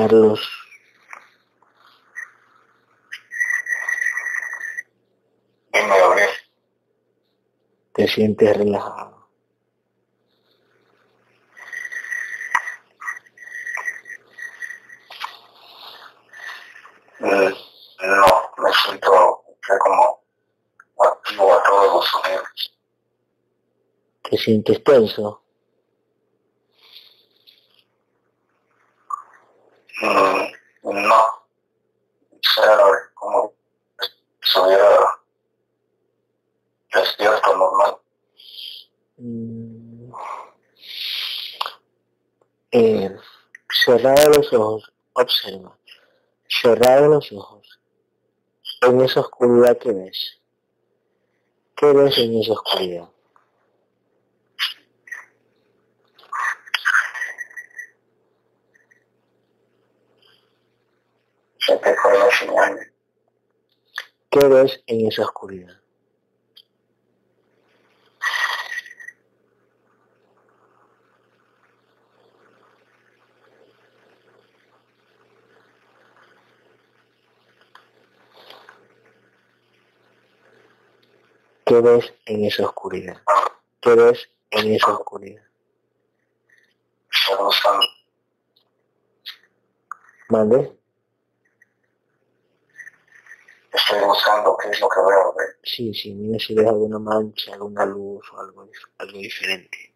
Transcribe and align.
Carlos. 0.00 0.40
Dime, 5.74 5.98
Gabriel. 5.98 6.30
Te 7.92 8.08
sientes 8.08 8.56
relajado. 8.56 9.28
Mm, 17.20 17.52
No, 18.02 18.26
me 18.62 18.72
siento 18.72 19.42
ya 19.68 19.78
como 19.78 20.22
activo 20.98 21.52
a 21.52 21.62
todos 21.64 21.94
los 21.94 22.06
sonidos. 22.06 22.78
Te 24.22 24.38
sientes 24.38 24.82
tenso. 24.82 25.42
Mm, 30.00 30.50
No. 30.82 31.40
O 32.40 33.14
como 33.14 33.52
si 34.00 34.08
estuviera 34.42 35.20
despierto 36.94 37.56
normal. 37.56 37.98
Mm. 39.18 40.12
Eh, 42.72 43.16
cerrado 43.84 44.30
los 44.30 44.52
ojos, 44.52 44.92
observa. 45.12 45.76
Cerrado 46.48 47.08
los 47.08 47.30
ojos. 47.32 47.80
En 48.82 49.00
esa 49.02 49.20
oscuridad 49.20 49.76
que 49.78 49.92
ves. 49.92 50.40
¿Qué 51.76 51.92
ves 51.92 52.16
en 52.18 52.38
esa 52.40 52.52
oscuridad? 52.52 53.08
Se 61.70 61.76
te 61.76 61.96
fue 61.98 62.18
la 62.18 62.28
señal. 62.32 62.92
¿Qué 64.28 64.48
ves 64.48 64.82
en 64.88 65.06
esa 65.06 65.22
oscuridad? 65.22 65.76
¿Qué 81.64 81.80
ves 81.80 82.12
en 82.26 82.44
esa 82.46 82.64
oscuridad? 82.64 83.22
¿Qué 83.80 83.94
ves 83.94 84.28
en 84.50 84.74
esa 84.74 84.92
oscuridad? 84.92 85.44
¿Mande? 90.30 90.79
Estoy 93.72 94.00
buscando 94.00 94.56
qué 94.60 94.70
es 94.70 94.80
lo 94.80 94.88
que 94.88 95.00
veo. 95.00 95.34
¿ve? 95.38 95.44
Sí, 95.62 95.94
sí, 95.94 96.12
mira 96.12 96.38
si 96.38 96.54
ves 96.54 96.66
alguna 96.66 96.98
mancha, 96.98 97.54
alguna 97.54 97.84
luz 97.86 98.24
o 98.32 98.40
algo, 98.40 98.68
algo 98.98 99.18
diferente. 99.18 99.94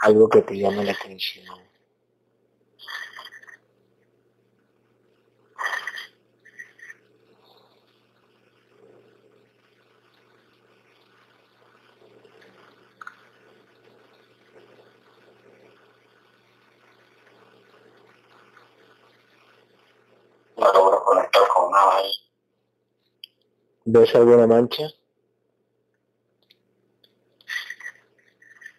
Algo 0.00 0.28
que 0.28 0.42
te 0.42 0.56
llame 0.56 0.84
la 0.84 0.92
atención. 0.92 1.73
No 20.64 20.72
logro 20.72 21.04
conectar 21.04 21.46
con 21.48 21.70
nada 21.70 21.98
ahí. 21.98 22.10
¿Ves 23.84 24.14
alguna 24.14 24.46
mancha? 24.46 24.84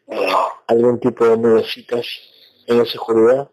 No, 0.07 0.51
¿Algún 0.65 0.99
tipo 0.99 1.27
de 1.27 1.37
nubecitas 1.37 2.07
en 2.65 2.81
esa 2.81 2.97
oscuridad? 2.97 3.51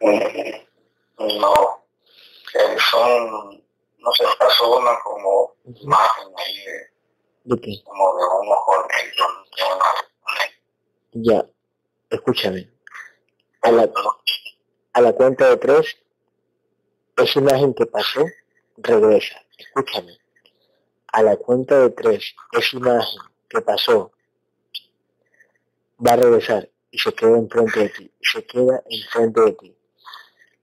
Mm, 0.00 1.38
no. 1.40 1.84
Eh, 2.54 2.76
son, 2.90 3.62
no 4.06 4.12
sé, 4.12 4.24
pasó 4.38 4.78
una 4.78 4.96
como 5.02 5.54
imagen 5.64 6.28
ahí 6.36 6.56
de, 6.64 7.54
¿De 7.56 7.60
qué? 7.60 7.82
como 7.84 8.16
de 8.16 8.24
un 8.24 8.48
ojo 8.52 8.72
negro. 8.88 9.26
de 9.56 9.64
una- 9.74 11.24
Ya, 11.42 11.46
escúchame. 12.10 12.70
A 13.62 13.70
la, 13.72 13.90
a 14.92 15.00
la 15.00 15.12
cuenta 15.12 15.48
de 15.50 15.56
tres, 15.56 15.96
esa 17.16 17.38
imagen 17.40 17.74
que 17.74 17.86
pasó, 17.86 18.24
regresa. 18.76 19.42
Escúchame. 19.58 20.18
A 21.12 21.22
la 21.22 21.36
cuenta 21.36 21.78
de 21.80 21.90
tres, 21.90 22.34
esa 22.52 22.76
imagen 22.76 23.20
que 23.48 23.60
pasó, 23.62 24.12
va 26.06 26.12
a 26.12 26.16
regresar 26.16 26.68
y 26.90 26.98
se 26.98 27.12
queda 27.12 27.38
enfrente 27.38 27.80
de 27.80 27.88
ti. 27.88 28.12
Se 28.20 28.46
queda 28.46 28.82
enfrente 28.88 29.40
de 29.40 29.52
ti. 29.54 29.76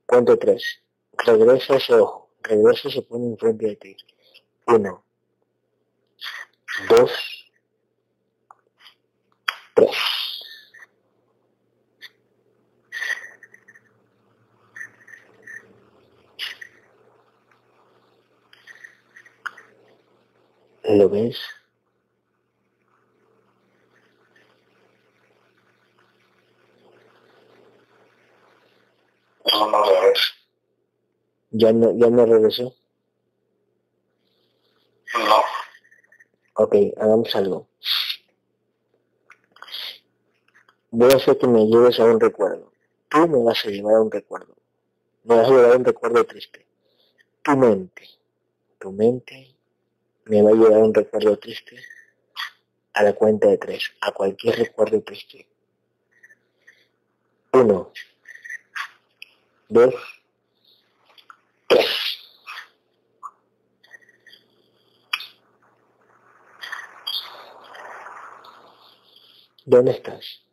Cuento 0.05 0.37
tres. 0.37 0.63
Regresa 1.17 1.75
ese 1.75 1.93
ojo. 1.95 2.22
Regresa 2.43 2.89
se 2.89 3.01
pone 3.01 3.27
enfrente 3.27 3.67
de 3.67 3.75
ti. 3.77 3.97
Uno. 4.67 5.03
Dos. 6.89 7.11
Tres. 9.75 9.97
¿Lo 20.83 21.09
ves? 21.09 21.39
No, 29.51 29.71
no 29.71 29.79
lo 29.79 30.01
ves. 30.01 30.33
¿Ya 31.55 31.71
no, 31.71 31.95
ya 31.95 32.09
no 32.09 32.25
regresó? 32.25 32.73
No. 35.13 35.43
Ok, 36.55 36.75
hagamos 36.97 37.35
algo. 37.35 37.67
Voy 40.89 41.11
a 41.11 41.17
hacer 41.17 41.37
que 41.37 41.47
me 41.47 41.67
lleves 41.67 41.99
a 41.99 42.05
un 42.05 42.19
recuerdo. 42.19 42.71
Tú 43.07 43.27
me 43.27 43.43
vas 43.43 43.63
a 43.65 43.69
llevar 43.69 43.95
a 43.95 44.01
un 44.01 44.11
recuerdo. 44.11 44.55
Me 45.25 45.35
vas 45.35 45.47
a 45.47 45.51
llevar 45.51 45.73
a 45.73 45.77
un 45.77 45.85
recuerdo 45.85 46.25
triste. 46.25 46.65
Tu 47.43 47.55
mente, 47.55 48.09
tu 48.79 48.91
mente 48.91 49.55
me 50.25 50.41
va 50.41 50.49
a 50.49 50.53
llevar 50.53 50.73
a 50.73 50.85
un 50.85 50.93
recuerdo 50.93 51.37
triste 51.37 51.77
a 52.93 53.03
la 53.03 53.13
cuenta 53.13 53.47
de 53.47 53.59
tres, 53.59 53.91
a 54.01 54.11
cualquier 54.11 54.55
recuerdo 54.57 55.01
triste. 55.03 55.47
Uno, 57.51 57.91
dos, 59.69 59.93
¿Dónde 69.65 69.91
estás? 69.91 70.43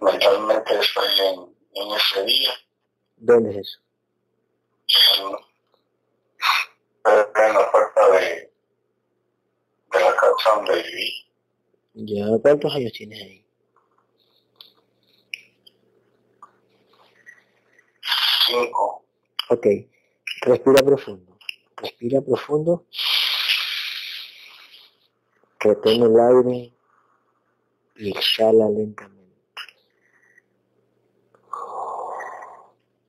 Mentalmente 0.00 0.78
estoy 0.80 1.20
en, 1.20 1.56
en 1.74 1.96
ese 1.96 2.24
día. 2.24 2.52
¿Dónde 3.16 3.50
es 3.50 3.56
eso? 3.58 3.78
en, 7.04 7.44
en 7.44 7.54
la 7.54 7.70
puerta 7.70 7.91
de, 7.91 7.91
donde 10.50 10.82
viví. 10.82 11.26
Ya, 11.94 12.24
¿cuántos 12.40 12.74
años 12.74 12.92
tienes 12.92 13.22
ahí? 13.22 13.44
Cinco. 18.46 19.04
Ok, 19.50 19.66
respira 20.42 20.82
profundo. 20.82 21.38
Respira 21.76 22.20
profundo. 22.20 22.86
Retén 25.60 26.02
el 26.02 26.18
aire 26.18 26.72
y 27.96 28.10
exhala 28.10 28.68
lentamente. 28.68 29.22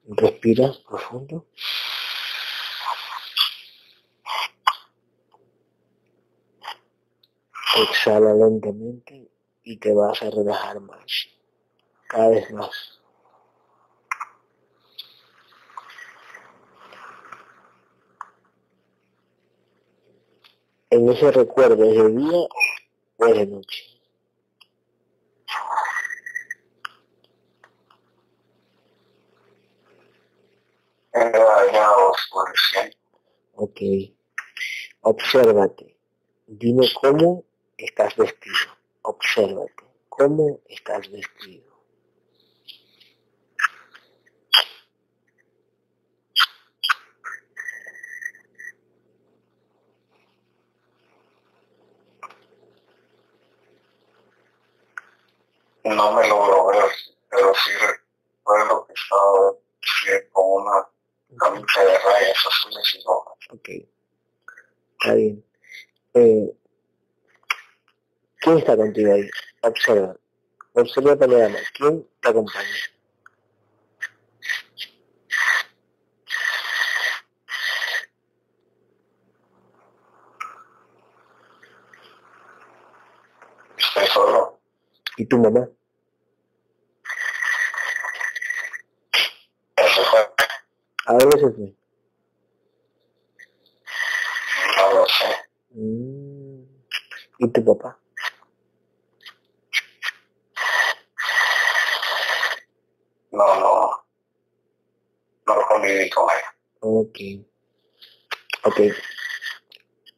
Respira 0.05 0.71
profundo. 0.87 1.47
Exhala 7.75 8.35
lentamente 8.35 9.31
y 9.63 9.77
te 9.77 9.93
vas 9.93 10.21
a 10.21 10.29
relajar 10.29 10.79
más, 10.79 11.27
cada 12.07 12.29
vez 12.29 12.51
más. 12.51 13.01
En 20.91 21.09
ese 21.09 21.31
recuerdo, 21.31 21.83
¿es 21.83 21.97
de 21.97 22.09
día 22.09 22.47
o 23.17 23.25
es 23.25 23.37
de 23.37 23.47
noche? 23.47 23.83
Ok. 33.55 33.79
Obsérvate. 35.01 35.97
Dime 36.45 36.87
cómo 37.01 37.43
estás 37.77 38.15
vestido. 38.15 38.77
Obsérvate. 39.03 39.83
¿Cómo 40.09 40.59
estás 40.69 41.09
vestido? 41.11 41.73
No 55.83 56.13
me 56.13 56.27
logro 56.27 56.67
ver, 56.67 56.91
pero 57.29 57.53
sí 57.55 57.71
recuerdo 57.71 58.87
que 58.87 58.93
estaba 58.93 59.53
con 60.31 60.61
una 60.61 60.87
camisa 61.37 61.83
de 61.83 61.99
rayas 61.99 62.37
azules 62.47 62.95
y 62.95 63.03
rojas. 63.03 63.37
Ok. 63.51 63.69
Está 64.99 65.13
bien. 65.15 65.45
Eh, 66.13 66.53
¿Quién 68.43 68.57
está 68.57 68.75
contigo 68.75 69.13
ahí? 69.13 69.29
Observa. 69.61 70.17
Observa 70.73 71.15
para 71.15 71.47
más. 71.47 71.61
¿Quién 71.73 72.05
te 72.19 72.27
acompaña? 72.27 72.67
Estoy 83.77 84.07
solo. 84.07 84.59
¿Y 85.15 85.25
tu 85.25 85.37
mamá? 85.37 85.69
Eso 89.77 90.03
fue. 90.11 90.19
¿A 91.05 91.13
dónde 91.13 91.39
se 91.39 91.49
fue? 91.49 91.75
No 94.77 94.93
lo 94.95 95.05
sé. 95.07 95.25
Mm. 95.69 96.63
¿Y 97.39 97.47
tu 97.47 97.63
papá? 97.63 98.02
No, 103.33 103.59
no. 103.59 104.05
No 105.47 105.55
conviví 105.67 106.09
con 106.11 106.29
él. 106.29 106.43
Ok. 106.81 107.17
Ok. 108.65 108.79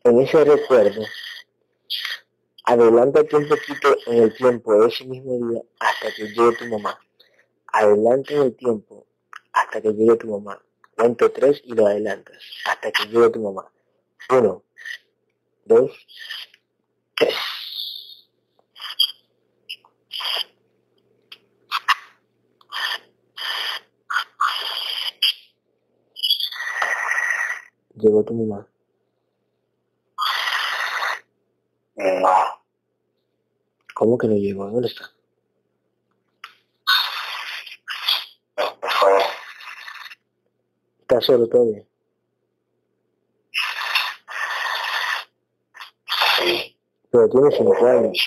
En 0.03 0.19
ese 0.19 0.44
recuerdo, 0.44 1.01
adelántate 2.65 3.38
un 3.38 3.47
poquito 3.47 3.95
en 4.07 4.23
el 4.23 4.35
tiempo 4.35 4.73
de 4.79 4.88
ese 4.89 5.06
mismo 5.06 5.47
día 5.47 5.62
hasta 5.79 6.12
que 6.13 6.27
llegue 6.27 6.57
tu 6.57 6.65
mamá. 6.65 7.00
Adelanta 7.67 8.33
en 8.33 8.41
el 8.41 8.56
tiempo 8.57 9.07
hasta 9.53 9.81
que 9.81 9.94
llegue 9.94 10.17
tu 10.17 10.27
mamá. 10.27 10.62
Cuento 10.97 11.31
tres 11.31 11.62
y 11.63 11.73
lo 11.73 11.88
adelantas 11.88 12.44
hasta 12.65 12.91
que 12.91 13.06
llegue 13.06 13.29
tu 13.29 13.39
mamá. 13.39 13.71
Uno, 14.29 14.62
dos, 15.63 15.91
tres. 17.15 17.33
Llegó 27.95 28.24
tu 28.24 28.33
mamá. 28.33 28.68
No. 31.95 32.62
¿Cómo 33.94 34.18
que 34.18 34.27
no 34.27 34.36
llegó? 34.36 34.69
¿Dónde 34.69 34.89
está? 34.89 35.09
Se 38.57 38.89
fue. 38.89 39.12
¿Está 41.01 41.21
solo 41.21 41.47
todavía? 41.47 41.83
Sí. 46.38 46.77
Pero 47.12 47.29
tiene 47.29 47.51
cinco 47.55 47.88
años. 47.88 48.17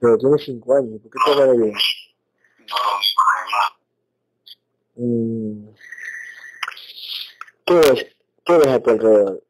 Pero 0.00 0.18
tiene 0.18 0.38
cinco 0.38 0.74
años. 0.74 1.00
¿Por 1.00 1.10
qué 1.12 1.18
todavía 1.24 1.46
no 1.46 1.52
llega? 1.64 1.78
No 2.58 2.76
lo 2.76 2.98
mismo 2.98 3.22
además. 3.36 3.70
Mm. 3.70 4.83
¿Qué 4.96 5.02
ves? 7.74 8.06
¿Qué 8.44 8.58
ves 8.58 8.68
a 8.68 8.80
tu 8.80 8.90
alrededor? 8.90 9.42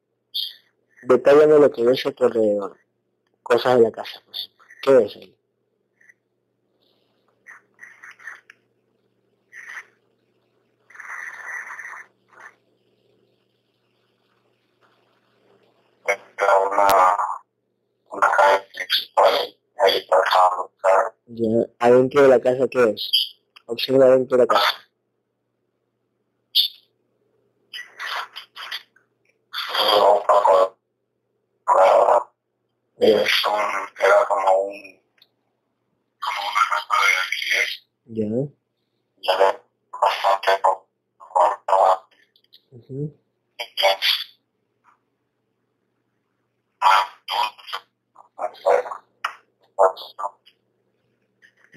Detállame 1.03 1.59
lo 1.59 1.71
que 1.71 1.85
ves 1.85 2.07
a 2.07 2.13
tu 2.13 2.25
alrededor. 2.25 2.79
Cosas 3.43 3.77
de 3.77 3.83
la 3.83 3.93
casa, 3.93 4.23
por 4.25 4.35
ejemplo. 4.35 4.65
¿Qué 4.83 4.93
ves 4.95 5.17
ahí? 5.17 5.37
Ya, 21.27 21.67
adentro 21.81 22.23
de 22.23 22.29
la 22.29 22.41
casa, 22.41 22.67
¿qué 22.71 22.79
ves? 22.79 23.11
Observa 23.67 24.07
adentro 24.07 24.39
de 24.39 24.45
la 24.45 24.47
casa. 24.47 24.84
Luego 29.81 30.21
un 30.21 30.27
poco 30.27 30.79
Ya, 32.99 33.07
es 33.23 33.45
un, 33.47 34.05
era 34.05 34.25
como 34.27 34.53
un, 34.63 35.03
como 36.21 36.41
una 36.49 36.63
casa 36.71 36.95
de 37.05 37.11
alquiler. 37.23 37.69
ya. 38.07 38.27
Ya 39.23 39.37
ve 39.39 39.63
bastante 40.01 40.63
cortaba. 41.19 42.09
ujú. 42.71 43.19
Ah, 46.81 47.09
no. 47.31 47.65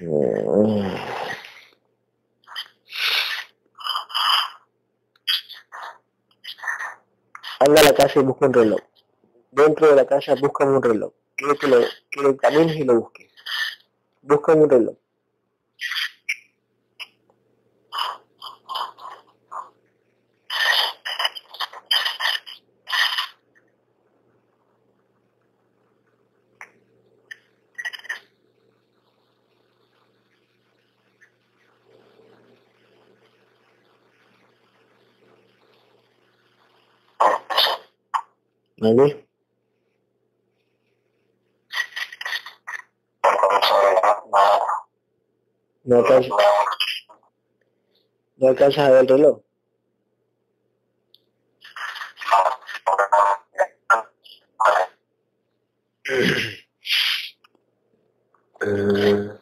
Mm. 0.00 0.94
Anda 7.60 7.80
a 7.80 7.84
la 7.84 7.92
casa 7.92 8.20
y 8.20 8.22
busca 8.22 8.46
un 8.46 8.52
reloj. 8.52 8.80
Dentro 9.50 9.88
de 9.88 9.96
la 9.96 10.06
casa 10.06 10.34
busca 10.36 10.64
un 10.64 10.80
reloj. 10.80 11.12
Quiero 11.36 11.56
que 11.56 11.66
lo, 11.66 11.80
que 12.10 12.36
camines 12.36 12.76
y 12.76 12.84
lo 12.84 13.00
busques. 13.00 13.32
Busca 14.22 14.54
un 14.54 14.70
reloj. 14.70 14.96
¿Vale? 38.80 39.28
No 45.84 45.96
alcanzas, 45.98 46.32
no 48.36 48.48
alcanzas 48.48 48.86
a 48.86 48.90
ver 48.90 49.00
el 49.00 49.08
reloj. 49.08 49.40
Mm. 58.60 59.38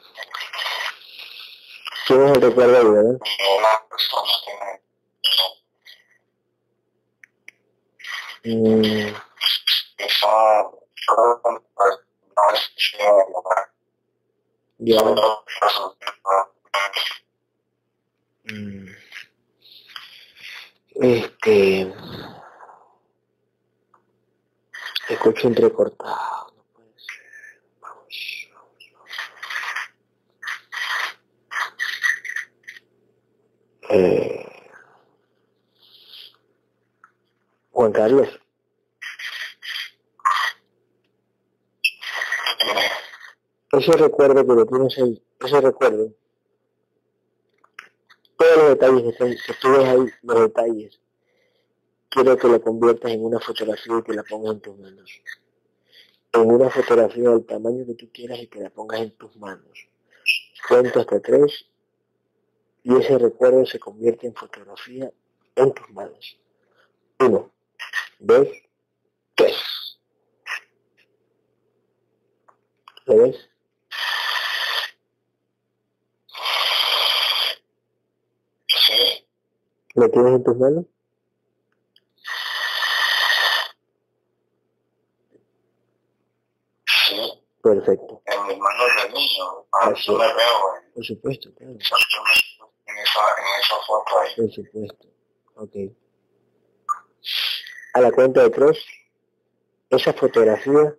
Tienes 2.06 2.36
el 2.36 2.42
recuerdo. 2.42 3.18
Mm, 8.44 9.25
ya. 14.78 15.00
Mm. 18.44 18.86
Este. 20.94 21.92
escucho 25.08 25.48
entrecortado. 25.48 26.52
No 26.56 26.64
puede 26.72 26.92
ser. 26.98 27.20
Vamos, 27.80 28.06
vamos, 28.52 28.84
vamos. 28.92 29.20
Eh, 33.90 34.46
Juan 37.72 37.92
Carlos. 37.92 38.45
Ese 43.76 43.92
recuerdo 43.92 44.46
que 44.46 44.54
lo 44.54 44.66
tienes 44.66 44.98
ahí, 44.98 45.22
ese 45.40 45.60
recuerdo, 45.60 46.14
todos 48.38 48.56
los 48.56 48.68
detalles 48.70 49.16
que, 49.18 49.36
que 49.46 49.54
tú 49.60 49.68
ves 49.70 49.84
ahí, 49.84 50.06
los 50.22 50.40
detalles, 50.40 51.00
quiero 52.08 52.38
que 52.38 52.48
lo 52.48 52.62
conviertas 52.62 53.12
en 53.12 53.22
una 53.22 53.38
fotografía 53.38 53.98
y 53.98 54.02
que 54.02 54.14
la 54.14 54.22
pongas 54.22 54.54
en 54.54 54.60
tus 54.60 54.78
manos. 54.78 55.22
En 56.32 56.50
una 56.50 56.70
fotografía 56.70 57.30
del 57.30 57.44
tamaño 57.44 57.84
que 57.86 57.94
tú 57.94 58.10
quieras 58.12 58.38
y 58.38 58.46
que 58.46 58.60
la 58.60 58.70
pongas 58.70 59.00
en 59.00 59.10
tus 59.10 59.36
manos. 59.36 59.88
Cuento 60.66 61.00
hasta 61.00 61.20
tres 61.20 61.66
y 62.82 62.96
ese 62.96 63.18
recuerdo 63.18 63.66
se 63.66 63.78
convierte 63.78 64.26
en 64.26 64.34
fotografía 64.34 65.12
en 65.54 65.74
tus 65.74 65.90
manos. 65.90 66.38
Uno, 67.20 67.52
dos, 68.20 68.48
tres. 69.34 69.56
¿Lo 73.04 73.16
ves? 73.18 73.50
Sí, 78.68 79.26
¿Lo 79.96 80.08
tienes 80.10 80.32
en 80.34 80.44
tus 80.44 80.56
manos? 80.56 80.84
sí, 86.84 87.42
Perfecto. 87.62 88.22
en 88.26 88.46
mis 88.46 88.58
manos 88.58 88.86
de 89.02 89.08
niño. 89.12 89.66
A 89.72 89.88
Así 89.88 90.06
yo 90.06 90.18
me 90.18 90.26
veo 90.26 90.76
en, 90.84 90.92
Por 90.92 91.04
supuesto, 91.04 91.52
claro. 91.54 91.72
en 91.72 91.78
esa, 91.80 93.20
en 93.38 93.60
esa 93.60 93.76
foto 93.86 94.18
ahí. 94.20 94.36
Por 94.36 94.52
supuesto. 94.52 95.08
Ok. 95.56 95.74
A 97.94 98.00
la 98.00 98.12
cuenta 98.12 98.42
de 98.42 98.50
tres, 98.50 98.84
esa 99.90 100.12
fotografía 100.12 100.94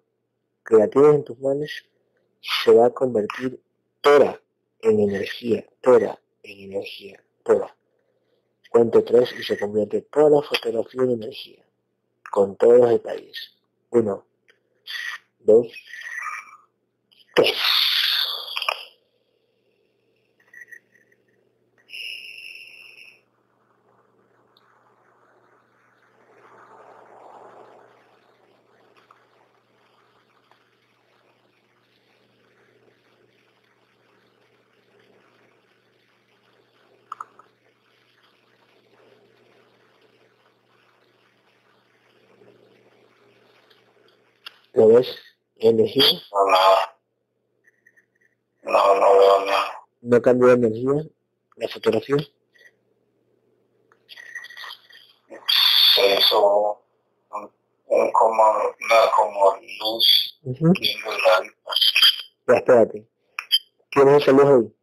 que 0.65 0.75
la 0.75 0.87
tienes 0.87 1.15
en 1.15 1.23
tus 1.23 1.39
manos 1.39 1.69
se 2.41 2.71
va 2.71 2.87
a 2.87 2.89
convertir 2.89 3.61
toda 4.01 4.41
en 4.81 4.99
energía, 4.99 5.65
toda 5.81 6.19
en 6.43 6.71
energía, 6.71 7.23
toda. 7.43 7.75
Cuento 8.69 9.03
tres 9.03 9.33
y 9.39 9.43
se 9.43 9.57
convierte 9.57 10.01
toda 10.01 10.29
la 10.29 10.41
fotografía 10.41 11.03
en 11.03 11.11
energía, 11.11 11.63
con 12.31 12.55
todos 12.57 12.79
los 12.79 12.89
detalles. 12.89 13.57
Uno, 13.89 14.25
dos, 15.39 15.67
tres. 17.33 17.55
¿Lo 44.67 44.75
ves? 44.89 45.07
Energía, 45.57 46.03
No, 46.31 46.51
nada. 46.51 46.99
No, 48.63 48.95
no 48.99 49.19
veo 49.19 49.45
nada. 49.45 49.71
no 50.01 50.21
cambió 50.21 50.47
de 50.49 50.53
energía, 50.53 51.09
la 51.55 51.67
fotografía. 51.69 52.17
Se 55.95 56.15
hizo 56.15 56.79
un, 57.31 57.51
un 57.87 58.11
como, 58.11 58.43
una 58.43 59.11
como 59.15 59.55
luz 59.79 60.39
Ujú. 60.43 60.71
bien 60.79 60.99
muy 61.03 61.15
grande. 61.21 61.53
Ya, 62.47 62.55
espérate. 62.55 63.07
¿Tienes 63.91 64.21
esa 64.21 64.31
luz 64.31 64.45
ahí? 64.45 64.73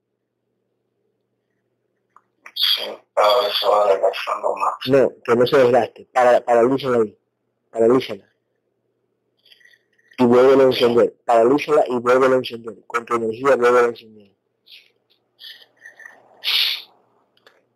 Sí, 2.57 2.99
cada 3.15 3.41
vez 3.43 3.53
se 3.61 3.67
va 3.69 3.87
desgastando 3.93 4.57
más. 4.57 4.75
No, 4.87 5.11
que 5.25 5.37
no 5.37 5.47
se 5.47 5.59
desgaste. 5.59 6.09
Para, 6.13 6.45
paralízala 6.45 6.99
ahí. 6.99 7.19
Paralízala. 7.71 8.34
Y 10.19 10.25
vuelve 10.25 10.63
a 10.63 10.67
encender. 10.67 11.15
Paralízala 11.25 11.85
y 11.89 11.99
vuelve 11.99 12.27
a 12.27 12.37
encender. 12.37 12.77
Con 12.87 13.05
tu 13.05 13.17
energía 13.17 13.57
vuelve 13.57 13.81
a 13.81 13.85
encender. 13.87 14.35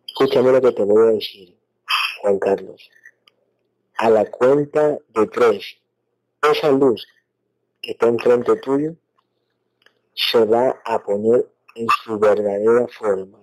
Escúchame 0.05 0.51
lo 0.51 0.61
que 0.61 0.71
te 0.73 0.83
voy 0.83 1.07
a 1.07 1.11
decir, 1.11 1.57
Juan 2.21 2.39
Carlos. 2.39 2.89
A 3.97 4.09
la 4.09 4.25
cuenta 4.29 4.97
de 5.09 5.27
tres, 5.27 5.77
esa 6.41 6.71
luz 6.71 7.07
que 7.81 7.91
está 7.91 8.07
enfrente 8.07 8.55
tuyo 8.57 8.95
se 10.13 10.43
va 10.43 10.81
a 10.83 10.99
poner 10.99 11.49
en 11.75 11.87
su 12.03 12.19
verdadera 12.19 12.85
forma. 12.87 13.39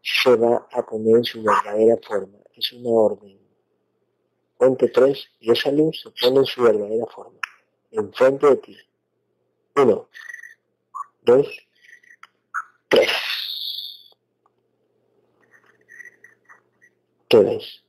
Se 0.00 0.36
va 0.36 0.66
a 0.70 0.86
poner 0.86 1.16
en 1.16 1.24
su 1.24 1.42
verdadera 1.42 1.96
forma. 2.06 2.38
Es 2.54 2.72
una 2.72 2.90
orden. 2.90 3.40
Cuente 4.56 4.88
tres 4.88 5.26
y 5.40 5.50
esa 5.50 5.72
luz 5.72 6.00
se 6.02 6.10
pone 6.10 6.40
en 6.40 6.46
su 6.46 6.62
verdadera 6.62 7.06
forma. 7.06 7.40
Enfrente 7.96 8.44
de 8.44 8.56
ti. 8.56 8.76
Uno, 9.76 10.08
dos, 11.22 11.46
tres. 12.88 13.12
¿Qué 17.28 17.38
ves? 17.38 17.84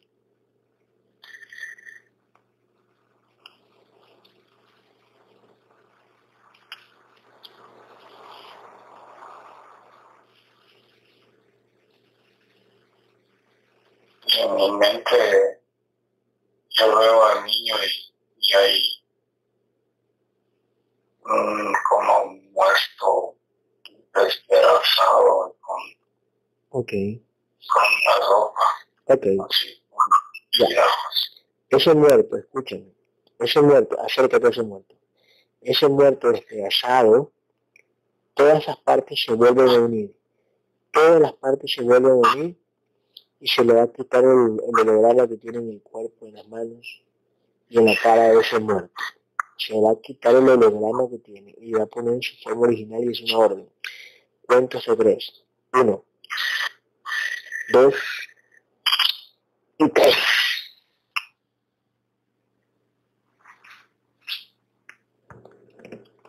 En 14.37 14.55
mi 14.55 14.71
mente 14.71 15.61
yo 16.69 16.95
veo 16.95 17.25
al 17.25 17.45
niño 17.45 17.75
y, 17.83 18.13
y 18.39 18.94
como 21.25 22.23
un 22.23 22.51
muerto 22.53 23.35
despedazado 24.13 25.55
con, 25.59 25.81
Ok, 26.69 26.91
con 26.91 27.83
la 28.05 28.27
ropa 28.27 28.61
ok. 29.05 29.25
así, 29.49 29.81
Ya. 30.69 30.85
Ese 31.69 31.93
muerto, 31.93 32.37
escúchame, 32.37 32.93
ese 33.39 33.61
muerto, 33.61 33.99
acércate 34.01 34.47
a 34.47 34.49
ese 34.49 34.61
muerto. 34.63 34.95
Ese 35.61 35.87
muerto 35.87 36.31
despedazado, 36.31 37.31
todas 38.35 38.61
esas 38.61 38.77
partes 38.77 39.21
se 39.25 39.33
vuelven 39.33 39.67
a 39.67 39.79
unir. 39.79 40.15
Todas 40.91 41.19
las 41.19 41.33
partes 41.33 41.73
se 41.73 41.81
vuelven 41.81 42.11
a 42.11 42.15
unir 42.15 42.57
y 43.39 43.47
se 43.47 43.65
le 43.65 43.73
va 43.73 43.83
a 43.83 43.87
quitar 43.91 44.23
el, 44.23 44.29
el 44.29 44.89
holograma 44.89 45.27
que 45.27 45.37
tiene 45.37 45.57
en 45.57 45.69
el 45.71 45.81
cuerpo, 45.81 46.27
en 46.27 46.35
las 46.35 46.47
manos 46.47 47.03
y 47.67 47.79
en 47.79 47.85
la 47.85 47.95
cara 48.01 48.29
de 48.29 48.39
ese 48.39 48.59
muerto. 48.59 48.93
Se 49.57 49.73
va 49.79 49.91
a 49.91 50.01
quitar 50.01 50.35
el 50.35 50.47
holograma 50.47 51.09
que 51.09 51.19
tiene 51.19 51.55
y 51.59 51.71
va 51.71 51.83
a 51.83 51.87
poner 51.87 52.15
en 52.15 52.21
su 52.21 52.35
forma 52.43 52.63
original 52.63 53.03
y 53.03 53.11
es 53.11 53.21
una 53.21 53.37
orden. 53.39 53.69
Cuento 54.47 54.77
hasta 54.77 54.95
tres. 54.95 55.45
Uno, 55.73 56.05
dos 57.71 57.95
y 59.77 59.89
tres. 59.89 60.15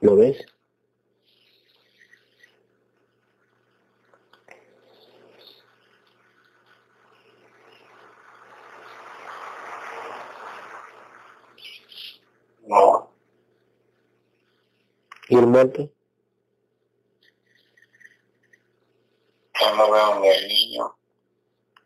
¿Lo 0.00 0.14
ves? 0.16 0.36
No, 12.66 13.10
¿Y 15.56 15.58
el 15.58 15.64
muerto? 15.64 15.90
yo 19.58 19.74
no 19.74 19.90
veo 19.90 20.20
ni 20.20 20.28
el 20.28 20.48
niño, 20.48 20.96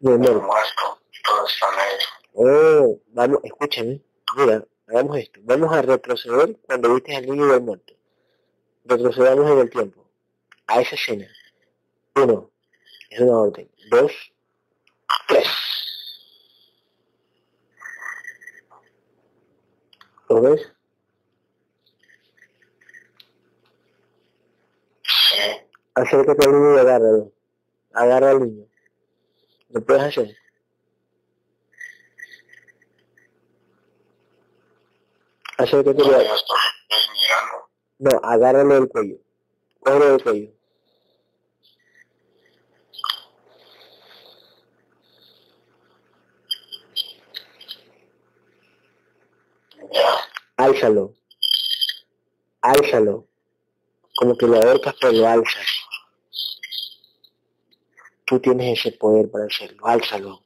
ni 0.00 0.10
el 0.10 0.40
muerto, 0.40 1.00
todo 1.24 1.46
está 1.46 1.66
negro. 1.70 2.06
Oh, 2.34 3.00
vamos, 3.12 3.38
escúchame. 3.44 4.02
Mira, 4.36 4.66
hagamos 4.88 5.18
esto. 5.18 5.40
Vamos 5.44 5.72
a 5.72 5.82
retroceder 5.82 6.58
cuando 6.66 6.94
viste 6.94 7.14
al 7.14 7.26
niño 7.26 7.48
y 7.48 7.52
al 7.52 7.60
muerto. 7.60 7.94
Retrocedamos 8.86 9.48
en 9.48 9.58
el 9.58 9.70
tiempo. 9.70 10.04
A 10.66 10.80
esa 10.80 10.96
escena. 10.96 11.28
Uno, 12.16 12.50
es 13.08 13.20
una 13.20 13.38
orden. 13.38 13.70
Dos, 13.88 14.12
tres. 15.28 15.48
¿Lo 20.28 20.40
ves? 20.40 20.72
Acércate 25.94 26.46
al 26.46 26.52
niño 26.52 26.76
y 26.76 26.78
agárralo. 26.78 27.32
Agarra 27.92 28.30
al 28.30 28.40
niño. 28.40 28.66
¿Lo 29.70 29.84
puedes 29.84 30.02
hacer? 30.02 30.36
Acércate. 35.58 35.98
No, 35.98 36.10
yo 36.10 36.34
estoy 36.34 36.56
mirando. 37.12 37.68
No, 37.98 38.20
agárralo 38.22 38.74
del 38.74 38.88
cuello. 38.88 39.16
Cógelo 39.80 40.06
del 40.06 40.22
cuello. 40.22 40.60
Álzalo. 50.56 51.14
Álzalo. 52.60 53.26
Como 54.16 54.36
que 54.36 54.46
lo 54.46 54.56
ahorcas 54.56 54.94
pero 55.00 55.12
lo 55.12 55.26
alzas. 55.26 55.69
Tú 58.30 58.38
tienes 58.38 58.78
ese 58.78 58.92
poder 58.96 59.28
para 59.28 59.46
hacerlo. 59.46 59.84
Álzalo. 59.84 60.44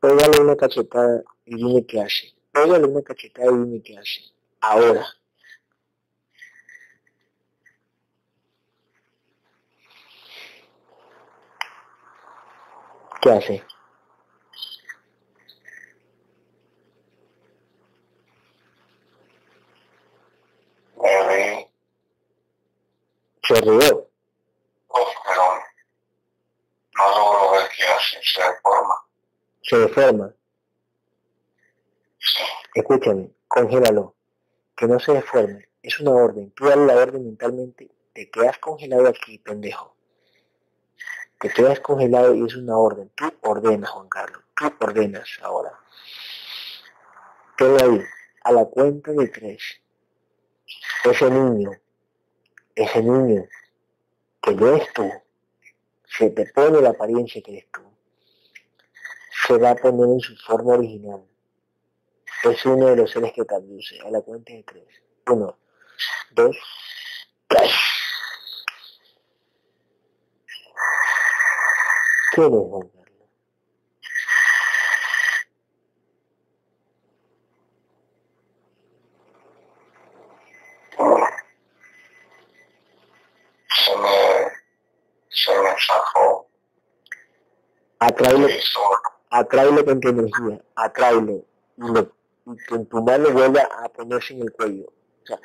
Pégale 0.00 0.40
una 0.40 0.56
cachetada 0.56 1.22
y 1.44 1.56
dime 1.56 1.84
qué 1.84 2.00
hace. 2.00 2.34
Pégale 2.50 2.86
una 2.86 3.02
cachetada 3.02 3.52
y 3.52 3.58
dime 3.58 3.82
qué 3.82 3.98
hace. 3.98 4.22
Ahora. 4.62 5.06
¿Qué 13.20 13.30
hace? 13.30 13.69
Se 23.42 23.60
rió. 23.62 24.08
Pero 25.24 25.42
no 26.96 27.10
logro 27.10 27.52
ver 27.52 27.68
qué 27.76 27.84
hace, 27.84 28.20
se 28.22 28.40
deforma. 28.42 28.94
Se 29.62 29.78
deforma. 29.78 30.34
Sí. 32.18 32.42
Escúchame. 32.74 33.30
Congélalo. 33.48 34.14
Que 34.76 34.86
no 34.86 35.00
se 35.00 35.12
deforme. 35.14 35.68
Es 35.82 35.98
una 36.00 36.12
orden. 36.12 36.52
Tú 36.52 36.66
dale 36.66 36.86
la 36.86 36.94
orden 36.94 37.24
mentalmente. 37.24 37.90
Te 38.12 38.30
quedas 38.30 38.58
congelado 38.58 39.08
aquí, 39.08 39.38
pendejo. 39.38 39.96
Te 41.40 41.48
quedas 41.48 41.80
congelado 41.80 42.34
y 42.34 42.44
es 42.44 42.54
una 42.54 42.76
orden. 42.76 43.10
Tú 43.16 43.32
ordenas, 43.40 43.90
Juan 43.90 44.08
Carlos. 44.08 44.42
Tú 44.54 44.70
ordenas 44.80 45.28
ahora. 45.42 45.72
Ten 47.56 47.82
ahí, 47.82 48.04
a 48.44 48.52
la 48.52 48.64
cuenta 48.66 49.10
de 49.12 49.28
tres. 49.28 49.80
Ese 51.04 51.30
niño, 51.30 51.70
ese 52.74 53.02
niño 53.02 53.44
que 54.42 54.52
no 54.52 54.76
es 54.76 54.92
tú, 54.92 55.10
se 56.06 56.30
te 56.30 56.46
pone 56.46 56.80
la 56.80 56.90
apariencia 56.90 57.42
que 57.42 57.52
eres 57.52 57.70
tú. 57.72 57.82
Se 59.46 59.56
va 59.58 59.70
a 59.70 59.76
poner 59.76 60.08
en 60.08 60.20
su 60.20 60.36
forma 60.36 60.74
original. 60.74 61.24
Es 62.42 62.64
uno 62.64 62.86
de 62.86 62.96
los 62.96 63.10
seres 63.10 63.32
que 63.32 63.44
te 63.44 63.54
abduce. 63.54 64.00
A 64.00 64.10
la 64.10 64.22
cuenta 64.22 64.52
de 64.52 64.62
tres. 64.62 64.86
Uno, 65.26 65.58
dos, 66.30 66.56
tres. 67.46 67.70
¿Quién 72.32 72.46
es 72.46 72.50
Juan 72.50 72.88
Carlos? 72.88 73.00
Se 83.68 83.96
me, 83.96 84.50
se 85.28 85.60
me 85.60 85.70
zafó. 85.86 86.48
Atráelo, 88.20 88.48
atráelo 89.30 89.84
con 89.84 90.00
tu 90.00 90.08
energía, 90.08 90.62
atráelo. 90.74 91.44
Y, 91.78 91.82
lo- 91.92 92.12
y 92.46 92.56
que 92.66 92.74
en 92.74 92.86
tu 92.86 93.02
mano 93.02 93.30
vuelva 93.30 93.62
a 93.82 93.88
ponerse 93.88 94.34
en 94.34 94.42
el 94.42 94.52
cuello. 94.52 94.86
O 94.88 95.26
sea, 95.26 95.40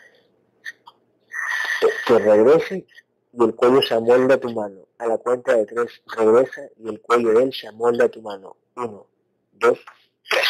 que, 2.05 2.19
regrese 2.19 2.85
y 3.33 3.43
el 3.43 3.55
cuello 3.55 3.81
se 3.81 3.93
amolda 3.93 4.35
a 4.35 4.39
tu 4.39 4.49
mano. 4.49 4.81
A 4.97 5.07
la 5.07 5.17
cuenta 5.17 5.53
de 5.55 5.65
tres, 5.65 6.01
regresa 6.17 6.61
y 6.77 6.89
el 6.89 7.01
cuello 7.01 7.29
de 7.33 7.43
él 7.43 7.53
se 7.53 7.67
amolda 7.67 8.05
a 8.05 8.09
tu 8.09 8.21
mano. 8.21 8.57
Uno, 8.75 9.07
dos, 9.53 9.79
tres. 10.29 10.45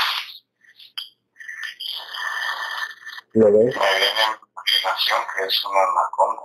¿Lo 3.34 3.46
ves? 3.52 3.54
me 3.54 3.62
viene 3.62 3.76
en 3.76 4.50
imaginación 4.50 5.20
que 5.36 5.46
es 5.46 5.66
una 5.66 5.80
anaconda. 5.84 6.42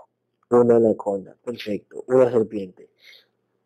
Una 0.50 0.76
anaconda, 0.76 1.36
perfecto. 1.44 2.04
Una 2.08 2.30
serpiente. 2.30 2.90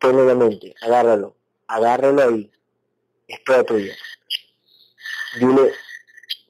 En 0.01 0.27
la 0.27 0.35
mente, 0.35 0.75
agárralo, 0.81 1.35
agárralo 1.67 2.21
ahí. 2.21 2.51
Es 3.27 3.43
toda 3.43 3.63
tuya. 3.63 3.95
Dile, 5.39 5.73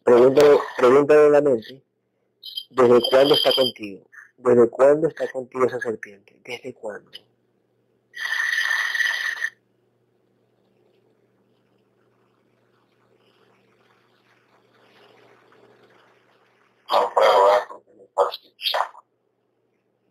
pregúntale, 0.03 0.57
pregúntale 0.77 1.25
en 1.25 1.31
la 1.31 1.41
mente, 1.41 1.83
¿desde 2.69 3.01
cuándo 3.09 3.33
está 3.33 3.51
contigo? 3.53 4.07
¿Desde 4.37 4.69
cuándo 4.69 5.07
está 5.07 5.31
contigo 5.31 5.65
esa 5.65 5.79
serpiente? 5.79 6.39
¿Desde 6.43 6.73
cuándo? 6.73 7.11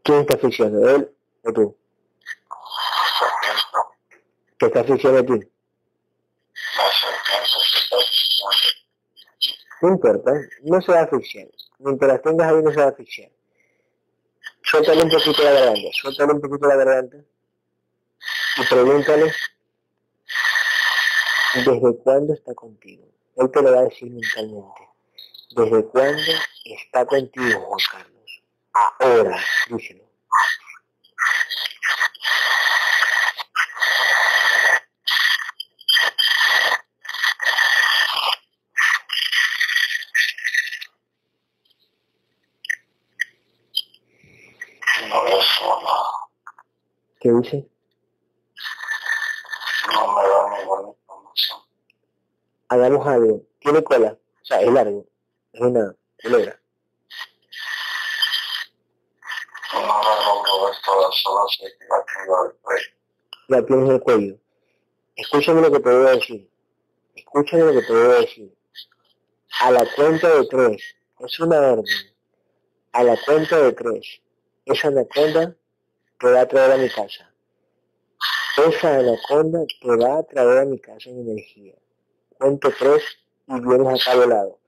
¿Quién 0.02 0.20
está 0.20 0.34
asfixiando? 0.34 0.88
¿Él 0.88 1.10
o 1.44 1.52
tú? 1.52 1.83
¿Qué 4.58 4.66
está 4.66 4.80
asfixiando 4.80 5.20
a 5.20 5.26
ti? 5.26 5.32
la 6.76 6.92
serpiente 6.92 7.48
se 7.70 7.78
está 7.78 7.96
asfixiando. 7.96 8.84
No 9.82 9.88
importa, 9.88 10.32
no 10.62 10.80
se 10.80 10.92
va 10.92 11.00
a 11.00 11.02
asfixiar. 11.04 11.48
Mientras 11.78 12.12
las 12.12 12.22
tengas 12.22 12.52
ahí 12.52 12.62
no 12.62 12.70
se 12.70 12.76
va 12.76 12.84
a 12.84 12.88
asfixiar. 12.88 13.30
Suéltale 14.62 15.02
un 15.02 15.10
poquito 15.10 15.42
la 15.42 15.52
garganta, 15.52 15.88
suéltale 15.92 16.32
un 16.32 16.40
poquito 16.40 16.66
la 16.66 16.76
garganta 16.76 17.16
y 18.56 18.64
pregúntale 18.66 19.32
desde 21.54 21.96
cuándo 21.98 22.34
está 22.34 22.54
contigo. 22.54 23.04
Él 23.36 23.50
te 23.50 23.62
lo 23.62 23.72
va 23.72 23.80
a 23.80 23.84
decir 23.84 24.10
mentalmente. 24.10 24.88
¿Desde 25.50 25.84
cuándo 25.86 26.32
está 26.64 27.04
contigo, 27.06 27.60
Juan 27.60 27.80
Carlos? 27.90 28.42
Ahora, 29.00 29.38
díselo. 29.68 30.04
¿Qué 47.24 47.32
dice? 47.32 47.66
no 49.94 50.14
me 50.14 50.28
da 50.28 50.58
ninguna 50.58 50.90
información. 50.90 51.58
Hagamos 52.68 53.06
algo. 53.06 53.42
Tiene 53.60 53.82
cola, 53.82 54.12
o 54.12 54.44
sea, 54.44 54.60
es 54.60 54.70
largo. 54.70 55.06
Es 55.54 55.60
una 55.62 55.96
culebra. 56.22 56.60
No 59.72 61.12
solo 61.12 61.48
sé 61.48 61.64
que 61.78 61.86
la 61.86 62.04
tengo 62.04 62.42
del 62.42 62.56
cuello. 62.60 62.90
La 63.48 63.64
tienes 63.64 63.88
en 63.88 63.94
el 63.94 64.00
cuello. 64.02 64.36
Escúchame 65.16 65.62
lo 65.62 65.72
que 65.72 65.80
te 65.80 65.96
voy 65.96 66.06
a 66.06 66.10
decir. 66.10 66.50
Escúchame 67.14 67.62
lo 67.62 67.72
que 67.72 67.86
te 67.86 67.92
voy 67.94 68.02
a 68.02 68.20
decir. 68.20 68.54
A 69.60 69.70
la 69.70 69.86
cuenta 69.96 70.28
de 70.28 70.46
tres. 70.46 70.94
Es 71.20 71.40
una 71.40 71.58
orden. 71.58 71.84
A 72.92 73.02
la 73.02 73.16
cuenta 73.24 73.56
de 73.62 73.72
tres. 73.72 74.20
Esa 74.66 74.88
anaconda 74.88 75.56
a 76.24 76.46
traer 76.46 76.72
a 76.72 76.76
mi 76.76 76.88
casa. 76.88 77.30
Esa 78.56 78.98
anaconda 78.98 79.60
a 79.60 80.22
traer 80.22 80.58
a 80.58 80.64
mi 80.64 80.78
casa 80.78 81.10
en 81.10 81.20
energía. 81.20 81.74
Cuento 82.38 82.72
tres 82.78 83.02
y 83.48 83.60
vienes 83.60 84.00
acá 84.00 84.12
al 84.12 84.28
lado. 84.28 84.58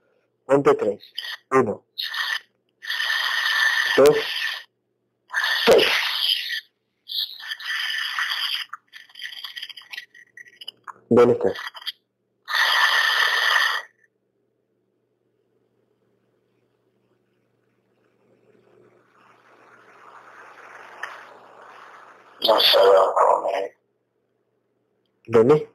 Cuento 0.44 0.76
tres. 0.76 1.02
Uno. 1.50 1.84
Dos. 3.96 4.16
Tres. 5.66 5.86
¿Dónde 11.08 11.34
estás? 11.34 11.75
No 22.42 22.61
solo 22.61 23.14
con 23.14 23.55
él. 23.55 23.72
¿Dónde? 25.27 25.72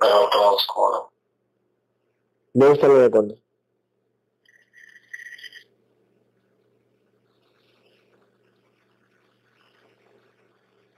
Veo 0.00 0.30
todo 0.30 0.54
oscuro. 0.54 1.12
¿Dónde 2.52 2.74
está 2.74 2.88
lo 2.88 2.98
de 2.98 3.10
cuándo? 3.10 3.34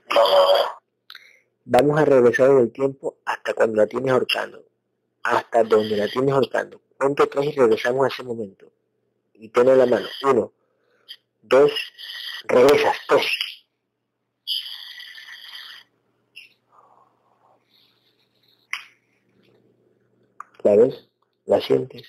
No. 0.09 0.21
Vamos 1.65 1.99
a 1.99 2.05
regresar 2.05 2.51
en 2.51 2.59
el 2.59 2.71
tiempo 2.71 3.17
hasta 3.25 3.53
cuando 3.53 3.77
la 3.77 3.87
tienes 3.87 4.11
ahorcando. 4.11 4.63
Hasta 5.23 5.63
donde 5.63 5.97
la 5.97 6.07
tienes 6.07 6.33
ahorcando. 6.33 6.81
Cuento 6.97 7.27
tres 7.27 7.45
y 7.47 7.51
regresamos 7.59 8.05
a 8.05 8.07
ese 8.07 8.23
momento. 8.23 8.71
Y 9.33 9.49
tenés 9.49 9.77
la 9.77 9.85
mano. 9.85 10.07
Uno, 10.23 10.51
dos, 11.41 11.71
regresas, 12.45 12.97
tres. 13.07 13.25
¿La 20.63 20.75
ves? 20.75 21.07
¿La 21.45 21.61
sientes? 21.61 22.03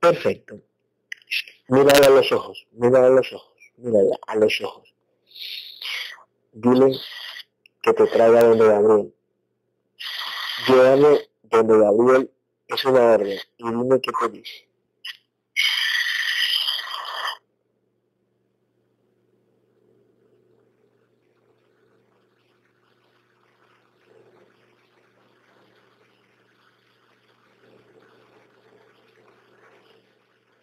Perfecto. 0.00 0.56
Mírala 1.68 2.06
a 2.06 2.10
los 2.10 2.32
ojos, 2.32 2.66
mírala 2.72 3.06
a 3.06 3.10
los 3.10 3.32
ojos, 3.32 3.72
mírala 3.76 4.18
a 4.26 4.36
los 4.36 4.60
ojos. 4.60 4.94
Dile 6.52 6.98
que 7.82 7.92
te 7.92 8.06
traiga 8.06 8.42
donde 8.42 8.66
Gabriel. 8.66 9.14
Llévame 10.66 11.28
donde 11.42 11.78
Gabriel 11.78 12.30
es 12.74 12.84
una 12.84 13.00
orden 13.00 13.38
y 13.58 13.64
dime 13.64 14.00
qué 14.00 14.10
te 14.18 14.28
dice. 14.28 14.68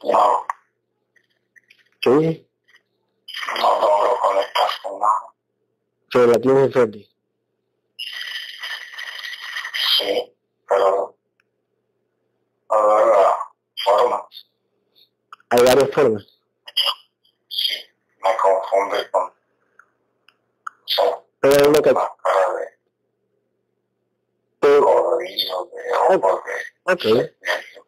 No, 0.01 0.47
¿Qué 2.01 2.45
no 3.61 3.81
logro 3.81 4.19
conectar 4.21 4.69
con 4.81 4.99
nada. 4.99 5.33
Pero 6.11 6.27
la 6.27 6.39
tienes 6.39 6.63
enfrente. 6.65 7.07
Sí, 9.97 10.33
pero 10.67 11.08
Hay 15.49 15.63
varias 15.63 15.89
formas. 15.91 16.25
Sí, 17.47 17.73
me 18.23 18.29
confunde 18.37 19.09
con 19.11 19.31
son 20.85 21.23
Pero 21.39 21.55
hay 21.55 21.67
una 21.67 21.81
que... 21.81 21.89
de 21.89 21.95
pero- 24.59 24.83
codrillo, 24.85 25.65
de 25.65 26.15
ojos, 26.15 26.41
de 26.45 26.93
Ok, 26.93 27.31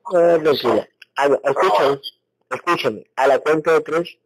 ah, 0.05 0.39
tranquila. 0.41 0.87
A 1.17 1.25
escúchame, 1.25 2.01
escúchame. 2.49 3.11
A 3.15 3.27
la 3.27 3.39
cuenta 3.39 3.73
de 3.73 3.81
tres 3.81 4.17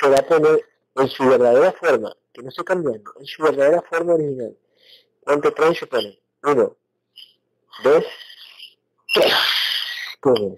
se 0.00 0.08
va 0.08 0.18
a 0.18 0.22
poner 0.26 0.64
en 0.96 1.08
su 1.08 1.26
verdadera 1.28 1.72
forma, 1.72 2.14
que 2.32 2.42
no 2.42 2.48
estoy 2.48 2.64
cambiando, 2.64 3.12
en 3.18 3.26
su 3.26 3.42
verdadera 3.42 3.82
forma 3.82 4.14
original. 4.14 4.56
Cuenta 5.24 5.50
tres 5.54 5.78
se 5.78 5.86
pone. 5.86 6.18
Uno, 6.42 6.76
dos, 7.84 8.04
tres. 9.14 9.34
Pum. 10.20 10.56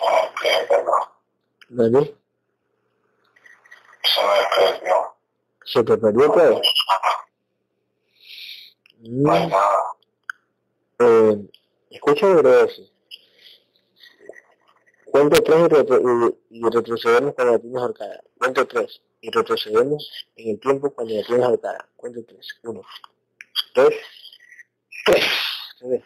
Ok, 0.00 0.40
perdón. 0.68 1.02
¿Vale? 1.70 2.16
Se 4.02 4.20
me 4.22 4.46
perdió. 4.56 4.94
Se 5.64 5.84
te 5.84 5.96
perdió 5.98 6.30
todo. 6.32 6.60
No 9.02 9.32
hay 9.32 9.46
nada. 9.46 9.82
eh, 10.98 11.48
escúchame, 11.90 12.34
lo 12.34 12.42
que 12.42 12.48
voy 12.48 12.58
a 12.58 12.62
decir. 12.66 12.90
Cuento 15.06 15.42
tres 15.42 15.58
y, 15.58 15.68
retro- 15.68 16.38
y- 16.50 16.62
retrocedemos 16.70 17.34
cuando 17.34 17.52
la 17.54 17.58
tienes 17.58 17.82
ahorcada. 17.82 18.20
Cuento 18.38 18.66
tres 18.68 19.00
y 19.20 19.30
retrocedemos 19.30 20.10
en 20.36 20.50
el 20.50 20.60
tiempo 20.60 20.90
cuando 20.90 21.14
la 21.14 21.22
tienes 21.24 21.44
ahorcada. 21.46 21.88
Cuento 21.96 22.20
tres. 22.26 22.48
Uno, 22.64 22.82
dos, 23.74 23.94
tres. 25.06 25.24
¿Se 25.78 25.86
ve? 25.88 26.04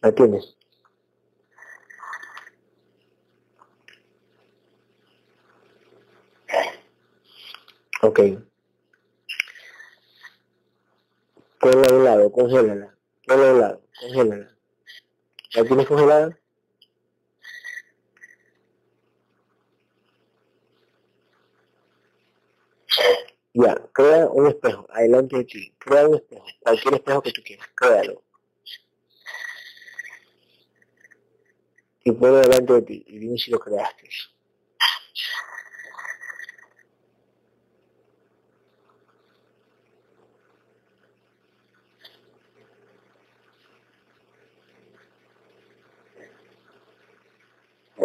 La 0.00 0.12
tienes. 0.12 0.56
Ok. 8.04 8.18
Ponla 11.60 11.86
a 11.88 11.94
un 11.94 12.04
lado, 12.04 12.32
congélala. 12.32 12.96
Ponla 13.26 13.48
a 13.48 13.52
un 13.52 13.60
lado, 13.60 13.82
congélala. 14.00 14.56
¿La 15.54 15.64
tienes 15.64 15.86
congelada? 15.86 16.38
Ya, 23.54 23.76
crea 23.92 24.26
un 24.30 24.48
espejo, 24.48 24.84
adelante 24.90 25.36
de 25.36 25.44
ti. 25.44 25.74
Crea 25.78 26.08
un 26.08 26.16
espejo, 26.16 26.44
cualquier 26.60 26.94
espejo 26.94 27.22
que 27.22 27.32
tú 27.32 27.42
quieras, 27.44 27.68
créalo. 27.76 28.24
Y 32.02 32.10
ponlo 32.10 32.38
delante 32.38 32.72
de 32.72 32.82
ti 32.82 33.04
y 33.06 33.18
dime 33.18 33.38
si 33.38 33.52
lo 33.52 33.60
creaste. 33.60 34.08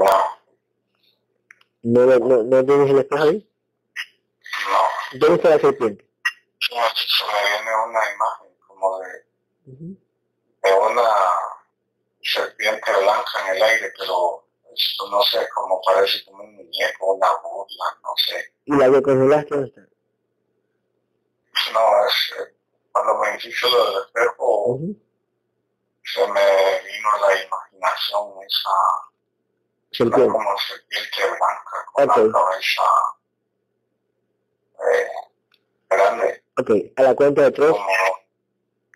No, 0.04 0.38
¿No, 1.84 2.06
no, 2.20 2.44
no 2.44 2.66
tienes 2.66 2.90
el 2.90 3.00
espejo 3.00 3.24
ahí? 3.24 3.50
no. 4.72 5.20
¿Dónde 5.20 5.36
está 5.36 5.50
la 5.50 5.60
serpiente? 5.60 6.06
Se 6.60 6.76
me 6.76 7.50
viene 7.50 7.72
una 7.88 8.00
imagen 8.14 8.58
como 8.68 9.00
de, 9.00 9.26
Ujú. 9.68 9.98
de 10.64 10.74
una 10.74 11.10
serpiente 12.22 12.92
blanca 12.92 13.32
en 13.50 13.56
el 13.56 13.64
aire, 13.64 13.94
pero 13.98 14.46
esto 14.74 15.10
no 15.10 15.22
sé, 15.24 15.48
como 15.56 15.82
parece 15.82 16.24
como 16.26 16.44
un 16.44 16.56
muñeco, 16.56 17.14
una 17.14 17.32
burla, 17.42 17.98
no 18.04 18.14
sé. 18.18 18.54
¿Y 18.66 18.76
la 18.76 18.92
que 18.92 19.02
congelaste 19.02 19.56
dónde 19.56 19.70
está? 19.70 19.82
No, 21.74 22.06
es 22.06 22.34
eh, 22.40 22.54
cuando 22.92 23.18
me 23.20 23.32
dijiste 23.34 23.70
lo 23.70 23.86
del 23.94 24.04
espejo, 24.04 24.66
Ujú. 24.74 25.02
se 26.04 26.28
me 26.28 26.82
vino 26.82 27.10
la 27.22 27.44
imaginación 27.44 28.34
esa, 28.46 28.70
Serpiente. 29.92 30.30
como 30.32 30.50
serpiente 30.58 31.22
blanca 31.28 31.86
con 31.94 32.10
Ok. 32.10 32.18
la 32.18 32.40
cabeza 32.40 32.82
eh, 34.80 35.08
grande, 35.90 36.44
Ok, 36.60 36.70
a 36.98 37.02
la 37.04 37.16
cuenta 37.16 37.42
de 37.44 37.52
tres, 37.52 37.72
como 37.72 37.88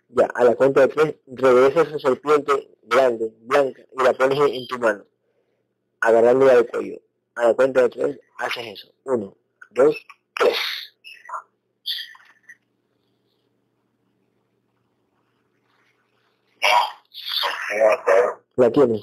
ya, 0.08 0.26
a 0.34 0.44
la 0.44 0.54
cuenta 0.54 0.80
de 0.82 0.88
tres, 0.88 1.14
regresa 1.26 1.82
esa 1.82 1.98
serpiente 1.98 2.76
grande, 2.82 3.32
blanca, 3.40 3.82
y 3.98 4.02
la 4.02 4.12
pones 4.12 4.38
en, 4.38 4.66
tu 4.66 4.78
mano, 4.78 5.04
agarrándola 6.00 6.54
del 6.56 6.66
cuello. 6.68 7.00
A 7.34 7.48
la 7.48 7.54
cuenta 7.54 7.82
de 7.82 7.88
tres, 7.88 8.20
haces 8.38 8.66
eso. 8.66 8.92
Uno, 9.04 9.36
dos, 9.70 9.96
tres. 10.36 10.56
fíjate, 17.68 18.12
La 18.56 18.70
tienes. 18.70 19.02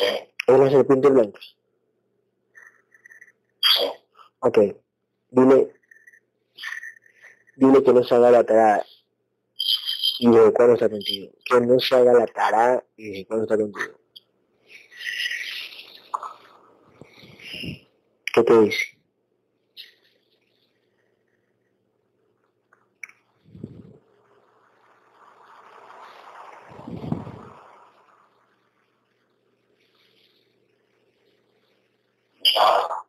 Es 0.00 0.58
la 0.58 0.70
serpiente 0.70 1.08
blanca. 1.08 1.40
Ok. 4.40 4.58
Dile, 5.30 5.72
dile 7.56 7.82
que 7.82 7.92
no 7.92 8.02
se 8.02 8.14
haga 8.14 8.30
la 8.30 8.44
tarada. 8.44 8.84
Y 10.18 10.30
desde 10.30 10.52
cuándo 10.52 10.74
está 10.74 10.88
contigo. 10.88 11.32
Que 11.44 11.60
no 11.60 11.78
se 11.78 11.94
haga 11.94 12.12
la 12.12 12.26
tarada 12.26 12.84
y 12.96 13.10
desde 13.10 13.26
cuándo 13.26 13.44
está 13.44 13.56
contigo. 13.56 13.98
¿Qué 18.34 18.42
te 18.42 18.60
dice? 18.60 18.92
nada, 32.54 33.06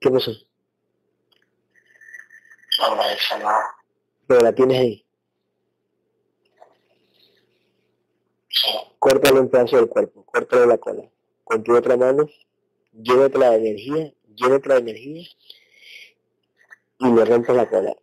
¿Qué 0.00 0.10
pasó? 0.10 0.30
no 2.80 2.96
me 2.96 3.10
dice 3.10 3.38
nada, 3.38 3.74
Pero 4.26 4.40
la 4.40 4.54
tienes 4.54 4.78
ahí. 4.78 5.04
Córtale 8.98 9.40
un 9.40 9.48
pedazo 9.48 9.76
del 9.76 9.88
cuerpo, 9.88 10.24
córtale 10.24 10.66
la 10.66 10.78
cola. 10.78 11.02
Con 11.44 11.62
tu 11.62 11.76
otra 11.76 11.96
mano, 11.96 12.28
llévate 12.92 13.38
la 13.38 13.56
energía, 13.56 14.12
llévate 14.34 14.68
la 14.68 14.76
energía 14.76 15.26
y 16.98 17.06
le 17.06 17.24
rompes 17.24 17.56
la 17.56 17.68
cola, 17.68 17.96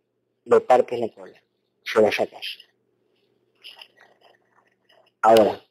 le 0.46 0.60
partes 0.62 1.00
la 1.00 1.10
cola, 1.14 1.42
se 1.84 2.02
la 2.02 2.12
sacas. 2.12 2.60
Ahora, 5.22 5.65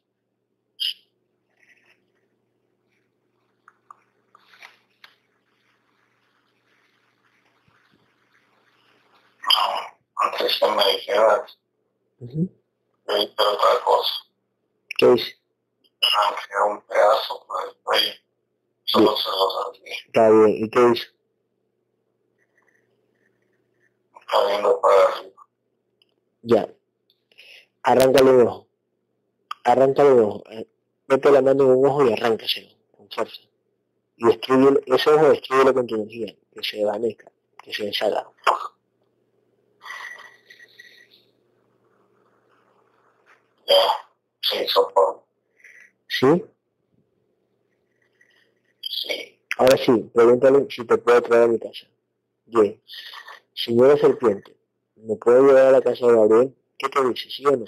antes 10.25 10.59
que 10.59 10.67
me 10.67 10.91
dijeras, 10.95 11.57
ujú, 12.19 12.49
yo 13.07 13.17
hice 13.17 13.33
otra 13.33 13.83
cosa. 13.83 14.13
¿qué 14.97 15.07
dice? 15.07 15.35
Arranqué 16.01 16.53
un 16.69 16.81
pedazo 16.81 17.45
por 17.47 17.67
el 17.67 17.75
cuello. 17.83 18.13
Solo 18.83 19.17
se 19.17 19.29
lo 19.29 19.73
saqué. 19.73 19.91
Está 20.05 20.29
bien, 20.29 20.65
¿y 20.65 20.69
qué 20.69 20.79
dice? 20.79 21.05
Está 24.21 24.47
viendo 24.47 24.81
para 24.81 25.03
arriba. 25.17 25.43
Ya. 26.43 26.69
Arráncale 27.83 28.31
un 28.31 28.47
ojo. 28.47 28.67
Arráncale 29.63 30.11
un 30.13 30.19
ojo. 30.21 30.43
Eh, 30.51 30.67
Mete 31.07 31.29
la 31.31 31.41
mano 31.41 31.63
en 31.65 31.69
un 31.69 31.85
ojo 31.87 32.05
y 32.05 32.13
arráncaselo 32.13 32.69
con 32.97 33.09
fuerza. 33.11 33.41
Y 34.17 34.25
destruye 34.25 34.81
ese 34.87 35.09
ojo 35.11 35.29
destruyelo 35.29 35.73
con 35.73 35.85
tu 35.85 35.95
energía, 35.95 36.35
que 36.53 36.63
se 36.63 36.77
desvanezca, 36.77 37.31
que 37.61 37.73
se 37.73 37.85
deshaga. 37.85 38.27
Por. 44.93 45.23
¿Sí? 46.07 46.45
Sí. 48.81 49.39
Ahora 49.57 49.77
sí, 49.77 50.11
pregúntale 50.13 50.67
si 50.69 50.85
te 50.85 50.97
puedo 50.97 51.21
traer 51.21 51.43
a 51.43 51.47
mi 51.47 51.59
casa. 51.59 51.87
Bien. 52.45 52.81
Señora 53.53 53.97
serpiente, 53.97 54.55
¿me 54.97 55.15
puedo 55.15 55.45
llevar 55.45 55.67
a 55.67 55.71
la 55.71 55.81
casa 55.81 56.05
de 56.07 56.13
Gabriel? 56.13 56.55
¿Qué 56.77 56.89
te 56.89 57.07
dice, 57.07 57.29
sí 57.29 57.45
o 57.45 57.51
no? 57.51 57.65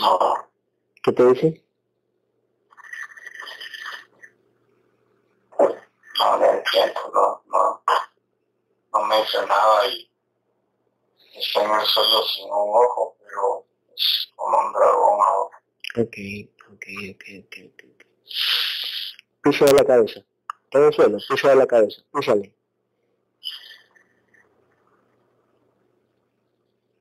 No. 0.00 0.18
¿Qué 1.02 1.05
te 1.16 1.24
dice? 1.32 1.64
No 5.58 6.38
le 6.38 6.50
entiendo. 6.50 7.00
No. 7.12 7.42
No. 7.46 7.82
No 8.92 9.06
me 9.06 9.16
dice 9.20 9.38
nada 9.46 9.86
y. 9.88 10.10
Está 11.34 11.64
en 11.64 11.80
el 11.80 11.86
suelo 11.86 12.22
sin 12.22 12.44
un 12.44 12.50
ojo, 12.52 13.16
pero 13.20 13.66
es 13.94 14.32
como 14.36 14.56
un 14.56 14.72
dragón 14.72 15.20
ahora. 15.26 15.58
Ok, 15.98 16.16
ok, 16.72 16.86
ok, 17.10 17.24
ok, 17.44 17.54
ok. 17.68 17.84
ok. 17.84 18.06
Piso 19.42 19.64
de 19.66 19.72
la 19.74 19.84
cabeza. 19.84 20.20
Todo 20.70 20.88
el 20.88 20.94
suelo, 20.94 21.18
piso 21.28 21.48
de 21.48 21.56
la 21.56 21.66
cabeza. 21.66 22.02
Písale. 22.12 22.54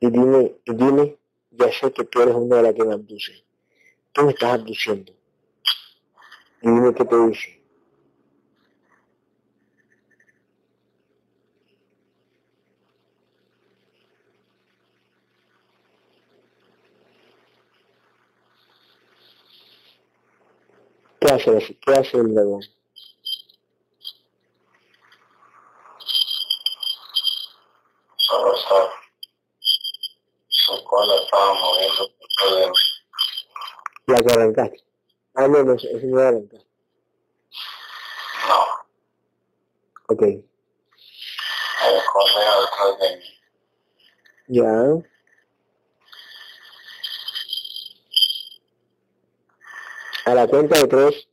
Y 0.02 0.10
dime, 0.10 0.58
y 0.66 0.74
dime, 0.74 1.18
ya 1.52 1.72
sé 1.72 1.92
que 1.94 2.04
tú 2.04 2.22
eres 2.22 2.36
una 2.36 2.58
de 2.58 2.64
las 2.64 2.74
que 2.74 2.84
me 2.84 2.94
abduce. 2.94 3.45
Tú 4.16 4.22
me 4.22 4.32
estás 4.32 4.54
abduciendo. 4.54 5.12
Y 6.62 6.70
dime 6.70 6.94
qué 6.94 7.04
te 7.04 7.28
dice. 7.28 7.62
¿Qué 21.20 21.28
hace, 21.34 21.78
qué 21.82 21.92
hace 21.92 22.18
el 22.18 22.34
dragón? 22.34 22.62
Solo 28.16 28.56
está. 28.56 28.94
Su 30.48 30.84
cola 30.86 31.16
estaba 31.16 31.54
moviendo 31.56 32.10
por 32.18 32.60
de 32.62 32.68
mí. 32.68 32.95
La 34.08 34.22
que 34.22 34.32
arrancaste. 34.34 34.84
Ah, 35.34 35.48
no, 35.48 35.64
no, 35.64 35.74
ese 35.74 36.06
no 36.06 36.18
la 36.18 36.28
arrancaste. 36.30 36.68
No. 38.48 38.60
Ok, 40.08 40.22
El 40.22 40.44
correa 42.14 42.54
detrás 42.62 43.00
de 43.00 43.18
mí. 43.18 43.26
ya. 44.48 44.72
A 50.26 50.34
la 50.34 50.48
cuenta 50.48 50.80
de 50.80 50.88
tres, 50.88 51.28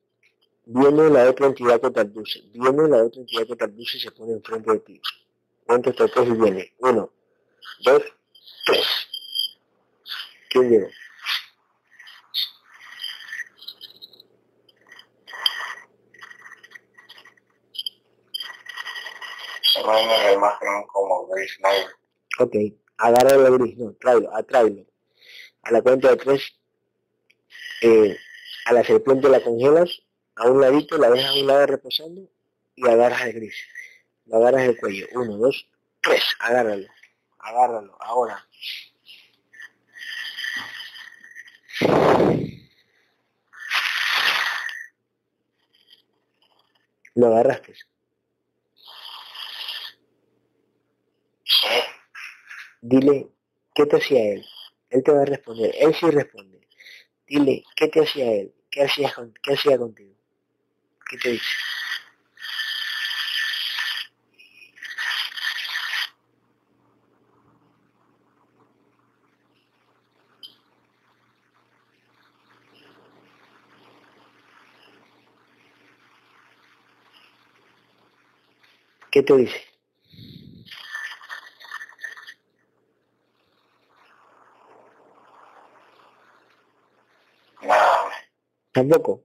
viene 0.67 1.09
la 1.09 1.31
otra 1.31 1.47
entidad 1.47 1.81
que 1.81 1.91
te 1.91 2.01
abduce. 2.01 2.43
Viene 2.53 2.89
la 2.89 3.05
otra 3.05 3.21
entidad 3.21 3.47
que 3.47 3.57
te 3.57 3.65
abduce 3.65 3.97
y 3.97 4.01
se 4.01 4.11
pone 4.11 4.33
enfrente 4.33 4.71
de 4.73 4.79
ti. 4.81 5.01
Cuenta 5.67 5.91
hasta 5.91 6.09
tres 6.09 6.29
y 6.29 6.33
viene. 6.33 6.75
Uno, 6.79 7.11
dos, 7.85 8.03
tres. 8.67 8.87
¿Quién 10.51 10.71
llegó? 10.71 10.89
Viene 19.85 20.19
la 20.19 20.33
imagen 20.33 20.85
como 20.93 21.27
Grace 21.27 21.57
Knight. 21.59 21.89
Ok, 22.39 22.55
agarra 22.99 23.37
la 23.37 23.51
gris, 23.51 23.77
no, 23.77 23.93
tráelo, 23.95 24.35
atráelo. 24.35 24.87
A 25.63 25.73
la 25.73 25.83
cuenta 25.83 26.09
de 26.09 26.17
tres, 26.17 26.57
eh, 27.83 28.17
a 28.67 28.73
la 28.73 28.85
serpiente 28.85 29.29
la 29.29 29.43
congelas, 29.43 30.03
a 30.37 30.49
un 30.49 30.61
ladito, 30.61 30.97
la 30.99 31.11
dejas 31.11 31.31
a 31.31 31.35
un 31.35 31.47
lado 31.47 31.67
reposando 31.67 32.29
y 32.77 32.89
agarras 32.89 33.23
el 33.23 33.33
gris. 33.35 33.57
Lo 34.27 34.37
agarras 34.37 34.63
el 34.63 34.79
cuello. 34.79 35.07
Uno, 35.13 35.37
dos, 35.37 35.69
tres, 36.01 36.23
agárralo. 36.39 36.87
Agárralo, 37.39 37.97
ahora. 38.01 38.47
Lo 47.15 47.27
agarraste. 47.27 47.75
Sí. 51.45 51.67
Dile, 52.83 53.29
¿qué 53.75 53.87
te 53.87 53.97
hacía 53.97 54.35
él? 54.35 54.45
Él 54.91 55.03
te 55.03 55.11
va 55.11 55.23
a 55.23 55.25
responder. 55.25 55.75
Él 55.79 55.95
sí 55.95 56.11
responde. 56.11 56.61
Dile, 57.27 57.65
¿qué 57.77 57.89
te 57.89 58.01
hacía 58.03 58.33
él? 58.33 58.55
¿Qué 58.71 58.83
hacía, 58.85 59.13
con- 59.15 59.35
qué 59.43 59.55
hacía 59.55 59.79
contigo? 59.79 60.15
¿Qué 61.11 61.19
te 61.19 61.31
dice? 61.31 61.45
¿Qué 79.11 79.23
te 79.23 79.37
dice? 79.37 79.61
Nada, 87.63 87.69
me 87.69 87.73
Tampoco. 87.73 87.73
tengo 87.73 87.81
agarrado 87.83 88.01
el 88.03 88.11
cuello, 88.11 88.11
pero 88.11 88.11
no 88.11 88.11
me 88.11 88.11
escucho 88.13 88.72
nada. 88.89 89.23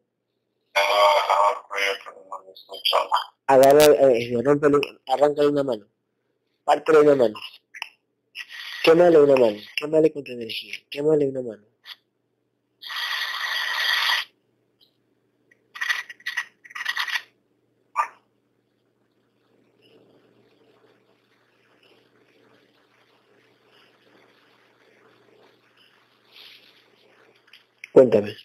Agarra, 3.47 3.85
eh, 3.85 4.35
arráncale 5.07 5.47
una 5.47 5.63
mano. 5.63 5.85
Pártele 6.65 6.99
una 6.99 7.15
mano. 7.15 7.39
Quémale 8.83 9.17
una 9.19 9.35
mano. 9.35 9.57
Quémale 9.75 10.11
con 10.11 10.23
tu 10.23 10.31
energía. 10.33 10.75
Quémale 10.89 11.27
una 11.27 11.41
mano. 11.41 11.63
Cuéntame. 27.97 28.35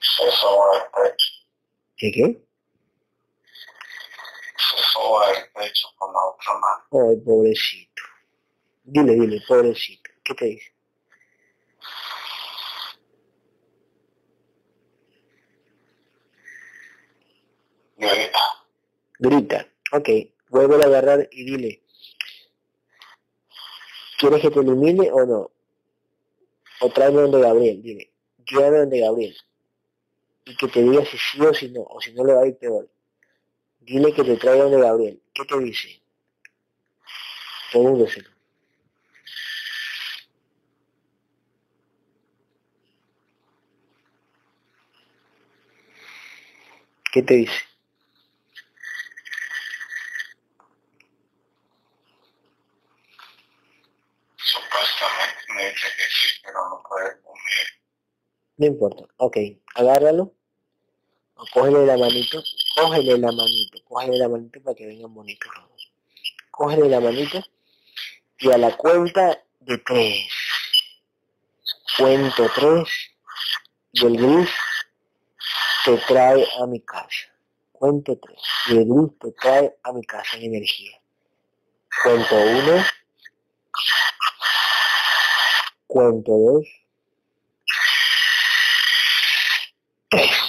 Se 0.00 0.30
sobre 0.32 0.78
el 0.78 0.84
pecho. 0.90 1.28
¿Qué 1.98 2.10
qué? 2.12 2.22
El 2.22 2.36
pecho 5.52 5.88
con 5.96 6.12
la 6.12 6.20
otra 6.20 6.52
mano. 6.54 6.84
Ay, 7.10 7.16
pobrecito. 7.24 8.02
Dile, 8.84 9.14
dile, 9.14 9.42
pobrecito. 9.46 10.10
¿Qué 10.22 10.34
te 10.34 10.44
dice? 10.44 10.72
Grita. 17.96 18.40
Grita. 19.18 19.66
Ok, 19.92 20.08
vuelve 20.50 20.82
a 20.82 20.86
agarrar 20.86 21.28
y 21.32 21.44
dile. 21.44 21.82
¿Quieres 24.18 24.40
que 24.40 24.50
te 24.50 24.60
elimine 24.60 25.10
o 25.10 25.26
no? 25.26 25.50
O 26.80 26.90
tráeme 26.90 27.22
donde 27.22 27.40
Gabriel, 27.40 27.82
dile. 27.82 28.12
Llévame 28.46 28.78
donde 28.78 29.00
Gabriel. 29.00 29.36
Y 30.48 30.56
que 30.56 30.66
te 30.66 30.80
diga 30.82 31.04
si 31.04 31.18
sí 31.18 31.40
o 31.42 31.52
si 31.52 31.68
no, 31.68 31.82
o 31.82 32.00
si 32.00 32.10
no 32.14 32.24
le 32.24 32.32
va 32.32 32.40
a 32.40 32.46
ir 32.46 32.56
peor. 32.56 32.88
Dile 33.80 34.14
que 34.14 34.24
te 34.24 34.38
traiga 34.38 34.64
donde 34.64 34.80
Gabriel. 34.80 35.22
¿Qué 35.34 35.44
te 35.44 35.58
dice? 35.58 36.00
Pregúnteselo. 37.70 38.30
¿Qué 47.12 47.22
te 47.22 47.34
dice? 47.34 47.52
Supuestamente 54.36 55.52
me 55.54 55.68
dice 55.68 55.88
que 55.94 56.04
sí, 56.04 56.40
pero 56.42 56.68
no 56.70 56.82
puede 56.88 57.20
comer. 57.20 57.66
No 58.56 58.66
importa. 58.66 59.04
Ok, 59.18 59.36
agárralo. 59.74 60.37
O 61.40 61.46
cógele 61.54 61.86
la 61.86 61.96
manito. 61.96 62.42
Cógele 62.74 63.16
la 63.16 63.30
manito. 63.30 63.78
Cógele 63.84 64.18
la 64.18 64.28
manito 64.28 64.60
para 64.60 64.74
que 64.74 64.86
vengan 64.86 65.14
bonitos. 65.14 65.52
Cógele 66.50 66.88
la 66.88 67.00
manito. 67.00 67.40
Y 68.40 68.50
a 68.50 68.58
la 68.58 68.76
cuenta 68.76 69.40
de 69.60 69.78
tres. 69.78 70.28
Cuento 71.96 72.50
tres. 72.56 72.88
Y 73.92 74.06
el 74.06 74.16
gris 74.16 74.50
te 75.84 75.96
trae 76.08 76.44
a 76.60 76.66
mi 76.66 76.80
casa. 76.80 77.32
Cuento 77.70 78.18
tres. 78.18 78.42
Y 78.66 78.78
el 78.78 78.84
gris 78.86 79.18
te 79.20 79.32
trae 79.40 79.78
a 79.84 79.92
mi 79.92 80.02
casa 80.02 80.36
en 80.38 80.42
energía. 80.54 81.00
Cuento 82.02 82.34
uno. 82.34 82.84
Cuento 85.86 86.32
dos. 86.32 86.66
Tres. 90.10 90.48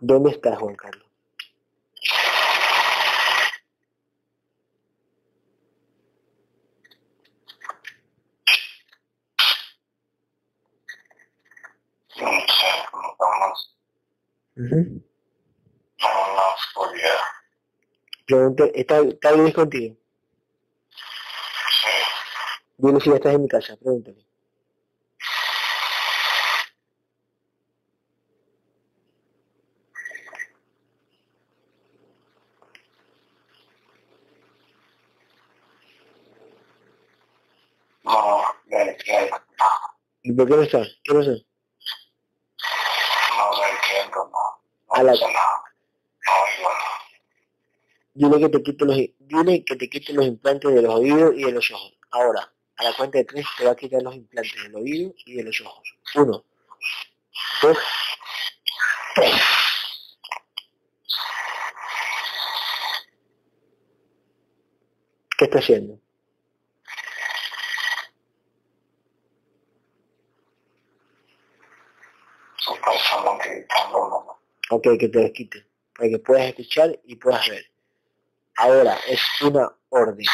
¿Dónde 0.00 0.30
estás, 0.30 0.58
Juan 0.58 0.74
Carlos? 0.76 1.06
No 12.16 12.26
sé, 12.26 12.66
como 12.90 13.12
estamos 13.12 13.76
Ujú. 14.56 14.74
en 14.76 15.04
una 15.98 16.46
oscuridad. 16.54 17.20
Pregunta, 18.26 18.64
¿está, 18.74 18.98
está 19.00 19.32
Luis 19.32 19.54
contigo? 19.54 19.96
Sí. 21.68 21.88
Dile 22.78 23.00
si 23.00 23.10
ya 23.10 23.16
estás 23.16 23.34
en 23.34 23.42
mi 23.42 23.48
casa, 23.48 23.76
pregúntale. 23.76 24.24
No, 38.04 38.42
no 38.66 38.78
entiendo. 38.78 39.36
¿Y 40.22 40.29
por 40.40 40.48
qué 40.48 40.56
no 40.56 40.62
estás? 40.62 40.88
¿Qué 41.04 41.14
pasó? 41.14 41.30
No 43.36 43.50
lo 43.56 43.66
entiendo, 43.66 44.30
no. 44.32 44.94
A 44.94 44.98
No 44.98 45.04
la- 45.04 45.14
sé 45.16 45.24
nada. 45.26 45.62
No 48.14 48.28
nada. 48.28 48.38
Dile 48.38 48.38
que 48.40 48.48
te 48.48 48.62
quite 48.62 48.84
los, 48.84 48.96
dile 49.18 49.64
que 49.64 49.76
te 49.76 49.88
quite 49.88 50.12
los 50.12 50.26
implantes 50.26 50.74
de 50.74 50.82
los 50.82 50.94
oídos 50.94 51.34
y 51.36 51.44
de 51.44 51.52
los 51.52 51.70
ojos. 51.70 51.92
Ahora, 52.10 52.52
a 52.76 52.84
la 52.84 52.92
cuenta 52.94 53.18
de 53.18 53.24
tres 53.24 53.46
te 53.56 53.64
va 53.64 53.72
a 53.72 53.76
quitar 53.76 54.02
los 54.02 54.14
implantes 54.14 54.62
del 54.62 54.74
oído 54.74 55.14
y 55.26 55.34
de 55.34 55.42
los 55.44 55.60
ojos. 55.60 55.94
Uno, 56.16 56.44
dos, 57.62 57.78
tres. 59.14 59.32
¿Qué 65.38 65.44
está 65.46 65.58
haciendo? 65.58 65.98
Ok, 74.70 74.86
que 74.98 75.08
te 75.08 75.22
los 75.22 75.30
quite. 75.32 75.66
Para 75.96 76.08
que 76.08 76.18
puedas 76.18 76.46
escuchar 76.46 76.98
y 77.04 77.16
puedas 77.16 77.48
ver. 77.48 77.70
Ahora, 78.56 78.98
es 79.08 79.20
una 79.42 79.72
orden. 79.88 80.26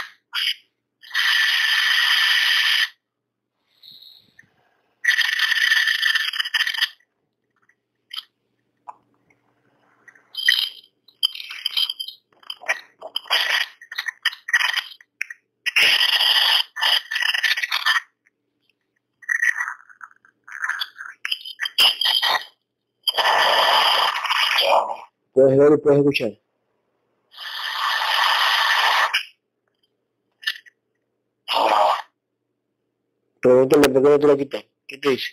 Puedes 25.46 25.60
ver 25.60 25.72
y 25.74 25.80
puedes 25.80 25.98
escuchar. 26.00 26.32
Pregúntale 33.40 33.88
por 33.88 34.02
qué 34.02 34.08
no 34.08 34.18
te 34.18 34.26
lo 34.26 34.36
quitas. 34.36 34.64
¿Qué 34.88 34.98
te 34.98 35.10
dice? 35.10 35.30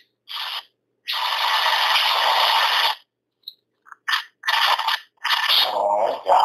Ya. 6.24 6.40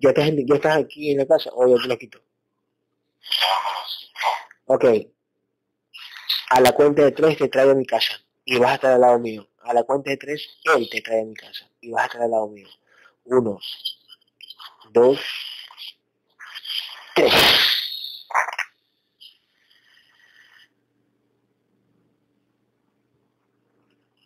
¿Ya 0.00 0.08
estás, 0.10 0.26
ya 0.26 0.54
estás 0.54 0.76
aquí 0.76 1.10
en 1.12 1.16
la 1.16 1.26
casa 1.26 1.48
o 1.54 1.66
ya 1.74 1.82
te 1.82 1.88
lo 1.88 1.96
quito? 1.96 2.18
Quitó. 2.18 2.28
Ok. 4.66 4.84
A 6.50 6.60
la 6.60 6.72
cuenta 6.72 7.02
de 7.02 7.12
tres 7.12 7.38
te 7.38 7.48
traigo 7.48 7.70
a 7.70 7.74
mi 7.74 7.86
casa 7.86 8.20
y 8.44 8.58
vas 8.58 8.72
a 8.72 8.74
estar 8.74 8.92
al 8.92 9.00
lado 9.00 9.18
mío. 9.18 9.48
A 9.62 9.72
la 9.72 9.84
cuenta 9.84 10.10
de 10.10 10.18
tres, 10.18 10.46
él 10.76 10.86
te 10.90 11.00
trae 11.00 11.22
a 11.22 11.24
mi 11.24 11.34
casa 11.34 11.67
y 11.80 11.90
vas 11.90 12.02
a 12.02 12.06
estar 12.06 12.28
lado 12.28 12.48
mío. 12.48 12.68
Uno, 13.24 13.58
dos, 14.90 15.20
tres. 17.14 17.34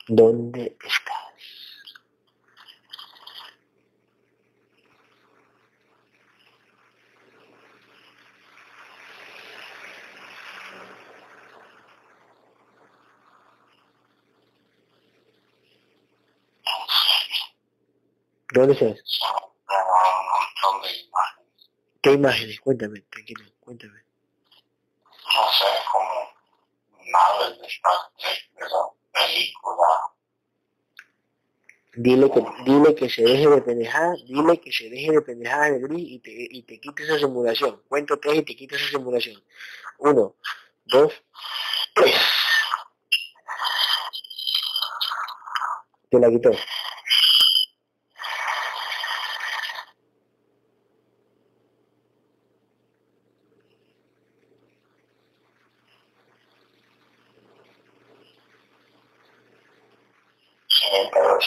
¿Dónde 0.08 0.76
estás? 0.84 1.21
¿Dónde 18.52 18.74
estás? 18.74 19.02
Pero 19.66 19.80
un 19.80 20.26
montón 20.28 20.82
de 20.82 21.00
imágenes. 21.00 21.70
¿Qué 22.02 22.12
imágenes? 22.12 22.60
Cuéntame, 22.60 23.00
tranquilo, 23.00 23.44
cuéntame. 23.60 23.98
No 25.24 25.52
sé, 25.52 25.64
como 25.90 26.12
naves 27.10 27.58
de 27.60 27.66
Star 27.66 28.10
Trek, 28.18 28.50
de. 28.54 28.92
Dile 31.94 32.30
que, 32.30 32.44
dile 32.64 32.94
que 32.94 33.10
se 33.10 33.22
deje 33.22 33.48
de 33.48 33.60
pendejar, 33.62 34.16
dile 34.26 34.60
que 34.60 34.72
se 34.72 34.88
deje 34.88 35.12
de 35.12 35.20
pendejar 35.22 35.72
de 35.72 35.78
gris 35.80 36.10
y 36.10 36.18
te, 36.20 36.30
y 36.32 36.62
te 36.62 36.80
quite 36.80 37.04
esa 37.04 37.18
simulación. 37.18 37.82
Cuento 37.88 38.18
tres 38.18 38.36
y 38.36 38.42
te 38.42 38.56
quito 38.56 38.76
esa 38.76 38.88
simulación. 38.88 39.42
Uno, 39.98 40.34
dos, 40.86 41.12
tres. 41.94 42.16
Te 46.10 46.18
la 46.18 46.30
quitó. 46.30 46.50
Sí. 60.82 61.10
pero 61.12 61.38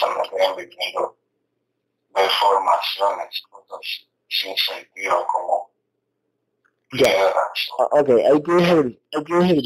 quedan 0.55 0.69
viviendo 0.69 1.17
deformaciones, 2.15 3.41
cosas 3.49 4.07
sin 4.29 4.55
sentido 4.57 5.25
como 5.27 5.69
Ya. 6.93 7.03
piedras. 7.05 7.69
Ah, 7.79 7.87
Ok, 7.91 8.09
ahí 8.09 8.43
tienes 8.43 8.69
el, 8.69 9.01
ahí 9.13 9.23
tienes 9.23 9.51
el. 9.51 9.61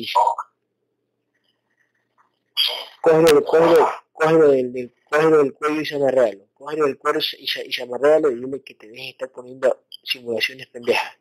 Sí. 2.55 2.73
Cógelo, 3.01 3.43
cógelo, 3.45 3.91
cógelo 4.13 4.47
del, 4.49 4.73
del, 4.73 4.95
cógelo 5.09 5.37
del 5.37 5.53
cuello 5.53 5.81
y 5.81 5.85
se 5.85 5.95
amarréalo. 5.95 6.45
Cógelo 6.55 6.85
del 6.87 6.97
cuello 6.97 7.19
y 7.19 7.47
se, 7.47 7.65
y 7.65 7.71
se 7.71 7.83
amarréalo 7.83 8.31
y 8.31 8.35
dile 8.35 8.61
que 8.63 8.75
te 8.75 8.87
dejes 8.87 9.05
de 9.05 9.09
estar 9.11 9.29
poniendo 9.29 9.85
simulaciones 10.03 10.67
pendejas. 10.67 11.15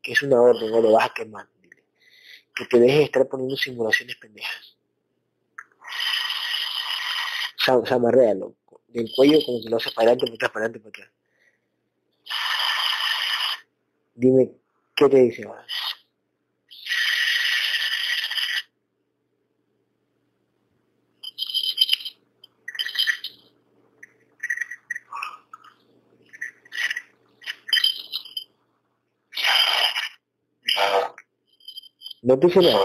Que 0.00 0.12
es 0.12 0.22
una 0.22 0.40
orden, 0.40 0.70
no 0.70 0.80
lo 0.80 0.92
vas 0.92 1.06
a 1.10 1.14
quemar. 1.14 1.46
Dile. 1.60 1.82
Que 2.54 2.64
te 2.66 2.78
dejes 2.78 2.98
de 2.98 3.04
estar 3.04 3.28
poniendo 3.28 3.56
simulaciones 3.56 4.16
pendejas. 4.16 4.76
Se, 7.58 7.72
se 7.86 7.94
amarréalo. 7.94 8.54
Del 8.88 9.10
cuello 9.14 9.38
como 9.44 9.62
que 9.62 9.68
lo 9.68 9.76
hace 9.76 9.90
para 9.92 10.10
adelante, 10.10 10.26
para 10.26 10.34
atrás, 10.34 10.50
para 10.50 10.64
adelante, 10.64 10.80
para 10.80 11.04
atrás. 11.04 11.18
Dime, 14.14 14.50
¿qué 14.96 15.08
te 15.08 15.16
dice 15.18 15.44
ahora? 15.44 15.66
¿No 32.22 32.38
te 32.38 32.46
dice 32.46 32.60
nada. 32.60 32.78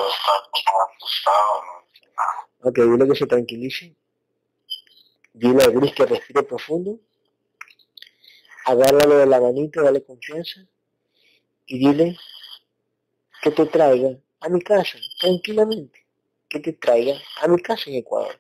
Ok, 2.62 2.78
dile 2.78 3.08
que 3.08 3.16
se 3.16 3.26
tranquilice. 3.26 3.95
Dile 5.34 5.64
a 5.64 5.70
Gris 5.70 5.94
que 5.94 6.06
respire 6.06 6.44
profundo. 6.44 7.00
Agárralo 8.66 9.18
de 9.18 9.26
la 9.26 9.42
manita, 9.42 9.82
dale 9.82 10.04
confianza. 10.04 10.62
Y 11.66 11.80
dile 11.80 12.18
que 13.42 13.52
te 13.52 13.66
traiga 13.66 14.18
a 14.42 14.50
mi 14.50 14.62
casa, 14.62 14.98
tranquilamente. 15.20 16.06
Que 16.48 16.60
te 16.60 16.74
traiga 16.74 17.16
a 17.42 17.48
mi 17.48 17.62
casa 17.62 17.90
en 17.90 17.96
Ecuador. 17.96 18.40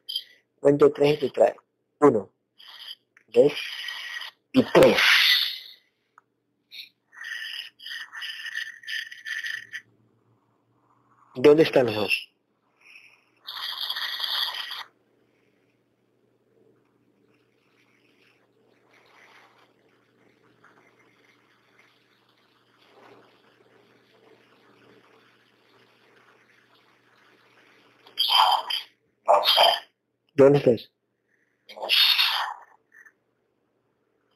Cuento 0.59 0.91
tres 0.91 1.15
y 1.15 1.17
te 1.17 1.29
trae. 1.31 1.55
Uno, 1.99 2.31
dos 3.27 3.53
y 4.51 4.63
tres. 4.71 5.01
¿Dónde 11.35 11.63
están 11.63 11.87
los 11.87 11.95
dos? 11.95 12.29
No 29.25 29.43
sé. 29.43 29.69
¿Dónde 30.35 30.57
estás? 30.59 30.91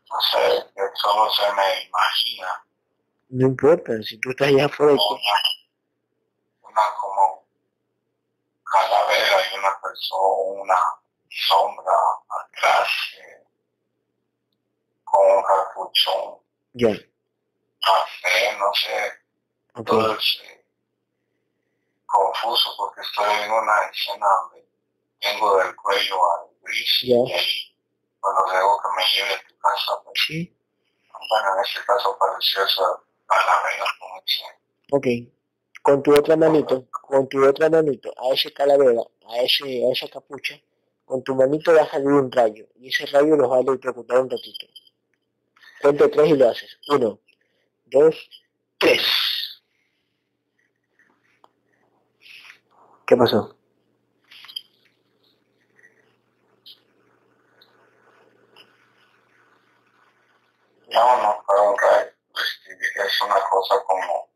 No 0.09 0.21
sé, 0.21 0.65
solo 0.93 1.31
se 1.31 1.53
me 1.53 1.83
imagina. 1.83 2.65
No 3.29 3.47
importa, 3.47 3.91
si 4.03 4.17
tú 4.19 4.29
estás 4.29 4.47
allá 4.47 4.65
afuera, 4.65 4.93
una, 4.93 4.99
una 6.61 6.81
como 6.99 7.45
calavera 8.63 9.37
y 9.51 9.57
una 9.57 9.81
persona, 9.81 10.61
una 10.61 10.77
sombra 11.29 11.93
atrás 12.29 12.89
eh, 13.19 13.43
con 15.03 15.31
un 15.31 15.43
capuchón. 15.43 16.39
Ya, 16.73 16.89
café, 17.81 18.57
no 18.59 18.73
sé, 18.75 19.13
ok, 19.73 19.87
todo 19.87 20.15
es 20.15 20.41
eh, 20.43 20.65
confuso 22.05 22.75
porque 22.77 23.01
estoy 23.01 23.33
en 23.43 23.51
una 23.51 23.81
escena 23.91 24.27
donde 24.43 24.66
tengo 25.31 25.57
del 25.57 25.75
cuello 25.75 26.15
al 26.33 26.47
gris 26.63 26.99
Ya. 27.03 27.15
y 27.15 27.31
ahí 27.33 27.75
cuando 28.19 28.41
luego 28.51 28.77
que 28.81 28.89
me 28.97 29.03
lleve 29.13 29.33
a 29.35 29.47
tu 29.47 29.57
casa, 29.57 29.91
pues, 30.03 30.19
sí, 30.27 30.53
bueno, 31.29 31.47
en 31.57 31.65
este 31.65 31.85
caso 31.85 32.17
pareció 32.19 32.65
esa 32.65 32.83
calavera 33.27 33.85
como 33.99 34.21
dice. 34.21 34.43
ok. 34.91 35.33
Con 35.83 36.03
tu 36.03 36.13
otra 36.13 36.35
manito, 36.35 36.85
con 36.91 37.29
tu 37.29 37.45
otra 37.47 37.69
manito, 37.69 38.13
a 38.17 38.33
ese 38.33 38.51
calavera, 38.53 39.01
a 39.29 39.37
ese, 39.41 39.85
a 39.85 39.91
esa 39.93 40.07
capucha, 40.09 40.59
con 41.05 41.23
tu 41.23 41.33
manito 41.35 41.73
va 41.73 41.83
a 41.83 41.89
salir 41.89 42.07
un 42.09 42.29
rayo, 42.29 42.65
y 42.75 42.89
ese 42.89 43.05
rayo 43.05 43.37
los 43.37 43.49
va 43.49 43.57
a 43.57 43.61
electrocutar 43.61 44.19
un 44.19 44.29
ratito. 44.29 44.65
Cuento 45.81 46.09
tres 46.09 46.29
y 46.29 46.35
lo 46.35 46.49
haces. 46.49 46.77
Uno, 46.89 47.19
dos, 47.85 48.15
tres. 48.77 49.01
¿Qué 53.05 53.15
pasó? 53.15 53.56
No, 60.91 61.21
no 61.21 61.43
fue 61.45 61.61
un 61.69 61.77
rayo, 61.77 62.11
es 63.05 63.21
una 63.21 63.35
cosa 63.49 63.75
como, 63.85 64.29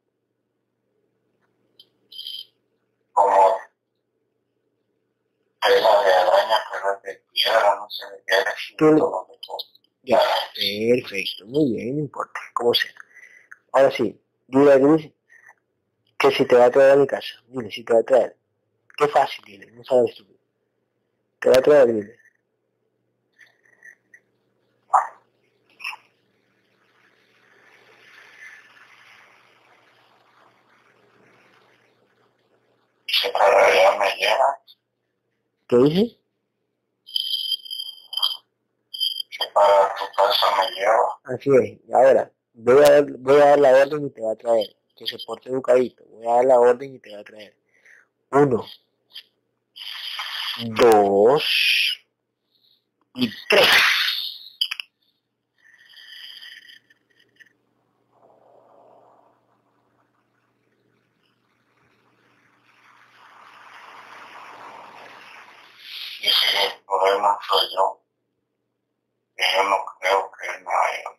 como 3.14 3.58
tela 5.62 6.04
de 6.04 6.14
araña, 6.14 6.58
pero 6.72 6.94
es 6.96 7.04
de 7.04 7.24
piedra, 7.34 7.76
no 7.76 7.90
sé 7.90 8.06
de 8.12 8.24
qué 8.26 8.76
todo. 8.78 9.28
Ya, 10.04 10.20
perfecto, 10.56 11.46
muy 11.46 11.76
bien, 11.76 11.96
no 11.96 12.02
importa, 12.02 12.40
como 12.54 12.74
sea. 12.74 12.92
Ahora 13.74 13.92
sí, 13.92 14.20
dile 14.48 14.74
a 14.74 14.78
Gris 14.78 15.12
que 16.20 16.32
si 16.32 16.46
te 16.46 16.56
va 16.56 16.66
a 16.66 16.72
traer 16.72 16.92
a 16.92 16.96
mi 16.96 17.06
casa, 17.08 17.34
dile 17.48 17.70
si 17.70 17.84
te 17.84 17.94
va 17.94 18.00
a 18.00 18.04
traer. 18.04 18.38
Qué 18.98 19.08
fácil, 19.08 19.44
dile, 19.46 19.72
no 19.72 19.84
sabes 19.84 20.16
tú. 20.16 20.26
Te 21.42 21.50
va 21.50 21.58
a 21.58 21.62
traer, 21.62 21.88
dile. 21.88 22.21
Si 33.22 33.30
para 33.30 33.98
me 34.00 34.16
lleva, 34.16 34.60
¿Qué 35.70 35.76
dije? 35.78 36.18
si 39.30 39.48
para 39.54 39.96
tu 39.96 40.06
casa 40.16 40.48
me 40.58 40.72
lleva, 40.72 41.20
Así 41.26 41.50
es, 41.56 41.94
ahora, 41.94 42.32
voy 42.54 42.84
a, 42.84 42.90
dar, 42.90 43.06
voy 43.20 43.36
a 43.36 43.46
dar 43.46 43.60
la 43.60 43.70
orden 43.74 44.08
y 44.08 44.10
te 44.10 44.22
va 44.22 44.32
a 44.32 44.36
traer. 44.36 44.76
Que 44.96 45.06
se 45.06 45.18
porte 45.24 45.50
educadito, 45.50 46.04
voy 46.06 46.28
a 46.28 46.36
dar 46.38 46.46
la 46.46 46.60
orden 46.60 46.96
y 46.96 47.00
te 47.00 47.14
va 47.14 47.22
a 47.22 47.24
traer. 47.24 47.56
Uno, 48.32 48.66
dos 50.58 51.44
y 53.14 53.30
tres. 53.50 53.70
y 66.22 66.30
si 66.30 66.58
el 66.58 66.84
problema 66.86 67.38
soy 67.48 67.68
yo, 67.76 68.00
que 69.36 69.44
yo 69.56 69.64
no 69.64 69.78
creo 70.00 70.32
que 70.32 70.48
él 70.48 70.64
me 70.64 70.72
haya. 70.72 71.10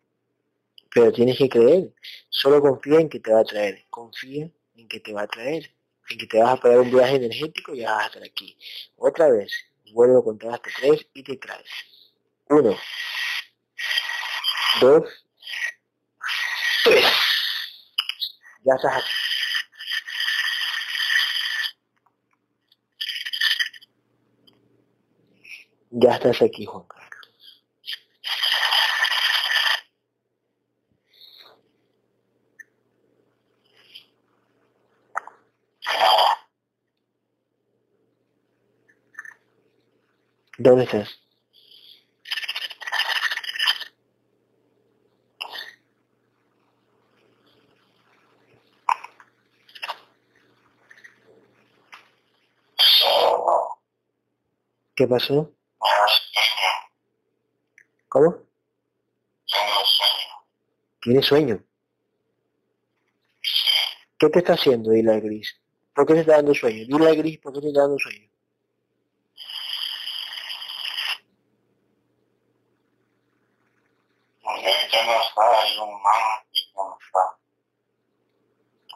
Pero 0.94 1.12
tienes 1.12 1.38
que 1.38 1.48
creer, 1.48 1.94
solo 2.28 2.60
confía 2.60 3.00
en 3.00 3.08
que 3.08 3.20
te 3.20 3.32
va 3.32 3.40
a 3.40 3.44
traer, 3.44 3.86
confía 3.88 4.50
en 4.76 4.88
que 4.88 5.00
te 5.00 5.12
va 5.12 5.22
a 5.22 5.26
traer, 5.26 5.74
en 6.10 6.18
que 6.18 6.26
te 6.26 6.38
vas 6.38 6.52
a 6.52 6.56
pagar 6.56 6.80
un 6.80 6.90
viaje 6.90 7.16
energético 7.16 7.74
y 7.74 7.80
ya 7.80 7.92
vas 7.92 8.04
a 8.04 8.06
estar 8.08 8.22
aquí. 8.22 8.58
Otra 8.96 9.30
vez, 9.30 9.52
vuelvo 9.92 10.18
a 10.18 10.24
contar 10.24 10.54
hasta 10.54 10.70
tres 10.78 11.06
y 11.14 11.22
te 11.22 11.36
traes. 11.36 11.68
Uno, 12.48 12.76
dos, 14.80 15.24
tres. 16.84 17.04
Ya 18.64 18.74
estás 18.74 18.96
aquí. 18.96 19.10
Ya 25.94 26.14
estás 26.14 26.42
aquí, 26.42 26.64
Juan 26.64 26.84
Carlos. 26.86 27.01
¿Dónde 40.64 40.84
estás? 40.84 41.08
Solo 52.78 53.80
¿Qué 54.94 55.08
pasó? 55.08 55.50
¿Cómo? 58.08 58.36
Tengo 61.02 61.22
sueño. 61.22 61.64
¿Qué 64.18 64.28
te 64.28 64.38
está 64.38 64.52
haciendo, 64.52 64.90
dile 64.92 65.12
al 65.12 65.20
gris? 65.20 65.60
¿Por 65.92 66.06
qué 66.06 66.14
te 66.14 66.20
está 66.20 66.36
dando 66.36 66.54
sueño? 66.54 66.84
Dile 66.86 67.08
al 67.08 67.16
gris, 67.16 67.38
¿por 67.40 67.52
qué 67.52 67.60
te 67.60 67.68
está 67.68 67.80
dando 67.80 67.98
sueño? 67.98 68.32
Porque 74.42 74.70
ya 74.92 75.04
no 75.06 75.12
está, 75.22 75.62
hay 75.62 75.78
un 75.78 76.02
man 76.02 76.22
que 76.52 76.60
no 76.76 76.98
está. 77.00 77.24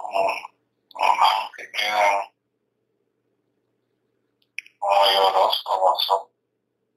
Un, 0.04 0.26
un 0.94 1.18
man 1.18 1.50
que 1.56 1.70
queda 1.72 2.30
como 4.78 5.04
lloroso, 5.12 5.80
gozoso, 5.80 6.30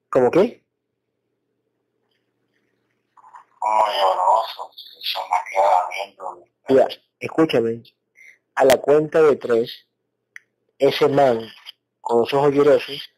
¿Cómo 0.10 0.32
qué? 0.32 0.64
como 3.60 3.86
lloroso, 3.88 4.72
y 4.97 5.05
se 5.05 5.20
me 5.20 5.38
queda 5.51 5.89
viendo. 5.93 6.43
Mira, 6.70 6.88
escúchame. 7.20 7.84
A 8.55 8.66
la 8.66 8.78
cuenta 8.78 9.22
de 9.22 9.36
tres, 9.36 9.86
ese 10.78 11.07
man 11.07 11.39
con 12.01 12.22
los 12.22 12.34
ojos 12.34 12.53
llorosos 12.53 13.10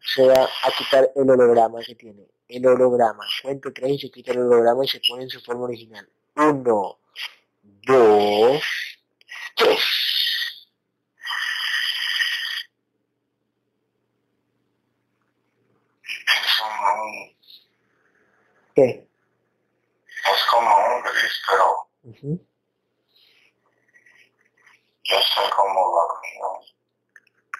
se 0.00 0.26
va 0.26 0.44
a 0.44 0.70
quitar 0.78 1.10
el 1.16 1.30
holograma 1.30 1.80
que 1.80 1.94
tiene. 1.94 2.28
El 2.48 2.66
holograma. 2.66 3.24
Cuento 3.42 3.72
tres 3.72 3.92
y 3.92 3.98
se 3.98 4.10
quita 4.10 4.32
el 4.32 4.38
holograma 4.38 4.84
y 4.84 4.88
se 4.88 5.00
pone 5.06 5.24
en 5.24 5.30
su 5.30 5.40
forma 5.40 5.64
original. 5.64 6.08
Uno, 6.36 6.98
dos, 7.62 8.62
tres. 9.56 9.80
Es 16.26 16.60
un, 16.62 17.36
¿Qué? 18.76 19.08
es 20.32 20.42
como 20.50 20.68
un 20.68 21.02
gris, 21.02 21.42
pero 21.48 21.88
yo 25.02 25.18
estoy 25.18 25.50
como 25.56 25.80
dormido. 25.80 26.60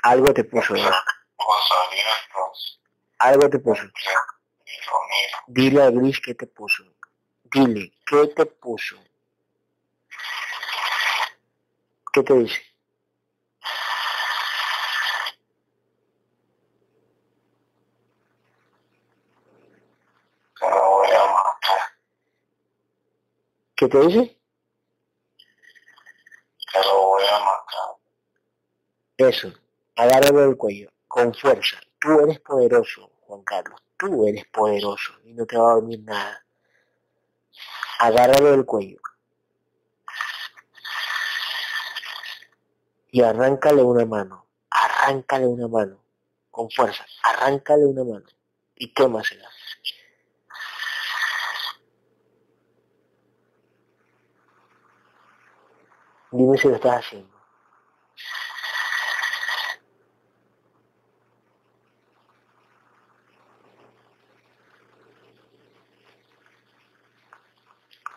Algo 0.02 0.34
te 0.34 0.44
puso, 0.44 0.74
¿no? 0.74 0.90
Ojos 1.36 1.72
abiertos, 1.86 2.80
Algo 3.18 3.48
te 3.48 3.58
puso. 3.58 3.84
Dile 5.46 5.82
a 5.84 5.90
Gris 5.90 6.20
qué 6.20 6.34
te 6.34 6.46
puso. 6.46 6.84
Dile, 7.44 7.92
¿qué 8.04 8.26
te 8.26 8.44
puso? 8.44 8.96
¿Qué 12.12 12.22
te 12.22 12.34
dice? 12.34 12.76
que 20.58 20.66
lo 20.68 20.90
voy 20.90 21.10
a 21.10 21.26
matar, 21.26 21.80
¿Qué 23.76 23.88
te 23.88 24.00
dice? 24.00 24.36
que 26.72 26.78
lo 26.80 27.06
voy 27.08 27.24
a 27.24 27.38
matar. 27.38 27.96
Eso, 29.18 29.52
agárralo 29.96 30.40
del 30.40 30.56
cuello, 30.56 30.90
con 31.06 31.32
fuerza. 31.34 31.78
Tú 32.00 32.20
eres 32.20 32.40
poderoso, 32.40 33.10
Juan 33.22 33.42
Carlos. 33.42 33.80
Tú 33.96 34.26
eres 34.26 34.44
poderoso 34.46 35.14
y 35.24 35.32
no 35.32 35.46
te 35.46 35.56
va 35.56 35.70
a 35.70 35.74
dormir 35.74 36.00
nada. 36.02 36.44
Agárralo 37.98 38.50
del 38.50 38.64
cuello. 38.66 38.98
Y 43.10 43.22
arráncale 43.22 43.82
una 43.82 44.04
mano. 44.04 44.46
Arráncale 44.68 45.46
una 45.46 45.68
mano. 45.68 46.02
Con 46.50 46.70
fuerza. 46.70 47.06
Arráncale 47.22 47.86
una 47.86 48.04
mano. 48.04 48.26
Y 48.74 48.92
quémasela. 48.92 49.48
Dime 56.36 56.56
si 56.58 56.68
lo 56.68 56.76
estás 56.76 56.96
haciendo. 57.00 57.34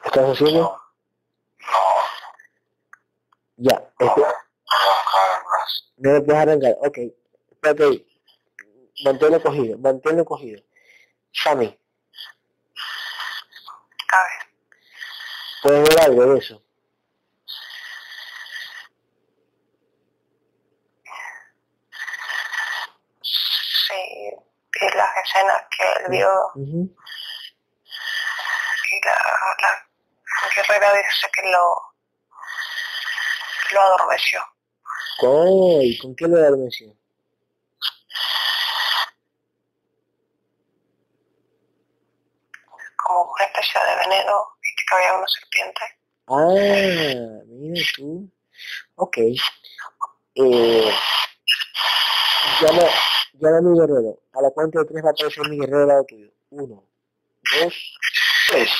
¿Lo 0.01 0.05
estás 0.05 0.29
haciendo? 0.29 0.61
No, 0.61 0.81
Ya. 3.57 3.91
no, 3.99 4.05
Este, 4.07 4.21
no 5.97 6.11
lo 6.13 6.23
puedes 6.25 6.41
arrancar. 6.41 6.75
Ok. 6.81 6.97
Espérate 7.51 7.83
ahí. 7.83 8.05
Manténlo 9.03 9.41
cogido. 9.41 9.77
Manténlo 9.77 10.25
cogido. 10.25 10.61
Sammy, 11.31 11.77
A 14.11 14.23
ver, 14.23 14.47
¿puedes 15.61 15.89
ver 15.89 15.99
algo 16.01 16.25
de 16.33 16.39
eso? 16.39 16.61
sí, 23.21 24.31
vi 24.79 24.87
las 24.95 25.08
escenas 25.23 25.61
que 25.77 25.83
él 25.83 26.05
vio 26.09 26.29
y 28.91 29.05
la, 29.05 29.13
la 29.61 30.49
guerrera 30.55 30.93
dice 30.93 31.27
que 31.33 31.41
lo, 31.51 31.75
lo 33.71 33.81
adormeció. 33.81 34.41
Ay, 35.21 35.97
¿Con 35.99 36.15
qué 36.15 36.27
lo 36.27 36.37
adormeció? 36.37 36.95
como 43.09 43.31
una 43.31 43.45
especie 43.45 43.79
de 43.81 43.95
veneno, 43.95 44.33
viste 44.61 44.83
que 44.87 44.95
había 44.95 45.13
una 45.15 45.27
serpiente. 45.27 45.81
Ah, 46.27 47.43
mira 47.47 47.85
tú. 47.95 48.29
Ok. 48.95 49.17
Eh, 50.35 50.93
llama, 52.61 52.83
llama 53.41 53.57
a 53.57 53.61
mi 53.61 53.79
guerrero. 53.79 54.19
A 54.33 54.41
la 54.41 54.51
cuenta 54.51 54.79
de 54.79 54.85
tres 54.85 55.03
va 55.03 55.09
a 55.09 55.11
aparecer 55.11 55.49
mi 55.49 55.57
guerrero 55.57 55.81
al 55.81 55.87
lado 55.87 56.05
tuyo. 56.05 56.31
Uno, 56.51 56.83
dos, 57.61 57.73
tres. 58.49 58.71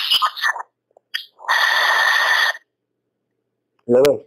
¿Lo 3.85 4.03
ves? 4.03 4.25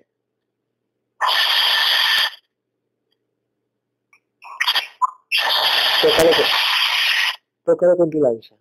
Tócalo 6.02 6.30
con, 6.30 6.46
tócalo 7.64 7.96
con 7.96 8.10
tu 8.10 8.20
lanza. 8.20 8.54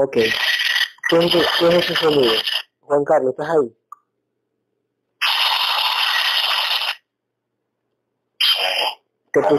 Ok. 0.00 0.16
¿Qué 1.08 1.16
es, 1.16 1.32
qué 1.58 1.68
es 1.68 1.74
ese 1.74 1.94
sonido? 1.94 2.34
Juan 2.80 3.02
Carlos, 3.04 3.30
¿estás 3.30 3.48
ahí? 3.48 3.74
¿Qué, 9.32 9.40
aire. 9.40 9.58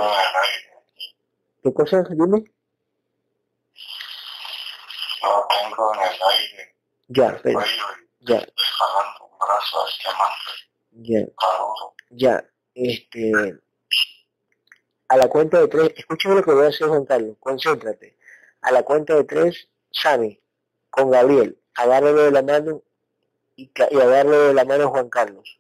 ¿Qué 1.64 1.74
cosa? 1.74 2.04
Dime. 2.10 2.44
Tengo 5.22 5.94
en 5.96 6.00
el 6.02 6.20
aire, 6.30 6.76
Ya, 7.08 7.30
espera. 7.30 7.66
Ya, 8.22 8.38
estoy 8.38 8.66
jalando 8.78 9.26
un 9.26 9.40
brazo 9.40 9.86
al 9.86 9.92
diamante, 10.04 10.52
ya, 12.12 12.38
ya. 12.38 12.46
Este. 12.76 13.60
A 15.08 15.18
la 15.18 15.28
cuenta 15.28 15.60
de 15.62 15.68
tres, 15.68 15.94
escúchame 15.96 16.36
lo 16.36 16.44
que 16.44 16.52
voy 16.52 16.66
a 16.66 16.70
hacer, 16.70 16.88
Juan 16.88 17.06
Carlos. 17.06 17.38
Concéntrate. 17.40 18.18
A 18.62 18.72
la 18.72 18.84
cuenta 18.84 19.16
de 19.16 19.24
tres, 19.24 19.68
Sammy, 19.92 20.40
con 21.00 21.12
Gabriel, 21.12 21.58
agárralo 21.76 22.24
de 22.24 22.32
la 22.32 22.42
mano 22.42 22.84
y, 23.56 23.64
y 23.64 23.96
de 23.96 24.54
la 24.54 24.66
mano 24.66 24.86
a 24.86 24.88
Juan 24.88 25.10
Carlos. 25.10 25.60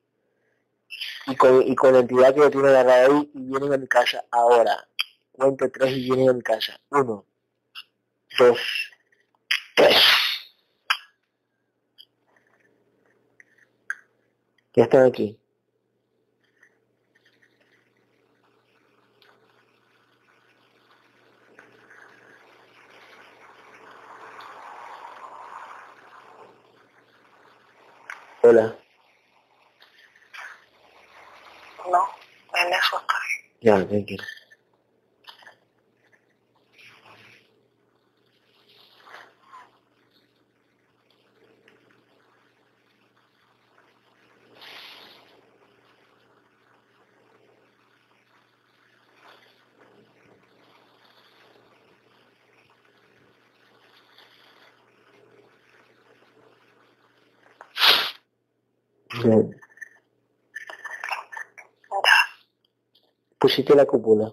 Y 1.27 1.35
con, 1.35 1.61
y 1.61 1.75
con 1.75 1.93
la 1.93 1.99
entidad 1.99 2.33
que 2.33 2.39
lo 2.39 2.49
tiene 2.49 2.69
agarrado 2.69 3.19
ahí 3.19 3.31
y 3.33 3.39
vienen 3.41 3.73
a 3.73 3.77
mi 3.77 3.87
casa 3.87 4.25
ahora. 4.31 4.87
Cuento 5.31 5.69
tres 5.71 5.91
y 5.91 6.05
vienen 6.05 6.29
a 6.29 6.33
mi 6.33 6.41
casa. 6.41 6.79
Uno, 6.89 7.25
dos, 8.37 8.59
tres. 9.75 9.97
Ya 14.75 14.83
están 14.83 15.05
aquí. 15.05 15.39
Hola. 28.41 28.73
No, 31.91 32.07
me 32.53 32.75
asusta. 32.75 33.13
Ya, 33.61 33.85
tranquilo. 33.87 34.23
Bien. 59.23 59.51
Ya. 61.89 62.19
Pusiste 63.49 63.73
la 63.75 63.83
cúpula. 63.87 64.31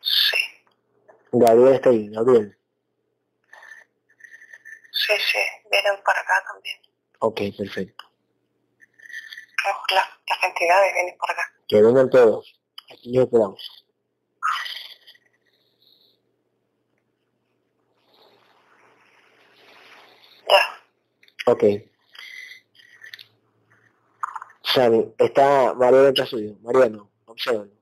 Sí, 0.00 0.36
Gabriel 1.32 1.74
está 1.74 1.90
ahí, 1.90 2.08
Gabriel. 2.10 2.56
sí, 4.92 5.12
sí. 5.18 5.38
Vienen 5.70 6.02
para 6.04 6.20
acá 6.20 6.34
también. 6.52 6.78
Ok, 7.20 7.40
perfecto. 7.56 8.04
Claro, 9.56 9.78
la- 9.94 10.20
las 10.28 10.44
entidades 10.44 10.94
vienen 10.94 11.16
para 11.18 11.32
acá. 11.32 11.52
Que 11.68 11.82
vengan 11.82 12.10
todos. 12.10 12.60
Aquí 12.90 13.12
nos 13.12 13.28
quedamos. 13.28 13.84
Ya. 20.48 20.62
Ok. 21.46 21.64
Sani, 24.62 25.12
está 25.18 25.74
Mariano 25.74 26.08
está 26.08 26.26
suyo. 26.26 26.56
Mariano, 26.62 27.10
obsérvalo. 27.26 27.72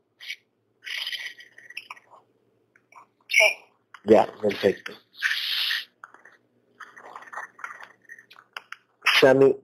Sí. 3.29 3.45
Ya, 4.05 4.27
perfecto. 4.41 4.93
Sammy, 9.21 9.55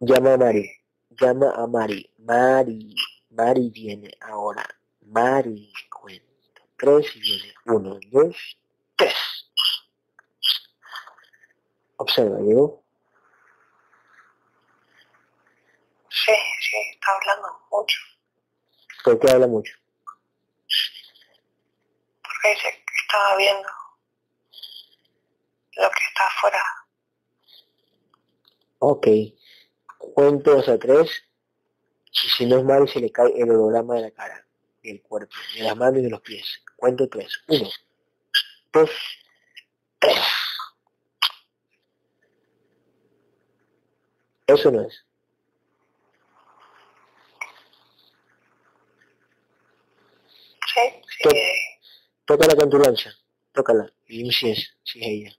llama 0.00 0.34
a 0.34 0.36
Mari. 0.36 0.70
Llama 1.18 1.50
a 1.56 1.66
Mari. 1.66 2.10
Mari. 2.18 2.94
Mari 3.30 3.70
viene 3.70 4.10
ahora. 4.20 4.66
Mari 5.06 5.72
cuenta. 5.88 6.62
Tres 6.76 7.16
y 7.16 7.20
viene. 7.20 7.54
Uno, 7.64 7.98
dos, 8.10 8.58
tres. 8.96 9.35
Observa, 11.96 12.38
¿llegó? 12.40 12.82
Sí, 16.10 16.32
sí, 16.60 16.76
está 16.92 17.12
hablando 17.14 17.48
mucho. 17.70 17.98
¿Por 19.04 19.18
qué 19.18 19.30
habla 19.30 19.46
mucho? 19.46 19.72
Porque 22.22 22.48
dice 22.50 22.84
que 22.86 22.94
estaba 23.02 23.36
viendo 23.36 23.68
lo 25.76 25.90
que 25.90 26.00
está 26.08 26.26
afuera. 26.26 26.64
Ok. 28.78 29.06
Cuento 29.98 30.58
hasta 30.58 30.78
tres. 30.78 31.10
Si, 32.10 32.28
si 32.28 32.46
no 32.46 32.58
es 32.58 32.64
Mari, 32.64 32.88
se 32.88 33.00
le 33.00 33.12
cae 33.12 33.32
el 33.36 33.50
holograma 33.50 33.96
de 33.96 34.02
la 34.02 34.10
cara, 34.10 34.46
del 34.82 35.02
cuerpo, 35.02 35.34
de 35.54 35.62
las 35.62 35.76
manos 35.76 35.98
y 35.98 36.02
de 36.02 36.10
los 36.10 36.20
pies. 36.20 36.62
Cuento 36.76 37.08
tres. 37.08 37.42
Uno, 37.48 37.68
dos, 38.72 38.90
tres. 39.98 40.18
Eso 44.46 44.70
no 44.70 44.82
es. 44.82 45.04
Sí, 50.72 50.80
sí. 51.22 51.28
Tócala 52.24 52.54
con 52.54 52.70
tu 52.70 52.78
lanza. 52.78 53.10
Tócala. 53.52 53.92
Y 54.06 54.18
dime 54.18 54.32
si 54.32 54.50
es, 54.50 54.76
si 54.84 55.00
es 55.00 55.06
ella. 55.06 55.36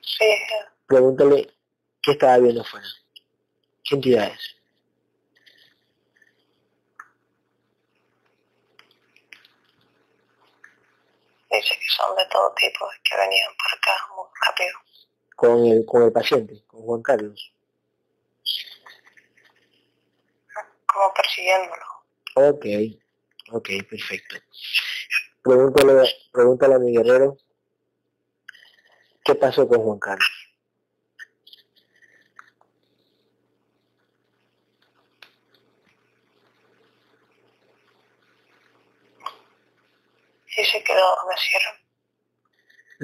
sí, 0.00 0.24
Pregúntale 0.86 1.52
qué 2.00 2.12
estaba 2.12 2.38
viendo 2.38 2.62
afuera. 2.62 2.86
¿Qué 3.82 3.96
entidad 3.96 4.28
es? 4.28 4.54
dice 11.64 11.74
que 11.78 11.83
son 11.96 12.16
de 12.16 12.26
todo 12.26 12.52
tipo 12.54 12.86
y 12.86 13.02
que 13.08 13.16
venían 13.16 13.52
para 13.56 13.74
acá 13.76 14.14
muy 14.14 14.26
rápido. 14.46 14.78
Con 15.36 15.66
el, 15.66 15.84
con 15.86 16.02
el 16.02 16.12
paciente, 16.12 16.64
con 16.66 16.82
Juan 16.82 17.02
Carlos. 17.02 17.52
Como 20.86 21.14
persiguiéndolo. 21.14 21.86
Ok, 22.36 22.66
ok, 23.52 23.68
perfecto. 23.88 24.36
Pregúntale, 25.42 26.08
pregúntale 26.32 26.74
a 26.74 26.78
mi 26.78 26.96
guerrero 26.96 27.36
qué 29.24 29.34
pasó 29.34 29.68
con 29.68 29.82
Juan 29.82 29.98
Carlos. 29.98 30.28
Dice 40.56 40.84
que 40.84 40.94
lo 40.94 41.00
adormecieron. 41.00 41.83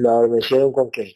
¿Lo 0.00 0.08
adormecieron 0.08 0.72
con 0.72 0.90
qué? 0.90 1.12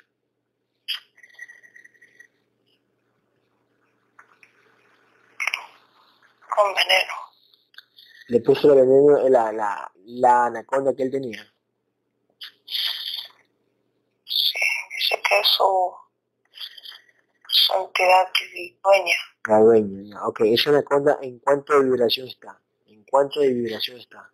con 6.55 6.75
veneno. 6.75 7.15
Le 8.29 8.41
puso 8.41 8.73
el 8.73 8.81
veneno, 8.81 9.29
la, 9.31 9.53
la, 9.53 9.91
la 10.05 10.47
anaconda 10.47 10.95
que 10.95 11.05
él 11.05 11.11
tenía. 11.11 11.51
Sí, 14.27 14.59
dice 14.99 15.23
que 15.27 15.41
es 15.41 15.47
su, 15.47 15.95
su 17.49 17.73
entidad 17.75 18.29
dueña. 18.83 19.17
La 19.49 19.61
dueña. 19.61 20.27
Ok, 20.27 20.41
esa 20.43 20.71
anaconda, 20.71 21.19
¿en 21.23 21.39
cuánto 21.39 21.73
de 21.73 21.85
vibración 21.85 22.29
está? 22.29 22.61
¿En 22.87 23.03
cuánto 23.05 23.41
de 23.41 23.49
vibración 23.49 23.99
está? 23.99 24.31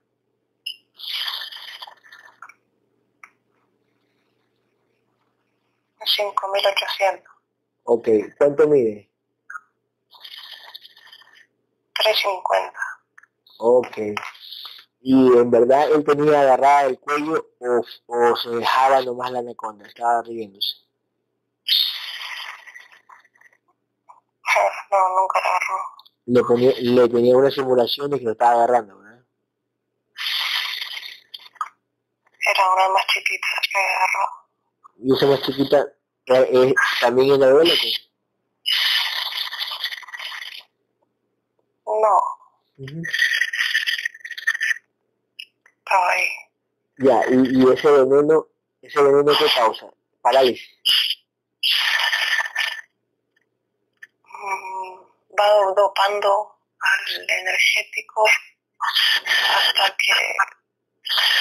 5800. 6.05 7.25
Ok, 7.85 8.09
¿cuánto 8.39 8.67
mide? 8.69 9.11
350. 11.95 12.73
Ok. 13.59 13.99
Y 15.03 15.39
en 15.39 15.51
verdad 15.51 15.91
él 15.93 16.05
tenía 16.05 16.41
agarrada 16.43 16.85
el 16.85 16.99
cuello 16.99 17.47
o, 17.59 17.83
o 18.07 18.37
se 18.37 18.51
dejaba 18.51 19.01
nomás 19.03 19.31
la 19.33 19.39
anaconda, 19.39 19.87
estaba 19.87 20.23
riéndose. 20.23 20.77
No, 24.91 25.21
nunca 25.21 25.41
la 25.41 25.47
agarró. 25.47 25.79
Le, 26.27 26.43
ponía, 26.43 26.73
le 26.79 27.09
tenía 27.09 27.37
una 27.37 27.51
simulación 27.51 28.11
de 28.11 28.19
que 28.19 28.25
lo 28.25 28.33
estaba 28.33 28.53
agarrando, 28.53 28.99
¿verdad? 28.99 29.25
Era 32.47 32.73
una 32.73 32.89
más 32.89 33.07
chiquita 33.07 33.47
que 33.73 33.79
agarró. 33.79 34.41
Y 35.03 35.15
esa 35.15 35.27
más 35.27 35.43
chiquita 35.43 35.87
eh, 36.27 36.75
también 37.01 37.33
en 37.33 37.41
la 37.41 37.49
duela, 37.49 37.73
pues. 37.81 38.11
No, 41.87 42.17
estaba 45.79 46.11
ahí. 46.11 46.29
Ya, 46.99 47.21
y, 47.31 47.61
y 47.61 47.73
ese 47.73 47.91
veneno, 47.91 48.47
ese 48.83 49.03
veneno 49.03 49.33
qué 49.39 49.47
causa? 49.55 49.87
Parálisis. 50.23 50.69
Mm, 54.25 55.01
Va 55.39 55.75
dopando 55.77 56.59
al 56.81 57.31
energético 57.31 58.25
hasta 58.79 59.97
que 59.97 60.13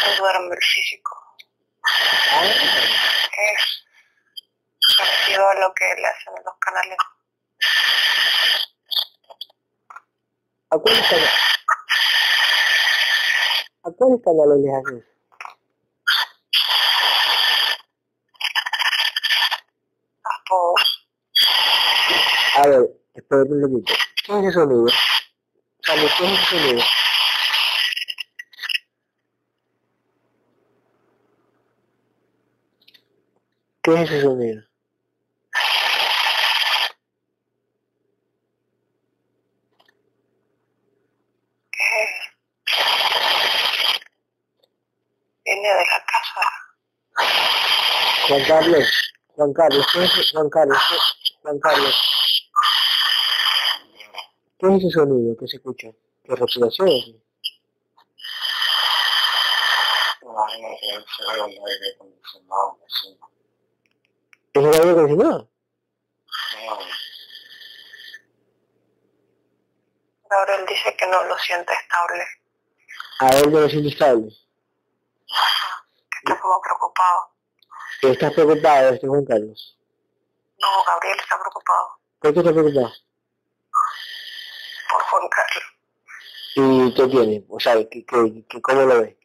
se 0.03 0.15
duerme 0.19 0.55
el 0.55 0.61
físico. 0.63 1.28
Ah, 1.83 2.43
Es 2.43 3.83
parecido 4.97 5.49
a 5.49 5.55
lo 5.55 5.73
que 5.73 5.85
le 5.95 6.07
hacen 6.07 6.33
en 6.37 6.43
los 6.43 6.55
canales. 6.59 6.97
¿A 10.71 10.77
cuáles 10.77 11.07
canales? 11.07 11.29
¿A 13.83 13.91
cuáles 13.91 14.21
canales 14.23 14.57
les 14.63 14.73
haces? 14.75 15.03
A 20.23 20.43
todos. 20.47 21.07
A 22.57 22.67
ver, 22.67 22.89
espérate 23.15 23.51
un 23.53 23.61
poquito. 23.61 23.93
¿Qué 24.25 24.31
es 24.33 24.39
ese 24.45 24.53
sonido? 24.53 24.85
¿qué 25.85 25.93
es 25.93 26.03
ese 26.03 26.45
sonido? 26.45 26.83
¿Qué 33.81 33.93
es 33.93 34.01
ese 34.09 34.21
sonido? 34.21 34.63
viene 45.45 45.67
de 45.67 45.85
la 45.85 46.05
casa 46.05 46.45
Juan 48.27 48.43
Carlos, 48.47 49.13
Juan 49.35 49.53
Carlos, 49.53 49.87
¿qué 49.93 50.03
es 50.03 50.31
Juan 50.31 50.49
Carlos? 50.49 50.77
¿Qué- 50.89 51.35
Juan 51.41 51.59
Carlos, 51.59 51.95
¿qué 54.59 54.67
es 54.67 54.73
ese 54.83 54.89
sonido 54.91 55.35
que 55.37 55.47
se 55.47 55.57
escucha? 55.57 55.87
¿Qué 56.23 56.35
respiración? 56.35 56.89
Aire 60.49 61.95
acondicionado, 61.95 62.79
sí. 62.87 63.17
¿Es 64.53 64.63
el 64.63 64.73
aire 64.73 64.91
acondicionado? 64.91 65.49
No, 66.65 66.79
Gabriel 70.29 70.65
dice 70.67 70.95
que 70.95 71.07
no 71.07 71.23
lo 71.23 71.37
siente 71.39 71.73
estable, 71.73 72.23
A 73.19 73.27
él 73.29 73.51
no 73.51 73.59
lo 73.61 73.69
siente 73.69 73.89
estable. 73.89 74.27
que 74.27 76.33
está 76.33 76.39
como 76.39 76.61
preocupado. 76.61 77.31
¿Estás 78.01 78.33
preocupado, 78.33 78.89
este 78.89 79.07
Juan 79.07 79.25
Carlos? 79.25 79.77
No, 80.59 80.83
Gabriel 80.85 81.17
está 81.19 81.39
preocupado 81.39 81.99
¿Por 82.19 82.33
qué 82.33 82.39
estás 82.39 82.53
preocupado? 82.53 82.93
por 84.91 85.01
Juan 85.03 85.29
Carlos. 85.29 85.63
¿Y 86.55 86.93
qué 86.95 87.07
tiene? 87.07 87.45
O 87.49 87.59
sea, 87.59 87.75
¿qué, 87.75 88.05
qué, 88.05 88.43
qué- 88.49 88.61
¿cómo 88.61 88.81
lo 88.81 89.01
ves? 89.01 89.15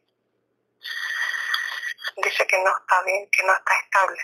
Dice 2.17 2.47
que 2.47 2.63
no 2.63 2.69
está 2.77 3.01
bien, 3.03 3.27
que 3.31 3.43
no 3.43 3.53
está 3.53 3.71
estable. 3.83 4.17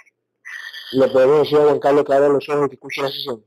¿Le 0.91 1.07
podemos 1.07 1.39
decir 1.43 1.57
a 1.57 1.63
Juan 1.63 1.79
Carlos 1.79 2.03
que 2.05 2.13
abra 2.13 2.27
los 2.27 2.49
ojos 2.49 2.65
y 2.65 2.69
que 2.69 2.75
escuche 2.75 3.01
la 3.01 3.07
sesión? 3.07 3.45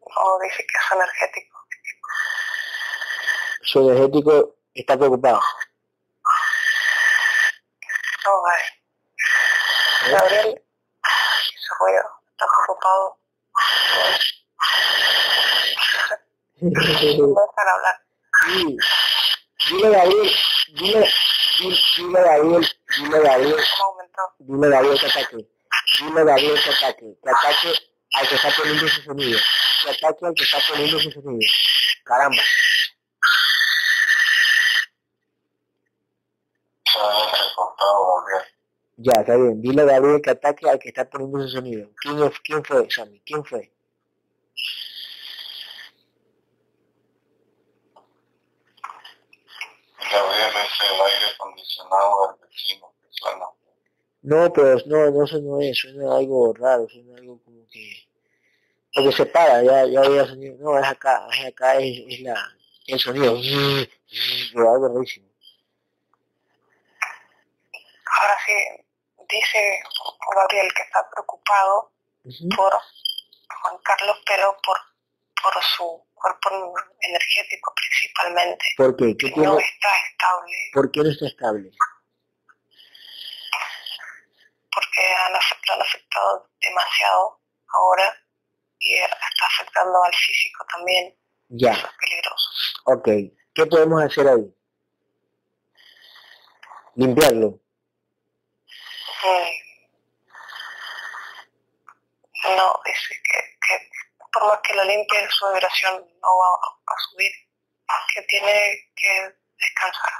No, 0.00 0.38
dice 0.42 0.58
que 0.58 0.78
es 0.78 0.92
energético. 0.92 1.58
Su 3.62 3.90
energético 3.90 4.56
está 4.74 4.98
preocupado. 4.98 5.40
No, 8.24 8.42
Gabriel. 8.42 8.70
Gabriel 10.10 10.62
hizo 11.54 11.74
ruido, 11.80 12.04
está 12.32 12.46
preocupado. 12.66 13.18
No 16.62 16.68
dejar 16.68 17.68
hablar. 17.68 17.96
Sí. 18.44 18.76
Dile 19.68 19.88
Gabriel, 19.90 20.30
dile, 20.74 21.12
dile, 21.58 21.76
dile 21.96 22.20
Gabriel, 22.22 22.66
dile 22.98 23.20
Gabriel, 23.20 23.56
¿Cómo 23.78 23.90
aumentó? 23.92 24.22
dile 24.38 24.68
Gabriel 24.68 24.98
que 25.00 25.06
ataque. 25.06 25.36
Dile 26.00 26.24
Gabriel 26.24 26.60
que 26.62 26.70
ataque, 26.70 27.16
que 27.22 27.30
ataque 27.30 27.72
al 28.14 28.28
que 28.28 28.34
está 28.34 28.48
poniendo 28.56 28.88
su 28.88 29.02
sonido. 29.02 29.38
Que 29.84 29.90
ataque 29.90 30.26
al 30.26 30.34
que 30.34 30.44
está 30.44 30.58
poniendo 30.68 30.98
su 30.98 31.10
sonido. 31.10 31.40
Caramba. 32.04 32.42
Ya, 38.96 39.12
está 39.20 39.36
bien. 39.36 39.60
Dile 39.60 39.82
a 39.82 39.84
Gabriel 39.84 40.22
que 40.22 40.30
ataque 40.30 40.68
al 40.70 40.78
que 40.78 40.88
está 40.88 41.08
poniendo 41.10 41.40
su 41.42 41.48
sonido. 41.48 41.90
¿Quién, 42.00 42.22
es- 42.22 42.40
quién 42.40 42.64
fue, 42.64 42.90
Sammy? 42.90 43.20
¿Quién 43.26 43.44
fue? 43.44 43.70
Gabriel 50.10 50.51
es 50.72 50.90
el 50.90 51.00
aire 51.00 51.26
acondicionado 51.34 52.28
del 52.28 52.48
vecino 52.48 52.92
que 53.00 53.08
suena. 53.10 53.46
No, 54.22 54.52
pero 54.52 54.78
no, 54.86 55.10
no, 55.10 55.24
eso 55.24 55.38
no 55.40 55.60
es, 55.60 55.78
suena 55.78 56.16
algo 56.16 56.52
raro, 56.54 56.88
suena 56.88 57.18
algo 57.18 57.40
como 57.44 57.66
que... 57.70 58.08
Porque 58.94 59.12
se 59.12 59.26
para, 59.26 59.62
ya, 59.62 59.86
ya 59.86 60.00
había 60.00 60.26
sonido. 60.26 60.56
No, 60.58 60.78
es 60.78 60.86
acá, 60.86 61.26
es 61.32 61.46
acá, 61.46 61.76
es, 61.76 61.98
es 62.08 62.20
la, 62.20 62.36
el 62.86 63.00
sonido. 63.00 63.34
Pero 64.52 64.70
algo 64.70 64.88
rarísimo. 64.88 65.28
Ahora 68.20 68.36
sí, 68.46 68.84
dice 69.28 69.82
Gabriel 70.34 70.72
que 70.74 70.82
está 70.82 71.08
preocupado 71.10 71.90
por 72.56 72.72
Juan 73.62 73.78
Carlos, 73.82 74.16
pero 74.26 74.56
por, 74.64 74.76
por 75.42 75.62
su 75.62 76.04
cuerpo 76.22 76.74
energético 77.00 77.74
principalmente. 77.74 78.64
¿Por 78.76 78.96
qué? 78.96 79.16
¿Qué 79.18 79.32
Que 79.32 79.40
no 79.40 79.58
está 79.58 79.88
estable 80.10 80.56
¿Por 80.72 80.90
qué 80.92 81.00
no 81.00 81.10
está 81.10 81.26
estable? 81.26 81.70
porque 84.74 85.02
han 85.26 85.34
afect- 85.34 85.66
lo 85.68 85.74
han 85.74 85.82
afectado 85.82 86.50
demasiado 86.60 87.40
ahora 87.68 88.16
y 88.78 88.94
está 88.94 89.46
afectando 89.46 90.02
al 90.02 90.14
físico 90.14 90.64
también. 90.72 91.14
Ya, 91.48 91.72
Eso 91.72 91.86
es 91.86 91.92
peligroso. 92.00 92.50
ok. 92.86 93.08
¿Qué 93.54 93.66
podemos 93.66 94.02
hacer 94.02 94.26
ahí? 94.28 94.54
Limpiarlo. 96.94 97.60
Mm. 99.24 99.50
No, 102.56 102.80
dice 102.84 103.14
que, 103.22 103.40
que 103.40 103.51
por 104.32 104.48
más 104.48 104.58
que 104.62 104.74
lo 104.74 104.84
limpie, 104.84 105.28
su 105.30 105.46
vibración 105.52 105.94
no 106.22 106.28
va 106.36 106.48
a, 106.86 106.94
subir, 107.10 107.30
que 108.14 108.22
tiene 108.22 108.90
que 108.96 109.34
descansar. 109.58 110.12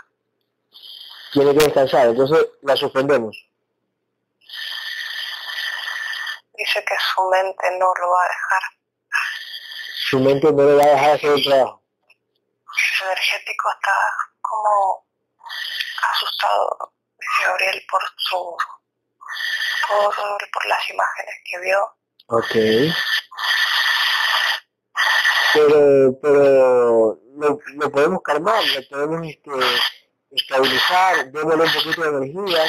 Tiene 1.33 1.53
que 1.55 1.65
descansar, 1.65 2.07
entonces 2.09 2.47
la 2.63 2.77
suspendemos. 2.77 3.37
Dice 6.55 6.85
que 6.85 6.95
su 7.15 7.29
mente 7.31 7.71
no 7.79 7.93
lo 7.95 8.11
va 8.11 8.25
a 8.25 8.29
dejar. 8.29 8.63
Su 10.11 10.21
mente 10.21 10.53
no 10.53 10.63
le 10.63 10.75
va 10.75 10.85
a 10.85 10.95
dejar 10.95 11.11
hacer 11.17 11.33
el 11.33 11.45
trabajo. 11.45 11.83
Su 12.99 13.05
energético 13.05 13.71
está 13.71 13.93
como 14.43 15.07
asustado, 16.13 16.93
dice 17.19 17.47
Gabriel, 17.47 17.87
por 17.91 18.03
su 18.17 18.57
por, 19.89 20.51
por 20.53 20.67
las 20.67 20.91
imágenes 20.91 21.35
que 21.45 21.59
vio. 21.61 21.97
Ok. 22.29 22.55
Pero, 25.55 26.19
pero 26.23 27.19
lo, 27.37 27.59
lo 27.75 27.91
podemos 27.91 28.23
calmar, 28.23 28.63
lo 28.65 28.89
podemos 28.89 29.27
este, 29.27 29.51
estabilizar, 30.31 31.31
démosle 31.31 31.65
un 31.65 31.73
poquito 31.73 32.03
de 32.03 32.09
energía, 32.09 32.65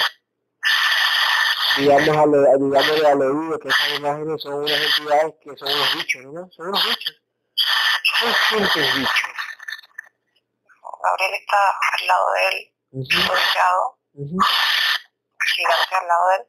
digamos 1.77 2.17
a 2.17 2.25
lo, 2.25 2.41
digámosle 2.41 3.07
al 3.07 3.21
oído 3.21 3.59
que 3.59 3.67
esas 3.69 3.93
imágenes 3.97 4.41
son 4.41 4.53
unas 4.55 4.81
entidades 4.81 5.33
que 5.41 5.57
son 5.57 5.71
unos 5.71 5.95
bichos, 5.95 6.25
¿no? 6.25 6.49
Son 6.51 6.67
unos 6.67 6.85
bichos. 6.85 7.21
Son 8.19 8.33
simples 8.49 8.95
bichos. 8.95 9.33
Gabriel 11.03 11.33
está 11.33 11.57
al 11.99 12.07
lado 12.07 12.25
de 12.33 12.47
él, 12.47 12.73
rodeado, 13.27 13.97
ujú, 14.13 14.37
gigante 15.55 15.95
al 15.95 16.07
lado 16.07 16.27
de 16.29 16.35
él, 16.35 16.43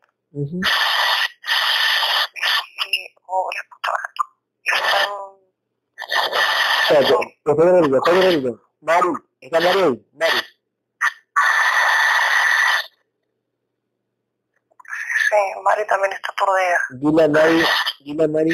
y 2.86 3.14
oh 3.26 3.50
la 3.52 3.62
puta 3.68 3.90
madre. 3.92 4.12
Y 4.62 4.70
están 4.74 5.08
Mari, 8.80 9.08
está 9.40 9.60
Mari 9.60 9.82
ahí, 9.82 10.06
Mari. 10.12 10.38
Sí, 15.28 15.60
Mari 15.62 15.86
también 15.86 16.12
está 16.12 16.34
tordida. 16.36 16.78
Dile 16.90 17.24
a 17.24 17.28
Mari, 17.28 17.64
dile 18.00 18.24
a 18.24 18.28
Mari 18.28 18.50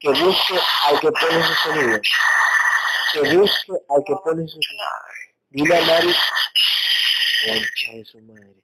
que 0.00 0.08
busque 0.08 0.58
al 0.86 1.00
que 1.00 1.12
pone 1.12 1.42
su 1.42 1.54
sonido. 1.54 2.00
Que 3.12 3.36
busque 3.36 3.72
al 3.88 4.04
que 4.04 4.14
pone 4.24 4.48
su 4.48 4.60
sonido. 4.60 4.90
Dile 5.50 5.78
a 5.78 5.82
Mari, 5.82 6.14
concha 7.46 7.92
de 7.92 8.04
su 8.04 8.20
madre. 8.22 8.54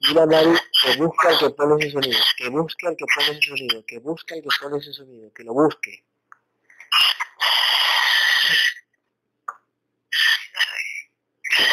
Dile 0.00 0.20
a 0.20 0.26
Mari 0.26 0.58
que 0.82 0.96
busque 0.96 1.28
al 1.28 1.38
que 1.38 1.50
pone 1.50 1.84
su 1.84 1.90
sonido. 1.92 2.20
Que 2.36 2.48
busque 2.48 2.86
al 2.88 2.96
que 2.96 3.04
pone 3.14 3.40
su 3.40 3.48
sonido. 3.48 3.84
Que 3.86 3.98
busque 4.00 4.34
al 4.34 4.42
que 4.42 4.48
pone 4.60 4.80
su 4.80 4.92
sonido. 4.92 5.32
Que 5.32 5.44
lo 5.44 5.52
busque. 5.54 6.04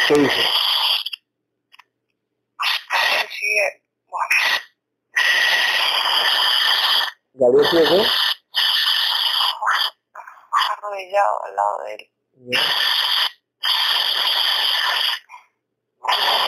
¿Qué 0.08 0.14
dice? 0.16 0.44
¿Gabriel 7.34 7.68
sigue 7.70 7.84
qué? 7.84 8.06
arrodillado 10.72 11.44
al 11.46 11.56
lado 11.56 11.84
de 11.86 11.94
él. 11.96 12.10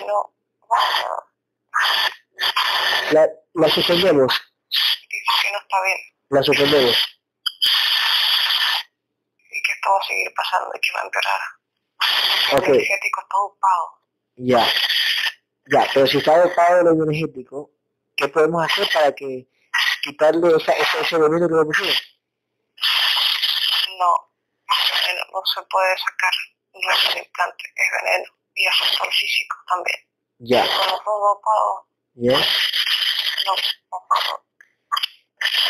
No, 0.07 0.33
La, 3.11 3.27
la 3.53 3.69
suspendemos. 3.69 4.31
dice 4.69 5.33
que 5.41 5.51
no 5.51 5.57
está 5.59 5.81
bien 5.83 5.97
La 6.29 6.43
suspendemos. 6.43 7.18
Y 9.79 9.81
esto 9.81 9.91
va 9.91 9.99
a 9.99 10.03
seguir 10.07 10.33
pasando 10.35 10.71
y 10.75 10.79
que 10.79 10.91
va 10.93 10.99
a 10.99 11.03
empeorar. 11.03 11.41
El 12.51 12.57
Ok. 12.59 12.67
energético 12.69 13.21
está 13.21 13.37
ocupado. 13.37 13.99
Ya. 14.35 14.67
Ya, 15.71 15.87
pero 15.93 16.07
si 16.07 16.17
está 16.17 16.37
dopado 16.41 16.77
de 16.77 16.83
lo 16.83 17.03
energético, 17.03 17.71
¿qué 18.17 18.27
podemos 18.27 18.65
hacer 18.65 18.89
para 18.93 19.13
que 19.13 19.47
quitarle 20.03 20.55
esa, 20.57 20.71
esa, 20.73 20.99
ese 20.99 21.17
veneno 21.17 21.47
que 21.47 21.55
le 21.55 21.65
pusieron? 21.65 21.95
No, 23.99 24.31
el 24.67 25.01
veneno 25.07 25.25
no 25.33 25.41
se 25.45 25.61
puede 25.63 25.97
sacar, 25.97 26.33
no 26.73 26.91
es 26.91 27.05
un 27.09 27.17
implante, 27.17 27.63
es 27.75 28.03
veneno 28.03 28.31
y 28.55 28.67
afecta 28.67 29.03
al 29.03 29.13
físico 29.13 29.55
también. 29.67 29.99
Ya. 30.39 30.61
Con 30.65 31.03
todo 31.03 31.41
pago, 31.41 31.87
¿Ya? 32.15 32.37
no, 33.45 33.53
no, 33.91 34.07
no, 34.09 34.45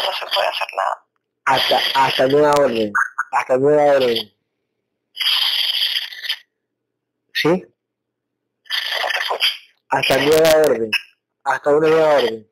no 0.05 0.14
se 0.14 0.26
puede 0.28 0.47
hacer 0.47 0.68
nada. 0.76 1.05
Hasta, 1.49 1.81
hasta 1.95 2.27
nueva 2.27 2.53
orden. 2.59 2.93
Hasta 3.31 3.57
nueva 3.57 3.83
orden. 3.95 4.31
¿Sí? 7.33 7.65
Hasta 9.89 10.17
nueva 10.17 10.49
orden. 10.67 10.91
Hasta 11.45 11.69
una 11.71 11.87
nueva 11.87 12.13
orden. 12.17 12.51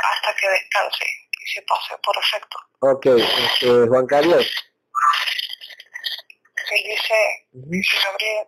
Hasta 0.00 0.34
que 0.34 0.48
descanse 0.48 1.04
y 1.30 1.46
se 1.46 1.62
pase 1.62 1.96
por 2.02 2.16
efecto. 2.18 2.58
Ok, 2.80 3.06
este, 3.06 3.86
Juan 3.86 4.06
Carlos. 4.08 4.44
Él 6.72 6.82
dice 6.86 7.14
que 7.52 7.98
Gabriel, 8.04 8.46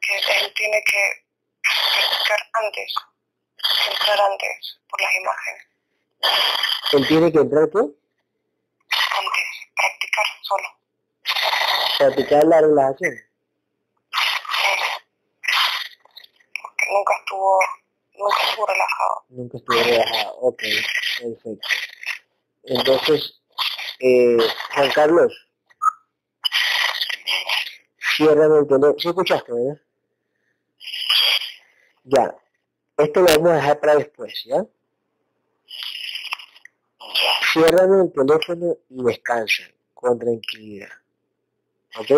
que 0.00 0.16
él 0.40 0.52
tiene 0.54 0.82
que 0.84 1.26
practicar 1.62 2.50
antes, 2.54 2.92
entrar 3.92 4.20
antes 4.20 4.80
por 4.88 5.00
las 5.00 5.14
imágenes, 5.14 5.67
Él 6.92 7.06
tiene 7.06 7.30
que 7.32 7.38
entrar, 7.38 7.68
¿qué? 7.70 7.78
practicar 9.76 10.24
solo. 10.42 10.68
Practicar 11.98 12.44
la 12.44 12.60
relajación. 12.60 13.14
Porque 16.62 16.84
nunca 16.90 17.14
estuvo, 17.18 17.58
nunca 18.14 18.36
estuvo 18.48 18.66
relajado. 18.66 19.24
Nunca 19.28 19.56
estuve 19.58 19.82
relajado. 19.82 20.34
Ok, 20.40 20.62
perfecto. 21.20 21.68
Entonces, 22.64 23.40
eh, 24.00 24.38
Juan 24.74 24.90
Carlos, 24.92 25.48
ciérrame 28.16 28.58
el 28.58 28.66
teléfono. 28.66 28.94
¿Sí 28.98 29.08
escuchaste, 29.08 29.52
verdad? 29.52 29.80
Ya. 32.04 32.34
Esto 32.96 33.20
lo 33.20 33.26
vamos 33.26 33.52
a 33.52 33.56
dejar 33.56 33.80
para 33.80 33.96
después, 33.96 34.44
¿ya? 34.44 34.64
Ciérrame 37.52 38.04
el 38.04 38.12
teléfono 38.12 38.76
y 38.90 39.02
descansa 39.04 39.62
con 39.94 40.18
tranquilidad. 40.18 40.88
¿Ok? 41.98 42.10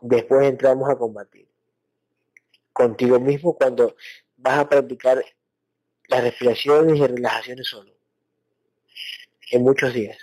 Después 0.00 0.46
entramos 0.46 0.88
a 0.88 0.96
combatir. 0.96 1.48
Contigo 2.72 3.18
mismo 3.20 3.56
cuando 3.56 3.96
vas 4.36 4.58
a 4.58 4.68
practicar 4.68 5.24
las 6.08 6.22
respiraciones 6.22 6.98
y 6.98 7.06
relajaciones 7.06 7.66
solo. 7.68 7.92
En 9.50 9.62
muchos 9.62 9.92
días. 9.92 10.18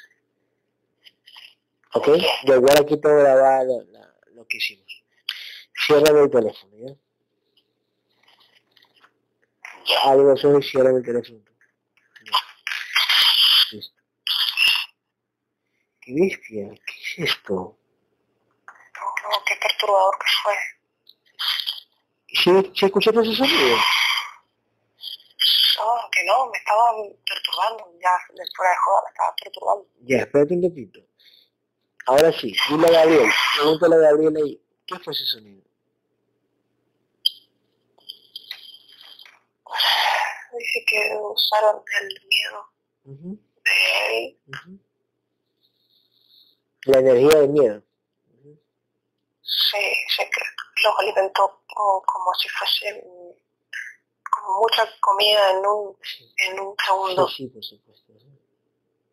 ¿Ok? 1.94 2.08
Yo 2.46 2.56
igual 2.56 2.78
aquí 2.78 2.98
todo 3.00 3.16
grabado 3.18 3.84
la- 3.92 4.00
la- 4.00 4.16
lo 4.34 4.46
que 4.48 4.58
hicimos. 4.58 5.04
Ciérrame 5.86 6.22
el 6.24 6.30
teléfono, 6.30 6.78
¿ya? 6.78 6.96
Algo 10.04 10.34
eso 10.34 10.58
y 10.58 10.64
ciérrame 10.64 10.98
el. 11.00 11.24
Ya. 11.24 12.38
Listo. 13.72 14.02
¿Qué 16.02 16.14
bestia? 16.14 16.70
¿Qué 16.86 17.24
es 17.24 17.32
esto? 17.32 17.78
No, 19.24 19.44
qué 19.46 19.56
perturbador 19.56 20.16
que 20.20 20.26
fue. 20.44 20.56
¿Sí, 22.28 22.74
sí 22.76 22.86
escuchaste 22.86 23.22
ese 23.22 23.36
sonido? 23.36 23.78
No, 25.78 26.10
que 26.12 26.24
no, 26.26 26.50
me 26.50 26.58
estaba 26.58 26.92
perturbando, 27.26 28.00
ya 28.02 28.10
fuera 28.56 28.72
de 28.72 28.78
joda 28.78 29.02
me 29.06 29.10
estaba 29.10 29.36
perturbando. 29.42 29.88
Ya, 30.02 30.18
espérate 30.18 30.54
un 30.54 30.64
ratito. 30.64 31.00
Ahora 32.06 32.32
sí, 32.34 32.54
dile 32.70 32.88
a 32.88 32.92
Gabriel, 32.92 33.32
pregúntale 33.56 33.96
a 33.96 34.00
Gabriel 34.00 34.36
ahí, 34.38 34.62
¿qué 34.86 35.00
fue 35.00 35.14
ese 35.14 35.26
sonido? 35.26 35.64
Que 40.86 41.16
usaron 41.22 41.84
el 42.02 42.28
miedo 42.28 43.40
de 43.64 44.18
él. 44.26 44.40
La 46.86 47.00
energía 47.00 47.40
del 47.42 47.50
miedo. 47.50 47.84
Se, 49.42 49.78
se 50.16 50.24
cre- 50.30 50.56
los 50.84 51.00
alimentó 51.00 51.62
como, 51.68 52.02
como 52.04 52.34
si 52.36 52.50
fuese 52.50 52.94
mm, 53.06 53.32
como 54.32 54.60
mucha 54.62 54.88
comida 55.00 55.52
en 55.52 55.66
un, 55.66 55.98
Sí, 56.04 56.34
en 56.38 56.60
un 56.60 56.76
segundo. 56.86 57.28
sí, 57.28 57.36
sí, 57.36 57.48
por 57.50 57.64
supuesto. 57.64 58.14
sí. 58.20 58.28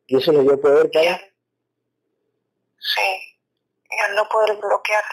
¿Y 0.07 0.17
eso 0.17 0.33
le 0.33 0.43
dio 0.43 0.61
poder 0.61 0.91
para? 0.91 1.19
sí, 2.79 3.39
y 3.91 4.01
al 4.01 4.15
no 4.17 4.29
poder 4.29 4.57
bloquear 4.57 5.05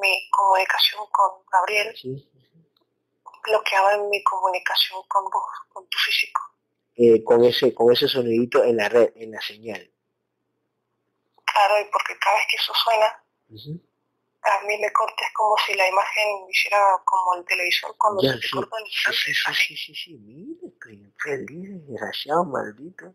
mi 0.00 0.30
comunicación 0.30 1.06
con 1.12 1.42
Gabriel, 1.50 1.96
Sí. 1.96 2.30
Bloqueaba 3.46 3.96
mi 4.08 4.22
comunicación 4.22 5.02
con 5.08 5.24
vos, 5.30 5.44
con 5.72 5.86
tu 5.88 5.98
físico. 5.98 6.42
Eh, 6.96 7.22
con 7.24 7.44
ese 7.44 7.74
con 7.74 7.92
ese 7.92 8.08
sonidito 8.08 8.64
en 8.64 8.76
la 8.78 8.88
red, 8.88 9.12
en 9.16 9.30
la 9.32 9.40
señal. 9.40 9.90
Claro, 11.44 11.80
y 11.80 11.84
porque 11.90 12.18
cada 12.18 12.36
vez 12.36 12.46
que 12.50 12.56
eso 12.56 12.72
suena, 12.74 13.22
Ujú. 13.48 13.80
a 14.42 14.60
mí 14.66 14.78
me 14.78 14.92
corta, 14.92 15.24
es 15.24 15.32
como 15.34 15.56
si 15.58 15.74
la 15.74 15.88
imagen 15.88 16.48
hiciera 16.48 16.78
como 17.04 17.34
el 17.34 17.44
televisor 17.44 17.96
cuando 17.98 18.22
Ya, 18.22 18.32
se 18.32 18.40
te 18.40 18.48
sí. 18.48 18.56
corta 18.56 18.76
el 18.78 18.86
Sí, 18.86 19.12
sí, 19.12 19.34
sí, 19.34 19.54
sí, 19.54 19.76
sí, 19.76 19.94
sí, 19.94 20.14
mira, 20.20 21.10
feliz, 21.18 21.86
desgraciado, 21.86 22.44
maldito. 22.44 23.14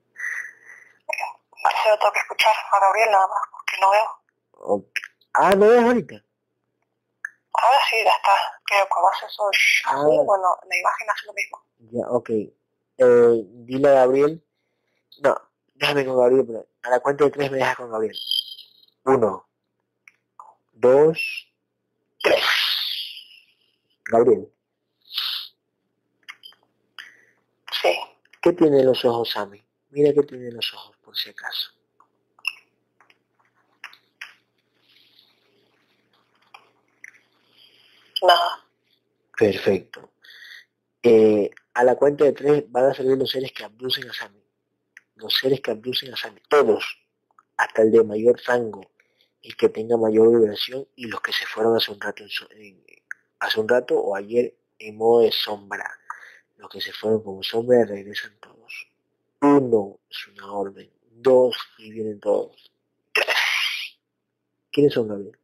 Que 1.83 1.97
tengo 1.99 2.11
que 2.13 2.19
escuchar 2.19 2.53
a 2.71 2.79
Gabriel 2.79 3.11
nada 3.11 3.27
más, 3.27 3.41
porque 3.51 3.77
no 3.81 3.89
veo. 3.91 4.21
Ok. 4.53 4.99
Ah, 5.33 5.55
¿no 5.55 5.67
ves 5.67 5.83
ahorita? 5.83 6.23
Ahora 7.53 7.77
sí, 7.89 7.97
ya 8.03 8.11
está. 8.11 8.35
Pero 8.69 8.87
cuando 8.89 9.09
hace 9.09 9.25
eso, 9.25 9.43
Ah. 9.85 10.03
bueno, 10.03 10.47
la 10.69 10.77
imagen 10.77 11.09
hace 11.09 11.25
lo 11.25 11.33
mismo. 11.33 11.63
Ya, 11.91 12.07
ok. 12.09 12.29
Eh, 12.97 13.43
dile 13.65 13.89
a 13.89 13.93
Gabriel. 13.93 14.43
No, 15.21 15.35
déjame 15.75 16.05
con 16.05 16.17
Gabriel, 16.17 16.45
pero 16.47 16.67
a 16.83 16.89
la 16.89 16.99
cuenta 16.99 17.25
de 17.25 17.31
tres 17.31 17.51
me 17.51 17.57
dejas 17.57 17.75
con 17.75 17.91
Gabriel. 17.91 18.17
Uno, 19.05 19.47
dos, 20.73 21.47
tres. 22.21 22.43
Gabriel, 24.05 24.51
Sí. 27.81 27.97
¿qué 28.41 28.53
tiene 28.53 28.83
los 28.83 29.03
ojos, 29.05 29.31
Sammy? 29.31 29.63
Mira 29.89 30.13
qué 30.13 30.23
tiene 30.23 30.51
los 30.51 30.73
ojos, 30.73 30.95
por 30.97 31.15
si 31.17 31.29
acaso. 31.29 31.71
Perfecto. 39.37 40.11
Eh, 41.01 41.49
a 41.73 41.83
la 41.83 41.95
cuenta 41.95 42.25
de 42.25 42.33
tres 42.33 42.63
van 42.69 42.85
a 42.85 42.93
salir 42.93 43.17
los 43.17 43.31
seres 43.31 43.51
que 43.51 43.63
abducen 43.63 44.09
a 44.09 44.13
Sammy. 44.13 44.43
Los 45.15 45.35
seres 45.37 45.61
que 45.61 45.71
abducen 45.71 46.13
a 46.13 46.17
Sammy. 46.17 46.41
Todos. 46.47 46.99
Hasta 47.57 47.81
el 47.81 47.91
de 47.91 48.03
mayor 48.03 48.39
rango. 48.45 48.91
El 49.41 49.55
que 49.55 49.69
tenga 49.69 49.97
mayor 49.97 50.29
vibración 50.29 50.87
y 50.95 51.07
los 51.07 51.21
que 51.21 51.33
se 51.33 51.45
fueron 51.47 51.75
hace 51.75 51.91
un 51.91 51.99
rato, 51.99 52.23
hace 53.39 53.59
un 53.59 53.67
rato 53.67 53.95
o 53.95 54.15
ayer 54.15 54.55
en 54.77 54.97
modo 54.97 55.21
de 55.21 55.31
sombra. 55.31 55.89
Los 56.57 56.69
que 56.69 56.79
se 56.79 56.93
fueron 56.93 57.23
como 57.23 57.41
sombra 57.41 57.83
regresan 57.85 58.37
todos. 58.39 58.87
Uno 59.41 59.97
es 60.07 60.27
una 60.27 60.51
orden. 60.51 60.91
Dos 61.09 61.55
y 61.79 61.91
vienen 61.91 62.19
todos. 62.19 62.71
¿Quiénes 64.71 64.93
son, 64.93 65.07
Gabriel? 65.07 65.40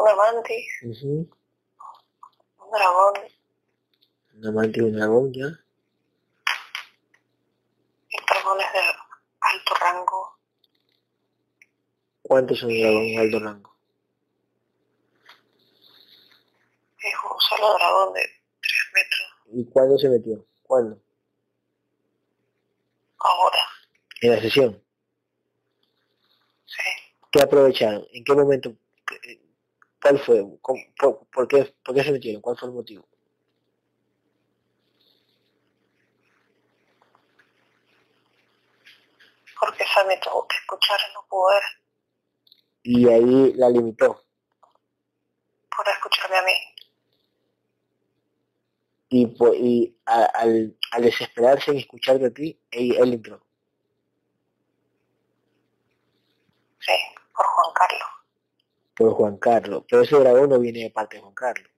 Un 0.00 0.08
amante, 0.08 0.66
un 0.82 2.70
dragón 2.70 3.14
Un 4.36 4.46
amante 4.46 4.78
y 4.80 4.82
un 4.82 4.92
dragón, 4.96 5.32
¿ya? 5.32 5.46
y 8.12 8.16
dragones 8.26 8.66
de 8.72 8.80
alto 9.40 9.74
rango. 9.80 10.38
¿Cuántos 12.22 12.58
son 12.58 12.70
dragones 12.70 13.10
de 13.10 13.18
alto 13.18 13.38
rango? 13.40 13.76
Es 17.02 17.14
un 17.30 17.40
solo 17.40 17.74
dragón 17.74 18.14
de 18.14 18.20
3 18.22 18.72
metros. 18.94 19.28
¿Y 19.52 19.64
cuándo 19.70 19.98
se 19.98 20.08
metió? 20.08 20.44
¿Cuándo? 20.62 20.98
Ahora, 23.18 23.58
En 24.22 24.30
la 24.34 24.40
sesión. 24.40 24.82
sí. 26.64 26.82
¿Qué 27.30 27.42
aprovecharon? 27.42 28.06
¿En 28.12 28.24
qué 28.24 28.32
momento? 28.34 28.74
¿Qué- 30.00 30.08
¿Cuál 30.08 30.18
fue? 30.18 30.44
¿Cómo- 30.62 30.82
por, 30.98 31.26
por 31.30 31.48
qué, 31.48 31.74
¿Por 31.84 31.94
qué 31.94 32.02
se 32.04 32.12
metieron? 32.12 32.42
¿Cuál 32.42 32.56
fue 32.58 32.68
el 32.68 32.74
motivo? 32.74 33.06
Porque 39.60 39.84
Sammy 39.94 40.18
tuvo 40.20 40.46
que 40.48 40.56
escuchar 40.56 40.98
y 41.08 41.14
no 41.14 41.24
pudo 41.28 41.46
ver 41.50 41.62
Y 42.82 43.08
ahí 43.08 43.52
la 43.54 43.68
limitó. 43.70 44.24
por 45.76 45.88
escucharme 45.88 46.36
a 46.38 46.42
mí. 46.42 46.52
Y, 49.10 49.26
po- 49.26 49.54
y 49.54 49.96
a- 50.06 50.24
al, 50.24 50.76
al 50.92 51.02
desesperarse 51.02 51.70
en 51.70 51.78
escucharte 51.78 52.26
a 52.26 52.30
ti, 52.32 52.58
él, 52.70 52.96
él 52.96 53.14
entró. 53.14 53.42
Por 57.36 57.46
Juan 57.46 57.72
Carlos. 57.74 58.09
Por 59.00 59.14
Juan 59.14 59.38
Carlos. 59.38 59.84
Pero 59.88 60.02
ese 60.02 60.14
dragón 60.14 60.50
no 60.50 60.60
viene 60.60 60.80
de 60.80 60.90
parte 60.90 61.16
de 61.16 61.22
Juan 61.22 61.32
Carlos. 61.32 61.72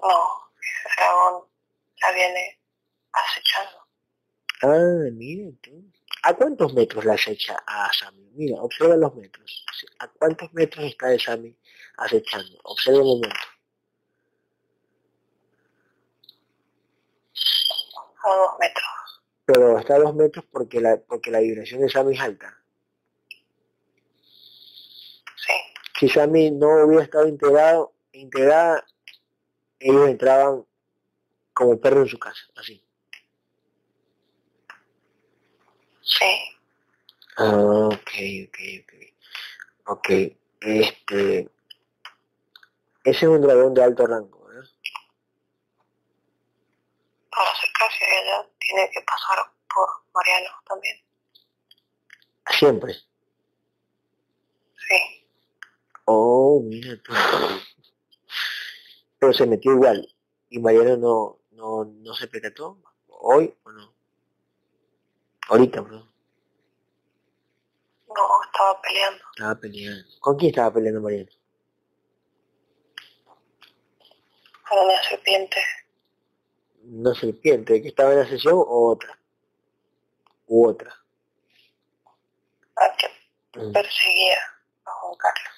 No, 0.00 0.52
ese 0.58 0.88
dragón 0.96 1.44
la 2.00 2.12
viene 2.12 2.60
acechando. 3.12 3.86
Ah, 4.62 5.10
mira 5.12 5.50
tú. 5.60 5.84
¿A 6.22 6.32
cuántos 6.32 6.72
metros 6.72 7.04
la 7.04 7.12
acecha 7.12 7.62
a 7.66 7.92
Sammy? 7.92 8.30
Mira, 8.32 8.62
observa 8.62 8.96
los 8.96 9.14
metros. 9.14 9.66
¿A 9.98 10.08
cuántos 10.08 10.50
metros 10.54 10.86
está 10.86 11.08
de 11.08 11.18
Sammy 11.18 11.54
acechando? 11.98 12.58
Observa 12.62 13.00
un 13.00 13.20
momento. 13.20 13.36
A 18.24 18.34
dos 18.34 18.54
metros. 18.58 19.22
Pero 19.44 19.78
está 19.78 19.96
a 19.96 19.98
dos 19.98 20.14
metros 20.14 20.46
porque 20.50 20.80
la, 20.80 20.96
porque 20.96 21.30
la 21.30 21.40
vibración 21.40 21.82
de 21.82 21.90
Sammy 21.90 22.14
es 22.14 22.20
alta. 22.22 22.64
Sí, 25.46 25.52
Si 25.98 26.08
Sammy 26.08 26.50
no 26.50 26.84
hubiera 26.84 27.04
estado 27.04 27.28
integrado, 27.28 27.94
integrada, 28.12 28.84
ellos 29.78 30.08
entraban 30.08 30.66
como 31.52 31.80
perro 31.80 32.02
en 32.02 32.08
su 32.08 32.18
casa, 32.18 32.42
así. 32.56 32.84
sí. 36.02 36.54
Ah, 37.36 37.88
ok, 37.90 38.10
ok, 38.48 38.58
ok. 38.82 38.92
Ok, 39.86 40.08
este... 40.60 41.50
Ese 43.04 43.18
es 43.18 43.22
un 43.24 43.42
dragón 43.42 43.74
de 43.74 43.84
alto 43.84 44.06
rango, 44.06 44.46
¿verdad? 44.46 44.70
Para 47.30 47.50
acercarse 47.50 48.04
a 48.04 48.22
ella 48.22 48.48
tiene 48.58 48.90
que 48.90 49.00
pasar 49.02 49.50
por 49.74 49.88
Mariano 50.14 50.50
también. 50.66 50.96
Siempre. 52.58 52.94
Sí, 54.88 55.23
Oh, 56.06 56.60
mira 56.64 56.96
tú. 57.02 57.12
Pero 59.18 59.32
se 59.32 59.46
metió 59.46 59.72
igual. 59.72 60.06
Y 60.50 60.58
Mariano 60.58 60.96
no, 60.96 61.38
no, 61.52 61.84
no 61.84 62.14
se 62.14 62.28
percató. 62.28 62.78
¿Hoy 63.08 63.54
o 63.64 63.70
no? 63.72 63.92
Ahorita, 65.48 65.80
bro. 65.80 65.96
no 68.08 68.42
estaba 68.46 68.80
peleando. 68.82 69.24
Estaba 69.34 69.54
peleando. 69.60 70.04
¿Con 70.20 70.36
quién 70.36 70.50
estaba 70.50 70.72
peleando 70.74 71.00
Mariano? 71.00 71.30
con 74.68 74.78
una 74.86 75.02
serpiente. 75.02 75.62
Una 76.84 77.14
serpiente 77.14 77.82
que 77.82 77.88
estaba 77.88 78.12
en 78.12 78.18
la 78.20 78.26
sesión 78.28 78.54
o 78.54 78.90
otra. 78.92 79.18
U 80.46 80.66
otra. 80.68 80.94
a 82.76 82.96
que 82.96 83.06
Mm. 83.60 83.72
perseguía 83.72 84.36
a 84.84 84.90
Juan 84.90 85.14
Carlos. 85.16 85.53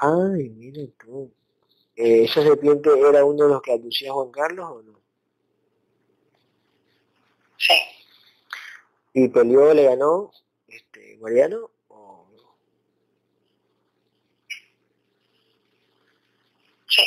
Ay, 0.00 0.48
mira 0.50 0.82
tú. 0.98 1.30
Eh, 1.96 2.24
¿Esa 2.24 2.42
serpiente 2.42 2.88
era 2.98 3.24
uno 3.24 3.44
de 3.44 3.50
los 3.50 3.62
que 3.62 3.72
aducía 3.72 4.10
a 4.10 4.14
Juan 4.14 4.30
Carlos 4.30 4.66
o 4.70 4.82
no? 4.82 5.00
Sí, 7.58 7.74
¿Y 9.12 9.28
peleó, 9.28 9.74
le 9.74 9.84
ganó 9.84 10.30
este, 10.68 11.18
Mariano 11.20 11.70
o 11.88 12.26
no? 12.32 12.56
sí. 16.88 17.02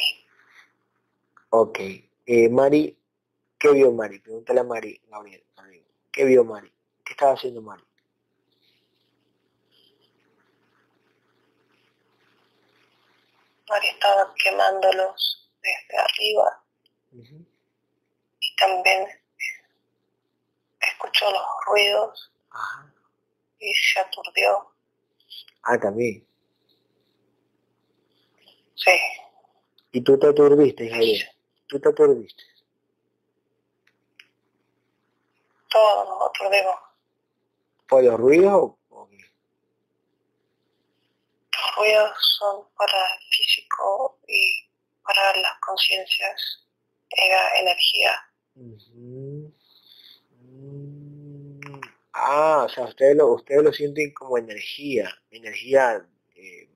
Ok. 1.50 1.80
Eh, 2.26 2.50
Mari, 2.50 2.96
¿qué 3.58 3.72
vio 3.72 3.92
Mari? 3.92 4.20
Pregúntale 4.20 4.60
a 4.60 4.64
Mari, 4.64 5.02
Gabriel. 5.10 5.44
amigo. 5.58 5.86
¿Qué 6.12 6.26
vio 6.26 6.44
Mari? 6.44 6.72
¿Qué 7.04 7.14
estaba 7.14 7.34
haciendo 7.34 7.62
Mari? 7.64 7.84
María 13.74 13.92
estaba 13.92 14.32
quemándolos 14.36 15.50
desde 15.64 15.98
arriba 15.98 16.64
y 17.12 18.56
también 18.56 19.08
escuchó 20.80 21.32
los 21.32 21.42
ruidos 21.66 22.32
Ajá. 22.52 22.94
y 23.58 23.74
se 23.74 24.00
aturdió. 24.00 24.72
Ah, 25.64 25.80
también. 25.80 26.28
Sí, 28.76 28.92
¿Y 29.92 30.02
tú 30.02 30.20
te 30.20 30.28
aturdiste, 30.28 30.90
Javier? 30.90 31.30
¿Tú 31.68 31.80
te 31.80 31.90
aturdiste? 31.90 32.44
todos 35.70 36.08
nos 36.08 36.30
aturdimos. 36.30 36.76
¿Por 37.88 38.04
los 38.04 38.20
ruidos? 38.20 38.74
Los 41.64 41.76
ruidos 41.76 42.12
son 42.40 42.66
para 42.78 42.98
el 42.98 43.24
físico 43.30 44.20
y 44.28 44.70
para 45.04 45.36
las 45.42 45.60
conciencias 45.60 46.68
era 47.10 47.60
energía. 47.60 48.12
Ujú. 48.56 49.54
Mm. 50.42 51.82
Ah, 52.14 52.64
o 52.66 52.70
sea, 52.70 52.86
ustedes 52.86 53.16
lo, 53.16 53.34
ustedes 53.34 53.64
lo 53.64 53.72
sienten 53.72 54.14
como 54.14 54.38
energía, 54.38 55.10
energía, 55.32 56.06
eh, 56.36 56.70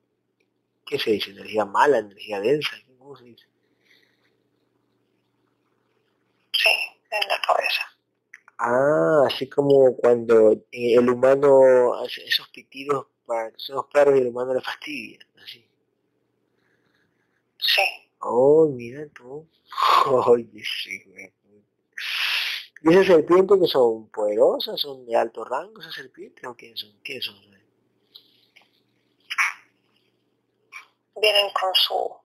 ¿qué 0.86 1.00
se 1.00 1.12
dice? 1.12 1.32
Energía 1.32 1.66
mala, 1.66 2.00
energía 2.00 2.40
densa, 2.40 2.72
¿cómo 2.98 3.16
se 3.16 3.26
dice? 3.26 3.46
Sí, 6.54 6.70
en 7.12 7.28
la 7.28 7.42
cabeza. 7.42 7.82
Ah, 8.58 9.24
así 9.28 9.48
como 9.48 9.96
cuando 9.98 10.54
eh, 10.72 10.96
el 10.96 11.10
humano 11.10 11.94
hace 11.96 12.26
esos 12.26 12.50
pitidos 12.50 13.08
para 13.28 13.52
que 13.52 13.60
son 13.60 13.76
los 13.76 13.86
perros 13.88 14.16
y 14.18 14.22
el 14.22 14.28
humano 14.28 14.54
le 14.54 14.62
fastidia, 14.62 15.20
así. 15.44 15.64
Sí, 17.60 17.84
Oh, 18.20 18.68
mira 18.68 19.08
tú. 19.14 19.48
Oye, 20.28 20.64
sí, 20.64 21.04
güey. 21.06 21.32
¿Y 22.82 22.94
esas 22.94 23.08
serpientes 23.08 23.60
que 23.60 23.68
son 23.68 24.10
poderosas, 24.10 24.80
son 24.80 25.06
de 25.06 25.16
alto 25.16 25.44
rango 25.44 25.82
esas 25.82 25.94
serpientes 25.94 26.44
o 26.46 26.56
qué 26.56 26.74
son? 26.76 27.00
¿Qué 27.04 27.22
son? 27.22 27.36
vienen 31.20 31.52
con 31.60 31.74
su 31.74 32.16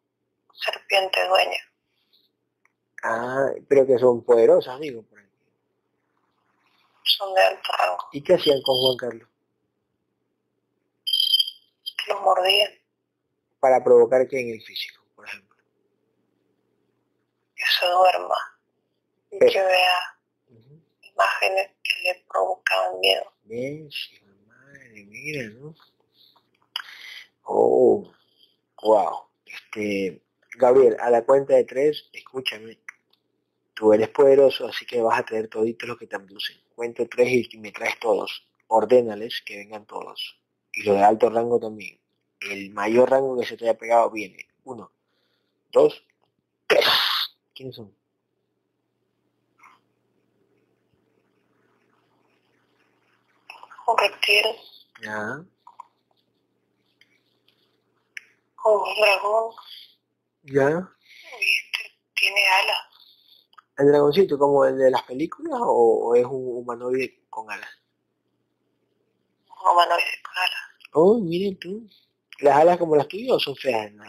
serpiente 0.53 1.27
dueña. 1.27 1.59
Ah, 3.03 3.49
pero 3.69 3.87
que 3.87 3.99
son 3.99 4.23
poderosas, 4.23 4.79
digo. 4.81 5.03
por 5.03 5.19
ahí. 5.19 5.27
Son 7.05 7.35
de 7.35 7.41
alto 7.41 7.73
rango. 7.79 8.09
¿Y 8.13 8.23
qué 8.23 8.35
hacían 8.35 8.61
con 8.63 8.77
Juan 8.77 8.97
Carlos? 8.97 9.29
Mordían 12.23 12.71
Para 13.61 13.83
provocar 13.85 14.27
que 14.29 14.41
en 14.41 14.51
el 14.51 14.63
físico, 14.63 15.05
por 15.15 15.27
ejemplo. 15.27 15.57
que 17.55 17.65
se 17.79 17.87
duerma 17.87 18.37
y 19.31 19.39
Pero- 19.39 19.53
que 19.53 19.63
vea 19.63 20.19
imágenes 21.03 21.71
que 21.83 22.03
le 22.03 22.25
provocaban 22.29 22.99
miedo. 23.01 23.33
Bien, 23.45 23.89
madre, 24.47 25.05
mira, 25.05 25.49
¿no? 25.51 25.75
Oh, 27.45 28.13
wow. 28.83 29.29
Este, 29.47 30.23
Gabriel, 30.57 30.97
a 31.01 31.11
la 31.11 31.25
cuenta 31.25 31.55
de 31.55 31.65
tres, 31.65 32.09
escúchame. 32.13 32.79
Tú 33.75 33.93
eres 33.93 34.09
poderoso, 34.09 34.67
así 34.67 34.85
que 34.87 35.01
vas 35.03 35.19
a 35.19 35.25
traer 35.25 35.49
toditos 35.49 35.89
los 35.89 35.99
que 35.99 36.07
te 36.07 36.17
abducen. 36.17 36.57
Cuento 36.75 37.07
tres 37.09 37.49
y 37.53 37.59
me 37.59 37.73
traes 37.73 37.99
todos. 37.99 38.47
Ordénales 38.69 39.43
que 39.45 39.57
vengan 39.57 39.87
todos. 39.87 40.41
Y 40.73 40.83
los 40.85 40.97
de 40.97 41.03
alto 41.03 41.29
rango 41.31 41.59
también. 41.61 42.01
El 42.51 42.71
mayor 42.73 43.11
rango 43.11 43.39
que 43.39 43.47
se 43.47 43.57
te 43.57 43.65
haya 43.69 43.79
pegado 43.79 44.11
viene. 44.11 44.47
Uno, 44.65 44.91
dos, 45.73 46.05
tres. 46.67 46.87
¿Quiénes 47.55 47.77
son? 47.77 47.95
Un 53.87 53.97
reptil, 53.99 54.47
Ya, 55.03 55.45
un 58.65 58.95
dragón, 59.01 59.55
ya. 60.45 60.69
este 60.69 61.99
tiene 62.15 62.41
alas. 62.63 62.79
¿El 63.79 63.89
dragoncito 63.89 64.39
como 64.39 64.65
el 64.65 64.79
de 64.79 64.91
las 64.91 65.03
películas 65.03 65.59
o, 65.61 66.09
o 66.11 66.15
es 66.15 66.25
un 66.25 66.59
humanoide 66.59 67.25
con 67.29 67.51
alas? 67.51 67.71
Un 69.49 69.73
humanoide 69.73 70.23
con 70.23 70.37
alas. 70.37 70.63
Oh, 70.93 71.19
miren 71.21 71.59
tú. 71.59 71.89
¿Las 72.43 72.57
alas 72.57 72.77
como 72.77 72.97
las 72.97 73.07
tuyas 73.07 73.37
o 73.37 73.39
son 73.39 73.55
feas? 73.55 73.93
Son 73.93 74.03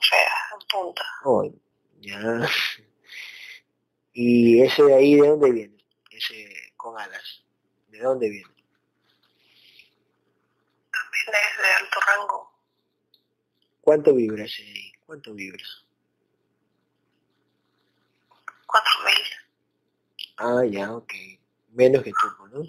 feas, 0.00 0.32
en 0.52 0.66
punta. 0.68 1.04
Oh, 1.24 1.48
ya. 2.00 2.48
¿Y 4.12 4.62
ese 4.62 4.82
de 4.82 4.94
ahí 4.94 5.14
de 5.14 5.28
dónde 5.28 5.52
viene? 5.52 5.78
Ese 6.10 6.72
con 6.76 6.98
alas. 6.98 7.44
¿De 7.86 8.00
dónde 8.00 8.28
viene? 8.28 8.52
También 10.90 11.28
es 11.28 11.62
de 11.62 11.72
alto 11.84 12.00
rango. 12.04 12.52
¿Cuánto 13.80 14.12
vibra 14.12 14.44
ese 14.44 14.64
de 14.64 14.70
ahí? 14.70 14.92
¿Cuánto 15.06 15.32
vibra? 15.34 15.64
4000. 18.66 19.14
Ah, 20.38 20.64
ya, 20.68 20.92
ok. 20.96 21.12
Menos 21.70 22.02
que 22.02 22.10
tú, 22.10 22.46
¿no? 22.48 22.62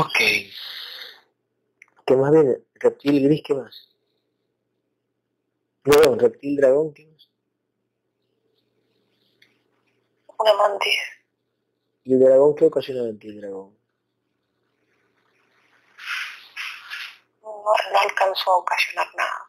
Ok. 0.00 0.18
¿Qué 2.10 2.16
más 2.16 2.32
viene? 2.32 2.58
Reptil 2.74 3.22
gris, 3.22 3.40
¿qué 3.46 3.54
más? 3.54 3.88
No, 5.84 6.16
reptil 6.16 6.56
dragón, 6.56 6.92
¿qué 6.92 7.06
más? 7.06 7.30
Una 10.36 10.54
mantis. 10.54 10.98
¿Y 12.02 12.14
el 12.14 12.18
dragón 12.18 12.56
qué 12.56 12.64
ocasiona 12.64 13.02
el 13.02 13.16
dragón? 13.16 13.78
No, 17.44 17.62
no 17.92 18.00
alcanzó 18.00 18.54
a 18.54 18.56
ocasionar 18.56 19.06
nada. 19.16 19.48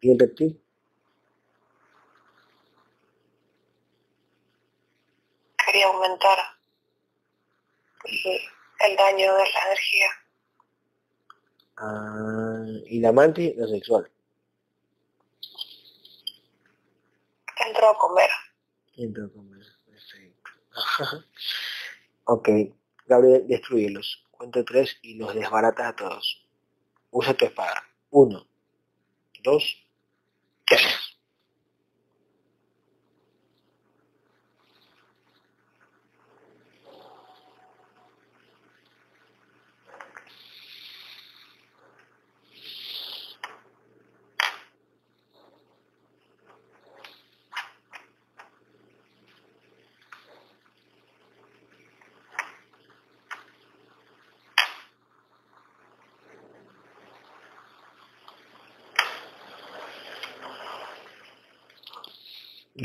¿Y 0.00 0.12
el 0.12 0.18
reptil? 0.20 0.62
Quería 5.66 5.86
aumentar 5.88 6.38
el, 8.04 8.40
el 8.78 8.96
daño 8.96 9.34
de 9.34 9.42
la 9.42 9.66
energía. 9.66 10.23
Ah, 11.76 12.64
y 12.86 13.00
la 13.00 13.12
mantis, 13.12 13.56
la 13.56 13.66
sexual. 13.66 14.10
Entró 17.66 17.88
a 17.88 17.98
comer. 17.98 18.30
Entró 18.96 19.26
a 19.26 19.32
comer, 19.32 19.66
perfecto. 19.86 20.50
ok, 22.24 22.48
Gabriel, 23.06 23.46
destruyelos. 23.48 24.24
Cuento 24.30 24.64
tres 24.64 24.98
y 25.02 25.14
los 25.14 25.34
desbaratas 25.34 25.86
a 25.86 25.96
todos. 25.96 26.46
Usa 27.10 27.34
tu 27.34 27.44
espada. 27.44 27.82
Uno, 28.10 28.46
dos, 29.42 29.86
tres. 30.66 31.03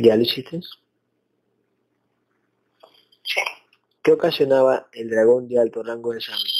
¿Ya 0.01 0.15
lo 0.15 0.21
hiciste? 0.21 0.61
Sí. 3.23 3.41
¿Qué 4.01 4.13
ocasionaba 4.13 4.87
el 4.93 5.09
dragón 5.09 5.49
de 5.49 5.59
alto 5.59 5.83
rango 5.83 6.13
de 6.13 6.21
Sami? 6.21 6.53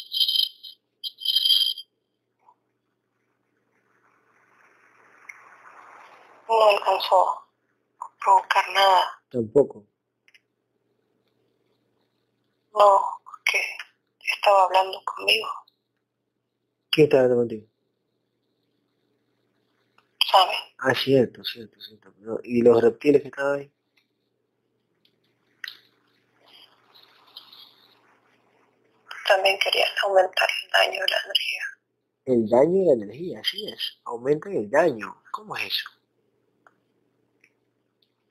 No 6.50 6.70
alcanzó 6.70 7.30
a 7.30 8.18
provocar 8.22 8.70
nada. 8.74 9.22
Tampoco. 9.32 9.86
No, 12.74 13.02
porque 13.24 13.62
estaba 14.36 14.66
hablando 14.66 15.02
conmigo. 15.06 15.48
¿Quién 16.90 17.06
estaba 17.06 17.24
hablando 17.24 17.42
contigo? 17.44 17.69
Ah, 20.80 20.94
cierto, 20.94 21.44
cierto, 21.44 21.80
cierto. 21.82 22.14
¿Y 22.44 22.62
los 22.62 22.82
reptiles 22.82 23.22
que 23.22 23.28
estaban 23.30 23.60
ahí? 23.60 23.72
También 29.28 29.60
querían 29.60 29.90
aumentar 30.04 30.50
el 30.64 30.72
daño 30.72 31.02
de 31.02 31.08
la 31.08 31.18
energía. 31.26 31.64
El 32.26 32.50
daño 32.50 32.82
y 32.82 32.86
la 32.86 32.94
energía, 32.94 33.40
así 33.42 33.68
es. 33.68 34.00
Aumentan 34.06 34.54
el 34.54 34.70
daño. 34.70 35.22
¿Cómo 35.32 35.56
es 35.58 35.66
eso? 35.66 35.90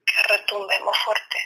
Que 0.04 0.36
retumbe 0.36 0.74
más 0.84 0.98
fuerte. 1.04 1.38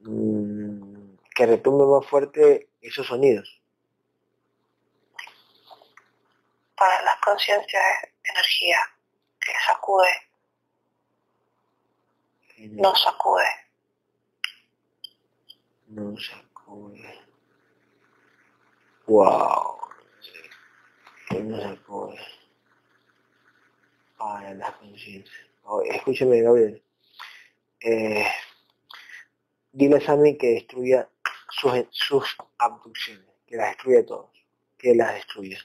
Mm, 0.00 1.16
que 1.34 1.46
retumbe 1.46 1.84
más 1.86 2.06
fuerte 2.06 2.68
esos 2.80 3.06
sonidos. 3.06 3.60
Para 6.76 7.02
las 7.02 7.13
conciencias 7.24 7.82
es 8.02 8.30
energía 8.30 8.78
que 9.40 9.52
sacude, 9.66 10.14
no 12.70 12.94
sacude. 12.94 13.44
No 15.88 16.16
sacude. 16.16 17.20
Wow. 19.06 19.78
Que 21.28 21.40
no 21.40 21.60
sacude. 21.60 22.18
Para 24.16 24.54
las 24.54 24.72
conciencias. 24.76 25.46
Oh, 25.64 25.82
escúchame, 25.82 26.40
Gabriel. 26.42 26.82
Eh, 27.80 28.26
dile 29.72 29.96
a 29.96 30.00
Sammy 30.00 30.38
que 30.38 30.54
destruya 30.54 31.08
sus, 31.50 31.72
sus 31.90 32.36
abducciones, 32.58 33.26
que 33.46 33.56
las 33.56 33.68
destruya 33.70 34.06
todos, 34.06 34.30
que 34.78 34.94
las 34.94 35.14
destruya. 35.14 35.58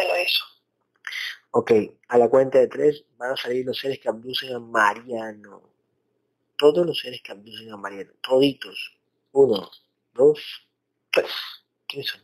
Lo 0.00 0.18
hizo. 0.18 0.44
Ok, 1.50 1.72
a 2.08 2.18
la 2.18 2.28
cuenta 2.30 2.58
de 2.58 2.68
tres 2.68 3.04
van 3.18 3.32
a 3.32 3.36
salir 3.36 3.66
los 3.66 3.78
seres 3.78 3.98
que 3.98 4.08
abducen 4.08 4.54
a 4.54 4.58
Mariano. 4.58 5.62
Todos 6.56 6.86
los 6.86 6.98
seres 6.98 7.20
que 7.22 7.32
abducen 7.32 7.70
a 7.70 7.76
Mariano. 7.76 8.12
Toditos. 8.22 8.96
Uno, 9.32 9.70
dos, 10.14 10.66
tres. 11.10 11.30
¿Quiénes 11.86 12.08
son? 12.08 12.22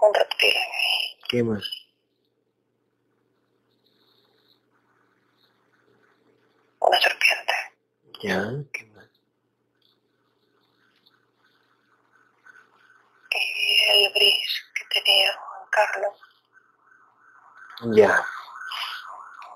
Un 0.00 0.14
reptil. 0.14 0.54
¿Qué 1.28 1.42
más? 1.42 1.68
Una 6.80 7.00
serpiente. 7.00 7.52
Ya, 8.22 8.64
¿qué 8.72 8.84
más? 8.86 9.08
Y 13.34 13.62
el 13.88 14.12
bris 14.12 14.62
que 14.74 15.00
tenía 15.00 15.32
Juan 15.34 15.68
Carlos. 15.70 16.18
Ya. 17.96 18.24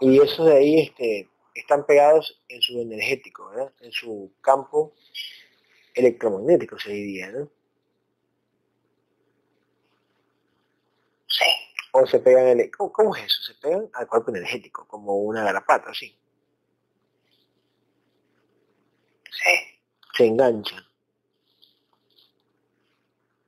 Y 0.00 0.20
esos 0.20 0.46
de 0.46 0.56
ahí 0.56 0.80
este, 0.80 1.30
están 1.54 1.86
pegados 1.86 2.42
en 2.48 2.60
su 2.60 2.80
energético, 2.80 3.48
¿verdad? 3.50 3.72
En 3.80 3.92
su 3.92 4.32
campo 4.40 4.94
electromagnético 5.94 6.78
se 6.78 6.90
diría, 6.90 7.30
¿no? 7.30 7.50
Sí. 11.28 11.44
O 11.92 12.06
se 12.06 12.18
pegan, 12.20 12.46
ele- 12.48 12.70
¿cómo, 12.70 12.92
cómo 12.92 13.16
es 13.16 13.24
eso? 13.24 13.42
Se 13.42 13.54
pegan 13.54 13.88
al 13.94 14.06
cuerpo 14.06 14.30
energético, 14.30 14.86
como 14.86 15.16
una 15.16 15.42
garrapata, 15.44 15.90
así. 15.90 16.18
Sí. 19.30 19.80
Se 20.14 20.26
enganchan, 20.26 20.84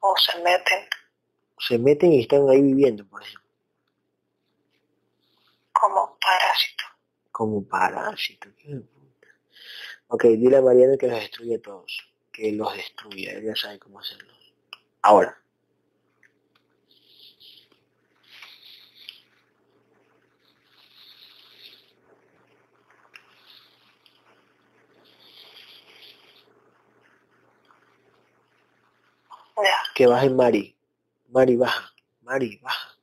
O 0.00 0.14
se 0.16 0.38
meten 0.42 0.88
se 1.58 1.78
meten 1.78 2.12
y 2.12 2.20
están 2.20 2.48
ahí 2.48 2.62
viviendo, 2.62 3.06
por 3.06 3.22
ejemplo, 3.22 3.48
como 5.72 6.18
parásitos. 6.18 6.86
como 7.30 7.66
parásitos. 7.66 8.52
¿qué 8.56 8.68
me 8.68 8.80
puta? 8.80 9.28
Ok, 10.08 10.24
dile 10.24 10.56
a 10.56 10.62
Mariano 10.62 10.96
que 10.98 11.08
los 11.08 11.20
destruya 11.20 11.56
a 11.56 11.60
todos, 11.60 12.12
que 12.32 12.52
los 12.52 12.72
destruya, 12.74 13.32
él 13.32 13.44
ya 13.44 13.56
sabe 13.56 13.78
cómo 13.78 14.00
hacerlo. 14.00 14.32
Ahora, 15.02 15.40
Ya. 29.62 29.76
que 29.94 30.06
baje 30.06 30.30
Mari, 30.30 30.76
Mari 31.28 31.56
baja, 31.56 31.92
Mari 32.22 32.56
baja. 32.62 32.94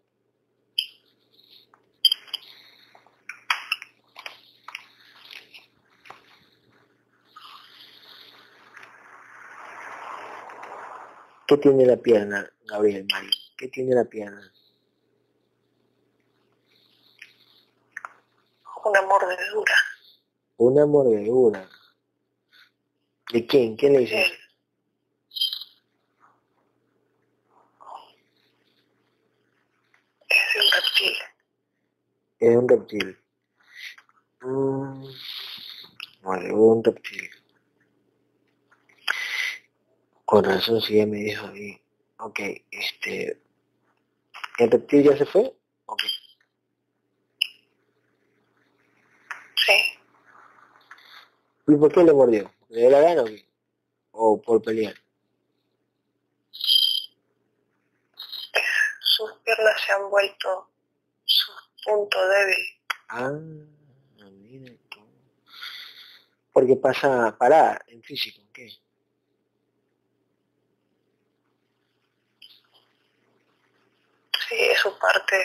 ¿Qué 11.47 11.57
tiene 11.57 11.85
la 11.85 11.97
pierna, 11.97 12.49
Gabriel 12.65 13.05
Mari? 13.11 13.29
¿Qué 13.55 13.67
tiene 13.67 13.93
la 13.93 14.05
pierna? 14.05 14.51
Una 18.83 19.01
mordedura. 19.03 19.75
Una 20.57 20.85
mordedura. 20.85 21.69
¿De 23.31 23.45
quién? 23.45 23.75
¿Quién 23.75 23.93
le 23.93 23.99
dice 23.99 24.21
eso? 24.23 24.33
Él. 24.33 24.39
Es 30.29 30.53
de 30.53 30.59
un 30.61 30.71
reptil. 30.71 31.17
Es 32.45 32.55
un 32.55 32.69
reptil. 32.69 33.17
Mm, 34.41 35.03
vale, 36.21 36.53
un 36.53 36.83
reptil. 36.83 37.27
Con 40.25 40.43
razón, 40.43 40.79
si 40.79 40.93
ella 40.93 41.07
me 41.07 41.17
dijo 41.17 41.47
ahí. 41.47 41.81
Ok, 42.19 42.39
este... 42.69 43.41
¿El 44.59 44.69
reptil 44.69 45.05
ya 45.05 45.17
se 45.17 45.25
fue? 45.25 45.55
Ok. 45.87 46.03
Sí. 49.65 49.99
¿Y 51.67 51.75
por 51.77 51.91
qué 51.91 52.03
le 52.03 52.13
mordió? 52.13 52.53
¿Le 52.69 52.81
dio 52.81 52.89
la 52.91 53.01
gana 53.01 53.23
o 53.23 53.25
qué? 53.25 53.43
¿O 54.11 54.39
por 54.39 54.61
pelear? 54.61 54.93
Sus 58.99 59.33
piernas 59.43 59.81
se 59.81 59.93
han 59.93 60.11
vuelto 60.11 60.74
punto 61.85 62.19
débil. 62.31 62.63
Ah, 63.09 63.31
mira 64.41 64.73
tú. 64.89 64.99
Porque 66.53 66.75
pasa 66.85 67.09
parada 67.41 67.73
en 67.93 68.01
físico, 68.01 68.41
¿qué? 68.55 68.67
Sí, 74.47 74.55
es 74.59 74.79
su 74.79 74.97
parte 74.99 75.35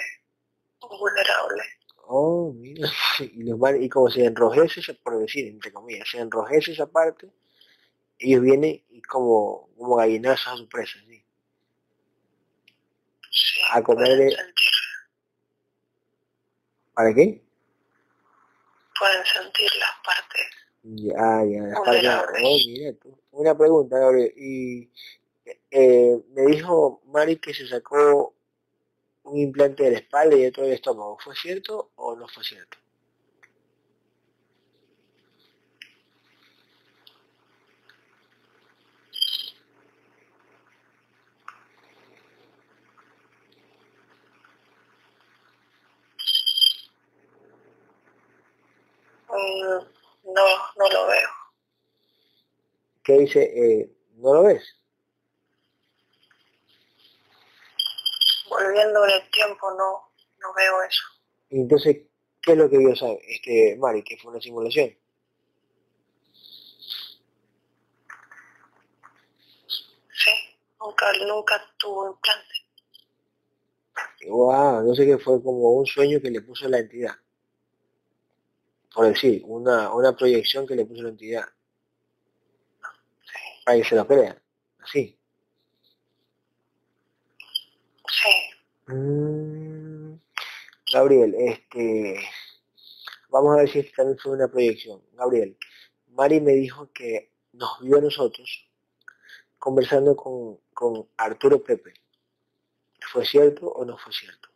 vulnerable. 0.80 1.62
Oh, 2.08 2.52
mira, 2.54 2.88
y, 3.20 3.44
los 3.44 3.58
van- 3.58 3.82
y 3.82 3.88
como 3.88 4.10
se 4.10 4.24
enrojece, 4.26 4.94
por 4.94 5.18
decir, 5.18 5.48
entre 5.48 5.72
comillas, 5.72 6.08
se 6.10 6.18
enrojece 6.20 6.72
esa 6.72 6.86
parte, 6.90 7.30
ellos 8.18 8.42
vienen 8.42 8.84
y 8.90 9.02
como, 9.02 9.70
como 9.78 9.96
gallinazos 9.96 10.48
a 10.54 10.56
su 10.56 10.68
presa, 10.68 10.98
¿sí? 11.08 11.24
Sí, 13.30 13.60
A 13.72 13.82
comer 13.82 14.06
pueden 14.06 14.28
de- 14.28 14.36
sentir, 14.36 14.69
¿Para 17.00 17.14
qué? 17.14 17.42
pueden 18.98 19.24
sentir 19.24 19.70
las 19.78 19.90
partes. 20.04 20.46
Ya, 20.82 21.44
ya, 21.46 21.62
las 21.68 21.80
partes- 21.80 22.42
oh, 22.44 22.58
mira 22.66 22.92
tú. 22.92 23.18
Una 23.30 23.56
pregunta, 23.56 23.98
Gabriel, 23.98 24.34
y 24.36 24.90
eh, 25.70 26.20
me 26.34 26.42
dijo 26.42 27.00
Mari 27.06 27.36
que 27.38 27.54
se 27.54 27.66
sacó 27.66 28.34
un 29.22 29.38
implante 29.38 29.84
de 29.84 29.92
la 29.92 29.98
espalda 30.00 30.36
y 30.36 30.42
de 30.42 30.52
todo 30.52 30.66
el 30.66 30.72
estómago, 30.72 31.16
¿fue 31.24 31.34
cierto 31.34 31.92
o 31.94 32.14
no 32.14 32.28
fue 32.28 32.44
cierto? 32.44 32.76
No, 49.30 50.42
no 50.76 50.90
lo 50.90 51.06
veo. 51.06 51.28
¿Qué 53.04 53.18
dice? 53.18 53.42
Eh, 53.42 53.90
¿No 54.16 54.34
lo 54.34 54.42
ves? 54.44 54.62
Volviendo 58.48 59.04
en 59.04 59.10
el 59.12 59.30
tiempo, 59.30 59.70
no, 59.72 60.12
no 60.40 60.54
veo 60.54 60.82
eso. 60.82 61.02
Entonces, 61.50 61.98
¿qué 62.42 62.52
es 62.52 62.58
lo 62.58 62.68
que 62.68 62.78
vio 62.78 62.94
sabe? 62.96 63.20
Este, 63.26 63.76
Mari, 63.78 64.02
que 64.02 64.18
fue 64.18 64.32
una 64.32 64.40
simulación. 64.40 64.96
Sí, 70.12 70.32
nunca, 70.80 71.12
nunca 71.26 71.74
tuvo 71.78 72.10
implante. 72.10 72.54
Wow, 74.28 74.82
no 74.82 74.94
sé 74.94 75.06
qué 75.06 75.18
fue 75.18 75.42
como 75.42 75.70
un 75.72 75.86
sueño 75.86 76.20
que 76.20 76.30
le 76.30 76.42
puso 76.42 76.68
la 76.68 76.78
entidad. 76.78 77.14
Por 78.94 79.06
decir, 79.06 79.42
una, 79.44 79.92
una 79.94 80.16
proyección 80.16 80.66
que 80.66 80.74
le 80.74 80.84
puso 80.84 81.02
la 81.02 81.10
entidad. 81.10 81.44
Para 83.64 83.78
que 83.78 83.84
se 83.84 83.94
lo 83.96 84.06
crea. 84.06 84.42
Así. 84.80 85.16
Sí, 88.08 88.50
Mm, 88.92 90.18
Gabriel, 90.92 91.34
este, 91.38 92.16
vamos 93.28 93.54
a 93.54 93.60
ver 93.60 93.70
si 93.70 93.78
esta 93.78 93.98
también 93.98 94.18
fue 94.18 94.32
una 94.32 94.48
proyección. 94.48 95.00
Gabriel, 95.12 95.56
Mari 96.08 96.40
me 96.40 96.52
dijo 96.52 96.90
que 96.92 97.30
nos 97.52 97.80
vio 97.82 97.98
a 97.98 98.00
nosotros 98.00 98.68
conversando 99.58 100.16
con, 100.16 100.58
con 100.74 101.08
Arturo 101.16 101.62
Pepe. 101.62 101.94
¿Fue 103.12 103.24
cierto 103.24 103.68
o 103.68 103.84
no 103.84 103.96
fue 103.96 104.12
cierto? 104.12 104.49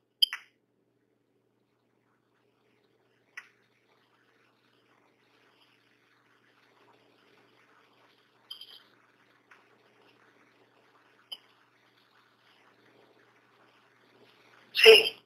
Sí. 14.84 15.16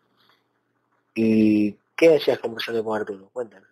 ¿Y 1.15 1.73
qué 1.97 2.17
hacías 2.17 2.39
conversando 2.39 2.85
con 2.85 3.01
Arturo? 3.01 3.29
Cuéntanos. 3.33 3.69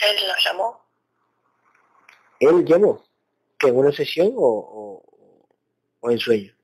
Él 0.00 0.16
nos 0.28 0.44
llamó. 0.44 0.86
¿Él 2.38 2.64
llamó? 2.64 3.04
¿Que 3.58 3.68
en 3.68 3.76
una 3.76 3.90
sesión 3.90 4.32
o, 4.36 4.46
o, 4.46 5.04
o 6.00 6.10
en 6.10 6.18
sueño? 6.18 6.54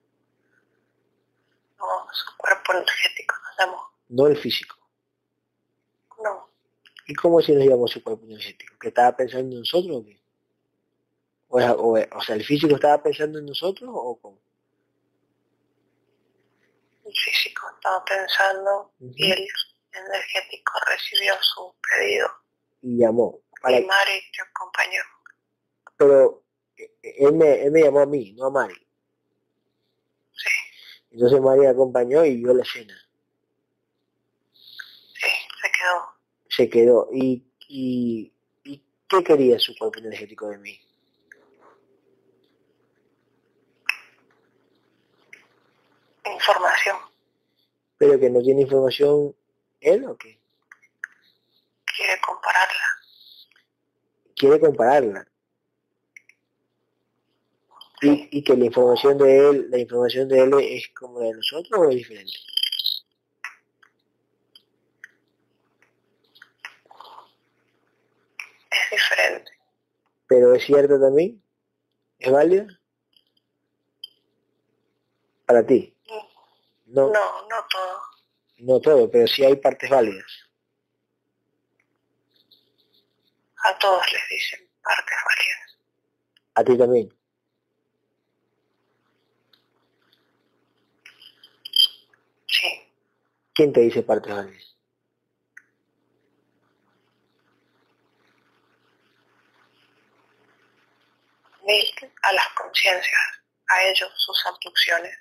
No, 1.78 1.86
su 2.12 2.36
cuerpo 2.36 2.72
energético 2.72 3.34
nos 3.42 3.58
llamó. 3.58 3.82
No 4.08 4.26
el 4.28 4.36
físico. 4.36 4.76
No, 6.22 6.48
¿Y 7.08 7.14
cómo 7.14 7.40
si 7.40 7.52
nos 7.52 7.64
llamó 7.66 7.88
su 7.88 8.04
cuerpo 8.04 8.24
energético? 8.26 8.76
¿Que 8.78 8.88
estaba 8.88 9.16
pensando 9.16 9.56
en 9.56 9.60
nosotros 9.60 9.96
o 9.96 10.04
qué? 10.04 10.22
O, 11.48 11.58
o, 11.58 11.98
o 11.98 12.22
sea, 12.22 12.36
¿el 12.36 12.44
físico 12.44 12.74
estaba 12.76 13.02
pensando 13.02 13.38
en 13.38 13.46
nosotros 13.46 13.90
o 13.92 14.18
cómo? 14.20 14.38
Físico 17.14 17.62
estaba 17.74 18.04
pensando 18.04 18.92
y 19.00 19.30
el 19.32 19.46
energético 19.92 20.72
recibió 20.86 21.34
su 21.40 21.74
pedido. 21.88 22.28
Y 22.82 22.98
llamó. 22.98 23.40
Para, 23.60 23.78
Y 23.78 23.84
Mari 23.84 24.20
te 24.36 24.42
acompañó. 24.42 25.02
pero 25.96 26.42
eh, 26.76 26.90
él 27.02 27.32
me, 27.34 27.62
él 27.62 27.70
me 27.70 27.82
llamó 27.82 28.00
a 28.00 28.06
mí, 28.06 28.32
no 28.32 28.46
a 28.46 28.50
Mari. 28.50 28.74
Sí, 30.34 30.48
Entonces 31.12 31.40
Mari 31.40 31.66
acompañó 31.66 32.24
y 32.24 32.36
vio 32.38 32.54
la 32.54 32.62
escena. 32.62 32.94
sí, 35.14 35.28
se 35.60 35.70
quedó. 35.70 36.12
Se 36.48 36.68
quedó. 36.70 37.08
¿Y, 37.12 37.44
y, 37.68 38.32
y 38.64 38.82
qué 39.08 39.22
quería 39.22 39.58
su 39.58 39.76
cuerpo 39.78 39.98
energético 40.00 40.48
de 40.48 40.58
mí? 40.58 40.80
Información. 46.24 46.96
¿Pero 47.98 48.18
que 48.18 48.30
no 48.30 48.40
tiene 48.42 48.62
información 48.62 49.34
él 49.80 50.04
o 50.06 50.16
qué? 50.16 50.38
Quiere 51.96 52.20
compararla. 52.20 52.86
Quiere 54.34 54.60
compararla. 54.60 55.28
Y, 58.00 58.38
y 58.38 58.42
que 58.42 58.56
la 58.56 58.64
información 58.64 59.18
de 59.18 59.48
él, 59.48 59.70
la 59.70 59.78
información 59.78 60.28
de 60.28 60.40
él 60.40 60.54
es 60.60 60.88
como 60.88 61.20
la 61.20 61.26
de 61.26 61.34
nosotros 61.34 61.80
o 61.80 61.88
es 61.90 61.96
diferente. 61.96 62.32
Es 68.70 68.90
diferente. 68.90 69.52
Pero 70.26 70.54
es 70.54 70.64
cierto 70.64 70.98
también, 70.98 71.40
es 72.18 72.32
válida 72.32 72.66
para 75.46 75.66
ti. 75.66 75.94
No, 76.92 77.08
No, 77.08 77.48
no 77.48 77.66
todo. 77.70 78.02
no 78.58 78.80
todo, 78.80 79.10
pero 79.10 79.26
sí 79.26 79.42
hay 79.44 79.56
partes 79.56 79.88
válidas. 79.88 80.30
A 83.64 83.78
todos 83.78 84.12
les 84.12 84.28
dicen 84.28 84.68
partes 84.82 85.16
válidas. 85.24 85.78
A 86.54 86.64
ti 86.64 86.76
también. 86.76 87.18
Sí, 92.46 92.92
¿Quién 93.54 93.72
te 93.72 93.80
dice 93.80 94.02
partes 94.02 94.34
válidas? 94.34 94.68
a 102.22 102.32
las 102.32 102.48
conciencias, 102.48 103.20
a 103.68 103.82
ellos 103.84 104.12
sus 104.16 104.46
abducciones. 104.46 105.16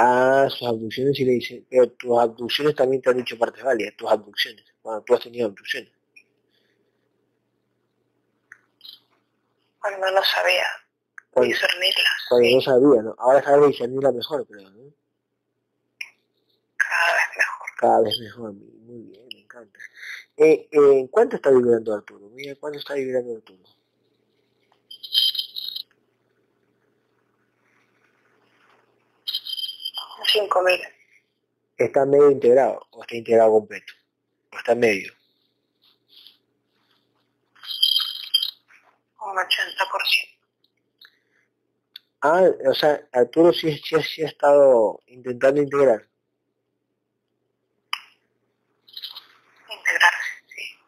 Ah, 0.00 0.46
sus 0.48 0.68
abducciones 0.68 1.16
sí 1.16 1.24
le 1.24 1.32
dicen, 1.32 1.66
pero 1.68 1.90
tus 1.90 2.16
abducciones 2.18 2.76
también 2.76 3.02
te 3.02 3.10
han 3.10 3.16
dicho 3.16 3.36
partes 3.36 3.64
válidas, 3.64 3.96
tus 3.96 4.08
abducciones, 4.08 4.64
cuando 4.80 5.02
tú 5.02 5.14
has 5.14 5.20
tenido 5.20 5.46
abducciones. 5.46 5.90
Cuando 9.80 10.10
no 10.12 10.22
sabía 10.22 10.66
Cuando, 11.32 11.48
discernirlas. 11.48 12.26
cuando 12.28 12.48
no 12.48 12.60
sabía, 12.60 13.02
¿no? 13.02 13.16
Ahora 13.18 13.42
sabes 13.42 13.68
discernirla 13.70 14.12
mejor, 14.12 14.46
creo, 14.46 14.70
¿no? 14.70 14.92
cada 16.78 17.12
vez 17.12 17.36
mejor. 17.36 17.68
Cada 17.76 18.00
vez 18.02 18.20
mejor, 18.20 18.52
muy 18.52 19.02
bien, 19.02 19.28
me 19.34 19.40
encanta. 19.40 19.80
Eh, 20.36 20.68
eh, 20.70 21.08
¿Cuánto 21.10 21.36
está 21.36 21.50
vibrando 21.50 21.92
Arturo? 21.94 22.28
Mira, 22.30 22.54
¿cuánto 22.60 22.78
está 22.78 22.94
vibrando 22.94 23.34
Arturo? 23.36 23.64
Cinco 30.38 30.62
mil. 30.62 30.80
¿Está 31.76 32.06
medio 32.06 32.30
integrado 32.30 32.86
o 32.92 33.02
está 33.02 33.16
integrado 33.16 33.50
completo? 33.50 33.92
¿O 34.52 34.56
está 34.56 34.72
medio? 34.76 35.12
Un 39.20 39.36
80%. 39.36 40.38
Ah, 42.20 42.42
o 42.70 42.74
sea, 42.74 43.00
Arturo 43.12 43.52
sí, 43.52 43.76
sí, 43.78 44.00
sí 44.00 44.22
ha 44.22 44.28
estado 44.28 45.02
intentando 45.06 45.60
integrar. 45.60 46.08
Integrarse, 49.68 50.28
sí. 50.46 50.78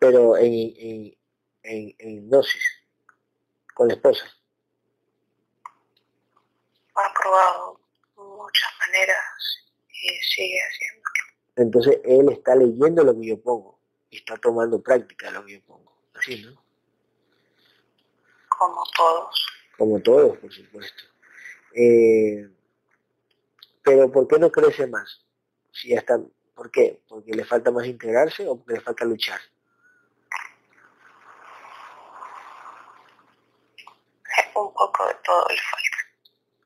Pero 0.00 0.36
en, 0.36 0.52
en, 0.52 1.16
en, 1.62 1.94
en 1.98 2.28
dosis, 2.28 2.64
con 3.72 3.86
la 3.86 3.94
esposa. 3.94 4.24
Ha 6.96 7.12
probado 7.14 7.73
sigue 10.34 10.58
haciendo. 10.60 11.08
Entonces 11.56 12.00
él 12.04 12.28
está 12.30 12.54
leyendo 12.54 13.04
lo 13.04 13.18
que 13.18 13.28
yo 13.28 13.40
pongo 13.40 13.78
y 14.10 14.18
está 14.18 14.36
tomando 14.36 14.82
práctica 14.82 15.30
lo 15.30 15.44
que 15.44 15.54
yo 15.54 15.64
pongo. 15.64 15.92
Así, 16.14 16.42
¿no? 16.42 16.62
Como 18.48 18.82
todos. 18.96 19.46
Como 19.76 20.00
todos, 20.00 20.38
por 20.38 20.52
supuesto. 20.52 21.04
Eh, 21.74 22.48
pero 23.82 24.10
¿por 24.10 24.28
qué 24.28 24.38
no 24.38 24.50
crece 24.50 24.86
más? 24.86 25.24
Si 25.72 25.88
ya 25.88 25.98
está, 25.98 26.20
¿Por 26.54 26.70
qué? 26.70 27.02
¿Porque 27.08 27.32
le 27.32 27.44
falta 27.44 27.70
más 27.70 27.86
integrarse 27.86 28.46
o 28.46 28.56
porque 28.56 28.74
le 28.74 28.80
falta 28.80 29.04
luchar? 29.04 29.40
Un 34.54 34.72
poco 34.72 35.06
de 35.08 35.14
todo 35.24 35.48
le 35.48 35.56
falta. 35.56 35.96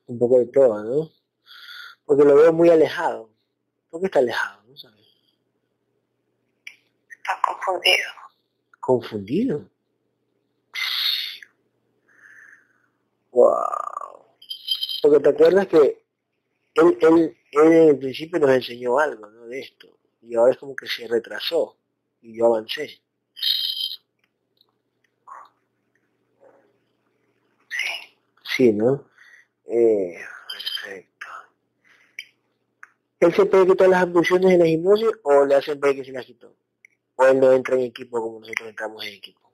Un 0.07 0.19
poco 0.19 0.39
de 0.39 0.45
todo, 0.47 0.83
¿no? 0.83 1.09
Porque 2.05 2.23
lo 2.23 2.35
veo 2.35 2.53
muy 2.53 2.69
alejado. 2.69 3.31
¿Por 3.89 3.99
qué 4.01 4.05
está 4.05 4.19
alejado? 4.19 4.61
¿No 4.67 4.77
sabes? 4.77 5.07
Está 7.09 7.41
confundido. 7.45 8.09
¿Confundido? 8.79 9.69
Wow. 13.31 14.25
Porque 15.01 15.19
te 15.19 15.29
acuerdas 15.29 15.67
que 15.67 16.03
él, 16.75 16.97
él, 17.01 17.37
él 17.51 17.71
en 17.73 17.89
el 17.89 17.99
principio 17.99 18.39
nos 18.39 18.51
enseñó 18.51 18.99
algo, 18.99 19.27
¿no? 19.27 19.47
De 19.47 19.59
esto. 19.59 19.87
Y 20.21 20.35
ahora 20.35 20.53
es 20.53 20.57
como 20.57 20.75
que 20.75 20.87
se 20.87 21.07
retrasó. 21.07 21.77
Y 22.21 22.37
yo 22.37 22.47
avancé. 22.47 22.87
Sí. 27.69 28.17
Sí, 28.43 28.73
¿no? 28.73 29.09
Eh. 29.65 30.17
¿Él 33.21 33.33
se 33.33 33.45
puede 33.45 33.65
quitar 33.65 33.87
las 33.87 34.01
abducciones 34.01 34.49
de 34.51 34.57
la 34.57 34.67
hipnosis 34.67 35.07
o 35.23 35.45
le 35.45 35.55
hacen 35.55 35.79
ver 35.79 35.95
que 35.95 36.03
se 36.03 36.11
las 36.11 36.25
quitó? 36.25 36.53
¿O 37.15 37.25
él 37.25 37.39
no 37.39 37.53
entra 37.53 37.75
en 37.75 37.81
equipo 37.83 38.21
como 38.21 38.39
nosotros 38.41 38.69
entramos 38.69 39.05
en 39.05 39.13
equipo? 39.15 39.51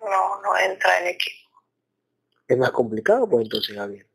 No, 0.00 0.40
no 0.42 0.56
entra 0.58 0.98
en 1.00 1.06
equipo. 1.08 1.48
Es 2.48 2.58
más 2.58 2.72
complicado, 2.72 3.28
pues 3.28 3.44
entonces, 3.44 3.76
Gabriel. 3.76 4.06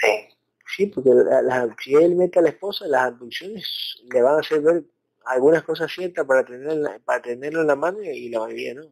Sí. 0.00 0.28
Sí, 0.76 0.86
porque 0.86 1.10
la- 1.10 1.42
la- 1.42 1.76
si 1.82 1.94
él 1.94 2.14
mete 2.16 2.38
a 2.38 2.42
la 2.42 2.48
esposa, 2.50 2.86
las 2.86 3.02
abducciones 3.12 4.02
le 4.12 4.22
van 4.22 4.36
a 4.36 4.40
hacer 4.40 4.60
ver 4.60 4.84
algunas 5.26 5.62
cosas 5.64 5.92
ciertas 5.92 6.26
para 6.26 6.44
tenerla, 6.44 6.98
para 7.04 7.20
tenerlo 7.22 7.60
en 7.60 7.66
la 7.66 7.76
mano 7.76 8.02
y 8.02 8.28
la 8.30 8.40
mayoría 8.40 8.74
no. 8.74 8.82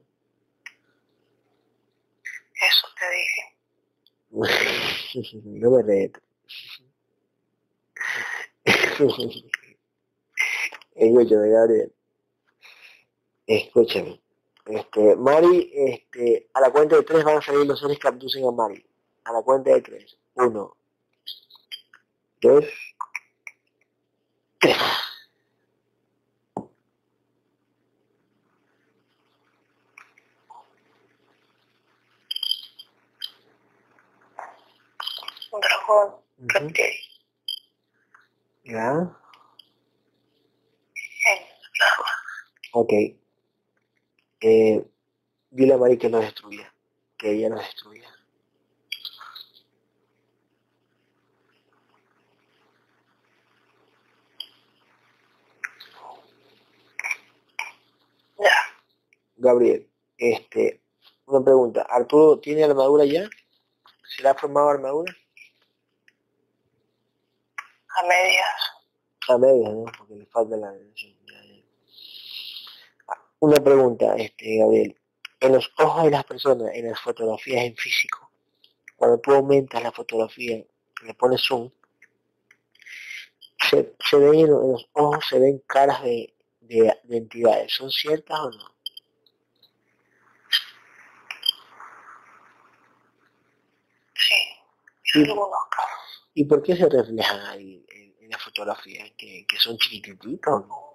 Te 3.01 3.06
dije. 3.10 3.43
no 5.44 5.70
me 5.70 5.82
reto. 5.82 6.20
Escúchame, 10.94 11.48
Gabriel. 11.48 11.93
Escúchame. 13.47 14.20
Este, 14.66 15.16
Mari, 15.16 15.72
este, 15.74 16.51
a 16.52 16.60
la 16.60 16.70
cuenta 16.70 16.97
de 16.97 17.02
tres 17.02 17.24
van 17.24 17.39
a 17.39 17.43
salir 17.43 17.66
los 17.66 17.81
seres 17.81 17.98
que 17.98 18.09
abducen 18.09 18.44
a 18.44 18.51
Mari. 18.51 18.85
A 19.24 19.32
la 19.32 19.43
cuenta 19.43 19.70
de 19.70 19.81
tres. 19.81 20.18
Uno, 20.35 20.77
dos, 22.40 22.66
tres. 24.59 24.77
Reptil 35.90 36.94
¿Ya? 38.64 39.16
Ok. 42.72 42.92
Eh, 44.40 44.84
dile 45.50 45.74
a 45.74 45.78
Mari 45.78 45.98
que 45.98 46.08
no 46.08 46.20
destruya. 46.20 46.72
Que 47.18 47.32
ella 47.32 47.48
no 47.48 47.56
destruya. 47.58 48.08
Ya. 58.38 58.50
Gabriel, 59.36 59.88
este, 60.18 60.80
una 61.26 61.44
pregunta. 61.44 61.82
¿Arturo 61.82 62.38
tiene 62.38 62.64
armadura 62.64 63.04
ya? 63.04 63.28
¿Se 64.04 64.22
le 64.22 64.28
ha 64.28 64.34
formado 64.34 64.70
armadura? 64.70 65.12
A 67.96 68.02
medias. 68.06 68.60
A 69.28 69.38
medias, 69.38 69.72
¿no? 69.72 69.84
Porque 69.96 70.14
le 70.14 70.26
falta 70.26 70.56
la... 70.56 70.72
Una 73.40 73.56
pregunta, 73.56 74.14
este, 74.16 74.58
Gabriel. 74.58 74.96
En 75.40 75.52
los 75.54 75.72
ojos 75.78 76.04
de 76.04 76.10
las 76.10 76.24
personas, 76.24 76.74
en 76.74 76.90
las 76.90 77.00
fotografías 77.00 77.64
en 77.64 77.74
físico, 77.74 78.30
cuando 78.96 79.18
tú 79.18 79.32
aumentas 79.32 79.82
la 79.82 79.90
fotografía, 79.92 80.62
le 81.02 81.14
pones 81.14 81.40
zoom, 81.42 81.70
se, 83.58 83.94
se 83.98 84.16
ven 84.18 84.34
en, 84.40 84.50
los- 84.50 84.88
ojos, 84.92 85.24
se 85.26 85.38
ven 85.38 85.58
caras 85.66 86.02
de, 86.02 86.34
de, 86.60 86.94
de 87.04 87.16
entidades. 87.16 87.72
¿Son 87.72 87.90
ciertas 87.90 88.38
o 88.38 88.50
no? 88.50 88.74
Sí. 94.14 94.34
Sí. 95.04 95.22
En 95.22 95.30
algunos 95.30 95.58
casos. 95.70 95.99
¿Y 96.35 96.44
por 96.44 96.62
qué 96.62 96.77
se 96.77 96.89
reflejan 96.89 97.40
ahí 97.47 97.85
en, 97.89 98.15
en 98.24 98.31
la 98.31 98.39
fotografía? 98.39 99.05
¿Que, 99.16 99.44
que 99.47 99.57
son 99.59 99.77
chiquititos 99.78 100.52
o 100.52 100.61
no? 100.66 100.90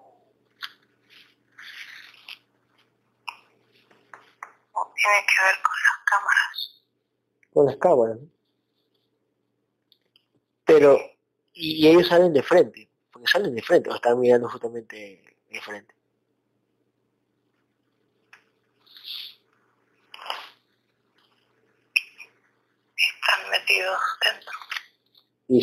Tiene 4.96 5.26
que 5.28 5.44
ver 5.46 5.56
con 5.62 5.76
las 5.86 5.98
cámaras. 6.10 6.84
con 7.54 7.66
las 7.66 7.78
cámaras. 7.78 8.18
¿no? 8.22 8.30
Pero, 10.66 10.98
y, 11.54 11.86
y 11.86 11.88
ellos 11.88 12.08
salen 12.08 12.34
de 12.34 12.44
frente, 12.44 12.90
porque 13.12 13.28
salen 13.28 13.54
de 13.56 13.62
frente, 13.62 13.90
o 13.90 13.96
están 13.96 14.20
mirando 14.20 14.50
justamente 14.50 15.24
de 15.50 15.62
frente. 15.62 15.94
Están 22.98 23.50
metidos 23.52 24.02
dentro. 24.22 24.55
Y, 25.48 25.60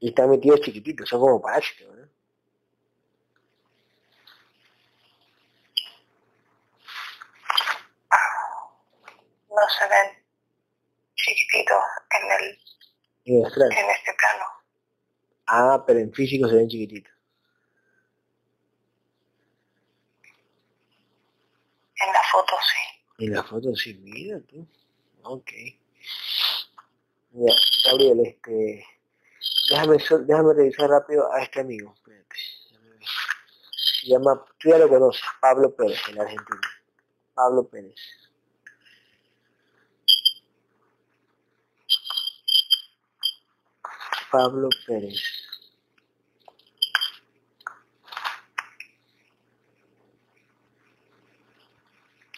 y 0.00 0.08
están 0.08 0.30
metidos 0.30 0.60
chiquititos, 0.60 1.08
son 1.08 1.20
como 1.20 1.40
parásitos, 1.40 1.94
¿no? 1.94 2.06
No 9.50 9.68
se 9.70 9.88
ven 9.88 10.24
chiquititos 11.14 11.82
en 12.10 12.30
el 12.32 12.58
En 13.24 13.36
en 13.72 13.90
este 13.90 14.12
plano. 14.18 14.44
Ah, 15.46 15.84
pero 15.86 15.98
en 16.00 16.12
físico 16.12 16.48
se 16.48 16.56
ven 16.56 16.68
chiquititos. 16.68 17.12
En 21.98 22.12
la 22.12 22.22
foto 22.30 22.56
sí. 22.60 23.24
En 23.24 23.32
la 23.34 23.42
foto 23.42 23.74
sí, 23.74 23.94
mira 23.94 24.40
tú. 24.42 24.66
Ok. 25.22 25.50
Ya, 27.32 27.54
Gabriel, 27.84 28.20
este... 28.26 28.95
Déjame, 29.68 29.96
déjame 30.26 30.54
revisar 30.54 30.88
rápido 30.88 31.32
a 31.32 31.42
este 31.42 31.60
amigo. 31.60 31.94
Llama, 34.04 34.44
tú 34.58 34.68
ya 34.68 34.78
lo 34.78 34.88
conoces, 34.88 35.22
Pablo 35.40 35.74
Pérez, 35.74 35.98
el 36.08 36.20
argentino. 36.20 36.60
Pablo 37.34 37.68
Pérez. 37.68 37.96
Pablo 44.30 44.68
Pérez. 44.86 45.20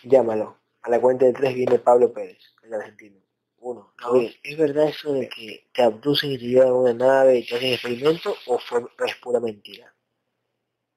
Llámalo. 0.04 0.56
A 0.82 0.90
la 0.90 1.00
cuenta 1.00 1.26
de 1.26 1.34
tres 1.34 1.54
viene 1.54 1.78
Pablo 1.78 2.12
Pérez, 2.12 2.38
el 2.62 2.72
argentino. 2.72 3.27
Uno. 3.60 3.92
¿es 4.42 4.56
verdad 4.56 4.88
eso 4.88 5.12
de 5.12 5.28
que 5.28 5.68
te 5.72 5.82
abducen 5.82 6.32
y 6.32 6.38
te 6.38 6.44
llevan 6.44 6.68
a 6.68 6.74
una 6.74 6.94
nave 6.94 7.38
y 7.38 7.46
te 7.46 7.56
hacen 7.56 7.72
experimento 7.72 8.36
o 8.46 8.58
fue, 8.58 8.84
es 9.06 9.16
pura 9.16 9.40
mentira? 9.40 9.92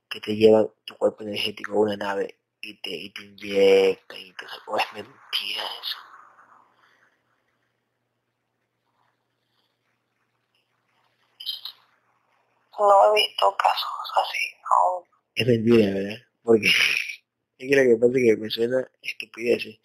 Que 0.10 0.22
te 0.22 0.36
llevan 0.36 0.70
tu 0.86 0.96
cuerpo 0.96 1.24
energético 1.24 1.74
a 1.74 1.80
una 1.80 1.98
nave 1.98 2.40
y 2.62 2.76
te, 2.82 2.92
y 2.92 3.10
te 3.10 3.24
inyectan 3.24 4.20
y 4.20 4.34
te... 4.34 4.46
o 4.68 4.78
es 4.78 4.86
mentira 4.94 5.64
eso. 5.82 5.98
No 12.80 13.16
he 13.16 13.22
visto 13.22 13.56
casos 13.58 14.12
así 14.24 14.46
aún. 14.70 15.04
Es 15.36 15.48
mentira, 15.48 15.94
¿verdad? 15.94 16.18
Porque 16.44 16.68
es 17.58 17.70
que 17.70 17.76
lo 17.76 17.84
que 17.84 17.98
pasa 17.98 18.14
es 18.18 18.24
que 18.24 18.38
me 18.38 18.50
suena 18.50 18.92
estupidez. 19.02 19.80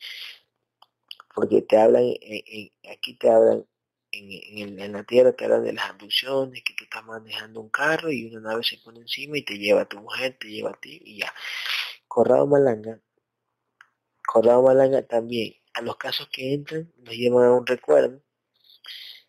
Porque 1.37 1.61
te 1.63 1.77
hablan, 1.77 2.03
en, 2.21 2.71
aquí 2.91 3.15
te 3.19 3.29
hablan, 3.31 3.67
en, 4.11 4.81
en, 4.81 4.93
la 4.93 5.05
Tierra 5.05 5.33
te 5.33 5.45
hablan 5.45 5.65
de 5.65 5.75
las 5.75 5.91
abducciones, 5.91 6.63
que 6.65 6.75
tú 6.75 6.85
estás 6.85 7.05
manejando 7.05 7.61
un 7.61 7.69
carro 7.69 8.11
y 8.11 8.25
una 8.25 8.41
nave 8.41 8.65
se 8.65 8.79
pone 8.79 9.01
encima 9.01 9.37
y 9.37 9.45
te 9.45 9.59
lleva 9.59 9.83
a 9.83 9.89
tu 9.89 10.01
mujer, 10.01 10.39
te 10.41 10.49
lleva 10.49 10.71
a 10.71 10.81
ti 10.81 11.03
y 11.05 11.19
ya. 11.19 11.33
Corrado 12.09 12.47
Malanga, 12.47 13.01
Corrado 14.27 14.63
Malanga 14.63 15.03
también, 15.03 15.55
a 15.75 15.83
los 15.83 15.99
casos 15.99 16.29
que 16.33 16.55
entran, 16.55 16.91
nos 16.97 17.15
llevan 17.15 17.45
a 17.45 17.53
un 17.53 17.67
recuerdo 17.67 18.23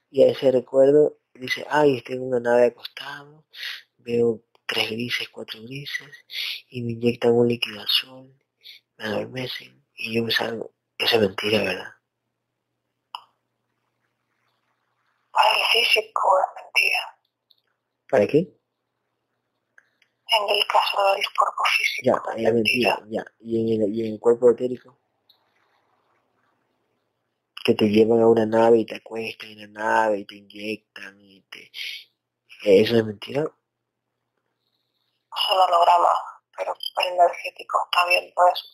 y 0.10 0.24
a 0.24 0.28
ese 0.30 0.52
recuerdo 0.52 1.20
dice, 1.34 1.66
ay, 1.70 2.02
en 2.08 2.22
una 2.22 2.40
nave 2.40 2.68
acostado, 2.68 3.46
veo 3.98 4.44
tres 4.66 4.92
grises, 4.92 5.30
cuatro 5.30 5.62
grises, 5.62 6.26
y 6.70 6.82
me 6.82 6.94
inyectan 6.94 7.34
un 7.34 7.48
líquido 7.48 7.82
azul, 7.82 8.34
me 8.98 9.06
adormecen, 9.06 9.86
y 9.96 10.14
yo 10.14 10.24
me 10.24 10.32
salgo. 10.32 10.74
Esa 10.98 11.16
es 11.16 11.22
mentira, 11.22 11.64
¿verdad? 11.64 11.97
Para 15.48 15.60
el 15.60 15.66
físico 15.66 16.40
es 16.40 16.64
mentira. 16.64 17.20
¿Para 18.10 18.28
qué? 18.28 18.38
En 20.30 20.50
el 20.50 20.68
caso 20.68 21.14
del 21.14 21.26
cuerpo 21.38 21.64
físico. 21.78 22.22
Ya, 22.36 22.36
es 22.36 22.54
mentira, 22.54 23.02
ya. 23.08 23.26
¿Y 23.40 23.76
en, 23.76 23.82
el, 23.82 23.96
¿Y 23.96 24.08
en 24.08 24.14
el 24.14 24.20
cuerpo 24.20 24.52
etérico? 24.52 25.00
que 27.68 27.74
te 27.74 27.90
llevan 27.90 28.22
a 28.22 28.30
una 28.30 28.46
nave 28.46 28.80
y 28.80 28.86
te 28.86 28.96
acuestan 28.96 29.50
en 29.50 29.60
la 29.60 29.68
nave 29.68 30.20
y 30.20 30.26
te 30.26 30.36
inyectan 30.36 31.20
y 31.20 31.42
te... 31.50 31.70
¿Eso 32.64 32.96
es 32.96 33.04
mentira? 33.04 33.42
Es 33.42 33.50
un 35.52 35.58
holograma, 35.58 36.08
pero 36.56 36.74
el 36.74 37.14
energético 37.14 37.78
está 37.84 38.06
bien 38.08 38.32
pues. 38.34 38.74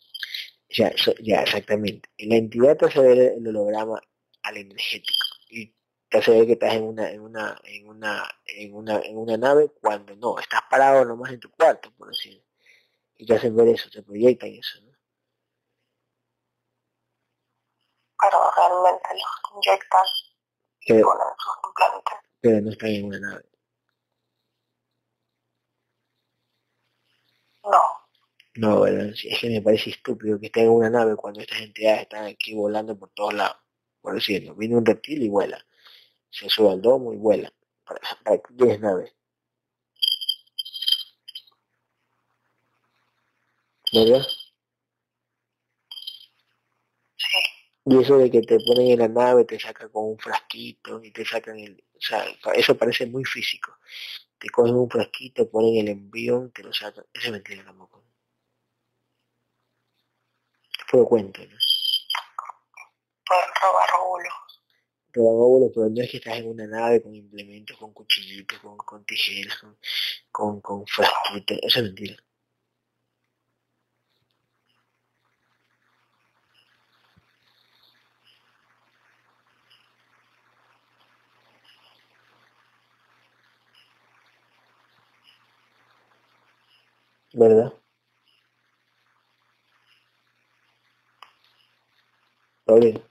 Ya, 0.70 0.94
ya, 1.24 1.42
exactamente. 1.42 2.08
La 2.20 2.36
entidad 2.36 2.78
te 2.78 2.86
hace 2.86 3.34
el 3.36 3.48
holograma 3.48 4.00
al 4.44 4.58
energético 4.58 5.26
y 5.50 5.74
te 6.14 6.20
hace 6.20 6.30
ver 6.30 6.46
que 6.46 6.54
estás 6.54 6.76
en 6.76 6.84
una, 6.84 7.10
en 7.10 7.22
una, 7.22 7.60
en 7.64 7.90
una, 7.90 8.40
en 8.46 8.76
una, 8.76 9.00
en 9.00 9.18
una 9.18 9.36
nave 9.36 9.72
cuando 9.82 10.16
no, 10.16 10.38
estás 10.38 10.62
parado 10.70 11.04
nomás 11.04 11.32
en 11.32 11.40
tu 11.40 11.50
cuarto, 11.50 11.92
por 11.98 12.10
decir. 12.10 12.46
Y 13.16 13.26
te 13.26 13.36
hacen 13.36 13.56
ver 13.56 13.70
eso, 13.70 13.90
te 13.90 14.04
proyectan 14.04 14.50
eso, 14.50 14.80
¿no? 14.82 14.94
pero 18.22 18.38
realmente 18.56 19.10
los 19.12 19.66
inyectan 19.66 20.06
y 20.82 20.94
ponen 21.02 21.28
sus 21.40 21.54
implantes. 21.68 22.20
Pero 22.42 22.62
no 22.62 22.70
están 22.70 22.90
en 22.90 23.06
una 23.06 23.20
nave. 23.20 23.46
No. 27.64 27.82
No, 28.56 28.78
bueno, 28.78 29.02
es 29.02 29.40
que 29.42 29.50
me 29.50 29.64
parece 29.64 29.90
estúpido 29.90 30.40
que 30.40 30.46
estén 30.46 30.66
en 30.66 30.70
una 30.70 30.92
nave 30.92 31.16
cuando 31.16 31.42
estas 31.42 31.60
entidades 31.60 32.04
están 32.04 32.26
aquí 32.26 32.54
volando 32.54 32.96
por 33.00 33.10
todos 33.10 33.34
lados. 33.34 33.58
Por 34.00 34.14
decirlo, 34.14 34.54
viene 34.54 34.78
un 34.78 34.86
reptil 34.86 35.24
y 35.24 35.30
vuela. 35.30 35.66
Se 36.34 36.50
sube 36.50 36.72
al 36.72 36.82
domo 36.82 37.14
y 37.14 37.18
vuela. 37.18 37.54
Para, 37.86 38.00
para 38.24 38.38
que 38.40 38.54
tienes 38.56 38.80
nave. 38.80 39.14
¿Verdad? 43.94 44.26
Y 47.86 48.02
eso 48.02 48.18
de 48.18 48.32
que 48.32 48.42
te 48.42 48.58
ponen 48.60 48.92
en 48.92 49.00
la 49.00 49.08
nave, 49.10 49.46
te 49.46 49.60
sacan 49.60 49.90
con 49.90 50.06
un 50.06 50.18
frasquito 50.18 51.04
y 51.04 51.12
te 51.12 51.24
sacan 51.26 51.60
el... 51.60 51.84
O 51.96 52.02
sea, 52.02 52.26
eso 52.56 52.76
parece 52.78 53.06
muy 53.06 53.26
físico. 53.26 53.78
Te 54.40 54.50
cogen 54.50 54.76
un 54.76 54.90
frasquito, 54.90 55.50
ponen 55.50 55.76
el 55.78 55.90
envión, 55.90 56.52
te 56.52 56.64
lo 56.64 56.74
sacan. 56.74 57.06
Eso 57.14 57.28
es 57.28 57.32
mentira 57.32 57.64
tampoco. 57.64 58.04
Fue 60.88 61.06
cuento, 61.06 61.42
¿no? 61.42 61.58
Pueden 63.26 63.50
robar 63.62 63.90
óvulos. 64.00 64.43
Óvulos, 65.22 65.72
pero 65.74 65.90
no 65.90 66.02
es 66.02 66.10
que 66.12 66.18
estás 66.18 66.38
en 66.38 66.48
una 66.48 66.68
nave 66.68 67.02
con 67.02 67.16
implementos, 67.16 67.78
con 67.78 67.94
cuchillitos, 67.94 68.60
con, 68.60 68.78
con 68.78 69.06
tijeras, 69.06 69.58
con, 69.60 69.78
con, 70.32 70.62
con 70.62 70.86
frasquitos. 70.88 71.60
Eso 71.64 71.80
es 71.80 71.86
mentira. 71.86 72.16
¿verdad? 87.34 87.74
Gabriel. 92.68 93.04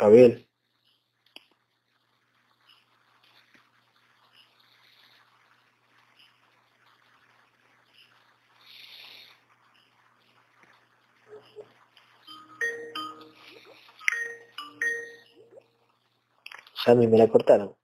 Gabriel. 0.00 0.48
Sammy, 16.72 17.06
me 17.06 17.18
la 17.18 17.28
cortaron. 17.28 17.76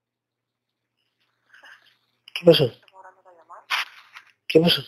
¿Qué 2.33 2.47
pasó? 2.47 2.73
¿Qué 4.49 4.61
pasó? 4.61 4.81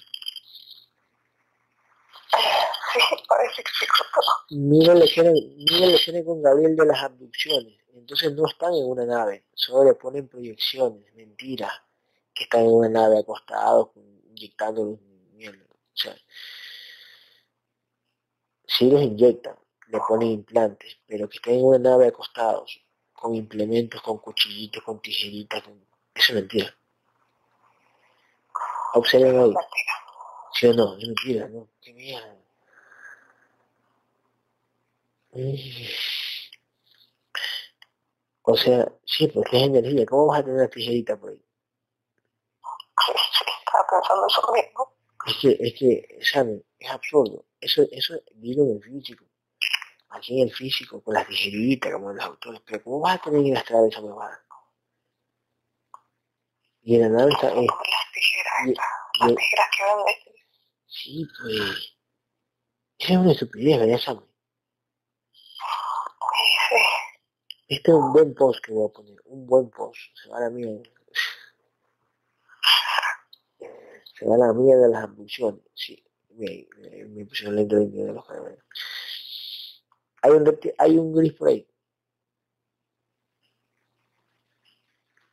Sí, 2.92 3.00
parece 3.38 3.62
que 3.62 3.70
se 3.78 3.86
cortó. 3.86 4.20
Mira 4.50 4.94
tiene 6.04 6.24
con 6.24 6.42
Gabriel 6.42 6.74
de 6.74 6.86
las 6.86 7.02
abducciones. 7.02 7.78
Entonces 7.94 8.32
no 8.32 8.46
están 8.46 8.74
en 8.74 8.84
una 8.84 9.04
nave, 9.04 9.44
solo 9.54 9.90
le 9.90 9.94
ponen 9.94 10.28
proyecciones, 10.28 11.12
mentiras, 11.14 11.72
que 12.34 12.44
están 12.44 12.62
en 12.62 12.72
una 12.72 12.88
nave 12.88 13.18
acostados, 13.18 13.90
inyectando 14.30 14.98
mierda. 15.32 15.64
O 15.64 15.96
sea, 15.96 16.16
sí 18.66 18.88
los 18.90 19.02
inyectan, 19.02 19.56
le 19.88 19.98
ponen 20.06 20.28
implantes, 20.28 20.98
pero 21.06 21.28
que 21.28 21.38
estén 21.38 21.54
en 21.54 21.64
una 21.64 21.78
nave 21.78 22.06
acostados, 22.06 22.80
con 23.12 23.34
implementos, 23.34 24.00
con 24.00 24.18
cuchillitos, 24.18 24.82
con 24.84 25.00
tijeritas, 25.00 25.62
con... 25.62 25.74
eso 26.14 26.32
es 26.32 26.34
mentira. 26.34 26.74
Observen 28.94 29.40
ahí. 29.40 29.54
¿Sí 30.54 30.66
o 30.66 30.72
no? 30.72 30.96
Es 30.96 31.04
mentira, 31.04 31.48
¿no? 31.48 31.68
Qué 31.80 31.92
mierda. 31.92 32.37
O 38.50 38.56
sea, 38.56 38.90
sí, 39.04 39.28
porque 39.28 39.58
es 39.58 39.62
energía. 39.64 40.06
¿Cómo 40.06 40.28
vas 40.28 40.40
a 40.40 40.42
tener 40.42 40.58
una 40.58 40.68
tijerita 40.68 41.18
por 41.18 41.30
ahí? 41.30 41.44
Estaba 43.06 43.86
pensando 43.90 44.26
eso 44.26 44.52
mismo. 44.52 44.96
Es 45.26 45.36
que, 45.36 45.56
es 45.60 45.74
que, 45.78 46.18
¿saben? 46.22 46.64
Es 46.78 46.90
absurdo. 46.90 47.44
Eso, 47.60 47.82
eso 47.92 48.14
vino 48.36 48.64
en 48.64 48.76
el 48.76 48.82
físico. 48.82 49.26
Aquí 50.08 50.40
en 50.40 50.48
el 50.48 50.54
físico, 50.54 51.02
con 51.02 51.12
las 51.12 51.26
tijeritas, 51.26 51.92
como 51.92 52.12
los 52.12 52.24
autores. 52.24 52.62
Pero 52.64 52.82
¿cómo 52.82 53.00
vas 53.00 53.16
a 53.16 53.22
tener 53.22 53.40
en 53.40 53.52
las 53.52 53.64
traves 53.64 53.92
esa 53.92 54.00
huevada? 54.00 54.42
Y 56.82 56.94
en 56.94 57.02
la 57.02 57.08
nave 57.10 57.30
está... 57.30 57.48
Eh, 57.50 57.60
y, 57.60 57.66
las 57.66 59.34
tijeras 59.34 59.68
que 59.76 59.84
venden. 59.84 60.14
Sí, 60.86 61.26
pues... 61.38 61.98
Esa 62.98 63.12
es 63.12 63.18
una 63.18 63.32
estupidez, 63.32 63.78
¿verdad, 63.78 63.98
Samuel? 63.98 64.28
Sí. 66.68 66.76
Este 67.68 67.90
es 67.90 67.96
un 67.96 68.12
buen 68.12 68.34
post 68.34 68.64
que 68.64 68.72
voy 68.72 68.88
a 68.88 68.92
poner, 68.92 69.16
un 69.26 69.46
buen 69.46 69.70
post. 69.70 70.00
Se 70.14 70.28
va 70.30 70.38
a 70.38 70.40
la 70.40 70.50
mierda. 70.50 70.82
Se 74.14 74.26
va 74.26 74.34
a 74.34 74.38
la 74.38 74.52
mierda 74.52 74.82
de 74.86 74.88
las 74.92 75.04
abducciones. 75.04 75.60
Sí, 75.74 76.02
me, 76.30 76.66
me, 76.78 77.04
me 77.04 77.24
pusieron 77.26 77.56
lento 77.56 77.76
de 77.76 78.12
los 78.12 78.26
caballos. 78.26 78.64
Hay 80.22 80.30
un, 80.32 80.58
hay 80.78 80.98
un 80.98 81.12
gris 81.12 81.32
por 81.34 81.48
ahí. 81.48 81.66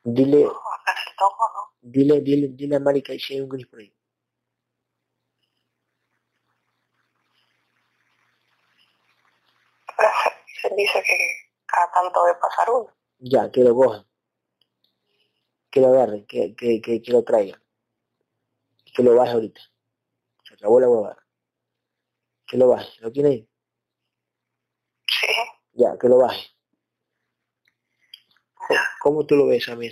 Dile, 0.03 0.41
dile, 1.81 2.21
dile, 2.21 2.47
dile 2.49 2.75
a 2.75 2.79
Mari 2.79 3.01
que 3.01 3.17
si 3.19 3.33
hay 3.33 3.41
un 3.41 3.49
gris 3.49 3.67
por 3.67 3.79
ahí. 3.79 3.93
Se 10.61 10.69
dice 10.75 11.03
que 11.03 11.44
cada 11.75 11.91
tanto 11.91 12.25
debe 12.25 12.39
pasar 12.39 12.69
uno. 12.69 12.95
Ya, 13.19 13.51
que 13.51 13.61
lo 13.61 13.75
cojan. 13.75 14.07
Que 15.69 15.81
lo 15.81 15.87
agarren, 15.89 16.25
que, 16.25 16.55
que, 16.55 16.81
que, 16.81 17.01
que 17.01 17.11
lo 17.11 17.23
traigan. 17.23 17.61
Que 18.95 19.03
lo 19.03 19.15
baje 19.15 19.33
ahorita. 19.33 19.61
Se 20.43 20.53
acabó 20.53 20.79
la 20.79 20.89
huevada. 20.89 21.17
Que 22.47 22.57
lo 22.57 22.69
baje. 22.69 22.89
¿Lo 23.01 23.11
tiene 23.11 23.29
ahí? 23.29 23.49
Sí, 25.07 25.27
Ya, 25.73 25.97
que 25.99 26.07
lo 26.07 26.17
baje. 26.17 26.47
¿Cómo, 28.53 28.79
cómo 29.01 29.25
tú 29.25 29.35
lo 29.35 29.47
ves 29.47 29.67
a 29.67 29.75
mí 29.75 29.89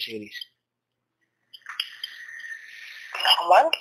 normal. 3.44 3.72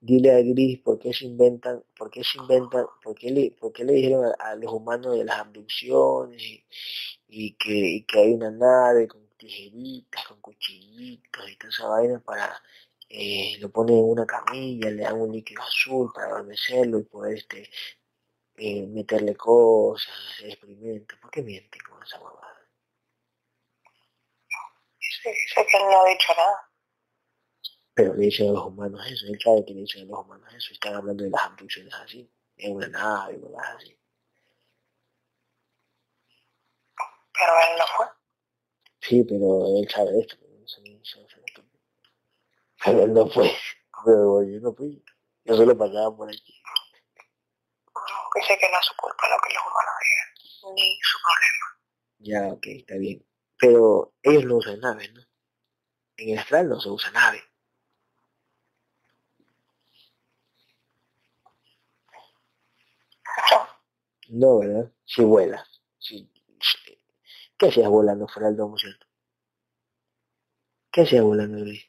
Dile 0.00 0.30
a 0.32 0.42
Gris 0.42 0.78
por 0.80 0.98
qué 0.98 1.12
se 1.12 1.24
inventan, 1.26 1.82
por 1.96 2.10
qué 2.10 2.22
se 2.22 2.38
inventan, 2.38 2.86
por 3.02 3.14
qué 3.16 3.30
le, 3.30 3.50
por 3.50 3.72
qué 3.72 3.84
le 3.84 3.94
dijeron 3.94 4.32
a, 4.38 4.54
los 4.54 4.72
humanos 4.72 5.18
de 5.18 5.24
las 5.24 5.38
abducciones 5.40 6.40
y, 7.28 7.54
que, 7.54 7.72
y 7.72 8.04
que 8.04 8.18
hay 8.20 8.32
una 8.32 8.50
nave 8.50 9.08
con 9.08 9.28
tijeritas, 9.36 10.24
con 10.26 10.40
cuchillitos 10.40 11.50
y 11.50 11.56
toda 11.56 11.70
esa 11.70 11.86
vaina 11.88 12.20
para, 12.20 12.62
eh, 13.08 13.56
lo 13.60 13.70
ponen 13.70 13.96
en 13.98 14.04
una 14.04 14.26
camilla, 14.26 14.90
le 14.90 15.02
dan 15.02 15.20
un 15.20 15.32
líquido 15.32 15.62
azul 15.62 16.10
para 16.14 16.28
adormecerlo 16.28 16.98
y 16.98 17.04
poder 17.04 17.38
este, 17.38 17.70
eh, 18.56 18.86
meterle 18.86 19.34
cosas, 19.36 20.12
hacer 20.34 20.50
experimentos. 20.50 21.18
¿Por 21.20 21.30
qué 21.30 21.42
mienten 21.42 21.80
con 21.88 22.02
esa 22.02 22.20
huevada? 22.20 22.54
Dice, 25.00 25.30
dice 25.30 25.66
que 25.70 25.78
no 25.78 26.02
ha 26.02 26.08
dicho 26.08 26.32
nada. 26.36 26.67
Pero 27.98 28.14
le 28.14 28.26
dicen 28.26 28.50
a 28.50 28.52
los 28.52 28.66
humanos 28.66 29.04
eso, 29.10 29.26
él 29.26 29.36
sabe 29.42 29.64
que 29.64 29.74
le 29.74 29.80
dicen 29.80 30.02
a 30.02 30.04
los 30.04 30.20
humanos 30.20 30.54
eso, 30.54 30.72
están 30.72 30.94
hablando 30.94 31.24
de 31.24 31.30
las 31.30 31.42
abducciones 31.42 31.92
así, 31.94 32.30
en 32.58 32.76
una 32.76 32.86
nave, 32.86 33.40
cosas 33.40 33.74
así. 33.76 33.98
Pero 36.96 37.52
él 37.58 37.76
no 37.76 37.84
fue. 37.96 38.06
Sí, 39.00 39.24
pero 39.24 39.80
él 39.80 39.88
sabe 39.90 40.20
esto. 40.20 40.36
Pero 42.84 43.02
él 43.02 43.12
no 43.12 43.26
fue. 43.26 43.50
Pero 44.04 44.42
yo 44.44 44.60
no 44.60 44.72
fui. 44.74 45.04
Yo 45.42 45.56
solo 45.56 45.76
pasaba 45.76 46.16
por 46.16 46.28
aquí. 46.28 46.54
Dice 48.36 48.58
que 48.60 48.70
no 48.70 48.78
es 48.78 48.86
su 48.86 48.94
culpa 48.94 49.28
lo 49.28 49.38
que 49.42 49.54
los 49.54 49.62
humanos 49.66 49.94
digan, 50.04 50.74
ni 50.76 50.98
su 51.02 51.18
problema. 51.24 51.66
Ya, 52.20 52.52
ok, 52.54 52.64
está 52.64 52.94
bien. 52.94 53.26
Pero 53.58 54.14
ellos 54.22 54.44
no 54.44 54.58
usan 54.58 54.78
naves, 54.78 55.12
¿no? 55.12 55.22
En 56.16 56.28
el 56.28 56.38
astral 56.38 56.68
no 56.68 56.80
se 56.80 56.90
usa 56.90 57.10
nave. 57.10 57.47
No, 64.28 64.58
¿verdad? 64.60 64.92
Si 65.04 65.22
vuelas. 65.24 65.82
Si, 65.98 66.30
si- 66.60 66.98
¿Qué 67.58 67.68
hacías 67.68 67.88
volando 67.88 68.28
fuera 68.28 68.48
del 68.48 68.56
domo, 68.56 68.76
cierto? 68.78 69.06
¿Qué 70.92 71.02
hacías 71.02 71.22
volando, 71.24 71.58
Luis? 71.64 71.84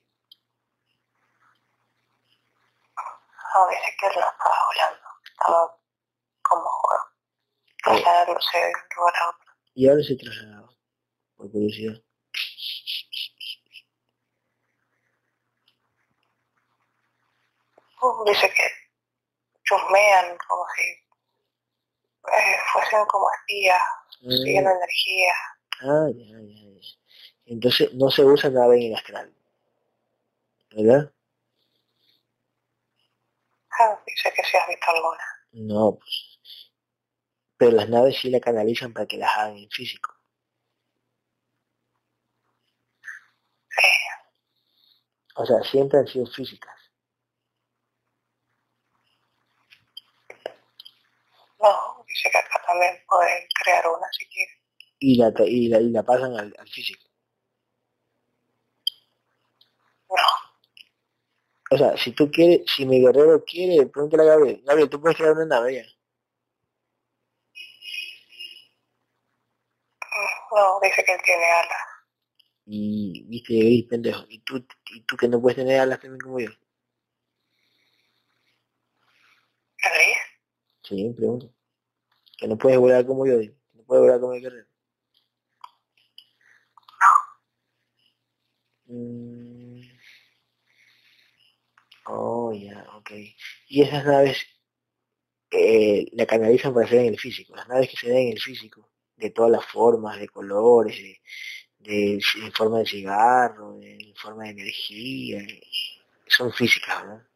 No, 3.56 3.68
dice 3.70 3.96
que 4.00 4.06
no 4.08 4.12
estaba 4.30 4.58
volando. 4.68 5.08
Estaba 5.32 5.78
como 6.44 6.70
trasladándose 7.84 8.58
de 8.58 8.66
un 8.68 8.98
lugar 8.98 9.14
a 9.18 9.30
otro. 9.30 9.52
Y 9.74 9.90
ahora 9.90 10.04
se 10.04 10.16
trasladaba, 10.16 10.70
por 11.36 11.52
curiosidad. 11.52 12.02
Dice 18.26 18.48
que 18.56 18.66
chusmean 19.66 20.38
como 20.48 20.64
si 20.76 20.84
eh, 22.38 22.58
fuesen 22.74 23.06
como 23.06 23.28
espías, 23.40 23.82
siguiendo 24.20 24.70
energía. 24.72 25.34
Ah, 25.82 26.08
ya, 26.14 26.26
ya, 26.40 26.80
ya. 26.82 26.90
Entonces 27.46 27.94
no 27.94 28.10
se 28.12 28.24
usa 28.24 28.50
nave 28.50 28.78
en 28.78 28.92
el 28.92 28.96
astral. 28.96 29.34
¿Verdad? 30.76 31.12
Ah, 33.80 34.00
Dice 34.06 34.32
que 34.36 34.44
si 34.44 34.58
has 34.58 34.68
visto 34.68 34.86
alguna. 34.92 35.24
No, 35.54 35.96
pues. 35.98 36.40
Pero 37.58 37.72
las 37.72 37.90
naves 37.90 38.18
sí 38.20 38.30
la 38.30 38.40
canalizan 38.40 38.94
para 38.94 39.06
que 39.08 39.18
las 39.18 39.32
hagan 39.38 39.58
en 39.58 39.70
físico. 39.70 40.14
Sí, 43.70 43.88
O 45.36 45.46
sea, 45.46 45.62
siempre 45.64 46.00
han 46.00 46.08
sido 46.08 46.26
físicas. 46.28 46.76
no, 51.60 51.89
dice 52.10 52.30
que 52.32 52.38
acá 52.38 52.62
también 52.66 52.96
pueden 53.08 53.48
crear 53.64 53.88
una 53.88 54.08
si 54.12 54.26
quieren. 54.28 54.56
Y 55.00 55.18
la, 55.18 55.34
y 55.46 55.68
la, 55.70 55.80
y 55.80 55.90
la 55.92 56.04
pasan 56.04 56.36
al, 56.38 56.54
al 56.58 56.68
físico. 56.70 57.06
No, 60.10 60.50
O 61.72 61.78
sea, 61.78 61.96
si 61.98 62.12
tú 62.12 62.30
quieres, 62.32 62.62
si 62.76 62.86
mi 62.86 63.00
guerrero 63.02 63.44
quiere, 63.46 63.86
pregúntale 63.88 64.24
a 64.24 64.26
Gabriel. 64.26 64.62
Gabriel, 64.66 64.90
tú 64.90 65.00
puedes 65.02 65.18
crear 65.18 65.34
una 65.34 65.46
nave 65.46 65.76
ya. 65.76 65.84
Mm, 70.02 70.56
no, 70.56 70.80
dice 70.82 71.04
que 71.04 71.14
él 71.14 71.22
tiene 71.26 71.46
alas. 71.46 71.84
Y, 72.66 73.24
viste, 73.28 73.54
gris, 73.56 73.86
pendejo. 73.88 74.26
Y 74.30 74.40
tú, 74.40 74.66
y 74.92 75.02
tú 75.04 75.18
que 75.18 75.28
no 75.28 75.42
puedes 75.42 75.58
tener 75.58 75.80
alas 75.80 76.00
también 76.00 76.20
como 76.22 76.40
yo. 76.40 76.50
¿Gris? 79.84 80.18
Sí, 80.84 81.14
pregunto. 81.16 81.54
Que 82.40 82.48
no 82.48 82.58
puedes 82.58 82.80
volar 82.80 83.06
como 83.06 83.26
yo. 83.28 83.38
No 83.74 83.84
puedes 83.84 84.04
volar 84.04 84.20
como 84.20 84.34
el 84.34 84.42
guerrero. 84.42 84.68
Mm. 88.88 89.82
Oh, 92.06 92.52
ya, 92.54 92.86
ok. 92.96 93.12
Y 93.68 93.82
esas 93.84 94.06
naves 94.06 94.38
eh, 95.52 96.08
la 96.14 96.26
canalizan 96.26 96.74
para 96.74 96.86
hacer 96.86 97.00
en 97.00 97.08
el 97.14 97.20
físico. 97.20 97.56
Las 97.56 97.68
naves 97.68 97.90
que 97.90 97.98
se 97.98 98.08
ven 98.08 98.28
en 98.28 98.34
el 98.34 98.40
físico, 98.42 98.90
de 99.16 99.30
todas 99.32 99.52
las 99.52 99.66
formas, 99.66 100.20
de 100.20 100.28
colores, 100.30 100.98
de, 100.98 101.20
de, 101.80 102.52
forma 102.56 102.80
de 102.80 102.86
cigarro, 102.86 103.78
de, 103.80 104.14
forma 104.16 104.46
de 104.46 104.50
energía, 104.52 105.46
son 106.28 106.52
físicas, 106.54 107.02
¿verdad? 107.02 107.29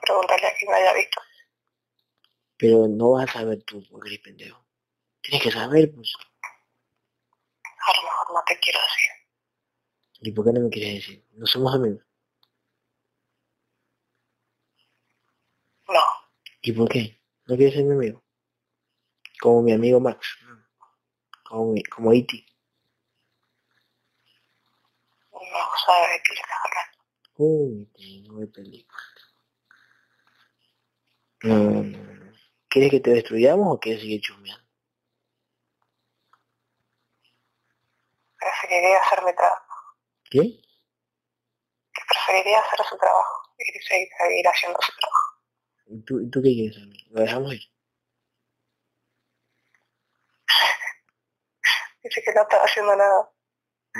Pregúntale 0.00 0.46
a 0.46 0.54
quien 0.56 0.70
me 0.70 0.76
haya 0.78 0.92
visto. 0.94 1.20
Pero 2.56 2.88
no 2.88 3.12
vas 3.12 3.28
a 3.28 3.32
saber 3.40 3.62
tú, 3.64 3.84
porque 3.90 4.08
eres 4.08 4.20
pendejo. 4.20 4.64
Tienes 5.20 5.42
que 5.42 5.50
saber, 5.50 5.92
pues. 5.94 6.12
A 7.62 7.96
lo 7.96 8.02
mejor 8.02 8.34
no 8.34 8.42
te 8.46 8.58
quiero 8.58 8.78
decir. 8.80 9.10
¿Y 10.20 10.32
por 10.32 10.44
qué 10.44 10.52
no 10.52 10.60
me 10.60 10.70
quieres 10.70 10.94
decir? 10.94 11.24
No 11.32 11.46
somos 11.46 11.74
amigos. 11.74 12.02
No, 15.88 16.02
¿Y 16.62 16.72
por 16.72 16.88
qué? 16.88 17.20
¿No 17.46 17.56
quieres 17.56 17.74
ser 17.74 17.84
mi 17.84 17.94
amigo? 17.94 18.24
Como 19.40 19.62
mi 19.62 19.72
amigo 19.72 20.00
Max. 20.00 20.38
Como, 21.44 21.72
mi, 21.72 21.82
como 21.84 22.12
E 22.12 22.16
Iti. 22.16 22.46
no 25.32 25.70
sabe 25.86 26.12
de 26.12 26.22
qué 26.22 26.34
le 26.34 26.40
estás 26.40 26.58
hablando. 26.64 26.98
Uy, 27.36 27.86
tengo 27.94 28.40
de 28.40 28.46
película. 28.48 29.02
No. 31.42 31.84
¿Quieres 32.68 32.90
que 32.90 33.00
te 33.00 33.10
destruyamos 33.10 33.74
o 33.74 33.78
quieres 33.78 34.02
seguir 34.02 34.20
chusmeando? 34.20 34.64
Preferiría 38.38 38.98
hacer 39.00 39.24
mi 39.24 39.34
trabajo. 39.34 39.64
¿Qué? 40.30 40.40
Que 41.92 42.02
preferiría 42.08 42.60
hacer 42.60 42.86
su 42.86 42.96
trabajo 42.98 43.52
y 43.58 43.78
seguir, 43.80 44.08
seguir 44.18 44.48
haciendo 44.48 44.78
su 44.82 44.92
trabajo. 44.98 45.42
¿Y 45.86 46.02
tú, 46.04 46.20
¿Y 46.20 46.30
tú 46.30 46.42
qué 46.42 46.52
quieres 46.54 46.76
hacer? 46.76 46.88
¿Lo 47.10 47.20
dejamos 47.20 47.54
ir? 47.54 47.62
Dice 52.02 52.22
que 52.22 52.32
no 52.34 52.42
estaba 52.42 52.64
haciendo 52.64 52.96
nada. 52.96 53.32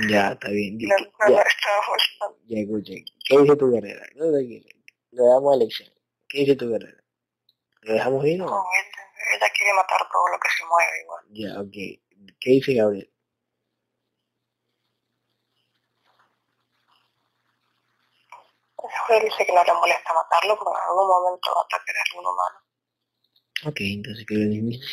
Ya, 0.09 0.33
está 0.33 0.51
bien. 0.51 0.77
No, 0.79 0.95
no, 0.99 1.05
no 1.05 1.37
Ya, 1.37 1.43
estaba 1.43 1.97
ya 2.45 2.59
escuché. 2.61 3.05
¿Qué 3.27 3.39
dice 3.39 3.57
tu 3.57 3.71
guerrera? 3.71 4.07
No, 4.15 4.31
tranquilo. 4.31 4.69
Le 5.13 5.23
damos 5.23 5.53
a 5.53 5.57
elección. 5.57 5.91
¿Qué 6.29 6.41
dice 6.41 6.57
tu 6.57 6.69
guerrera? 6.69 7.03
¿Lo 7.87 7.93
dejamos 7.95 8.25
ir 8.27 8.43
o 8.43 8.47
no? 8.47 8.65
Él- 8.79 9.37
ella 9.37 9.49
quiere 9.57 9.73
matar 9.73 10.01
todo 10.13 10.29
lo 10.29 10.39
que 10.41 10.49
se 10.51 10.65
mueve 10.67 11.01
igual. 11.03 11.25
Ya, 11.31 11.61
ok. 11.61 11.73
¿Qué 12.41 12.51
dice 12.51 12.75
Gabriel? 12.75 13.11
Él 19.09 19.23
dice 19.25 19.47
que 19.47 19.53
no 19.53 19.65
le 19.65 19.73
molesta 19.73 20.13
matarlo 20.13 20.57
porque 20.59 20.79
en 20.79 20.89
algún 20.89 21.09
momento 21.09 21.51
va 21.55 21.61
a 21.61 21.65
atacar 21.65 21.97
a 21.97 22.03
algún 22.11 22.27
humano. 22.33 22.59
Ok, 23.67 23.77
entonces 23.81 24.27
que 24.27 24.35
lo 24.35 24.43
elimine. 24.43 24.85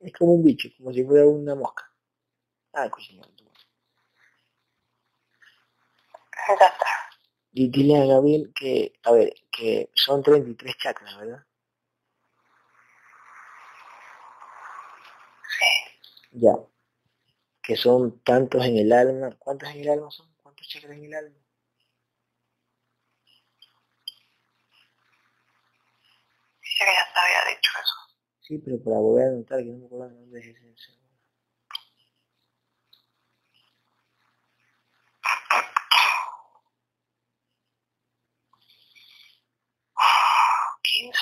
Es 0.00 0.12
como 0.12 0.34
un 0.34 0.44
bicho, 0.44 0.68
como 0.76 0.92
si 0.92 1.04
fuera 1.04 1.26
una 1.26 1.54
mosca. 1.54 1.84
Ah, 2.72 2.88
coño. 2.90 3.22
Exacto. 6.48 6.84
Y 7.52 7.68
dile 7.70 7.96
a 8.02 8.06
Gabriel 8.06 8.52
que, 8.54 8.92
a 9.04 9.12
ver, 9.12 9.34
que 9.52 9.90
son 9.94 10.22
33 10.22 10.76
chakras, 10.78 11.16
¿verdad? 11.18 11.44
Sí. 15.58 15.66
Ya. 16.32 16.54
Que 17.62 17.76
son 17.76 18.20
tantos 18.22 18.64
en 18.64 18.78
el 18.78 18.92
alma. 18.92 19.36
¿Cuántos 19.38 19.68
en 19.70 19.80
el 19.80 19.88
alma 19.90 20.10
son? 20.10 20.26
¿Cuántos 20.42 20.68
chakras 20.68 20.96
en 20.96 21.04
el 21.04 21.14
alma? 21.14 21.36
Dice 26.62 26.84
que 26.84 26.92
ya 26.92 27.12
te 27.12 27.20
había 27.20 27.56
dicho 27.56 27.70
eso. 27.82 27.94
Sí, 28.40 28.58
pero 28.58 28.82
para 28.82 28.98
volver 28.98 29.26
a 29.26 29.30
anotar, 29.30 29.58
que 29.58 29.64
no 29.66 29.78
me 29.78 29.86
acuerdo 29.86 30.14
dónde 30.14 30.40
es 30.40 30.46
ese. 30.46 30.98
15. 40.82 41.18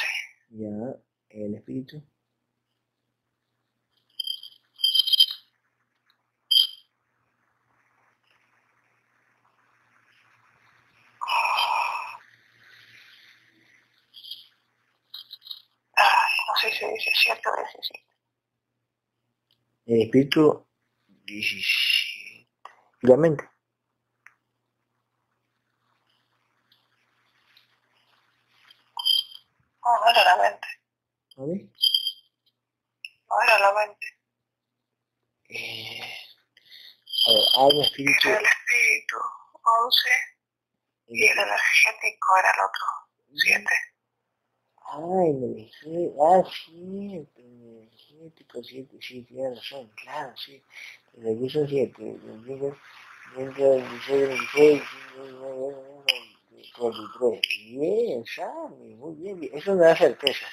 Ya, 0.50 0.96
el 1.30 1.54
espíritu. 1.54 2.02
Ay, 15.96 16.36
no 16.48 16.54
sé 16.56 16.70
si 16.72 17.30
dice 17.46 17.46
7 17.46 17.50
o 17.50 17.56
17. 17.56 18.06
El 19.86 20.02
espíritu 20.02 20.66
17. 21.06 22.48
¿Y 23.02 23.06
la 23.06 23.16
mente? 23.16 23.44
No, 29.84 30.00
no 30.00 30.10
era 30.10 30.24
la 30.24 30.36
mente. 30.42 30.68
¿A 31.36 31.42
ver? 31.42 31.62
No 33.28 33.42
era 33.44 33.58
la 33.58 33.72
mente. 33.74 34.06
Eh, 35.48 36.00
a 37.26 37.32
ver, 37.32 37.44
alma, 37.56 37.82
espíritu. 37.84 38.28
Era 38.28 38.38
el 38.40 38.46
espíritu. 38.46 39.16
11. 39.62 40.08
Y 41.08 41.26
el 41.26 41.38
energético 41.38 42.36
era 42.38 42.50
el 42.50 42.60
otro. 42.60 42.86
7. 43.34 43.64
Ah, 44.88 45.24
energía, 45.26 46.10
ah, 46.20 46.42
sí, 46.64 47.26
energético, 47.36 48.62
sí, 48.62 48.86
sí, 49.00 49.22
tiene 49.22 49.54
razón, 49.54 49.90
claro, 49.96 50.32
sí. 50.36 50.62
Aquí 51.18 51.50
son 51.50 51.68
siete, 51.68 52.02
dentro 52.46 52.76
dentro 53.36 53.64
de 53.64 53.80
26, 53.82 54.28
26, 54.28 54.82
43. 56.78 57.40
Bien, 57.70 58.24
Sammy, 58.26 58.94
muy 58.94 59.14
bien. 59.14 59.50
Eso 59.52 59.74
me 59.74 59.84
da 59.84 59.96
certeza. 59.96 60.46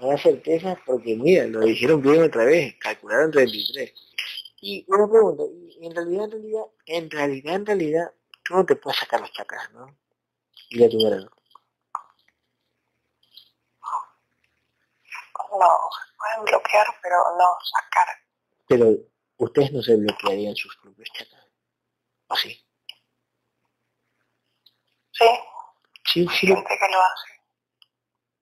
Me 0.00 0.08
da 0.08 0.18
certeza 0.18 0.78
porque, 0.86 1.16
mira, 1.16 1.46
lo 1.46 1.60
dijeron 1.60 2.02
bien 2.02 2.22
otra 2.22 2.44
vez, 2.44 2.74
calcularon 2.78 3.30
33. 3.30 3.92
Y 4.60 4.84
una 4.88 5.08
pregunta, 5.08 5.42
en 5.80 5.94
realidad, 5.94 6.24
en 6.24 6.30
realidad, 6.30 6.64
en 6.86 7.10
realidad, 7.10 7.54
en 7.54 7.66
realidad, 7.66 8.12
te 8.66 8.76
puedes 8.76 8.98
sacar 8.98 9.20
los 9.20 9.32
chakras, 9.32 9.70
¿no? 9.72 9.86
Y 10.70 10.78
la 10.78 10.88
tuviera, 10.88 11.18
¿no? 15.58 15.78
Pueden 16.18 16.44
bloquear, 16.44 16.86
pero 17.02 17.16
no 17.38 17.56
sacar. 17.62 18.08
Pero 18.68 18.86
ustedes 19.38 19.72
no 19.72 19.82
se 19.82 19.96
bloquearían 19.96 20.54
sus 20.56 20.76
propios 20.76 21.08
chakras. 21.12 21.46
¿O 22.28 22.36
sí? 22.36 22.66
Sí, 25.12 25.26
Sí, 26.06 26.26
sí. 26.28 26.46
gente 26.46 26.78
que 26.78 26.88
lo 26.92 27.00
hace. 27.02 27.40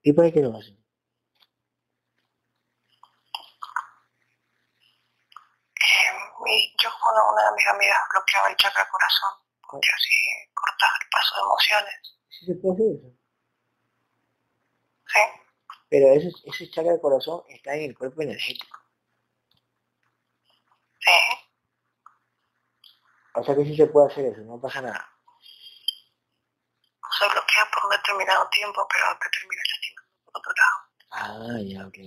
¿Y 0.02 0.12
para 0.12 0.30
qué 0.32 0.40
lo 0.40 0.56
hacen? 0.56 0.76
Eh, 6.46 6.74
yo 6.82 6.90
con 7.00 7.14
una 7.32 7.44
de 7.50 7.56
mis 7.56 7.66
amigas 7.68 7.98
bloqueaba 8.12 8.48
el 8.48 8.56
chakra 8.56 8.88
corazón, 8.90 9.34
porque 9.70 9.88
así 9.94 10.14
cortaba 10.54 10.92
el 11.00 11.08
paso 11.10 11.34
de 11.36 11.42
emociones. 11.42 12.18
Sí 12.28 12.46
se 12.46 12.54
puede 12.56 12.74
hacer 12.74 12.96
eso. 12.98 13.10
¿Sí? 15.12 15.20
Pero 15.92 16.06
ese, 16.16 16.30
ese 16.50 16.70
chakra 16.72 16.90
del 16.92 17.00
corazón 17.00 17.42
está 17.48 17.76
en 17.76 17.82
el 17.90 17.96
cuerpo 17.98 18.22
energético. 18.22 18.76
Sí. 21.00 21.12
O 23.38 23.40
sea 23.44 23.54
que 23.56 23.66
sí 23.66 23.76
se 23.76 23.88
puede 23.88 24.06
hacer 24.06 24.24
eso, 24.24 24.40
no 24.40 24.58
pasa 24.58 24.80
nada. 24.80 25.06
Se 27.16 27.28
bloquea 27.28 27.70
por 27.72 27.84
un 27.84 27.90
determinado 27.90 28.48
tiempo, 28.50 28.88
pero 28.92 29.16
te 29.20 29.28
termina 29.30 29.62
lastimando 29.70 30.10
por 30.24 30.36
otro 30.40 30.52
lado. 30.58 30.78
Ah, 31.12 31.60
ya, 31.62 31.86
ok. 31.86 31.98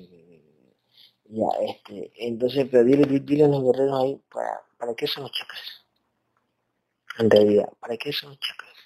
Ya, 1.38 1.48
este, 1.70 2.12
entonces, 2.16 2.68
pero 2.72 2.84
dile, 2.84 3.06
di- 3.06 3.20
dile 3.20 3.46
a 3.46 3.48
los 3.48 3.64
guerreros 3.64 4.02
ahí, 4.02 4.16
¿para, 4.32 4.62
¿para 4.78 4.96
qué 4.96 5.08
son 5.08 5.24
los 5.24 5.32
chakras? 5.32 5.86
En 7.20 7.30
realidad, 7.30 7.68
¿para 7.82 7.98
qué 7.98 8.14
son 8.14 8.30
los 8.30 8.40
chakras? 8.40 8.78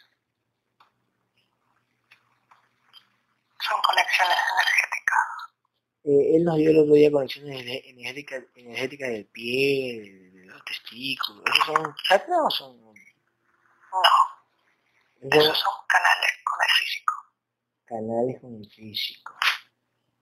Son 3.61 3.79
conexiones 3.83 4.35
energéticas. 4.51 5.27
Eh, 6.03 6.35
él 6.37 6.45
nos 6.45 6.55
dio 6.55 6.71
el 6.71 6.79
otro 6.79 6.93
día 6.93 7.11
conexiones 7.11 7.61
ener- 7.61 7.83
energéticas, 7.85 8.43
energéticas 8.55 9.09
del 9.09 9.25
pie, 9.27 10.31
de, 10.33 10.45
los 10.45 10.63
testículos. 10.65 11.43
¿Esos 11.45 11.65
son 11.65 11.95
chakras 12.07 12.39
o 12.39 12.49
son...? 12.49 12.79
No, 15.21 15.37
esos 15.37 15.57
son 15.57 15.73
canales 15.87 16.31
con 16.45 16.59
el 16.63 16.71
físico. 16.79 17.13
Canales 17.85 18.41
con 18.41 18.55
el 18.55 18.69
físico. 18.69 19.33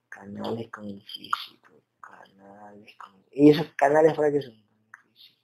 Canales 0.08 0.70
con 0.70 0.84
el 0.84 1.02
físico. 1.02 1.72
Canales 2.00 2.96
con... 2.96 3.24
¿Y 3.30 3.50
esos 3.50 3.66
canales 3.76 4.14
para 4.14 4.32
qué 4.32 4.42
son? 4.42 4.54
El. 4.90 5.38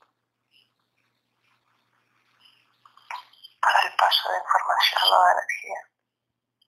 Para 3.61 3.81
el 3.83 3.97
paso 3.97 4.33
de 4.33 4.39
información 4.39 5.03
o 5.13 5.25
de 5.25 5.33
energía. 5.33 5.81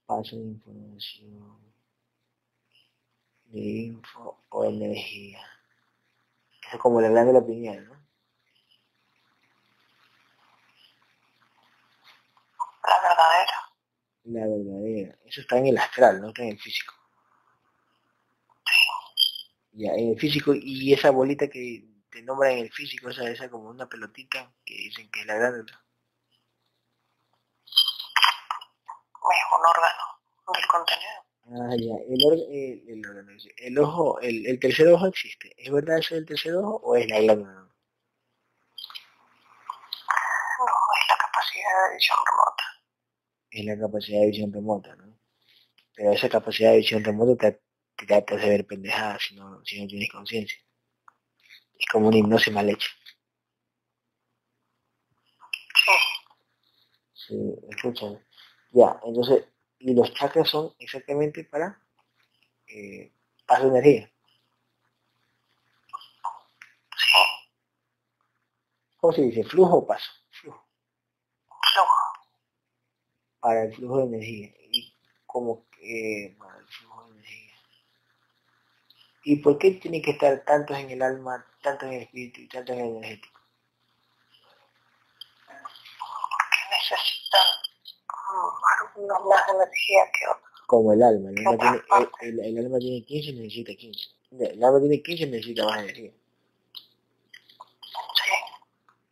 Paso 0.07 0.37
de 0.37 0.43
información. 0.43 1.66
De 3.47 3.61
info 3.61 4.45
o 4.51 4.65
energía. 4.65 5.41
Eso 6.67 6.77
es 6.77 6.83
como 6.83 7.01
la 7.01 7.09
glándula 7.09 7.45
pineal, 7.45 7.87
¿no? 7.87 7.95
La 12.83 13.01
verdadera. 13.03 13.73
La 14.25 14.47
verdadera. 14.47 15.19
Eso 15.25 15.41
está 15.41 15.59
en 15.59 15.67
el 15.67 15.79
astral, 15.79 16.21
no 16.21 16.29
está 16.29 16.43
en 16.43 16.51
el 16.51 16.59
físico. 16.59 16.93
Ya, 19.73 19.93
en 19.93 20.13
el 20.13 20.19
físico, 20.19 20.53
y 20.55 20.93
esa 20.93 21.11
bolita 21.11 21.49
que 21.49 21.85
te 22.11 22.23
nombran 22.23 22.53
en 22.53 22.59
el 22.61 22.73
físico, 22.73 23.11
esa, 23.11 23.29
esa 23.29 23.51
como 23.51 23.69
una 23.69 23.87
pelotita 23.87 24.51
que 24.65 24.75
dicen 24.75 25.11
que 25.11 25.21
es 25.21 25.27
la 25.27 25.35
glándula. 25.35 25.85
Es 29.29 29.45
un 29.53 29.67
órgano 29.67 30.55
del 30.55 30.67
contenido. 30.67 31.26
Ah, 31.49 31.75
ya. 31.77 31.95
El, 32.09 32.23
el, 32.25 32.83
el 32.89 33.39
el 33.59 33.79
ojo, 33.79 34.21
el, 34.21 34.47
el 34.47 34.61
tercer 34.61 34.87
ojo 34.89 35.07
existe. 35.07 35.53
¿Es 35.57 35.73
verdad 35.73 35.99
eso 35.99 36.15
del 36.15 36.27
tercer 36.27 36.55
ojo 36.55 36.77
o 36.85 36.95
es 36.97 37.09
la 37.09 37.21
glándula? 37.21 37.69
No, 40.59 40.65
es 40.99 41.09
la 41.09 41.17
capacidad 41.25 41.73
de 41.89 41.95
visión 41.97 42.19
remota. 42.31 42.65
Es 43.51 43.65
la 43.67 43.79
capacidad 43.79 44.21
de 44.21 44.27
visión 44.29 44.53
remota, 44.53 44.97
¿no? 44.97 45.19
Pero 45.97 46.13
esa 46.13 46.29
capacidad 46.31 46.73
de 46.73 46.79
visión 46.79 47.05
remota 47.05 47.37
te, 47.53 47.61
te, 48.07 48.23
te 48.23 48.35
hace 48.37 48.49
ver 48.51 48.67
pendejada 48.67 49.19
si 49.21 49.37
no, 49.37 49.65
si 49.65 49.81
no 49.83 49.89
tienes 49.89 50.11
conciencia. 50.11 50.59
Es 51.79 51.87
como 51.91 52.09
una 52.09 52.19
hipnosis 52.19 52.53
mal 52.53 52.69
hecha. 52.69 52.89
Sí, 55.85 55.93
Sí, 57.15 57.35
escúchame. 57.71 58.21
Ya, 58.73 59.01
entonces, 59.05 59.45
y 59.79 59.95
los 59.95 60.13
chakras 60.15 60.49
son 60.49 60.75
exactamente 60.79 61.45
para 61.45 61.81
eh, 62.67 63.13
paso 63.47 63.65
de 63.65 63.79
energía. 63.79 64.13
¿Cómo 68.97 69.13
se 69.13 69.23
dice? 69.23 69.45
¿Flujo 69.45 69.77
o 69.77 69.87
paso? 69.87 70.11
Flujo. 70.31 70.67
Para 73.41 73.65
el 73.65 73.75
flujo 73.75 73.99
de 73.99 74.05
energía. 74.05 74.53
Y 74.71 74.97
como 75.27 75.69
que 75.71 76.35
para 76.39 76.59
el 76.59 76.67
flujo 76.67 77.05
de 77.05 77.11
energía. 77.19 77.55
¿Y 79.25 79.37
por 79.37 79.59
qué 79.59 79.73
tiene 79.73 80.01
que 80.03 80.13
estar 80.13 80.45
tantos 80.45 80.77
en 80.79 80.91
el 80.91 81.03
alma, 81.03 81.47
tantos 81.63 81.89
en 81.89 81.95
el 81.95 82.03
espíritu 82.03 82.41
y 82.41 82.49
tantos 82.49 82.75
en 82.75 82.85
el 82.85 82.97
energético? 82.97 83.41
Porque 85.47 86.59
necesitan 86.71 87.66
algunos 88.95 89.25
más 89.27 89.43
energía 89.55 90.03
que. 90.13 90.27
Como 90.67 90.93
el 90.93 91.03
alma. 91.03 91.31
El 91.31 91.47
alma 91.47 91.59
tiene, 91.59 91.83
el, 92.23 92.41
el- 92.41 92.59
el 92.59 92.65
alma 92.67 92.79
tiene 92.79 93.05
15 93.05 93.31
y 93.31 93.35
necesita 93.35 93.75
15. 93.75 94.09
el 94.41 94.65
alma 94.65 94.81
tiene 94.81 95.03
15 95.03 95.27
necesita 95.27 95.65
más 95.65 95.83
energía. 95.83 96.13
Sí. 98.15 98.33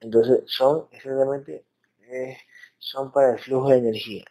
Entonces 0.00 0.42
son 0.46 0.88
exactamente, 0.92 1.64
eh, 2.00 2.36
son 2.78 3.12
para 3.12 3.32
el 3.34 3.38
flujo 3.38 3.70
de 3.70 3.78
energía. 3.78 4.24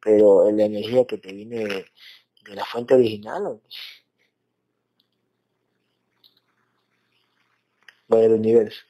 Pero 0.00 0.50
la 0.50 0.64
energía 0.64 1.06
que 1.06 1.18
te 1.18 1.32
viene 1.32 1.58
de, 1.64 1.86
de 2.44 2.54
la 2.54 2.64
fuente 2.64 2.94
original, 2.94 3.46
¿o? 3.46 3.60
o 8.08 8.16
del 8.16 8.32
universo. 8.32 8.82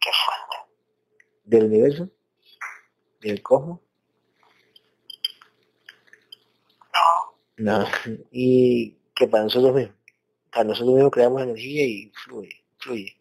¿Qué 0.00 0.10
fuente? 0.12 0.56
Del 1.44 1.64
universo, 1.64 2.08
del 3.20 3.42
cosmos. 3.42 3.80
No. 7.58 7.86
Y 8.30 8.96
que 9.14 9.28
para 9.28 9.44
nosotros 9.44 9.74
mismos. 9.74 9.96
Para 10.50 10.64
nosotros 10.64 10.94
mismos 10.94 11.12
creamos 11.12 11.42
energía 11.42 11.84
y 11.84 12.12
fluye, 12.24 12.64
fluye. 12.78 13.16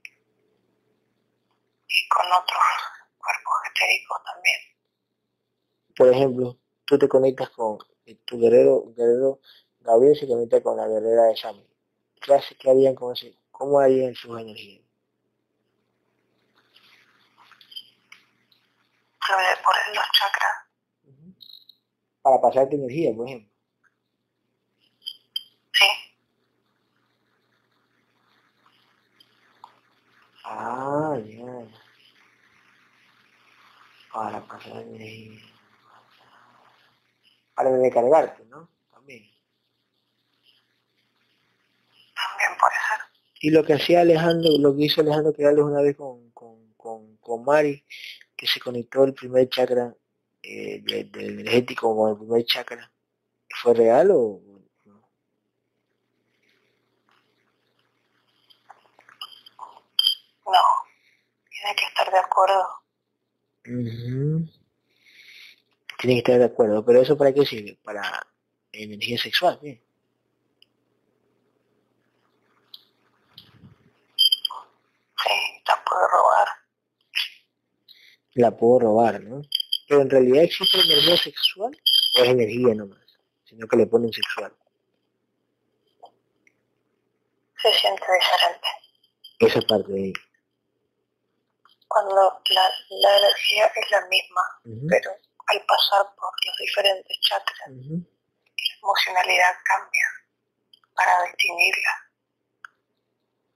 Y 1.89 2.09
con 2.09 2.25
otros 2.25 2.63
cuerpos 3.17 3.53
etéricos 3.71 4.17
también. 4.23 4.59
Por 5.95 6.07
ejemplo, 6.13 6.59
tú 6.85 6.97
te 6.97 7.07
conectas 7.07 7.49
con 7.49 7.77
tu 8.25 8.39
guerrero, 8.39 8.93
guerrero 8.95 9.39
Gabriel 9.87 10.17
se 10.17 10.27
conecta 10.27 10.61
con 10.61 10.75
la 10.75 10.85
guerrera 10.85 11.23
de 11.23 11.37
Sami. 11.37 11.65
¿Qué, 12.21 12.33
hace, 12.33 12.55
qué 12.57 12.69
harían 12.69 12.93
con 12.93 13.13
ese? 13.13 13.37
¿Cómo 13.51 13.79
harían 13.79 14.13
sus 14.15 14.37
energías? 14.37 14.83
Por 19.27 19.95
los 19.95 20.05
chakras. 20.11 20.53
Para 22.21 22.41
pasarte 22.41 22.75
energía, 22.75 23.13
por 23.15 23.27
ejemplo. 23.27 23.49
Sí. 25.71 25.85
Ah, 30.61 31.15
ya. 31.25 31.53
Para 34.11 34.41
pasar 34.45 34.81
energía. 34.81 35.39
Para 37.55 37.77
recargarte, 37.77 38.45
¿no? 38.45 38.69
También. 38.89 39.23
También 42.15 42.51
puede 42.59 42.73
ser. 42.87 42.99
Y 43.41 43.49
lo 43.51 43.63
que 43.63 43.73
hacía 43.73 44.01
Alejandro, 44.01 44.51
lo 44.59 44.75
que 44.75 44.85
hizo 44.85 45.01
Alejandro 45.01 45.33
Quirales 45.33 45.63
una 45.63 45.81
vez 45.81 45.95
con, 45.95 46.31
con, 46.31 46.73
con, 46.75 47.17
con 47.17 47.43
Mari, 47.43 47.83
que 48.35 48.47
se 48.47 48.59
conectó 48.59 49.03
el 49.03 49.13
primer 49.13 49.49
chakra 49.49 49.95
eh, 50.43 50.81
de- 50.83 51.05
del 51.05 51.39
energético 51.41 51.95
con 51.95 52.11
el 52.11 52.17
primer 52.17 52.45
chakra, 52.45 52.91
¿fue 53.61 53.73
real 53.75 54.11
o 54.11 54.41
no? 54.85 55.01
No. 60.47 60.61
Tiene 61.49 61.75
que 61.75 61.85
estar 62.07 62.13
de 62.13 62.19
acuerdo. 62.19 62.67
Ujú. 63.65 64.49
Tiene 65.99 66.15
que 66.15 66.17
estar 66.19 66.39
de 66.39 66.45
acuerdo, 66.45 66.85
pero 66.85 67.01
¿eso 67.01 67.17
para 67.17 67.33
qué 67.33 67.45
sirve? 67.45 67.77
Para 67.83 68.25
energía 68.71 69.17
sexual, 69.17 69.59
¿sí? 69.61 69.81
Sí, 75.23 75.33
la 75.67 75.83
puede 75.83 76.07
robar. 76.11 76.47
La 78.35 78.57
puedo 78.57 78.79
robar, 78.79 79.21
¿no? 79.21 79.41
Pero 79.87 80.01
en 80.01 80.09
realidad 80.09 80.43
existe 80.43 80.79
energía 80.79 81.17
sexual 81.17 81.75
o 82.17 82.23
es 82.23 82.29
energía 82.29 82.75
nomás, 82.75 83.17
sino 83.45 83.67
que 83.67 83.77
le 83.77 83.87
ponen 83.87 84.13
sexual. 84.13 84.53
Se 87.61 87.73
siente 87.73 88.05
diferente. 88.13 88.67
Esa 89.39 89.61
parte 89.61 89.91
de 89.91 90.03
ahí. 90.03 90.13
Cuando 91.87 92.15
la, 92.49 92.69
la 92.89 93.17
energía 93.17 93.67
es 93.67 93.91
la 93.91 94.01
misma, 94.07 94.41
pero 94.89 95.11
al 95.47 95.65
pasar 95.65 96.05
por 96.15 96.31
los 96.45 96.57
diferentes 96.59 97.19
chakras, 97.21 97.69
la 97.69 98.77
emocionalidad 98.81 99.55
cambia 99.63 100.07
para 100.95 101.23
distinguirla. 101.25 101.91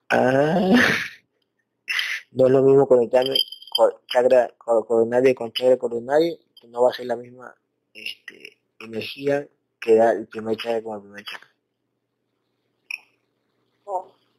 Ah, 0.10 0.60
no 2.32 2.46
es 2.46 2.52
lo 2.52 2.62
mismo 2.62 2.88
conectarme 2.88 3.36
con 3.76 3.94
chakra 4.08 4.50
cor- 4.58 4.86
coronario 4.88 5.36
con 5.36 5.52
chakra 5.54 5.78
coronario, 5.78 6.38
que 6.60 6.68
no 6.68 6.84
va 6.84 6.92
a 6.92 6.94
ser 6.94 7.06
la 7.08 7.16
misma 7.16 7.56
este, 7.94 8.62
energía 8.80 9.48
que 9.80 9.96
da 9.96 10.12
el 10.12 10.28
primer 10.28 10.58
chakra 10.58 10.84
con 10.84 10.96
el 10.96 11.02
primer 11.02 11.26
chakra. 11.26 11.50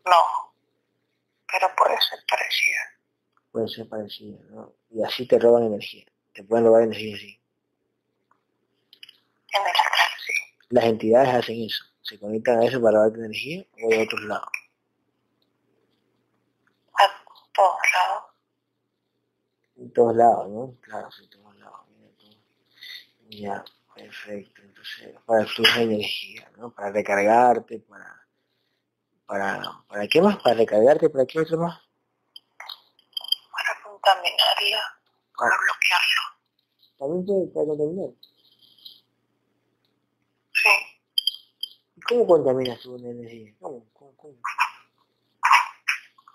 No, 0.05 0.55
pero 1.51 1.75
puede 1.77 2.01
ser 2.01 2.19
parecida. 2.29 2.92
Puede 3.53 3.69
ser 3.69 3.89
parecido, 3.89 4.39
¿no? 4.51 4.73
Y 4.91 5.03
así 5.03 5.27
te 5.27 5.39
roban 5.39 5.65
energía, 5.65 6.07
te 6.33 6.43
pueden 6.43 6.65
robar 6.65 6.83
energía 6.83 7.15
así. 7.15 7.39
Las 10.71 10.85
entidades 10.85 11.35
hacen 11.35 11.63
eso, 11.63 11.85
se 12.01 12.19
conectan 12.19 12.61
a 12.61 12.65
eso 12.65 12.81
para 12.81 13.01
darte 13.01 13.19
energía 13.19 13.65
o 13.85 13.91
de 13.91 14.03
otros 14.03 14.23
lados. 14.23 14.49
A 16.95 17.09
todos 17.55 17.77
lados. 17.93 18.25
En 19.77 19.93
todos 19.93 20.17
lados, 20.17 20.49
¿no? 20.49 20.75
Claro, 20.81 21.09
en 21.21 21.31
todos 21.31 21.57
lados. 21.57 21.81
Ya, 23.29 23.65
perfecto. 23.95 24.63
Entonces, 24.63 25.15
para 25.25 25.43
el 25.43 25.49
flujo 25.49 25.79
de 25.79 25.83
energía, 25.85 26.51
¿no? 26.57 26.71
Para 26.71 26.91
recargarte, 26.91 27.79
para... 27.81 28.27
Para, 29.27 29.85
¿Para 29.89 30.07
qué 30.09 30.21
más? 30.21 30.37
¿Para 30.43 30.57
recargarte? 30.57 31.09
¿Para 31.09 31.25
qué 31.25 31.41
otro 31.41 31.59
más? 31.59 31.81
Contaminarla, 34.03 34.83
para 35.37 35.57
bloquearlo. 35.59 36.23
También 36.99 37.25
puede 37.25 37.47
para 37.55 37.67
contaminar. 37.67 38.11
Sí. 40.55 40.71
¿Y 41.97 42.01
cómo 42.01 42.27
contaminas 42.27 42.81
tu 42.81 42.97
energía? 42.97 43.55
¿Cómo? 43.61 43.87
¿Cómo? 43.93 44.17
¿Cómo? 44.17 44.35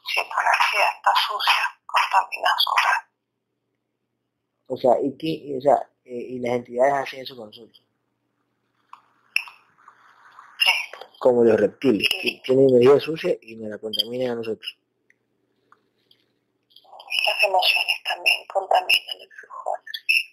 Si 0.08 0.22
tu 0.22 0.36
energía 0.40 0.86
está 0.96 1.12
sucia, 1.28 1.64
contaminas 1.86 2.66
otra. 2.72 3.10
O 4.68 4.78
sea, 4.78 4.92
¿y, 5.02 5.18
qué, 5.18 5.58
o 5.58 5.62
sea 5.62 5.90
eh, 6.06 6.36
y 6.36 6.40
las 6.40 6.54
entidades 6.54 6.94
hacen 6.94 7.22
eso 7.22 7.36
con 7.36 7.48
nosotros? 7.48 7.84
Sí. 10.64 10.72
Como 11.20 11.44
los 11.44 11.60
reptiles, 11.60 12.08
que 12.22 12.42
tienen 12.46 12.70
energía 12.70 13.00
sucia 13.02 13.38
y 13.42 13.58
nos 13.58 13.70
la 13.70 13.78
contaminan 13.78 14.32
a 14.32 14.36
nosotros. 14.36 14.78
Las 17.38 17.44
emociones 17.44 17.94
también 18.04 18.36
contaminan 18.52 19.22
el 19.22 19.30
flujo 19.30 19.72
de 19.72 19.82
energía. 19.92 20.28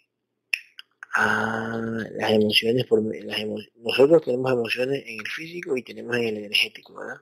Ah, 1.17 1.79
las 2.13 2.31
emociones, 2.33 2.87
por, 2.87 3.03
las 3.05 3.39
emo- 3.39 3.69
nosotros 3.77 4.23
tenemos 4.23 4.51
emociones 4.53 5.03
en 5.07 5.21
el 5.21 5.27
físico 5.29 5.77
y 5.77 5.83
tenemos 5.83 6.17
en 6.17 6.25
el 6.25 6.37
energético, 6.39 6.95
¿verdad? 6.95 7.21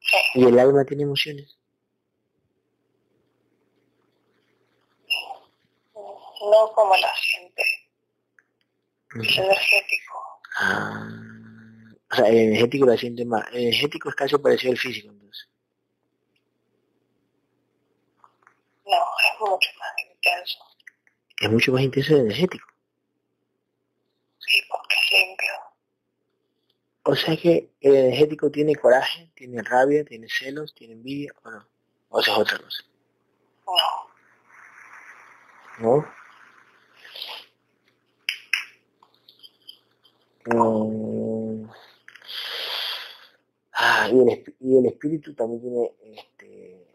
Sí. 0.00 0.16
¿Y 0.34 0.44
el 0.44 0.58
alma 0.58 0.84
tiene 0.84 1.04
emociones? 1.04 1.56
No 5.94 6.72
como 6.74 6.96
la 6.96 7.12
siente. 7.14 7.62
El 9.14 9.44
energético. 9.44 10.40
Ah, 10.56 11.08
o 12.10 12.14
sea, 12.16 12.28
el 12.28 12.36
energético 12.38 12.86
la 12.86 12.96
siente 12.96 13.24
más. 13.24 13.46
El 13.52 13.68
energético 13.68 14.08
es 14.08 14.14
casi 14.16 14.36
parecido 14.38 14.72
al 14.72 14.78
físico, 14.78 15.10
entonces. 15.12 15.48
No, 19.40 19.46
mucho 19.50 19.70
más 19.78 19.92
intenso. 20.12 20.58
Es 21.40 21.50
mucho 21.50 21.72
más 21.72 21.82
intenso 21.82 22.14
el 22.14 22.20
energético. 22.20 22.68
Sí, 24.38 24.60
porque 24.68 24.94
es 25.02 25.12
limpio. 25.26 25.52
O 27.04 27.16
sea 27.16 27.36
que 27.36 27.70
el 27.80 27.96
energético 27.96 28.50
tiene 28.50 28.76
coraje, 28.76 29.30
tiene 29.34 29.62
rabia, 29.62 30.04
tiene 30.04 30.28
celos, 30.28 30.74
tiene 30.74 30.94
envidia, 30.94 31.32
¿o 31.42 31.50
no? 31.50 31.66
O 32.10 32.22
sea, 32.22 32.34
es 32.34 32.40
otra 32.40 32.58
cosa, 32.58 32.84
No. 35.78 36.04
¿no? 36.04 36.20
Mm. 41.64 41.70
Ah, 43.72 44.08
y 44.12 44.18
el, 44.20 44.54
y 44.60 44.78
el 44.78 44.86
espíritu 44.86 45.34
también 45.34 45.60
tiene, 45.62 45.92
este, 46.18 46.86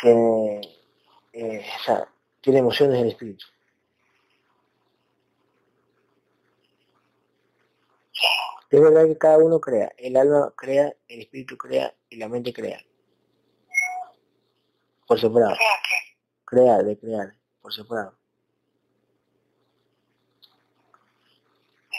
tiene, 0.00 0.60
eh, 1.32 1.66
o 1.80 1.82
sea, 1.84 2.08
tiene 2.40 2.58
emociones 2.60 3.00
el 3.00 3.08
espíritu. 3.08 3.46
Es 8.70 8.80
verdad 8.80 9.04
que 9.04 9.18
cada 9.18 9.36
uno 9.36 9.60
crea, 9.60 9.92
el 9.98 10.16
alma 10.16 10.50
crea, 10.56 10.94
el 11.08 11.20
espíritu 11.20 11.58
crea 11.58 11.94
y 12.08 12.16
la 12.16 12.28
mente 12.28 12.54
crea. 12.54 12.80
Por 15.06 15.20
separado, 15.20 15.54
Crea 15.56 15.82
crear, 16.46 16.84
de 16.84 16.98
crear, 16.98 17.34
por 17.60 17.72
separado. 17.72 18.16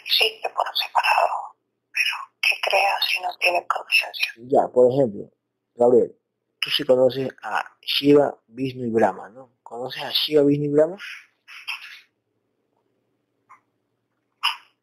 existe 0.04 0.50
por 0.50 0.66
separado, 0.76 1.56
pero 1.92 3.28
no 3.28 3.38
tiene 3.38 3.68
conciencia. 3.68 4.34
Ya, 4.38 4.68
por 4.68 4.92
ejemplo, 4.92 5.30
Gabriel, 5.76 6.16
tú 6.64 6.70
sí 6.70 6.84
conoces 6.86 7.30
a 7.42 7.78
Shiva, 7.82 8.38
Vishnu 8.48 8.86
y 8.86 8.90
Brahma, 8.90 9.28
¿no? 9.30 9.52
¿Conoces 9.64 10.02
a 10.02 10.12
Shiva, 10.12 10.44
Vishnu 10.44 10.66
y 10.66 10.70
Brahma? 10.70 10.98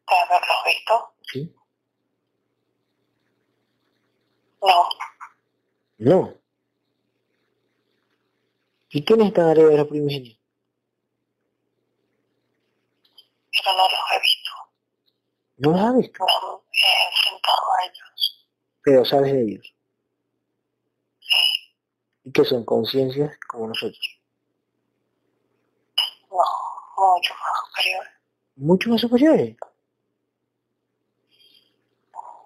¿De 0.07 0.15
haberlos 0.15 0.57
visto? 0.65 1.13
Sí. 1.31 1.55
No. 4.61 4.89
No. 5.97 6.33
¿Y 8.89 9.03
quiénes 9.03 9.27
están 9.27 9.49
arriba 9.49 9.69
de 9.69 9.77
los 9.77 9.87
primigenios? 9.87 10.37
Pero 13.51 13.77
no 13.77 13.83
los 13.83 14.11
he 14.11 14.19
visto. 14.19 14.51
¿No 15.57 15.71
los 15.71 15.81
has 15.81 15.97
visto? 15.97 16.25
No 16.25 16.63
he 16.71 17.07
enfrentado 17.07 17.73
a 17.79 17.85
ellos. 17.85 18.47
Pero 18.83 19.05
sabes 19.05 19.33
de 19.33 19.41
ellos. 19.41 19.73
¿Y 22.23 22.31
qué 22.31 22.43
son? 22.45 22.63
Conciencias 22.65 23.37
como 23.47 23.67
nosotros. 23.67 24.19
No, 26.29 26.37
mucho 26.97 27.33
más 27.33 27.69
superiores. 27.69 28.11
Mucho 28.55 28.89
más 28.89 29.01
superiores. 29.01 29.55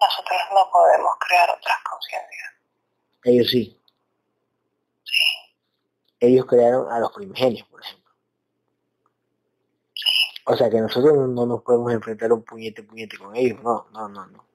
Nosotros 0.01 0.39
no 0.53 0.69
podemos 0.71 1.11
crear 1.27 1.49
otras 1.49 1.77
conciencias. 1.89 2.53
Ellos 3.23 3.49
sí. 3.49 3.81
Sí, 5.03 5.23
Ellos 6.19 6.45
crearon 6.45 6.91
a 6.91 6.99
los 6.99 7.11
primigenios, 7.11 7.67
por 7.67 7.81
ejemplo. 7.81 8.11
sí. 9.93 10.41
O 10.45 10.55
sea 10.55 10.69
que 10.69 10.79
nosotros 10.79 11.13
no- 11.15 11.27
no 11.27 11.45
nos 11.45 11.63
podemos 11.63 11.91
enfrentar 11.91 12.31
un 12.31 12.43
puñete 12.43 12.83
puñete 12.83 13.17
con 13.17 13.35
ellos. 13.35 13.61
No, 13.63 13.87
no, 13.91 14.07
no, 14.07 14.25
no. 14.27 14.45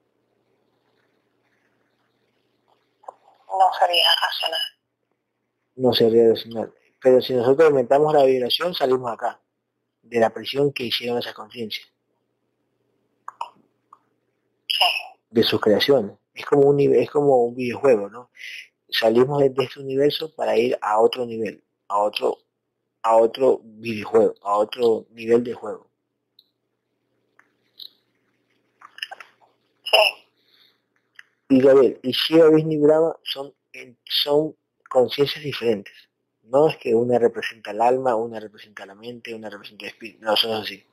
No 3.59 3.73
sería 3.79 4.05
racional. 4.21 4.59
No 5.81 5.91
sería 5.93 6.29
racional. 6.29 6.71
Pero 7.01 7.19
si 7.21 7.33
nosotros 7.33 7.69
aumentamos 7.69 8.13
la 8.13 8.23
vibración, 8.23 8.75
salimos 8.75 9.11
acá. 9.11 9.41
De 10.03 10.19
la 10.19 10.29
presión 10.29 10.71
que 10.71 10.83
hicieron 10.83 11.17
esas 11.17 11.33
conciencias. 11.33 11.87
De 15.31 15.41
sus 15.41 15.59
creaciones. 15.59 16.17
Es 16.35 16.45
como 16.45 16.69
un 16.69 16.79
es 16.79 17.09
como 17.09 17.45
un 17.45 17.55
videojuego, 17.55 18.09
¿no? 18.09 18.29
Salimos 18.89 19.41
de, 19.41 19.49
de 19.49 19.63
este 19.63 19.79
universo 19.79 20.35
para 20.35 20.55
ir 20.55 20.77
a 20.81 20.99
otro 20.99 21.25
nivel, 21.25 21.63
a 21.87 21.97
otro, 21.97 22.37
a 23.01 23.15
otro 23.15 23.61
videojuego, 23.63 24.35
a 24.43 24.57
otro 24.57 25.07
nivel 25.09 25.43
de 25.43 25.53
juego. 25.55 25.89
sí. 29.83 29.97
Y 31.49 31.59
Gabriel, 31.59 31.99
y 32.03 32.11
Shiva, 32.11 32.49
Vishnu 32.49 32.81
Brahma 32.81 33.15
son, 33.23 33.53
son 34.05 34.55
conciencias 34.91 35.43
diferentes. 35.43 35.93
No 36.43 36.67
es 36.67 36.77
que 36.77 36.93
una 36.93 37.17
representa 37.17 37.71
el 37.71 37.81
alma, 37.81 38.15
una 38.15 38.39
representa 38.39 38.85
la 38.85 38.93
mente, 38.93 39.33
una 39.33 39.49
representa 39.49 39.85
el 39.85 39.91
espíritu. 39.91 40.23
No, 40.23 40.35
son 40.35 40.51
así. 40.51 40.85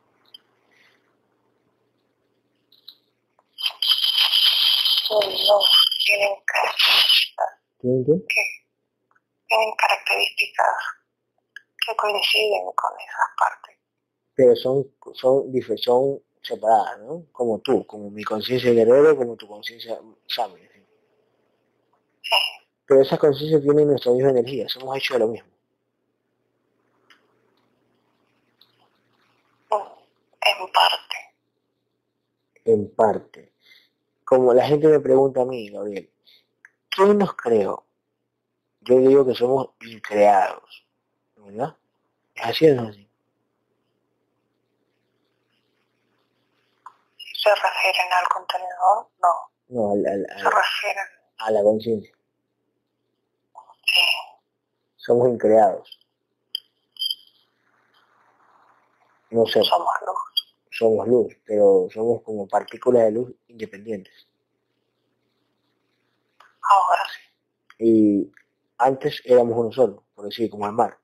No, 5.10 5.20
tienen 6.04 6.34
características 6.44 7.48
¿Tienen 7.80 8.04
qué? 8.04 8.12
que 8.28 8.42
tienen 9.48 9.74
características 9.76 10.66
que 11.86 11.96
coinciden 11.96 12.66
con 12.74 12.92
esas 13.00 13.28
partes. 13.38 13.76
Pero 14.34 14.54
son, 14.54 14.86
son, 15.14 15.50
son 15.78 16.22
separadas, 16.42 16.98
¿no? 17.00 17.24
Como 17.32 17.58
tú, 17.60 17.86
como 17.86 18.10
mi 18.10 18.22
conciencia 18.22 18.70
guerrero, 18.72 19.16
como 19.16 19.34
tu 19.36 19.48
conciencia 19.48 19.98
Sami. 20.26 20.60
¿sí? 20.60 20.86
Sí, 22.22 22.57
Pero 22.88 23.02
esas 23.02 23.18
conciencias 23.18 23.60
tienen 23.62 23.86
nuestra 23.88 24.12
misma 24.12 24.30
energía, 24.30 24.66
somos 24.68 24.96
hechos 24.96 25.14
de 25.16 25.18
lo 25.20 25.28
mismo. 25.28 25.48
en 30.40 30.72
parte. 30.72 31.16
en 32.64 32.94
parte. 32.94 33.52
Como 34.24 34.52
la 34.54 34.66
gente 34.66 34.88
me 34.88 35.00
pregunta 35.00 35.42
a 35.42 35.44
mí, 35.44 35.68
Gabriel, 35.70 36.10
¿quién 36.90 37.18
nos 37.18 37.34
creó? 37.34 37.84
Yo 38.80 38.98
digo 38.98 39.26
que 39.26 39.34
somos 39.34 39.70
increados, 39.82 40.86
¿verdad? 41.36 41.76
¿Es 42.34 42.44
así 42.46 42.70
o 42.70 42.74
no 42.74 42.82
es 42.84 42.88
así? 42.90 43.08
¿Se 47.42 47.50
refieren 47.54 48.12
al 48.12 48.28
contenedor? 48.28 49.08
No, 49.22 49.28
No, 49.68 49.92
al- 49.92 50.06
al- 50.06 50.26
se 50.40 50.46
al- 50.46 50.52
refieren, 50.52 51.04
a 51.38 51.50
la 51.50 51.62
conciencia. 51.62 52.12
Somos 54.96 55.28
increados. 55.28 55.98
No 59.30 59.44
sé, 59.46 59.62
somos 59.62 59.94
luz. 60.06 60.56
somos 60.70 61.08
luz, 61.08 61.36
pero 61.44 61.88
somos 61.92 62.22
como 62.22 62.46
partículas 62.48 63.04
de 63.04 63.12
luz 63.12 63.34
independientes. 63.48 64.26
Ahora 66.62 67.02
sí, 67.12 67.20
Y 67.78 68.32
antes 68.78 69.20
éramos 69.24 69.56
uno 69.58 69.72
solo, 69.72 70.04
por 70.14 70.26
decir, 70.26 70.50
como 70.50 70.66
el 70.66 70.72
mar. 70.72 70.98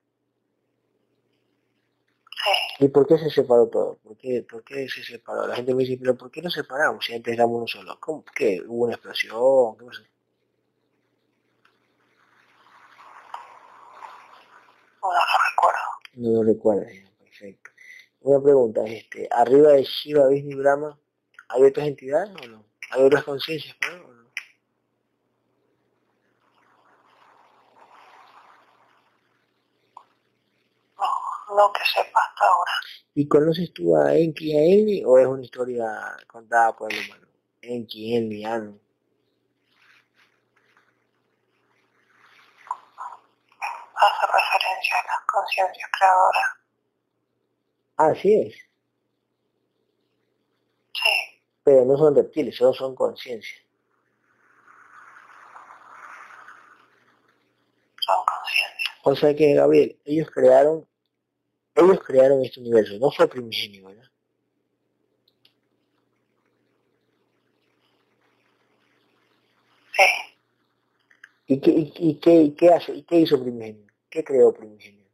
sí. 2.43 2.85
¿Y 2.85 2.87
por 2.89 3.07
qué 3.07 3.17
se 3.17 3.29
separó 3.29 3.67
todo? 3.69 3.97
¿Por 4.03 4.17
qué, 4.17 4.45
por 4.49 4.63
qué 4.63 4.87
se 4.89 5.03
separó? 5.03 5.47
La 5.47 5.55
gente 5.55 5.73
me 5.73 5.83
dice, 5.83 5.97
pero 5.99 6.15
¿por 6.17 6.29
qué 6.31 6.41
nos 6.41 6.53
separamos 6.53 7.05
si 7.05 7.13
antes 7.13 7.33
éramos 7.33 7.57
uno 7.57 7.67
solo? 7.67 7.99
¿Cómo? 7.99 8.23
¿Qué? 8.35 8.61
¿Hubo 8.67 8.85
una 8.85 8.93
explosión? 8.95 9.77
¿Qué 9.77 9.85
pasó? 9.85 10.03
No 15.05 15.11
lo 15.13 15.49
recuerdo. 15.49 15.79
No 16.13 16.29
lo 16.31 16.43
recuerdo. 16.43 16.83
ya, 16.89 17.11
Perfecto. 17.19 17.71
Una 18.21 18.41
pregunta, 18.41 18.83
este, 18.85 19.27
arriba 19.31 19.71
de 19.73 19.83
Shiva, 19.83 20.27
Vishnu 20.27 20.51
y 20.51 20.55
Brahma, 20.55 20.97
¿hay 21.49 21.63
otras 21.63 21.87
entidades 21.87 22.31
o 22.43 22.47
no? 22.47 22.65
¿Hay 22.91 23.03
otras 23.03 23.23
conciencias, 23.23 23.75
¿no? 23.81 24.03
¿O 24.03 24.13
no? 24.13 24.25
No, 30.97 31.55
no 31.55 31.73
que 31.73 31.81
sepa 31.85 32.19
hasta 32.19 32.45
ahora. 32.47 32.71
¿Y 33.13 33.27
conoces 33.27 33.73
tú 33.73 33.95
a 33.95 34.15
Enki 34.15 34.51
y 34.51 34.57
a 34.57 34.61
Enli 34.61 35.03
o 35.05 35.17
es 35.19 35.27
una 35.27 35.43
historia 35.43 36.17
contada 36.27 36.75
por 36.75 36.91
el 36.91 36.99
humano? 37.05 37.27
Enki, 37.61 38.15
Enli, 38.15 38.43
Anu. 38.43 38.79
Hace 43.95 44.25
referencia 44.27 44.95
a 44.99 45.07
las 45.07 45.25
conciencias 45.27 45.89
creadoras. 45.97 46.45
Así 47.97 48.33
es, 48.41 48.55
Sí, 50.93 51.41
pero 51.63 51.85
no 51.85 51.97
son 51.97 52.15
reptiles, 52.15 52.55
solo 52.55 52.73
son 52.73 52.95
conciencias. 52.95 53.61
son 57.99 58.25
conciencias. 58.25 58.95
O 59.03 59.15
sea 59.15 59.35
que, 59.35 59.53
Gabriel, 59.53 59.99
ellos 60.05 60.29
crearon, 60.31 60.87
ellos 61.75 61.99
crearon 62.05 62.43
este 62.43 62.59
universo, 62.59 62.95
no 62.99 63.11
fue 63.11 63.27
primigenio, 63.27 63.87
¿verdad? 63.87 64.09
Sí, 69.95 70.03
¿Y 71.47 71.59
qué, 71.61 71.71
y, 71.71 71.93
y 71.95 72.19
qué, 72.19 72.31
y 72.33 72.55
qué 72.55 72.69
hace, 72.73 72.93
y 72.93 73.03
qué 73.03 73.17
hizo 73.17 73.41
primigenio? 73.41 73.85
¿Qué 74.09 74.23
creó 74.23 74.53
primigenio? 74.53 75.05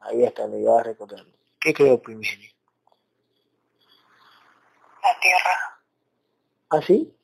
Ahí 0.00 0.24
está, 0.24 0.46
me 0.46 0.60
iba 0.60 0.82
recordando. 0.82 1.36
¿Qué 1.60 1.74
creó 1.74 2.00
primigenio? 2.00 2.50
la 5.02 5.20
tierra, 5.20 5.80
¿Ah, 6.70 6.82
sí? 6.82 7.14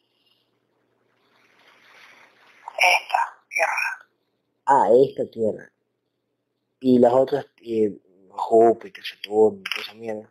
esta 2.79 3.19
tierra. 3.49 4.09
Ah, 4.67 4.89
esta 5.07 5.31
Tierra. 5.31 5.71
Y 6.81 6.99
las 6.99 7.13
otras, 7.13 7.47
eh, 7.63 7.99
Júpiter, 8.31 9.05
Saturno, 9.05 9.63
toda 9.63 9.83
esa 9.83 9.95
mierda. 9.95 10.31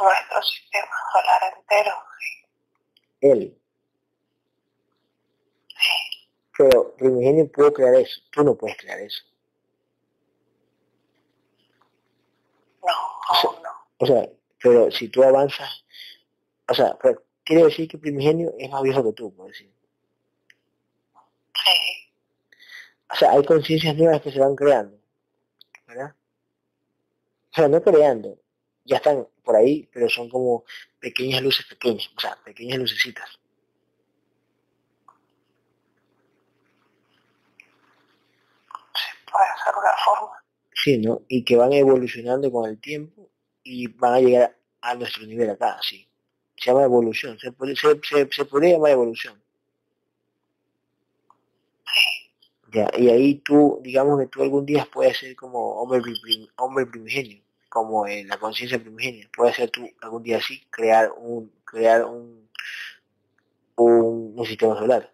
Nuestro 0.00 0.42
sistema 0.42 0.88
solar 1.12 1.54
entero, 1.56 1.92
sí, 2.18 2.48
Él. 3.20 3.58
Pero 6.58 6.94
primigenio 6.96 7.50
pudo 7.50 7.72
crear 7.72 7.94
eso. 7.94 8.20
Tú 8.30 8.42
no 8.44 8.56
puedes 8.56 8.76
crear 8.78 9.00
eso. 9.00 9.22
No, 12.82 12.92
aún 13.28 13.62
no. 13.62 13.70
O 13.98 14.06
sea, 14.06 14.28
pero 14.62 14.90
si 14.90 15.08
tú 15.08 15.22
avanzas, 15.22 15.84
o 16.68 16.74
sea, 16.74 16.96
quiere 17.44 17.64
decir 17.64 17.88
que 17.88 17.98
primigenio 17.98 18.54
es 18.58 18.70
más 18.70 18.82
viejo 18.82 19.04
que 19.04 19.12
tú, 19.12 19.34
por 19.34 19.48
decir. 19.48 19.70
Sí, 21.54 22.10
O 23.12 23.16
sea, 23.16 23.32
hay 23.32 23.44
conciencias 23.44 23.96
nuevas 23.96 24.22
que 24.22 24.30
se 24.30 24.38
van 24.38 24.54
creando, 24.54 24.96
¿verdad? 25.86 26.14
O 27.52 27.54
sea, 27.56 27.68
no 27.68 27.82
creando, 27.82 28.38
ya 28.84 28.96
están 28.98 29.26
por 29.42 29.56
ahí, 29.56 29.88
pero 29.92 30.08
son 30.08 30.28
como 30.28 30.64
pequeñas 31.00 31.42
luces 31.42 31.66
pequeñas, 31.66 32.08
o 32.16 32.20
sea, 32.20 32.36
pequeñas 32.44 32.78
lucecitas. 32.78 33.28
Sí, 38.94 39.16
puede 39.36 39.48
ser 39.64 39.74
una 39.76 39.92
forma. 40.04 40.36
Sí, 40.74 40.98
¿no? 40.98 41.22
Y 41.28 41.44
que 41.44 41.56
van 41.56 41.72
evolucionando 41.72 42.50
con 42.52 42.68
el 42.70 42.80
tiempo 42.80 43.30
y 43.62 43.88
van 43.88 44.14
a 44.14 44.20
llegar 44.20 44.56
a 44.80 44.94
nuestro 44.94 45.26
nivel 45.26 45.50
acá, 45.50 45.78
sí. 45.82 46.08
Se 46.56 46.70
llama 46.70 46.84
evolución, 46.84 47.38
se, 47.38 47.52
puede- 47.52 47.76
se, 47.76 48.00
se, 48.02 48.28
se 48.30 48.44
podría 48.44 48.74
llamar 48.74 48.92
evolución. 48.92 49.42
Sí, 51.84 52.30
Ya, 52.72 52.88
y 52.96 53.08
ahí 53.10 53.34
tú, 53.40 53.80
digamos 53.82 54.18
que 54.20 54.26
tú 54.26 54.42
algún 54.42 54.66
día 54.66 54.86
puedes 54.92 55.18
ser 55.18 55.34
como 55.36 55.58
hombre, 55.80 56.00
prim- 56.00 56.48
hombre 56.56 56.86
primigenio, 56.86 57.42
como 57.68 58.06
en 58.06 58.28
la 58.28 58.38
conciencia 58.38 58.78
primigenia. 58.80 59.28
Puedes 59.36 59.56
ser 59.56 59.70
tú 59.70 59.88
algún 60.02 60.22
día 60.22 60.38
así, 60.38 60.60
crear 60.70 61.12
un, 61.16 61.52
crear 61.64 62.04
un, 62.04 62.48
un, 63.76 64.34
un 64.38 64.44
sistema 64.46 64.76
solar. 64.78 65.10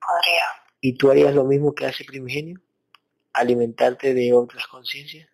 podría. 0.00 0.60
¿Y 0.80 0.94
tú 0.96 1.10
harías 1.10 1.34
lo 1.34 1.44
mismo 1.44 1.74
que 1.74 1.86
hace 1.86 2.04
primigenio? 2.04 2.60
¿Alimentarte 3.32 4.14
de 4.14 4.32
otras 4.34 4.66
conciencias? 4.66 5.28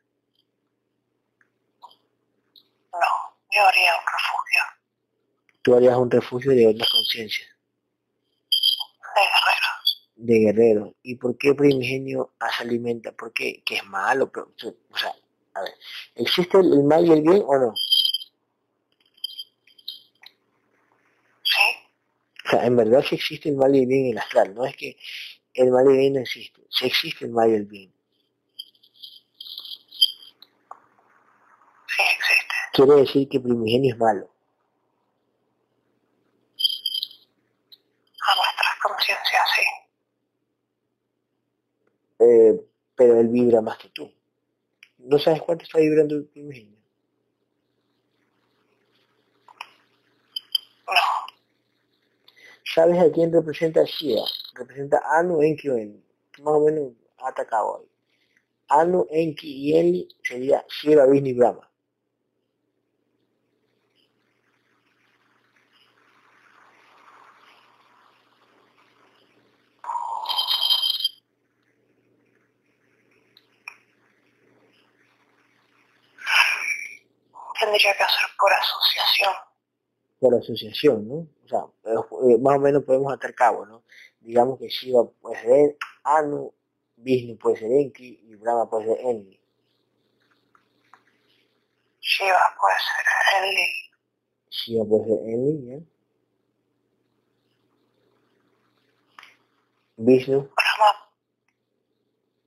No, 2.93 2.99
yo 3.53 3.67
haría 3.67 3.91
un 3.95 4.07
refugio 4.07 4.63
Tú 5.63 5.75
harías 5.75 5.97
un 5.97 6.11
refugio 6.11 6.53
de 6.53 6.67
otras 6.69 6.89
conciencias, 6.91 7.49
de 9.15 9.23
guerreros. 9.23 10.11
de 10.17 10.39
guerreros. 10.39 10.95
¿Y 11.03 11.17
por 11.17 11.37
qué 11.39 11.55
primigenio 11.55 12.33
se 12.57 12.63
alimenta? 12.65 13.13
¿Por 13.13 13.33
qué? 13.33 13.63
¿Que 13.65 13.77
es 13.77 13.85
malo? 13.85 14.31
Pero, 14.31 14.53
o 14.91 14.97
sea, 14.99 15.13
a 15.55 15.63
ver, 15.63 15.75
¿existe 16.15 16.59
el 16.59 16.85
mal 16.85 17.05
y 17.07 17.13
el 17.13 17.23
bien 17.23 17.43
o 17.47 17.59
no? 17.59 17.75
Sí, 21.43 21.63
O 22.47 22.51
sea, 22.51 22.67
en 22.67 22.77
verdad 22.77 23.03
sí 23.09 23.15
existe 23.17 23.49
el 23.49 23.57
mal 23.57 23.75
y 23.75 23.81
el 23.81 23.87
bien 23.87 24.07
en 24.07 24.13
el 24.13 24.19
astral, 24.19 24.55
no 24.55 24.65
es 24.67 24.77
que 24.77 24.97
el 25.57 25.71
mal 25.71 25.87
y 25.87 25.91
el 25.91 25.97
bien 25.97 26.13
no 26.15 26.21
existe, 26.21 26.61
sí 26.69 26.87
existe 26.87 27.25
el 27.25 27.33
mal 27.33 27.51
y 27.51 27.55
el 27.55 27.65
bien. 27.65 27.93
sí 31.87 32.03
existe. 32.03 32.55
Quiere 32.73 32.95
decir 33.01 33.29
que 33.29 33.41
primigenio 33.41 33.95
es 33.95 33.99
malo. 33.99 34.31
A 38.21 38.35
nuestras 38.35 38.77
conciencias, 38.83 39.45
sí. 39.55 39.63
Eh, 42.19 42.67
pero 42.95 43.21
él 43.21 43.29
vibra 43.29 43.61
más 43.61 43.79
que 43.79 43.89
tú. 43.91 44.13
¿No 44.99 45.19
sabes 45.19 45.43
cuánto 45.43 45.65
está 45.65 45.79
vibrando 45.79 46.17
el 46.17 46.25
primigenio? 46.27 46.77
No, 50.87 51.27
¿Sabes 52.75 52.99
a 52.99 53.13
quién 53.13 53.33
representa 53.33 53.85
Shiva? 53.85 54.27
Representa 54.59 55.03
Anu, 55.19 55.43
Enki 55.43 55.69
o 55.69 55.77
Enli. 55.77 56.03
Más 56.43 56.55
o 56.55 56.61
menos 56.61 56.93
atacado 57.19 57.79
ahí. 57.79 57.89
Anu, 58.69 59.07
Enki 59.11 59.49
y 59.49 59.77
Enli 59.79 60.09
sería 60.23 60.65
Shiva, 60.69 61.07
Vishnu 61.07 61.29
y 61.29 61.35
Brahma. 61.35 61.71
tendría 77.67 77.95
que 77.97 78.03
hacer 78.03 78.31
por 78.39 78.53
asociación. 78.53 79.33
por 80.19 80.35
asociación, 80.35 81.09
¿no? 81.09 81.15
O 81.45 81.49
sea, 81.49 81.67
eh, 81.85 82.39
más 82.41 82.57
o 82.57 82.61
menos 82.61 82.85
podemos 82.85 83.13
atar 83.13 83.35
cabo, 83.35 83.67
¿no? 83.67 83.83
Digamos 84.27 84.59
que 84.59 84.67
Shiva 84.67 85.09
puede 85.21 85.41
ser 85.41 85.77
Anu, 86.03 86.53
Vishnu 86.97 87.39
puede 87.39 87.59
ser 87.59 87.71
Enki 87.71 88.19
y 88.25 88.35
Brahma 88.35 88.69
puede 88.69 88.87
ser 88.87 89.07
Enli. 89.07 89.41
Shiva 92.01 92.57
puede 92.61 92.77
ser 92.77 93.07
Enlil, 93.39 93.75
Shiva 94.51 94.85
puede 94.85 95.05
ser 95.05 95.29
Enli, 95.29 95.67
¿ya? 95.69 95.79
Vishnu, 99.99 100.51
Brahma, 100.57 100.91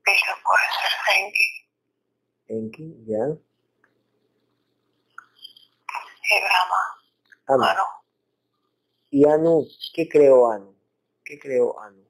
Vishnu 0.05 0.33
puede 0.43 0.67
ser 0.75 0.91
Enki 1.15 1.49
Enki, 2.49 3.05
¿ya? 3.07 3.23
y 6.31 6.41
Brahma, 6.41 6.81
Anu. 7.47 7.59
Manu. 7.59 7.83
¿Y 9.11 9.25
Anu? 9.25 9.65
¿Qué 9.93 10.09
creó 10.09 10.51
Anu? 10.51 10.78
¿Qué 11.29 11.37
creó 11.37 11.79
Anu? 11.79 12.03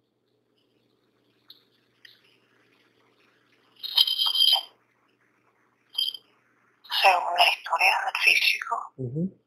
Según 7.01 7.33
la 7.37 7.45
historia 7.53 7.91
del 8.05 8.21
físico, 8.23 8.93
Ujú. 8.97 9.37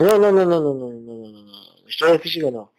No, 0.00 0.18
no, 0.18 0.32
no, 0.32 0.44
no, 0.44 0.60
no, 0.60 0.74
no, 0.74 0.88
no, 0.90 1.00
no, 1.00 1.28
no, 1.30 1.42
no. 1.42 1.74
La 1.82 1.88
historia 1.88 2.12
del 2.12 2.20
físico 2.20 2.50
no. 2.50 2.72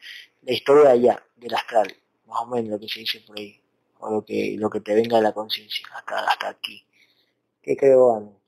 La 0.43 0.53
historia 0.53 0.83
de 0.83 0.89
allá, 0.91 1.23
del 1.37 1.55
astral, 1.55 1.95
más 2.27 2.41
o 2.41 2.45
menos 2.47 2.69
lo 2.69 2.79
que 2.79 2.87
se 2.87 2.99
dice 2.99 3.21
por 3.21 3.35
ahí. 3.39 3.59
O 3.99 4.11
lo 4.11 4.23
que, 4.25 4.55
lo 4.59 4.69
que 4.69 4.81
te 4.81 4.93
venga 4.93 5.17
de 5.17 5.23
la 5.23 5.33
conciencia, 5.33 5.87
hasta, 5.95 6.19
hasta 6.19 6.49
aquí. 6.49 6.85
¿Qué 7.63 7.75
creó 7.75 8.15
Anu? 8.15 8.39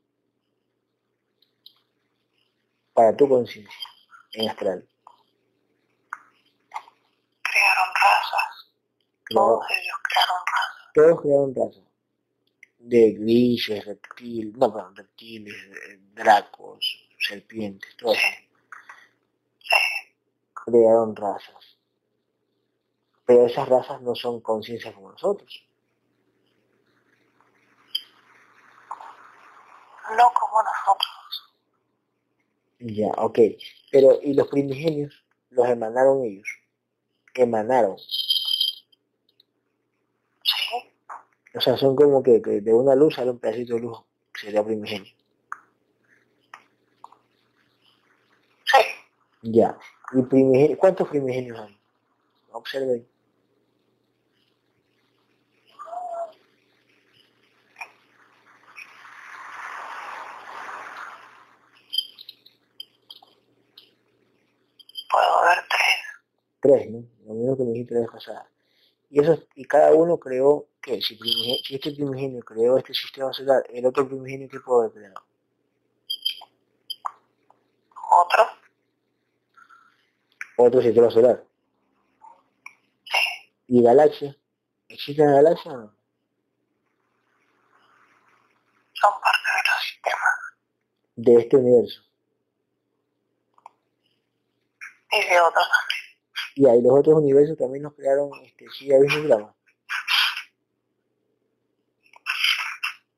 Para 2.94 3.16
tu 3.18 3.28
conciencia, 3.28 3.74
en 4.34 4.50
astral. 4.50 4.88
crearon 7.42 7.90
razas. 7.96 8.72
Creó- 9.17 9.17
Todos 9.30 9.66
ellos 9.70 9.98
crearon 10.04 10.42
razas. 10.46 10.94
todos 10.94 11.22
crearon 11.22 11.56
razas. 11.56 11.84
De 12.80 13.12
grises, 13.12 13.86
reptiles, 13.86 14.56
no, 14.58 14.72
perdón, 14.72 14.96
reptiles, 14.96 15.54
eh, 15.54 16.00
dracos, 16.14 17.10
serpientes, 17.20 17.96
todo 17.98 18.14
eso. 18.14 18.22
Sí, 19.60 20.16
crearon 20.54 21.16
razas. 21.16 21.78
Pero 23.26 23.46
esas 23.46 23.68
razas 23.68 24.02
no 24.02 24.16
son 24.16 24.40
conciencias 24.40 24.94
como 24.94 25.12
nosotros. 25.12 25.68
no 30.16 30.32
como 30.34 30.64
nosotros. 30.64 31.54
Ya, 32.80 33.10
ok. 33.18 33.40
Pero, 33.92 34.20
¿y 34.22 34.34
los 34.34 34.48
primigenios? 34.48 35.24
Los 35.50 35.68
emanaron 35.68 36.24
ellos. 36.24 36.48
Emanaron. 37.34 37.98
Sí, 40.44 40.92
O 41.58 41.62
sea, 41.62 41.76
son 41.76 41.96
como 41.96 42.22
que, 42.22 42.40
que 42.40 42.62
de 42.62 42.74
una 42.74 42.94
luz 42.94 43.16
sale 43.16 43.32
un 43.32 43.40
pedacito 43.40 43.74
de 43.76 43.82
luz. 43.82 43.98
Sería 44.40 44.64
primigenio. 44.64 45.12
sí. 48.66 48.78
Ya. 49.42 49.78
¿Y 50.14 50.22
primigenio? 50.22 50.78
¿Cuántos 50.78 51.08
primigenios 51.10 51.60
hay? 51.60 51.76
Observen. 52.52 53.08
Puedo 65.10 65.42
ver 65.42 65.58
tres. 65.70 65.98
Tres, 66.62 66.92
¿no? 66.92 67.04
Lo 67.26 67.34
mismo 67.34 67.58
que 67.58 67.64
me 67.64 67.72
dijiste 67.72 67.96
la 67.96 68.02
vez 68.02 68.10
pasada. 68.12 68.48
Y, 69.10 69.22
esos, 69.22 69.48
y 69.56 69.66
cada 69.66 69.94
uno 69.94 70.18
creó, 70.18 70.68
¿qué? 70.82 71.02
Si, 71.02 71.16
primigenio, 71.16 71.58
si 71.66 71.76
este 71.76 71.92
primigenio 71.92 72.44
creó 72.44 72.78
este 72.78 72.94
sistema 72.94 73.32
solar, 73.32 73.64
el 73.70 73.86
otro 73.86 74.08
primigenio, 74.08 74.50
¿qué 74.50 74.60
puede 74.60 74.88
haber 74.88 74.98
creado? 74.98 75.26
Otro. 78.10 78.48
Otro 80.58 80.82
sistema 80.82 81.10
solar. 81.10 81.44
Sí, 83.04 83.52
¿Y 83.68 83.84
galaxias? 83.84 84.36
¿Existen 84.90 85.32
galaxias 85.32 85.74
o 85.74 85.78
no? 85.78 85.98
son 89.00 89.12
parte 89.22 89.50
de 89.56 89.62
los 89.70 89.84
sistemas. 89.84 90.38
De 91.16 91.36
este 91.36 91.58
universo. 91.58 92.02
Y 95.12 95.26
de 95.26 95.42
otros. 95.42 95.68
Y 96.58 96.68
ahí 96.68 96.82
los 96.82 96.92
otros 96.92 97.18
universos 97.18 97.56
también 97.56 97.84
nos 97.84 97.94
crearon 97.94 98.32
este, 98.44 98.66
Shiva, 98.74 98.98
Vishnu 98.98 99.28
Brahma. 99.28 99.56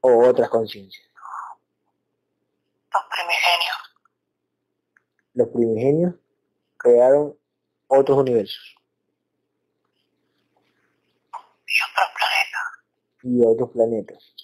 O 0.02 0.28
otras 0.28 0.50
conciencias. 0.50 1.08
Los 2.94 3.04
primigenios. 3.16 3.78
Los 5.36 5.48
primigenios 5.48 6.16
crearon 6.76 7.40
otros 7.88 8.18
universos. 8.18 8.76
Y 11.66 11.78
Y 11.78 11.82
otros 11.82 12.10
planetas. 12.18 12.68
Y 13.24 13.46
otros 13.46 13.70
planetas. 13.70 14.36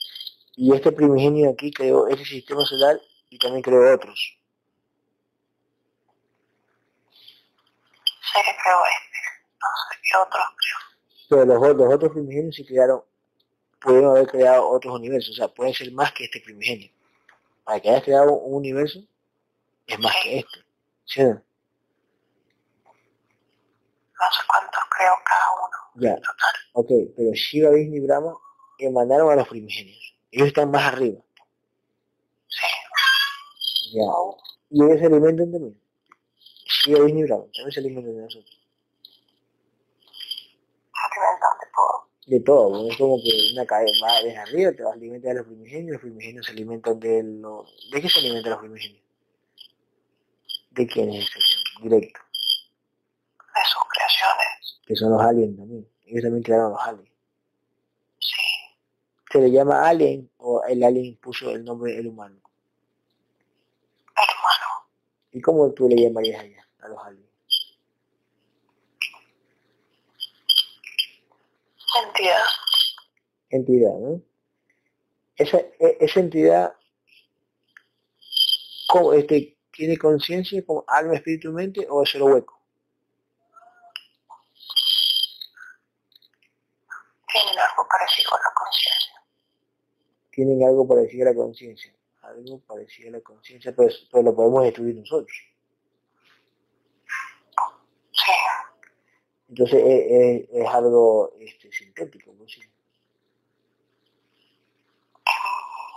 Y 0.55 0.73
este 0.73 0.93
primigenio 0.93 1.49
aquí 1.49 1.69
creó 1.69 2.07
ese 2.07 2.23
sistema 2.23 2.63
solar 2.63 2.97
y 3.29 3.37
también 3.39 3.61
creó 3.61 3.93
otros. 3.93 4.39
Sé 8.35 8.41
este, 8.41 8.69
no 9.61 9.67
sé 9.89 9.99
qué 10.03 10.17
otros 10.17 10.43
creo. 10.57 10.77
Pero 11.29 11.45
los, 11.45 11.77
los 11.77 11.93
otros 11.93 12.11
primigenios 12.11 12.55
sí 12.55 12.65
crearon, 12.65 13.01
pudieron 13.79 14.11
haber 14.11 14.27
creado 14.27 14.67
otros 14.69 14.95
universos, 14.95 15.31
o 15.31 15.33
sea, 15.35 15.47
pueden 15.47 15.73
ser 15.73 15.91
más 15.93 16.11
que 16.11 16.25
este 16.25 16.41
primigenio. 16.41 16.91
Para 17.63 17.79
que 17.79 17.89
hayas 17.89 18.03
creado 18.03 18.33
un 18.33 18.57
universo, 18.57 18.99
es 19.87 19.99
más 19.99 20.13
que 20.21 20.39
este. 20.39 20.65
¿Sí 21.05 21.21
o 21.21 21.27
no? 21.27 21.33
No 24.17 24.31
sé 24.31 24.43
cuántos 24.47 24.81
creo 24.89 25.13
cada 25.25 25.45
uno. 25.65 25.77
Ya, 25.95 26.09
en 26.09 26.21
Total. 26.21 26.55
ok, 26.73 26.89
pero 27.15 27.31
Shiva, 27.33 27.69
Vishnu 27.71 27.95
y 27.95 27.99
Brahma 28.01 28.33
emanaron 28.79 29.31
a 29.31 29.35
los 29.35 29.47
primigenios. 29.47 30.15
Ellos 30.31 30.47
están 30.47 30.71
más 30.71 30.93
arriba. 30.93 31.21
Sí. 32.47 32.67
Ya. 33.93 34.03
Y 34.71 34.83
ellos 34.83 34.99
se 34.99 35.05
alimentan 35.05 35.51
también. 35.51 35.84
Y 36.85 36.93
Brahma 36.93 37.45
también 37.51 37.71
se 37.71 37.79
alimentan 37.79 38.15
de 38.15 38.21
nosotros. 38.21 38.61
Se 40.93 41.19
alimentan 41.19 41.57
de 41.59 41.67
todo. 41.75 42.09
De 42.27 42.39
todo, 42.41 42.69
¿no? 42.69 42.89
es 42.89 42.97
como 42.97 43.17
que 43.17 43.31
una 43.53 43.65
cadena 43.65 43.91
va 44.03 44.21
desde 44.21 44.37
arriba, 44.37 44.71
te 44.71 44.83
vas 44.83 44.93
a 44.93 44.95
alimentar 44.95 45.33
de 45.33 45.39
los 45.39 45.47
primigenios, 45.47 45.93
los 45.93 46.01
primigenios 46.01 46.45
se 46.45 46.51
alimentan 46.51 46.99
de 46.99 47.23
los... 47.23 47.89
¿De 47.91 48.01
qué 48.01 48.09
se 48.09 48.19
alimentan 48.19 48.51
los 48.51 48.59
primigenios? 48.59 49.03
¿De 50.71 50.87
quién 50.87 51.09
es 51.09 51.25
ese? 51.25 51.59
Directo. 51.81 52.19
De 53.39 53.61
sus 53.63 53.83
creaciones. 53.89 54.81
Que 54.85 54.95
son 54.95 55.11
los 55.11 55.21
aliens 55.21 55.57
también. 55.57 55.87
Ellos 56.05 56.23
también 56.23 56.43
crearon 56.43 56.71
los 56.71 56.81
aliens. 56.81 57.11
Sí. 58.19 58.41
¿Se 59.31 59.39
le 59.39 59.51
llama 59.51 59.87
alien 59.87 60.29
o 60.37 60.63
el 60.65 60.83
alien 60.83 61.17
puso 61.17 61.49
el 61.49 61.63
nombre 61.63 61.97
el 61.97 62.07
humano? 62.07 62.35
El 64.15 64.37
humano. 64.37 64.89
¿Y 65.31 65.41
cómo 65.41 65.71
tú 65.71 65.89
le 65.89 65.95
llamarías 65.95 66.41
allá 66.41 66.64
a 66.85 66.89
los 66.89 66.99
aliens? 67.03 67.29
Entidad. 72.03 72.43
Entidad, 73.49 73.93
¿no? 73.93 74.21
Esa, 75.37 75.59
e- 75.59 75.97
esa 75.99 76.19
entidad 76.19 76.75
¿cómo, 78.87 79.13
este, 79.13 79.57
tiene 79.71 79.97
conciencia 79.97 80.65
como 80.65 80.83
alma, 80.87 81.15
espíritu, 81.15 81.51
mente 81.51 81.85
o 81.89 82.03
es 82.03 82.09
solo 82.09 82.27
hueco? 82.27 82.61
Tienen 87.31 87.59
algo 87.59 87.87
parecido 87.89 88.29
a 88.33 88.39
la 88.39 88.53
conciencia. 88.55 89.23
Tienen 90.31 90.63
algo 90.63 90.87
parecido 90.87 91.27
a 91.27 91.31
la 91.31 91.35
conciencia. 91.35 91.93
Algo 92.21 92.59
parecido 92.59 93.09
a 93.09 93.11
la 93.17 93.21
conciencia, 93.21 93.73
pero, 93.75 93.93
pero 94.11 94.23
lo 94.23 94.35
podemos 94.35 94.63
destruir 94.63 94.95
nosotros. 94.95 95.37
Sí. 98.11 98.31
Entonces 99.55 99.81
es, 99.85 100.11
es- 100.11 100.49
es 100.51 100.67
algo 100.67 101.31
este, 101.39 101.71
sintético, 101.71 102.33
¿no? 102.33 102.45
Sí. 102.45 102.61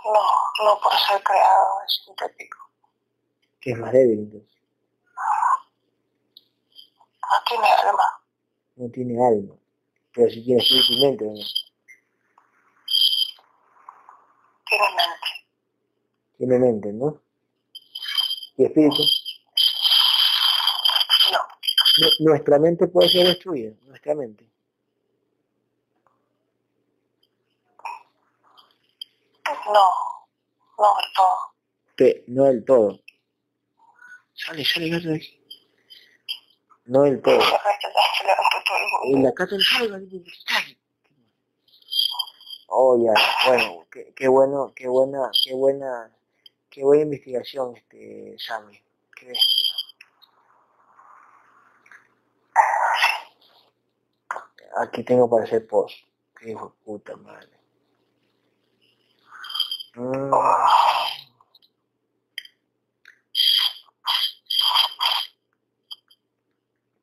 No, 0.05 0.63
no 0.65 0.79
por 0.79 0.93
ser 0.93 1.21
creado 1.23 1.67
es 1.85 2.01
sintético. 2.05 2.57
que 3.59 3.71
es 3.71 3.77
más 3.77 3.91
débil 3.91 4.19
entonces. 4.19 4.57
No 7.21 7.43
tiene 7.47 7.67
alma. 7.67 8.03
No 8.77 8.89
tiene 8.91 9.27
alma, 9.27 9.55
pero 10.13 10.29
sí 10.31 10.41
tiene 10.43 10.61
espíritu 10.61 10.93
y 10.93 11.01
mente, 11.05 11.25
¿no? 11.25 11.33
Tiene 14.69 14.85
mente. 14.95 15.27
Tiene 16.37 16.59
mente, 16.59 16.93
¿no? 16.93 17.21
Y 18.55 18.63
espíritu. 18.65 19.03
Nuestra 22.19 22.59
mente 22.59 22.87
puede 22.87 23.09
ser 23.09 23.27
destruida, 23.27 23.73
nuestra 23.87 24.15
mente. 24.15 24.45
No. 29.65 29.89
No 30.77 30.95
del 30.95 31.13
todo. 31.15 32.23
No 32.27 32.43
del 32.45 32.65
todo. 32.65 32.99
Sale, 34.33 34.63
sale 34.63 34.89
gato 34.89 35.09
de 35.09 35.15
aquí. 35.17 35.41
No 36.85 37.03
del 37.03 37.21
todo. 37.21 37.37
La 37.37 37.45
verdad 37.45 37.71
es 37.73 38.19
que 38.19 38.23
levantó 38.25 38.57
todo 38.65 38.77
el 38.77 39.09
Y 39.09 39.13
mundo. 39.13 39.27
la 39.29 39.33
casa 39.35 39.55
del 39.55 39.63
salva, 39.63 39.99
sale. 40.47 40.77
Oh, 42.71 42.97
ya, 43.03 43.13
bueno, 43.47 43.85
qué, 43.91 44.13
qué 44.15 44.27
bueno, 44.27 44.71
qué 44.75 44.87
buena, 44.87 45.31
qué 45.43 45.53
buena, 45.55 46.15
qué 46.69 46.83
buena 46.83 47.03
investigación, 47.03 47.75
este, 47.75 48.35
Sammy. 48.37 48.79
Qué. 49.15 49.33
Aquí 54.77 55.03
tengo 55.03 55.29
para 55.29 55.43
hacer 55.43 55.67
post. 55.67 55.95
Qué 56.37 56.51
hijo 56.51 56.75
puta 56.85 57.15
madre. 57.17 57.49
Mm. 59.95 60.31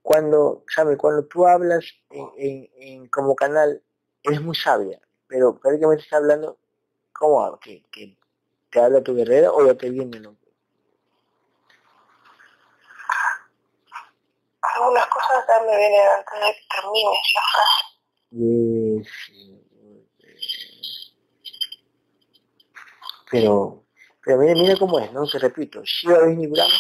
Cuando, 0.03 0.65
Sammy, 0.69 0.97
cuando 0.97 1.25
tú 1.25 1.47
hablas 1.47 1.85
en, 2.11 2.71
en, 2.77 3.09
como 3.09 3.35
canal, 3.35 3.83
eres 4.23 4.41
muy 4.41 4.55
sabia, 4.55 5.01
pero 5.27 5.59
prácticamente 5.59 6.05
estás 6.05 6.21
hablando, 6.21 6.59
¿cómo? 7.13 7.59
¿Que, 7.59 7.83
que 7.91 8.17
te 8.71 8.81
habla 8.81 9.03
tu 9.03 9.15
guerrera 9.17 9.51
o 9.51 9.67
ya 9.67 9.75
te 9.75 9.91
viene 9.91 10.21
Algunas 14.77 15.07
cosas 15.07 15.45
ya 15.49 15.61
me 15.65 15.77
vienen 15.77 16.01
antes 16.19 16.41
de 16.41 16.53
que 16.53 16.67
termines 16.69 17.21
la 17.35 17.43
frase. 17.53 19.07
Pero, 23.31 23.85
pero 24.25 24.39
mira, 24.39 24.55
mira 24.55 24.77
cómo 24.79 24.99
es, 24.99 25.13
¿no? 25.13 25.27
Te 25.27 25.39
repito, 25.39 25.83
Shiva 25.85 26.25
Vishnu 26.27 26.51
Brahma 26.51 26.75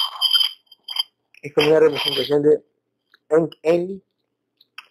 es 1.43 1.55
como 1.55 1.68
una 1.68 1.81
representación 1.81 2.43
de 2.43 2.62
En- 3.28 3.51
Enki, 3.62 4.02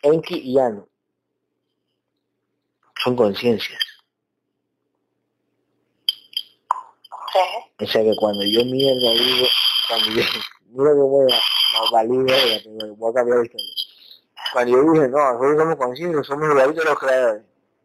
Enki 0.01 0.37
y 0.39 0.59
Anu. 0.59 0.87
Son 3.03 3.15
conciencias. 3.15 3.79
Sí. 7.33 7.39
O 7.83 7.87
sea 7.87 8.03
que 8.03 8.15
cuando 8.17 8.43
yo 8.45 8.63
mierda 8.65 9.11
digo, 9.11 9.47
cuando 9.87 10.07
yo, 10.09 10.23
voy 10.75 11.31
a, 11.31 11.33
voy 12.95 13.11
a 13.11 13.13
cambiar 13.13 13.37
la 13.39 13.45
historia. 13.45 13.73
Cuando 14.53 14.71
yo 14.71 14.93
dije, 14.93 15.07
no, 15.07 15.17
nosotros 15.17 15.57
somos 15.57 15.75
conscientes, 15.75 16.27
somos 16.27 16.49
igualitos 16.49 16.85
los 16.85 16.99
creadores. 16.99 17.43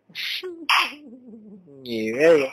Ni 1.83 2.13
verga. 2.13 2.53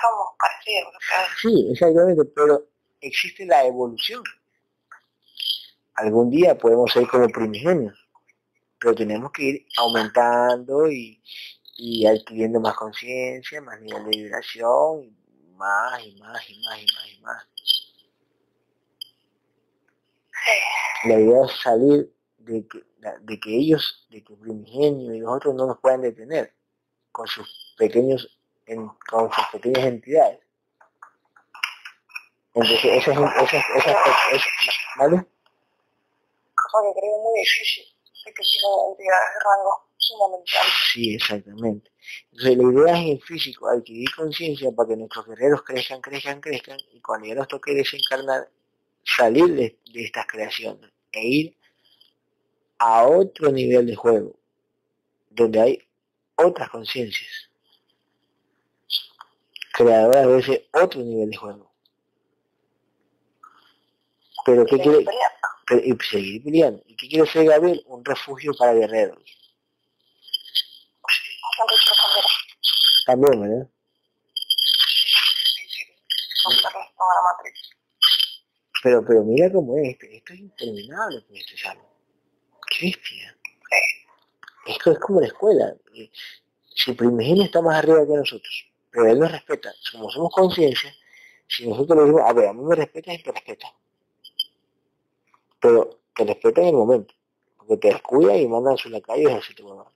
Somos. 0.00 0.32
Sí, 1.40 1.68
exactamente, 1.70 2.24
pero 2.36 2.66
existe 3.00 3.46
la 3.46 3.64
evolución. 3.64 4.22
Algún 5.94 6.30
día 6.30 6.56
podemos 6.56 6.92
ser 6.92 7.06
como 7.06 7.28
primigenios, 7.28 7.98
pero 8.78 8.94
tenemos 8.94 9.30
que 9.32 9.42
ir 9.42 9.66
aumentando 9.76 10.90
y, 10.90 11.22
y 11.76 12.06
adquiriendo 12.06 12.60
más 12.60 12.74
conciencia, 12.74 13.60
más 13.60 13.80
nivel 13.80 14.04
de 14.04 14.10
vibración, 14.10 15.04
y 15.04 15.16
más 15.56 16.04
y 16.04 16.16
más 16.16 16.50
y 16.50 16.60
más 16.60 16.78
y 16.80 16.86
más 16.94 17.08
y 17.08 17.20
más. 17.20 17.46
Sí. 20.44 21.08
La 21.08 21.20
idea 21.20 21.44
es 21.44 21.52
salir 21.60 22.12
de 22.38 22.66
que, 22.68 22.84
de 23.22 23.40
que 23.40 23.50
ellos, 23.56 24.06
de 24.10 24.22
que 24.22 24.34
Primigenio 24.36 25.14
y 25.14 25.20
los 25.20 25.32
otros 25.36 25.54
no 25.54 25.66
nos 25.66 25.78
puedan 25.80 26.02
detener 26.02 26.54
con 27.10 27.26
sus 27.26 27.74
pequeños, 27.78 28.40
en- 28.66 28.88
con 29.08 29.30
sus 29.32 29.46
pequeñas 29.52 29.84
entidades. 29.86 30.40
Entonces, 32.54 32.84
esas, 32.84 33.16
esas, 33.16 33.64
esas, 33.76 33.96
esas, 34.32 34.46
¿vale? 34.98 35.16
Cosa 36.54 36.78
que 36.86 37.00
creo 37.00 37.18
muy 37.22 37.40
difícil. 37.40 37.84
De 38.24 38.32
que 38.34 38.42
tienen 38.42 38.90
entidades 38.90 39.28
de 39.34 39.40
rango 39.40 39.90
fundamental. 40.08 40.66
Sí, 40.92 41.14
exactamente. 41.14 41.90
Entonces 42.30 42.56
la 42.56 42.62
idea 42.72 43.00
es 43.02 43.10
en 43.10 43.20
físico 43.20 43.68
adquirir 43.68 44.08
conciencia 44.14 44.70
para 44.70 44.88
que 44.90 44.96
nuestros 44.96 45.26
guerreros 45.26 45.62
crezcan, 45.62 46.00
crezcan, 46.00 46.40
crezcan 46.40 46.78
y 46.92 47.00
cuando 47.00 47.26
ya 47.26 47.34
nos 47.34 47.48
toque 47.48 47.74
desencarnar, 47.74 48.48
salir 49.04 49.46
de, 49.54 49.78
de 49.92 50.04
estas 50.04 50.26
creaciones 50.26 50.90
e 51.12 51.26
ir 51.26 51.56
a 52.78 53.04
otro 53.04 53.50
nivel 53.50 53.86
de 53.86 53.94
juego, 53.94 54.38
donde 55.30 55.60
hay 55.60 55.88
otras 56.36 56.68
conciencias, 56.70 57.50
creadoras 59.72 60.26
de 60.26 60.38
ese 60.38 60.68
otro 60.72 61.00
nivel 61.00 61.30
de 61.30 61.36
juego. 61.36 61.72
Pero 64.44 64.64
¿qué 64.66 64.78
quiere? 64.78 65.06
Y 65.84 66.04
seguir 66.04 66.42
peleando. 66.42 66.82
¿Y 66.86 66.96
qué 66.96 67.08
quiere 67.08 67.30
ser 67.30 67.46
Gabriel? 67.46 67.82
Un 67.86 68.04
refugio 68.04 68.52
para 68.58 68.74
guerreros. 68.74 69.22
También. 71.56 71.80
También, 73.06 73.40
¿verdad? 73.40 73.70
Sí, 74.34 75.68
sí. 75.68 75.82
Son 76.42 76.52
perros 76.56 76.86
con 76.96 77.06
la 77.08 77.22
Matrix. 77.32 77.70
Pero, 78.82 79.04
pero 79.04 79.22
mira 79.22 79.50
cómo 79.52 79.76
es, 79.78 79.90
esto, 79.90 80.06
esto 80.06 80.32
es 80.32 80.40
interminable 80.40 81.20
pues 81.28 81.40
este 81.40 81.56
salmo. 81.56 81.88
Qué 82.68 82.86
bestia. 82.86 83.36
Sí. 83.70 84.72
Esto 84.72 84.92
es 84.92 84.98
como 84.98 85.20
la 85.20 85.26
escuela. 85.28 85.74
Eh, 85.94 86.10
Si 86.74 86.92
Primigenio 86.92 87.44
está 87.44 87.60
más 87.62 87.76
arriba 87.76 88.06
que 88.06 88.14
nosotros, 88.14 88.72
pero 88.90 89.06
él 89.06 89.18
nos 89.18 89.30
respeta, 89.30 89.72
como 89.92 90.10
somos 90.10 90.32
conciencia, 90.34 90.92
si 91.48 91.68
nosotros 91.68 91.96
le 91.98 92.04
decimos, 92.04 92.22
a 92.28 92.32
ver, 92.32 92.48
a 92.48 92.52
mí 92.52 92.62
me 92.62 92.74
respetas 92.74 93.14
y 93.14 93.22
te 93.22 93.32
respeta. 93.32 93.72
Pero 95.60 96.00
te 96.16 96.24
respeta 96.24 96.60
en 96.62 96.68
el 96.68 96.74
momento, 96.74 97.14
porque 97.56 97.76
te 97.76 97.88
descuida 97.88 98.36
y 98.36 98.48
manda 98.48 98.72
a 98.72 98.76
su 98.76 98.88
lacayo 98.88 99.30
y 99.30 99.32
así 99.32 99.54
te 99.54 99.62
va 99.62 99.86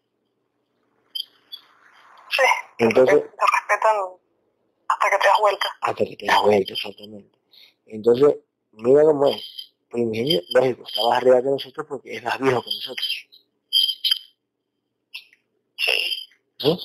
Sí. 2.31 2.43
Entonces, 2.79 3.23
te 3.23 3.47
respetan 3.57 3.97
hasta 4.89 5.11
que 5.11 5.19
te 5.19 5.27
das 5.27 5.39
vuelta. 5.41 5.77
hasta 5.81 6.05
que 6.05 6.17
te 6.17 6.27
das 6.27 6.43
vuelta, 6.43 6.73
exactamente. 6.73 7.39
Entonces, 7.87 8.37
mira 8.77 9.03
cómo 9.05 9.29
es. 9.29 9.43
Primigenio, 9.91 10.43
lógico, 10.51 10.85
está 10.87 11.03
más 11.03 11.19
arriba 11.19 11.43
que 11.43 11.49
nosotros 11.49 11.87
porque 11.89 12.17
es 12.17 12.23
más 12.23 12.39
viejo 12.41 12.63
que 12.63 12.71
nosotros. 12.71 13.27
¿no? 16.63 16.79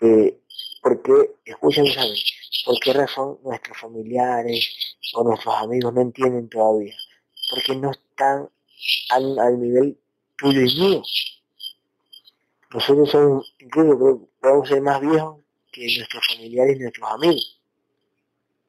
Eh, 0.00 0.38
porque, 0.82 1.34
escuchen, 1.44 1.86
¿saben? 1.86 2.16
¿Por 2.64 2.80
qué 2.80 2.92
razón 2.92 3.38
nuestros 3.42 3.78
familiares 3.78 4.96
o 5.14 5.24
nuestros 5.24 5.54
amigos 5.56 5.92
no 5.92 6.00
entienden 6.00 6.48
todavía? 6.48 6.96
Porque 7.50 7.76
no 7.76 7.90
están 7.90 8.50
al, 9.10 9.38
al 9.38 9.60
nivel 9.60 9.98
tuyo 10.36 10.60
y 10.60 10.74
mío. 10.78 11.02
Nosotros 12.70 13.10
somos, 13.10 13.54
incluso 13.58 14.28
podemos 14.40 14.68
ser 14.68 14.80
más 14.82 15.00
viejos 15.00 15.40
que 15.72 15.86
nuestros 15.96 16.26
familiares 16.26 16.76
y 16.76 16.80
nuestros 16.80 17.10
amigos. 17.10 17.60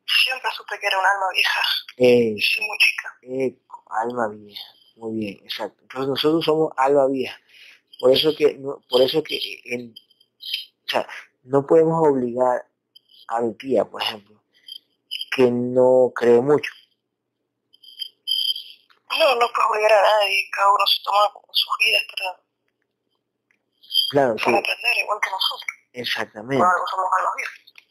Siempre 0.06 0.50
supe 0.56 0.80
que 0.80 0.88
era 0.88 1.00
un 1.00 1.06
alma 1.06 1.26
vieja. 1.34 1.62
Eh, 1.98 2.36
Sí, 2.40 2.62
muy 2.62 2.78
chica. 2.78 3.18
eh, 3.24 3.58
alma 3.90 4.28
vieja, 4.30 4.64
muy 4.96 5.16
bien, 5.20 5.40
exacto. 5.44 5.82
Entonces 5.82 6.10
nosotros 6.10 6.46
somos 6.46 6.72
alma 6.78 7.08
vieja. 7.08 7.38
Por 8.00 8.12
eso 8.12 8.36
que, 8.36 8.54
no- 8.60 8.82
por 8.90 9.02
eso 9.02 9.24
que 9.24 9.40
en, 9.66 9.92
o 9.92 10.90
sea, 10.90 11.08
no 11.44 11.66
podemos 11.66 12.08
obligar 12.08 12.68
a 13.30 13.42
mi 13.42 13.54
tía, 13.56 13.84
por 13.86 14.02
ejemplo, 14.02 14.42
que 15.36 15.50
no 15.50 16.12
cree 16.16 16.40
mucho. 16.42 16.72
No, 19.18 19.36
no 19.36 19.48
puedes 19.54 19.70
obligar 19.72 19.94
a 19.94 20.02
nadie. 20.02 20.48
Cada 20.52 20.72
uno 20.72 20.86
se 20.86 21.04
toma 21.04 21.32
sus 21.52 21.74
vidas 21.80 22.04
para, 22.16 22.42
Claro, 24.12 24.38
sí, 24.38 24.46
para 24.46 24.58
aprender, 24.60 24.98
igual 25.04 25.20
que 25.22 25.30
nosotros. 25.32 25.72
exactamente, 25.94 26.64
algo 26.64 26.88
somos 26.88 27.08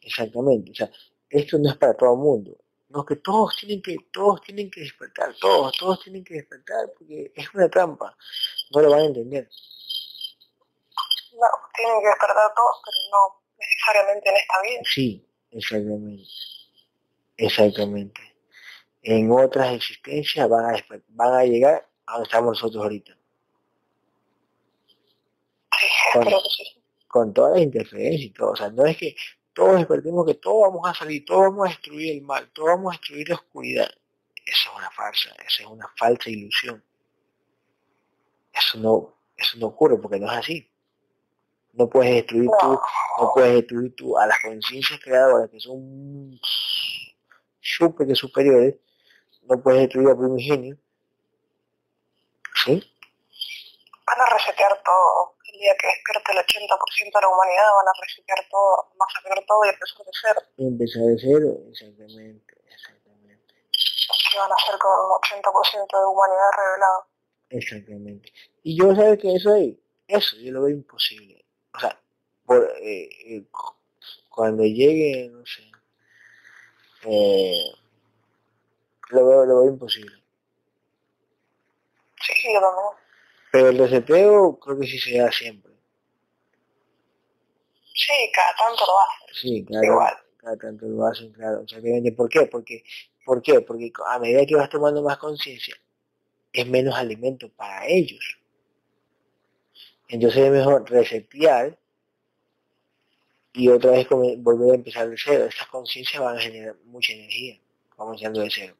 exactamente. 0.02 0.70
O 0.70 0.74
sea, 0.74 0.90
esto 1.30 1.58
no 1.58 1.70
es 1.70 1.76
para 1.76 1.94
todo 1.94 2.12
el 2.12 2.18
mundo. 2.20 2.56
No, 2.96 3.04
que 3.04 3.16
todos 3.16 3.54
tienen 3.56 3.82
que, 3.82 3.94
todos 4.10 4.40
tienen 4.40 4.70
que 4.70 4.80
despertar, 4.80 5.34
todos, 5.38 5.76
todos 5.76 6.02
tienen 6.02 6.24
que 6.24 6.32
despertar, 6.32 6.90
porque 6.96 7.30
es 7.36 7.54
una 7.54 7.68
trampa. 7.68 8.16
No 8.70 8.80
lo 8.80 8.90
van 8.90 9.00
a 9.00 9.04
entender. 9.04 9.50
No, 11.32 11.46
tienen 11.74 12.00
que 12.00 12.06
despertar 12.06 12.54
todos, 12.56 12.76
pero 12.82 12.96
no 13.12 13.42
necesariamente 13.58 14.30
en 14.30 14.36
esta 14.36 14.62
vida. 14.62 14.80
Sí, 14.84 15.26
exactamente. 15.50 16.24
Exactamente. 17.36 18.20
En 19.02 19.30
otras 19.30 19.74
existencias 19.74 20.48
van 20.48 20.74
a, 20.74 20.86
van 21.08 21.34
a 21.34 21.44
llegar 21.44 21.86
a 22.06 22.12
donde 22.12 22.28
estamos 22.28 22.52
nosotros 22.52 22.82
ahorita. 22.82 23.12
Sí, 25.78 25.86
que 26.14 26.30
sí. 26.30 26.82
Con 27.08 27.34
todas 27.34 27.52
las 27.52 27.62
interferencias 27.62 28.22
y 28.22 28.30
todo. 28.30 28.52
O 28.52 28.56
sea, 28.56 28.70
no 28.70 28.86
es 28.86 28.96
que 28.96 29.14
todos 29.56 29.76
despertemos 29.76 30.26
que 30.26 30.34
todos 30.34 30.70
vamos 30.70 30.86
a 30.86 30.92
salir, 30.92 31.24
todos 31.24 31.44
vamos 31.44 31.66
a 31.66 31.70
destruir 31.70 32.12
el 32.12 32.22
mal, 32.22 32.46
todos 32.52 32.68
vamos 32.68 32.94
a 32.94 32.98
destruir 32.98 33.26
la 33.30 33.36
oscuridad. 33.36 33.90
Eso 34.44 34.70
es 34.70 34.76
una 34.76 34.90
farsa, 34.90 35.30
eso 35.46 35.62
es 35.62 35.66
una 35.66 35.88
falsa 35.96 36.28
ilusión. 36.28 36.84
Eso 38.52 38.78
no, 38.78 39.14
eso 39.34 39.56
no 39.56 39.68
ocurre 39.68 39.96
porque 39.96 40.20
no 40.20 40.30
es 40.30 40.36
así. 40.36 40.70
No 41.72 41.88
puedes 41.88 42.16
destruir 42.16 42.50
tú, 42.60 42.78
no 43.18 43.32
puedes 43.32 43.54
destruir 43.54 43.96
tú 43.96 44.18
a 44.18 44.26
las 44.26 44.38
conciencias 44.40 45.00
creadoras 45.00 45.48
que 45.48 45.58
son 45.58 46.38
súper 47.58 48.14
superiores, 48.14 48.74
no 49.48 49.58
puedes 49.62 49.80
destruir 49.80 50.10
a 50.10 50.16
primigenio. 50.16 50.76
¿Sí? 52.62 52.82
van 54.06 54.20
a 54.20 54.26
resetear 54.34 54.82
todo. 54.84 55.35
Día 55.66 55.74
que 55.82 55.86
despierte 55.88 56.30
el 56.30 56.38
80% 56.38 57.18
de 57.18 57.22
la 57.22 57.28
humanidad 57.28 57.66
van 57.74 57.88
a 57.88 58.00
resetear 58.00 58.38
todo, 58.48 58.92
masacrar 58.96 59.44
todo 59.46 59.64
y 59.64 59.68
empezar 59.70 60.06
de 60.06 60.12
cero. 60.22 60.40
Empezar 60.58 61.02
de 61.02 61.16
cero, 61.18 61.48
exactamente, 61.70 62.54
exactamente, 62.70 63.54
Que 64.30 64.38
van 64.38 64.52
a 64.52 64.56
ser 64.64 64.78
con 64.78 64.92
un 64.94 65.10
80% 65.10 65.98
de 65.98 66.06
humanidad 66.06 66.50
revelada. 66.56 67.06
exactamente. 67.50 68.32
Y 68.62 68.78
yo 68.78 68.94
sé 68.94 69.18
que 69.18 69.34
eso 69.34 69.54
ahí, 69.54 69.82
eso 70.06 70.36
yo 70.36 70.52
lo 70.52 70.62
veo 70.62 70.70
imposible. 70.76 71.44
O 71.74 71.80
sea, 71.80 71.98
por, 72.46 72.62
eh, 72.80 73.08
eh, 73.26 73.44
cu- 73.50 73.74
cuando 74.28 74.62
llegue, 74.62 75.28
no 75.32 75.44
sé, 75.46 75.62
eh, 77.10 77.72
lo, 79.10 79.26
veo, 79.26 79.46
lo 79.46 79.60
veo 79.62 79.70
imposible. 79.72 80.14
Sí, 82.22 82.34
yo 82.54 82.60
también. 82.60 83.05
Pero 83.56 83.70
el 83.70 83.78
reseteo 83.78 84.58
creo 84.58 84.78
que 84.78 84.86
sí 84.86 84.98
se 84.98 85.16
da 85.16 85.32
siempre. 85.32 85.72
Sí, 87.94 88.30
cada 88.34 88.54
tanto 88.54 88.84
lo 88.84 89.00
hacen. 89.00 89.34
Sí, 89.34 89.64
claro. 89.64 89.86
Igual. 89.86 90.16
Cada 90.36 90.56
tanto 90.58 90.86
lo 90.86 91.06
hacen, 91.06 91.32
claro. 91.32 91.62
Exactamente. 91.62 92.12
¿Por 92.12 92.28
qué? 92.28 92.42
Porque, 92.42 92.84
¿Por 93.24 93.40
qué? 93.40 93.62
Porque 93.62 93.90
a 94.08 94.18
medida 94.18 94.44
que 94.44 94.56
vas 94.56 94.68
tomando 94.68 95.02
más 95.02 95.16
conciencia, 95.16 95.74
es 96.52 96.66
menos 96.68 96.94
alimento 96.96 97.48
para 97.48 97.86
ellos. 97.86 98.38
Entonces 100.08 100.42
es 100.42 100.50
mejor 100.50 100.90
resetear 100.90 101.78
y 103.54 103.70
otra 103.70 103.92
vez 103.92 104.06
volver 104.10 104.72
a 104.72 104.74
empezar 104.74 105.08
de 105.08 105.16
cero. 105.16 105.46
Estas 105.46 105.68
conciencias 105.68 106.22
van 106.22 106.36
a 106.36 106.40
generar 106.40 106.76
mucha 106.84 107.14
energía, 107.14 107.58
comenzando 107.96 108.40
de 108.40 108.50
cero. 108.50 108.76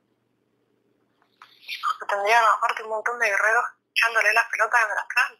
Porque 1.98 2.14
tendrían 2.14 2.44
aparte 2.58 2.82
un 2.82 2.90
montón 2.90 3.18
de 3.18 3.26
guerreros 3.26 3.75
echándole 3.96 4.32
las 4.32 4.44
pelotas 4.50 4.80
el 4.84 4.98
astral. 4.98 5.32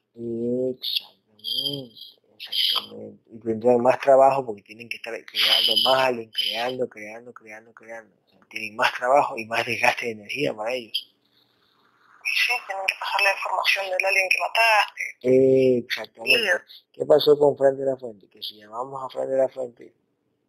Exactamente, 0.75 1.97
exactamente. 2.37 3.23
Y 3.33 3.39
tendrán 3.41 3.81
más 3.83 3.99
trabajo 4.01 4.45
porque 4.47 4.63
tienen 4.63 4.89
que 4.89 4.97
estar 4.97 5.13
creando 5.25 5.73
más 5.85 6.05
alien, 6.05 6.31
creando, 6.31 6.89
creando, 6.89 7.33
creando, 7.33 7.73
creando. 7.75 8.15
O 8.27 8.31
sea, 8.31 8.41
tienen 8.49 8.77
más 8.77 8.93
trabajo 8.95 9.37
y 9.37 9.45
más 9.47 9.65
desgaste 9.67 10.07
de 10.07 10.13
energía 10.13 10.55
para 10.55 10.73
ellos. 10.73 11.13
Sí, 12.35 12.53
tienen 12.67 12.85
que 12.87 12.95
pasarle 12.99 13.29
información 13.37 13.85
del 13.91 14.05
alien 14.05 14.29
que 14.29 14.39
mataste. 14.41 15.79
Exactamente. 15.79 16.65
¿Qué 16.93 17.07
pasó 17.07 17.39
con 17.39 17.57
Fran 17.57 17.77
de 17.79 17.85
la 17.85 17.97
Fuente? 17.97 18.29
Que 18.29 18.43
si 18.43 18.57
llamamos 18.57 19.03
a 19.05 19.09
Fran 19.11 19.29
de 19.31 19.37
la 19.37 19.49
Fuente, 19.49 19.95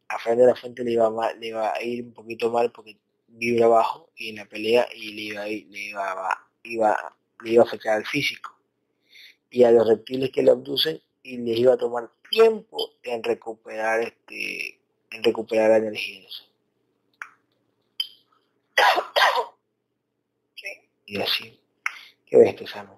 a 0.09 0.17
Fran 0.19 0.37
de 0.37 0.45
la 0.47 0.55
Fuente 0.55 0.83
le 0.83 0.91
iba, 0.93 1.09
mal, 1.11 1.39
le 1.39 1.47
iba 1.47 1.71
a 1.73 1.81
ir 1.83 2.03
un 2.03 2.13
poquito 2.13 2.49
mal 2.51 2.71
porque 2.71 2.97
vibra 3.27 3.67
bajo 3.67 4.09
y 4.15 4.29
en 4.29 4.37
la 4.37 4.45
pelea 4.45 4.87
y 4.93 5.11
le 5.13 5.21
iba, 5.21 5.41
a 5.43 5.47
ir- 5.47 5.67
le 5.69 5.79
iba, 5.79 6.11
a- 6.31 6.47
iba, 6.63 7.16
le 7.43 7.51
iba 7.51 7.63
a 7.63 7.65
afectar 7.65 7.97
al 7.97 8.05
físico. 8.05 8.55
Y 9.49 9.63
a 9.63 9.71
los 9.71 9.87
reptiles 9.87 10.31
que 10.31 10.43
lo 10.43 10.53
abducen 10.53 11.01
y 11.23 11.37
les 11.37 11.57
iba 11.59 11.73
a 11.73 11.77
tomar 11.77 12.09
tiempo 12.29 12.93
en 13.03 13.23
recuperar 13.23 14.01
este 14.01 14.79
en 15.11 15.23
recuperar 15.23 15.69
la 15.69 15.77
energía. 15.77 16.27
Sí. 20.55 20.67
Y 21.05 21.21
así. 21.21 21.59
¿Qué 22.25 22.37
ves 22.37 22.55
tú, 22.55 22.67
Samu? 22.67 22.97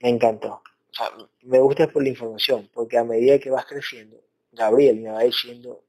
Me 0.00 0.10
encantó. 0.10 0.62
O 0.90 0.94
sea, 0.94 1.10
me 1.42 1.58
gusta 1.60 1.88
por 1.88 2.02
la 2.02 2.10
información, 2.10 2.70
porque 2.72 2.98
a 2.98 3.04
medida 3.04 3.38
que 3.38 3.50
vas 3.50 3.66
creciendo, 3.66 4.22
Gabriel 4.52 5.00
me 5.00 5.10
va 5.10 5.22
diciendo, 5.22 5.82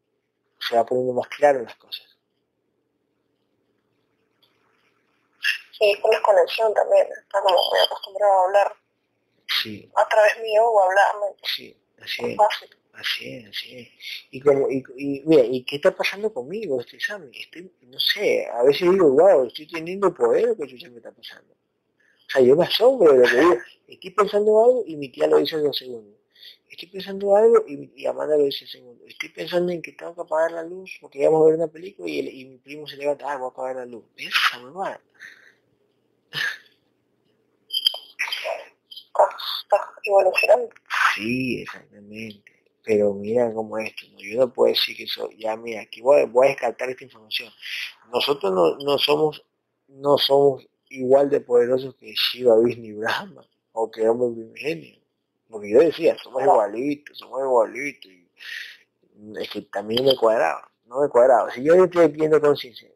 se 0.60 0.76
va 0.76 0.86
poniendo 0.86 1.14
más 1.14 1.28
claro 1.28 1.62
las 1.62 1.76
cosas. 1.76 2.17
Sí, 5.78 5.96
con 6.02 6.12
desconexión 6.12 6.74
también. 6.74 7.08
Está 7.22 7.42
como 7.42 7.56
muy 7.70 7.80
acostumbrado 7.86 8.34
a 8.34 8.46
hablar 8.46 8.74
Sí, 9.64 9.90
a 9.96 10.08
través 10.10 10.42
mío 10.42 10.66
o 10.70 10.84
hablarme. 10.84 11.36
sí, 11.44 11.76
así 12.02 12.26
es, 12.26 12.36
Fácil. 12.36 12.70
así 12.94 13.34
es, 13.36 13.48
así 13.50 13.78
es. 13.80 13.88
Y 14.32 14.42
como, 14.42 14.70
y, 14.70 14.84
y 14.98 15.24
mira, 15.26 15.44
¿y 15.46 15.64
qué 15.64 15.78
está 15.78 15.96
pasando 15.96 16.34
conmigo 16.34 16.82
este 16.82 16.98
examen? 16.98 17.32
Estoy, 17.34 17.72
no 17.84 17.98
sé, 18.00 18.46
a 18.48 18.64
veces 18.64 18.90
digo, 18.92 19.10
wow, 19.10 19.46
estoy 19.46 19.68
teniendo 19.68 20.14
poder 20.14 20.50
o 20.50 20.58
qué 20.58 20.68
chucha 20.68 20.90
me 20.90 20.98
está 20.98 21.12
pasando. 21.12 21.54
O 21.54 22.30
sea, 22.30 22.42
yo 22.42 22.56
me 22.58 22.66
asombro 22.66 23.14
de 23.14 23.20
lo 23.20 23.24
que 23.26 23.36
digo. 23.40 23.58
Estoy 23.88 24.10
pensando 24.12 24.64
algo 24.66 24.84
y 24.86 24.98
mi 24.98 25.10
tía 25.10 25.28
lo 25.28 25.38
dice 25.38 25.56
en 25.56 25.64
dos 25.64 25.78
segundos. 25.78 26.20
Estoy 26.70 26.90
pensando 26.90 27.36
algo 27.38 27.64
y, 27.68 27.78
mi- 27.78 27.92
y 27.96 28.06
Amanda 28.06 28.36
lo 28.36 28.44
dice 28.44 28.66
en 28.66 28.70
segundos. 28.70 29.08
Estoy 29.08 29.30
pensando 29.30 29.72
en 29.72 29.82
que 29.82 29.94
tengo 29.94 30.14
que 30.14 30.22
apagar 30.22 30.52
la 30.52 30.64
luz 30.64 30.98
porque 31.00 31.20
íbamos 31.20 31.42
a 31.42 31.46
ver 31.46 31.56
una 31.56 31.68
película 31.68 32.10
y, 32.10 32.20
el- 32.20 32.34
y 32.36 32.46
mi 32.46 32.58
primo 32.58 32.86
se 32.86 32.98
levanta, 32.98 33.32
ah, 33.32 33.38
voy 33.38 33.48
a 33.48 33.52
apagar 33.52 33.76
la 33.78 33.86
luz. 33.86 34.04
Esa 34.18 34.60
mamá. 34.60 35.00
Estás, 38.90 39.36
estás 39.64 39.82
evolucionando. 40.08 40.70
Sí, 41.16 41.62
exactamente. 41.62 42.52
pero 42.84 43.14
mira 43.14 43.54
cómo 43.54 43.78
es 43.78 43.90
esto, 43.90 44.06
¿no? 44.14 44.20
yo 44.20 44.40
no 44.40 44.54
puedo 44.54 44.74
decir 44.74 44.96
que 44.96 45.04
eso, 45.04 45.30
ya 45.38 45.56
mira, 45.58 45.82
aquí 45.82 46.02
voy, 46.02 46.26
voy 46.26 46.48
a 46.48 46.50
descartar 46.52 46.90
esta 46.90 47.04
información. 47.04 47.52
Nosotros 48.12 48.54
no, 48.54 48.78
no 48.78 48.98
somos, 48.98 49.44
no 49.88 50.18
somos 50.18 50.66
igual 50.90 51.30
de 51.30 51.42
poderosos 51.42 51.96
que 51.96 52.14
Shiva, 52.14 52.58
Vishnu 52.60 52.86
y 52.86 52.94
Brahma, 52.94 53.46
o 53.74 53.92
que 53.92 54.08
Hombre 54.08 54.30
Primigenio. 54.42 55.00
Porque 55.50 55.70
yo 55.70 55.80
decía, 55.80 56.18
somos 56.18 56.44
igualitos, 56.44 57.18
somos 57.18 57.42
igualitos, 57.42 58.12
y 58.12 58.28
es 59.40 59.50
que 59.50 59.62
también 59.64 60.06
me 60.06 60.16
cuadraba, 60.16 60.70
no 60.86 61.02
me 61.02 61.10
cuadraba. 61.10 61.52
Si 61.52 61.64
yo 61.64 61.74
estoy 61.74 62.10
pidiendo 62.10 62.40
conciencia, 62.40 62.90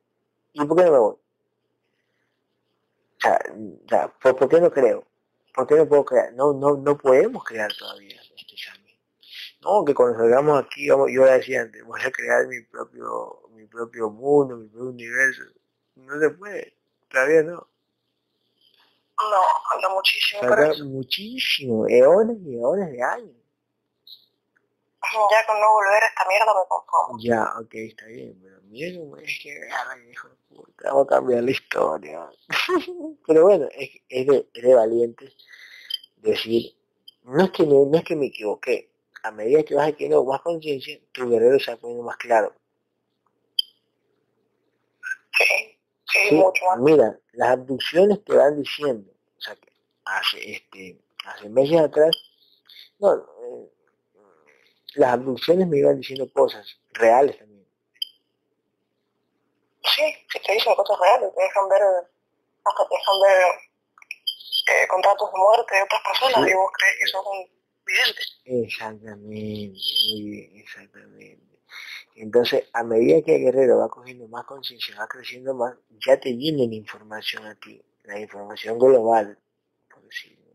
¿y 0.53 0.65
por 0.65 0.77
qué 0.77 0.85
no 0.85 0.91
me 0.91 0.99
voy? 0.99 1.15
O 1.15 1.19
sea, 3.21 3.39
o 3.53 3.89
sea 3.89 4.07
¿por, 4.07 4.35
¿por, 4.35 4.49
qué 4.49 4.59
no 4.59 4.71
creo? 4.71 5.05
¿Por 5.53 5.67
qué 5.67 5.75
no 5.75 5.87
puedo 5.87 6.05
crear? 6.05 6.33
No, 6.33 6.53
no, 6.53 6.77
no 6.77 6.97
podemos 6.97 7.43
crear 7.43 7.71
todavía 7.77 8.19
este 8.37 8.53
examen. 8.53 8.95
No, 9.61 9.85
que 9.85 9.93
cuando 9.93 10.17
salgamos 10.17 10.63
aquí, 10.63 10.89
vamos, 10.89 11.09
yo 11.11 11.25
decía 11.25 11.61
antes, 11.61 11.83
voy 11.83 12.01
a 12.01 12.11
crear 12.11 12.47
mi 12.47 12.61
propio, 12.61 13.43
mi 13.51 13.65
propio 13.67 14.09
mundo, 14.09 14.57
mi 14.57 14.67
propio 14.67 14.89
universo. 14.89 15.43
No 15.95 16.19
se 16.19 16.29
puede, 16.31 16.77
todavía 17.09 17.43
no. 17.43 17.67
No, 19.17 19.41
falta 19.69 19.89
muchísimo. 19.93 20.41
Falta 20.41 20.83
muchísimo, 20.83 21.87
eones 21.87 22.37
y 22.43 22.55
eones 22.55 22.91
de 22.91 23.03
años. 23.03 23.40
Ya 25.11 25.45
con 25.45 25.59
no 25.59 25.71
volver 25.73 26.03
a 26.03 26.07
esta 26.07 26.25
mierda 26.27 26.53
me 26.53 26.67
conformo. 26.67 27.17
Ya, 27.19 27.43
ok, 27.59 27.73
está 27.73 28.05
bien, 28.05 28.39
pero 28.41 28.61
miren 28.63 28.99
cómo 28.99 29.17
es 29.17 29.39
que 29.43 29.59
vamos 30.83 31.05
a 31.05 31.09
cambiar 31.09 31.43
la 31.43 31.51
historia. 31.51 32.29
pero 33.27 33.43
bueno, 33.43 33.67
es, 33.73 33.89
es, 34.07 34.27
de, 34.27 34.47
es 34.53 34.63
de 34.63 34.73
valientes 34.73 35.35
decir, 36.17 36.75
no 37.23 37.43
es 37.43 37.51
que 37.51 37.63
me, 37.63 37.85
no 37.85 37.97
es 37.97 38.03
que 38.03 38.15
me 38.15 38.27
equivoqué, 38.27 38.89
a 39.23 39.31
medida 39.31 39.63
que 39.63 39.75
vas 39.75 39.89
adquiriendo 39.89 40.23
más 40.23 40.41
conciencia, 40.41 40.99
tu 41.11 41.29
guerrero 41.29 41.59
se 41.59 41.71
va 41.71 41.77
poniendo 41.77 42.03
más 42.03 42.17
claro. 42.17 42.53
Sí, 45.37 45.79
sí, 46.05 46.19
sí, 46.29 46.35
mucho 46.35 46.65
más. 46.65 46.79
Mira, 46.79 47.19
las 47.33 47.49
abducciones 47.49 48.23
te 48.23 48.33
van 48.33 48.61
diciendo, 48.61 49.11
o 49.37 49.41
sea, 49.41 49.55
que 49.55 49.71
hace, 50.05 50.51
este, 50.51 51.01
hace 51.25 51.49
meses 51.49 51.79
atrás, 51.79 52.15
no, 52.99 53.15
eh, 53.15 53.71
las 54.95 55.13
abducciones 55.13 55.67
me 55.67 55.77
iban 55.77 55.97
diciendo 55.97 56.31
cosas 56.33 56.79
reales 56.93 57.37
también. 57.37 57.65
Sí, 59.83 60.03
sí 60.31 60.39
te 60.45 60.53
dicen 60.53 60.75
cosas 60.75 60.97
reales, 60.99 61.33
te 61.35 61.41
dejan 61.41 61.69
ver, 61.69 61.81
hasta 62.63 62.87
te 62.87 62.95
dejan 62.95 63.21
ver 63.21 63.47
eh, 64.67 64.87
contratos 64.87 65.31
de 65.31 65.39
muerte 65.39 65.75
de 65.75 65.81
otras 65.83 66.01
personas 66.03 66.45
sí. 66.45 66.51
y 66.51 66.53
vos 66.53 66.71
crees 66.77 66.95
que 66.99 67.07
son 67.07 67.23
videntes. 67.85 68.41
Exactamente, 68.45 69.73
muy 70.13 70.29
bien, 70.29 70.59
exactamente. 70.59 71.51
Entonces, 72.15 72.69
a 72.73 72.83
medida 72.83 73.21
que 73.21 73.35
el 73.35 73.41
guerrero 73.41 73.79
va 73.79 73.89
cogiendo 73.89 74.27
más 74.27 74.45
conciencia, 74.45 74.95
va 74.99 75.07
creciendo 75.07 75.53
más, 75.55 75.75
ya 76.05 76.19
te 76.19 76.33
viene 76.33 76.67
la 76.67 76.75
información 76.75 77.45
a 77.45 77.55
ti, 77.55 77.81
la 78.03 78.19
información 78.19 78.77
global, 78.77 79.39
por 79.89 80.03
decirlo. 80.03 80.53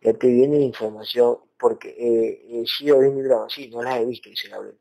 Ya 0.00 0.14
te 0.14 0.26
viene 0.28 0.58
la 0.58 0.64
información, 0.64 1.38
porque 1.58 1.88
eh, 1.88 2.60
eh, 2.60 2.64
sí 2.66 2.90
o 2.90 2.98
mi 2.98 3.22
drama, 3.22 3.48
sí, 3.48 3.68
no 3.68 3.82
las 3.82 3.98
he 3.98 4.04
visto, 4.04 4.30
dice 4.30 4.48
Gabriel, 4.48 4.78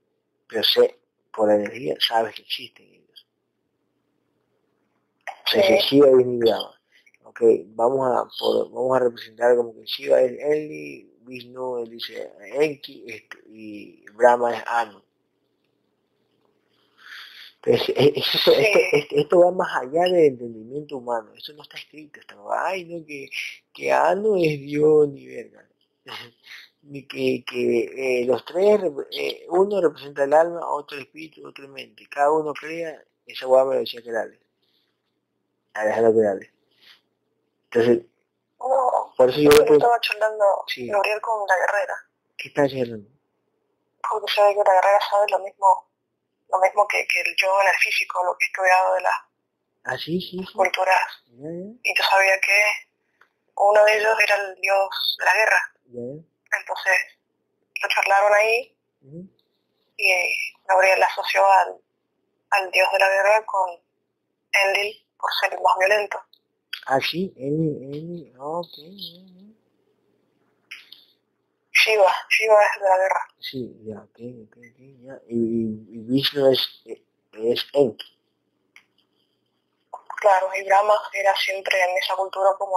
pero 0.48 0.64
sé, 0.64 1.00
por 1.34 1.48
la 1.48 1.56
energía, 1.56 1.96
sabes 2.00 2.36
que 2.36 2.44
existen 2.44 2.86
ellos. 2.86 3.28
O 5.46 5.50
sea. 5.50 5.80
Shiva 5.80 6.08
es 6.08 6.26
mi 6.26 6.40
drama. 6.40 6.80
Ok, 7.24 7.42
vamos 7.68 8.08
a, 8.08 8.28
por, 8.40 8.72
vamos 8.72 8.96
a 8.96 9.00
representar 9.00 9.56
como 9.56 9.74
que 9.74 9.86
Shiva 9.86 10.22
es 10.22 10.40
Enli, 10.40 11.18
Vishnu 11.22 11.80
él 11.80 11.90
dice 11.90 12.32
Enki 12.54 13.04
este, 13.08 13.38
y 13.50 14.06
Brahma 14.14 14.56
es 14.56 14.64
Anu. 14.66 15.02
Entonces, 17.64 17.96
eso, 17.98 18.38
sí. 18.38 18.52
esto, 18.56 18.80
esto, 18.94 19.16
esto, 19.16 19.40
va 19.40 19.52
más 19.52 19.76
allá 19.76 20.04
del 20.04 20.26
entendimiento 20.26 20.98
humano, 20.98 21.34
eso 21.36 21.52
no 21.54 21.64
está 21.64 21.78
escrito, 21.78 22.20
está, 22.20 22.38
ay 22.50 22.86
no, 22.86 23.06
que, 23.06 23.30
que 23.74 23.92
Anu 23.92 24.38
es 24.38 24.60
Dios 24.62 25.10
ni 25.10 25.28
verga. 25.28 25.68
que, 27.08 27.44
que 27.46 28.22
eh, 28.22 28.26
los 28.26 28.44
tres, 28.46 28.82
eh, 29.12 29.46
uno 29.50 29.82
representa 29.82 30.24
el 30.24 30.34
alma, 30.34 30.70
otro 30.70 30.98
el 30.98 31.04
espíritu, 31.04 31.48
otro 31.48 31.66
el 31.66 31.72
mente, 31.72 32.08
cada 32.10 32.32
uno 32.32 32.54
crea, 32.54 33.04
esa 33.26 33.46
guapa 33.46 33.74
lo 33.74 33.80
decía 33.80 34.02
que 34.02 34.12
dale. 34.12 34.40
Alejandro 35.74 36.16
Perales. 36.16 36.50
Entonces, 37.66 38.06
no, 38.60 39.14
por 39.16 39.30
eso 39.30 39.40
yo... 39.40 39.50
estaba 39.52 40.00
charlando 40.00 40.46
sí. 40.68 40.88
Gabriel 40.88 41.22
con 41.22 41.48
la 41.48 41.56
guerrera. 41.56 41.94
¿Qué 42.38 42.48
está 42.48 42.68
charlando? 42.68 43.10
Porque 44.10 44.34
sabe 44.34 44.54
que 44.54 44.64
la 44.64 44.74
guerrera 44.74 45.00
sabe 45.10 45.26
lo 45.30 45.40
mismo 45.40 45.88
lo 46.50 46.60
mismo 46.60 46.88
que, 46.88 47.06
que 47.08 47.22
el 47.22 47.36
yo 47.36 47.62
en 47.62 47.68
el 47.68 47.76
físico, 47.76 48.24
lo 48.24 48.38
que 48.38 48.46
he 48.46 48.48
estudiado 48.48 48.96
de 48.96 49.02
las 49.02 49.14
ah, 49.84 49.98
sí, 49.98 50.20
sí, 50.22 50.38
sí. 50.40 50.54
culturas. 50.54 51.24
Yeah, 51.38 51.52
yeah. 51.52 51.74
Y 51.84 51.98
yo 51.98 52.04
sabía 52.04 52.40
que 52.40 52.60
uno 53.56 53.84
de 53.86 53.98
ellos 53.98 54.20
era 54.20 54.36
el 54.36 54.56
dios 54.62 55.18
de 55.20 55.26
la 55.26 55.34
guerra. 55.34 55.62
Yeah. 55.92 56.24
Entonces, 56.60 57.00
lo 57.82 57.90
charlaron 57.90 58.34
ahí 58.34 58.74
Uh 59.02 59.08
-huh. 59.10 59.30
y 59.98 60.12
eh, 60.12 60.34
Gabriel 60.68 61.02
asoció 61.04 61.46
al, 61.46 61.78
al 62.50 62.72
dios 62.72 62.88
de 62.92 63.00
la 63.00 63.10
guerra 63.10 63.46
con 63.46 63.70
Enlil 64.52 65.06
por 65.20 65.30
ser 65.40 65.54
el 65.54 65.62
más 65.62 65.78
violento. 65.78 66.20
Ah, 66.88 67.00
sí, 67.00 67.32
Enlil, 67.38 67.84
Enlil, 67.84 68.34
ok. 68.40 68.76
Shiva, 71.72 72.12
Shiva 72.30 72.60
es 72.64 72.82
de 72.82 72.90
la 72.90 72.98
guerra. 72.98 73.28
Sí, 73.40 73.78
ya, 73.86 73.98
ok, 74.00 74.20
ok, 74.46 74.58
ok, 74.58 74.80
ya. 75.06 75.20
Y, 75.28 75.38
y, 75.38 75.64
y 75.96 75.98
Vishnu 76.10 76.52
es, 76.52 76.62
es 77.34 77.66
Enki. 77.74 78.20
Claro, 80.20 80.50
y 80.56 80.64
Brahma 80.66 80.96
era 81.14 81.36
siempre 81.36 81.80
en 81.80 81.98
esa 81.98 82.16
cultura 82.16 82.50
como 82.58 82.76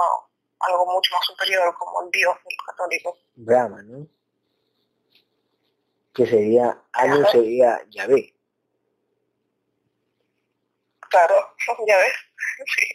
algo 0.61 0.87
mucho 0.87 1.13
más 1.15 1.25
superior, 1.27 1.75
como 1.79 2.03
el 2.03 2.11
dios 2.11 2.37
católico. 2.67 3.17
Brahma, 3.37 3.83
¿no? 3.83 4.07
Que 6.15 6.27
sería, 6.27 6.81
Anu 6.93 7.25
sería 7.31 7.81
Yahvé. 7.91 8.35
Claro, 11.09 11.35
Yahvé, 11.87 12.13
sí. 12.77 12.87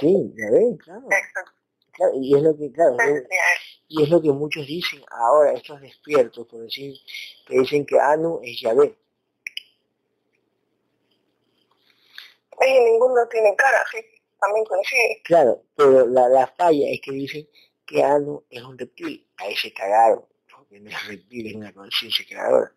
Sí, 0.00 0.32
Yahvé, 0.36 0.76
claro. 0.82 1.06
Exacto. 1.10 1.52
Claro, 1.92 2.12
y 2.14 2.34
es 2.34 2.42
lo 2.42 2.56
que, 2.56 2.72
claro, 2.72 2.96
Sí, 2.98 3.10
es, 3.10 3.22
sí, 3.22 3.26
es. 3.34 3.82
y 3.88 4.02
es 4.04 4.08
lo 4.08 4.22
que 4.22 4.32
muchos 4.32 4.66
dicen 4.66 5.02
ahora, 5.10 5.52
estos 5.52 5.80
despiertos, 5.82 6.46
por 6.46 6.60
decir, 6.60 6.96
que 7.46 7.58
dicen 7.58 7.84
que 7.84 7.98
Anu 8.00 8.40
es 8.42 8.60
Yahvé. 8.60 8.96
Y 12.66 12.78
ninguno 12.80 13.26
tiene 13.28 13.54
cara, 13.56 13.84
sí, 13.90 13.98
también 14.40 14.64
coincide. 14.64 15.22
Claro, 15.24 15.62
pero 15.76 16.06
la, 16.06 16.28
la 16.28 16.46
falla 16.46 16.88
es 16.90 17.00
que 17.00 17.12
dicen 17.12 17.48
que 17.86 18.02
Anu 18.02 18.44
es 18.50 18.62
un 18.62 18.78
reptil. 18.78 19.26
Ahí 19.36 19.54
se 19.56 19.72
cagaron, 19.72 20.24
porque 20.50 20.80
no 20.80 20.90
es 20.90 21.06
reptil, 21.06 21.46
es 21.48 21.54
una 21.54 21.72
conciencia 21.72 22.24
creadora. 22.28 22.72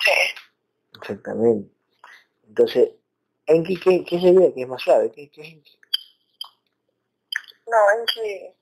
Sí. 0.00 0.10
Exactamente. 1.00 1.70
Entonces, 2.48 2.90
Enki, 3.46 3.76
¿qué, 3.78 4.04
qué 4.04 4.20
sería? 4.20 4.52
¿Qué 4.54 4.62
es 4.62 4.68
más 4.68 4.82
suave? 4.82 5.10
¿Qué, 5.12 5.30
qué 5.30 5.40
es 5.40 5.48
Enki? 5.48 5.78
No, 7.66 8.00
Enki 8.00 8.54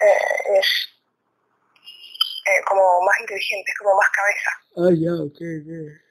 eh, 0.00 0.58
es 0.58 0.66
eh, 2.46 2.64
como 2.66 3.00
más 3.02 3.20
inteligente, 3.20 3.70
es 3.70 3.78
como 3.78 3.94
más 3.96 4.08
cabeza, 4.10 4.50
Ah, 4.76 4.92
ya, 4.92 5.12
ok, 5.14 5.38
ok. 5.62 6.03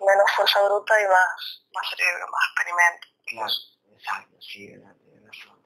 Menos 0.00 0.30
fuerza 0.36 0.62
bruta 0.64 1.00
y 1.00 1.04
más, 1.06 1.64
más 1.74 1.86
cerebro, 1.90 2.26
más 2.30 2.42
experimento, 2.50 3.08
Claro, 3.26 3.52
exacto, 3.96 4.36
sí, 4.40 4.66
tienes 4.66 5.26
razón. 5.26 5.58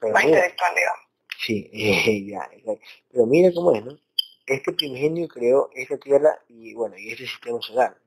Pero 0.00 0.12
más 0.12 0.24
mira, 0.24 0.38
intelectual, 0.38 0.74
digamos. 0.74 1.00
sí, 1.38 1.70
eh, 1.72 2.26
ya, 2.26 2.48
exacto. 2.52 2.80
Pero 3.10 3.26
mira 3.26 3.52
cómo 3.54 3.72
es, 3.74 3.84
¿no? 3.84 3.98
Este 4.46 4.72
primigenio 4.72 5.28
creó 5.28 5.70
esta 5.74 5.98
tierra 5.98 6.40
y, 6.48 6.74
bueno, 6.74 6.96
y 6.98 7.10
este 7.12 7.26
sistema 7.26 7.60
solar, 7.62 7.98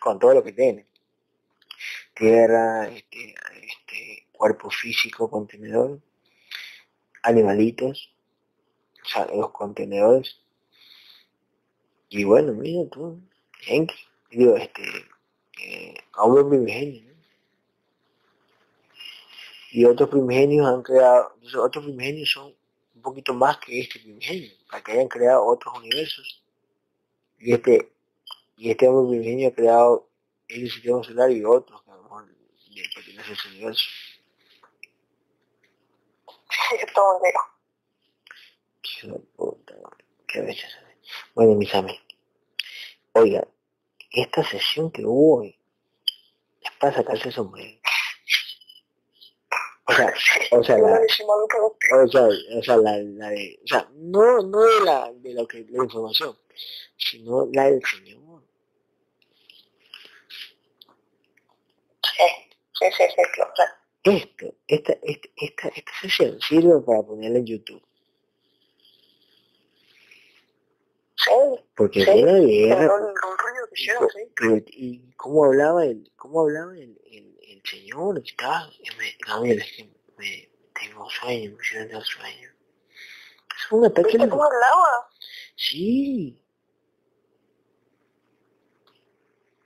con 0.00 0.18
todo 0.18 0.34
lo 0.34 0.44
que 0.44 0.52
tiene. 0.52 0.86
Tierra, 2.14 2.88
este, 2.88 3.34
este 3.62 4.28
cuerpo 4.32 4.70
físico 4.70 5.28
contenedor, 5.30 6.00
animalitos, 7.22 8.12
o 9.04 9.08
sea, 9.08 9.26
los 9.34 9.50
contenedores. 9.52 10.40
Y 12.10 12.24
bueno, 12.24 12.52
mira 12.52 12.88
tú, 12.90 13.20
Enki, 13.66 13.94
digo, 14.30 14.56
este, 14.56 14.82
eh, 15.62 15.94
hombre 16.16 16.44
primigenio, 16.44 17.02
¿no? 17.04 17.10
Y 19.72 19.84
otros 19.84 20.08
primigenios 20.08 20.66
han 20.66 20.82
creado, 20.82 21.32
entonces 21.34 21.58
otros 21.58 21.84
primigenios 21.84 22.30
son 22.30 22.54
un 22.94 23.02
poquito 23.02 23.32
más 23.34 23.58
que 23.58 23.80
este 23.80 24.00
primigenio, 24.00 24.50
para 24.68 24.82
que 24.82 24.92
hayan 24.92 25.08
creado 25.08 25.44
otros 25.46 25.78
universos. 25.78 26.42
Y 27.38 27.52
este, 27.52 27.92
y 28.56 28.70
este 28.70 28.88
hombre 28.88 29.16
primigenio 29.16 29.48
ha 29.48 29.54
creado 29.54 30.08
el 30.48 30.70
sistema 30.70 31.02
solar 31.02 31.30
y 31.30 31.44
otros 31.44 31.82
que 31.82 31.90
a 31.90 31.94
lo 31.94 32.02
mejor 32.02 32.26
le 32.26 32.82
pertenecen 32.94 33.30
a 33.30 33.34
ese 33.34 33.48
universo. 33.48 33.88
Sí, 36.50 36.76
todo. 36.94 37.20
Qué 38.82 39.08
puta, 39.36 39.74
qué 40.26 40.40
bella 40.42 40.68
Bueno, 41.34 41.54
mis 41.54 41.74
amigos. 41.74 42.02
Oiga, 43.12 43.46
esta 44.10 44.42
sesión 44.44 44.90
que 44.90 45.04
hubo 45.04 45.40
hoy 45.40 45.58
es 46.60 46.70
para 46.78 46.94
sacarse 46.94 47.28
el 47.28 47.34
sombrero. 47.34 47.80
O 49.86 49.92
sea, 49.92 50.14
o 50.52 50.62
sea, 50.62 50.78
la, 50.78 51.00
o 51.00 52.08
sea, 52.08 52.28
o 52.28 52.62
sea, 52.62 52.76
la, 52.76 52.98
la 52.98 53.30
de, 53.30 53.58
o 53.64 53.66
sea, 53.66 53.88
no, 53.94 54.40
no 54.42 54.60
de 54.60 54.84
la, 54.84 55.12
de 55.14 55.34
lo 55.34 55.48
que, 55.48 55.66
la 55.68 55.82
información, 55.82 56.38
sino 56.96 57.48
la 57.52 57.64
del 57.64 57.82
Señor. 57.84 58.20
Sí, 62.02 62.24
sí, 62.74 62.86
sí, 62.96 63.04
sí, 63.08 63.22
claro. 63.34 63.52
Esto, 64.02 64.54
esta, 64.66 64.92
esta, 65.02 65.28
esta, 65.36 65.68
esta 65.68 65.92
sesión 66.00 66.40
sirve 66.40 66.80
para 66.82 67.02
ponerla 67.02 67.38
en 67.38 67.46
YouTube. 67.46 67.82
Sí, 71.16 71.30
Porque 71.76 72.04
sí, 72.04 72.10
de 72.10 72.20
el, 72.20 72.46
guerra. 72.46 72.88
Sí. 73.74 73.90
Pero, 74.36 74.56
¿y 74.68 75.12
cómo 75.16 75.44
hablaba 75.44 75.84
el, 75.84 76.10
cómo 76.16 76.42
hablaba 76.42 76.76
el, 76.76 77.00
el, 77.10 77.38
el 77.48 77.62
señor? 77.64 78.22
Estaba, 78.24 78.70
me, 78.98 79.16
Gabriel, 79.26 79.58
es 79.60 79.72
que 79.72 79.90
me, 80.18 80.48
tengo 80.80 81.08
sueño, 81.10 81.56
me 81.56 81.64
siento 81.64 82.00
sueño. 82.02 82.50
Es 83.56 83.72
un 83.72 83.84
ataque. 83.84 84.08
¿Viste 84.08 84.28
cómo 84.28 84.44
hablaba? 84.44 85.08
Sí. 85.56 86.40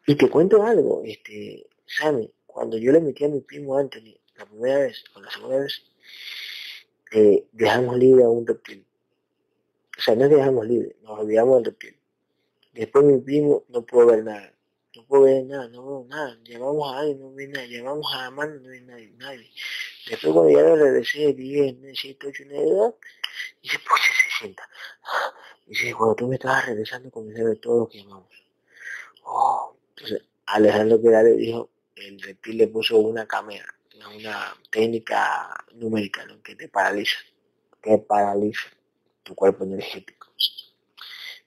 Y 0.06 0.14
te 0.16 0.28
cuento 0.28 0.62
algo, 0.62 1.02
este, 1.04 1.66
Sammy, 1.86 2.30
cuando 2.46 2.76
yo 2.76 2.92
le 2.92 3.00
metí 3.00 3.24
a 3.24 3.28
mi 3.28 3.40
primo 3.40 3.78
Anthony 3.78 4.14
la 4.36 4.46
primera 4.46 4.80
vez 4.80 5.02
o 5.14 5.20
la 5.20 5.30
segunda 5.30 5.60
vez, 5.60 5.82
eh, 7.12 7.46
dejamos 7.52 7.96
libre 7.96 8.24
a 8.24 8.28
un 8.28 8.46
reptil. 8.46 8.86
O 9.96 10.00
sea, 10.02 10.14
no 10.14 10.28
dejamos 10.28 10.66
libre, 10.66 10.96
nos 11.02 11.20
olvidamos 11.20 11.56
del 11.56 11.64
reptil. 11.66 11.96
Después 12.74 13.04
mi 13.04 13.20
primo 13.20 13.64
no 13.68 13.82
pudo 13.82 14.06
ver 14.06 14.24
nada. 14.24 14.52
No 14.96 15.04
puedo 15.06 15.24
ver 15.24 15.44
nada, 15.44 15.68
no 15.68 15.84
veo 15.84 16.06
nada. 16.08 16.38
Llamamos 16.44 16.92
a 16.92 16.98
alguien, 16.98 17.20
no 17.20 17.32
ve 17.32 17.48
nada. 17.48 17.66
Llamamos 17.66 18.14
a 18.14 18.22
la 18.22 18.30
mano, 18.30 18.54
no 18.54 18.68
ve 18.68 18.80
nadie, 18.80 19.12
nadie. 19.16 19.50
Después 20.08 20.32
cuando 20.32 20.50
ya 20.50 20.62
lo 20.62 20.76
regresé, 20.76 21.32
10, 21.32 21.76
9, 21.80 21.94
7, 21.96 22.26
8, 22.28 22.42
9, 22.46 22.70
2, 22.70 22.94
dice, 23.62 23.78
pues 23.88 24.02
se 24.02 24.38
sienta. 24.38 24.68
Dice, 25.66 25.94
cuando 25.94 26.14
tú 26.14 26.28
me 26.28 26.36
estabas 26.36 26.66
regresando 26.66 27.10
comencé 27.10 27.40
a 27.40 27.44
ver 27.44 27.58
todo 27.58 27.80
lo 27.80 27.88
que 27.88 27.98
llamamos. 27.98 28.28
Oh, 29.24 29.76
entonces 29.90 30.22
Alejandro 30.46 31.00
Quedale 31.00 31.32
dijo, 31.32 31.70
el 31.96 32.20
reptil 32.20 32.58
le 32.58 32.68
puso 32.68 32.98
una 32.98 33.26
cámara, 33.26 33.74
una 34.14 34.54
técnica 34.70 35.64
numérica, 35.72 36.26
¿no? 36.26 36.42
que 36.42 36.54
te 36.54 36.68
paraliza, 36.68 37.16
que 37.82 37.98
paraliza 37.98 38.68
tu 39.22 39.34
cuerpo 39.34 39.64
energético. 39.64 40.23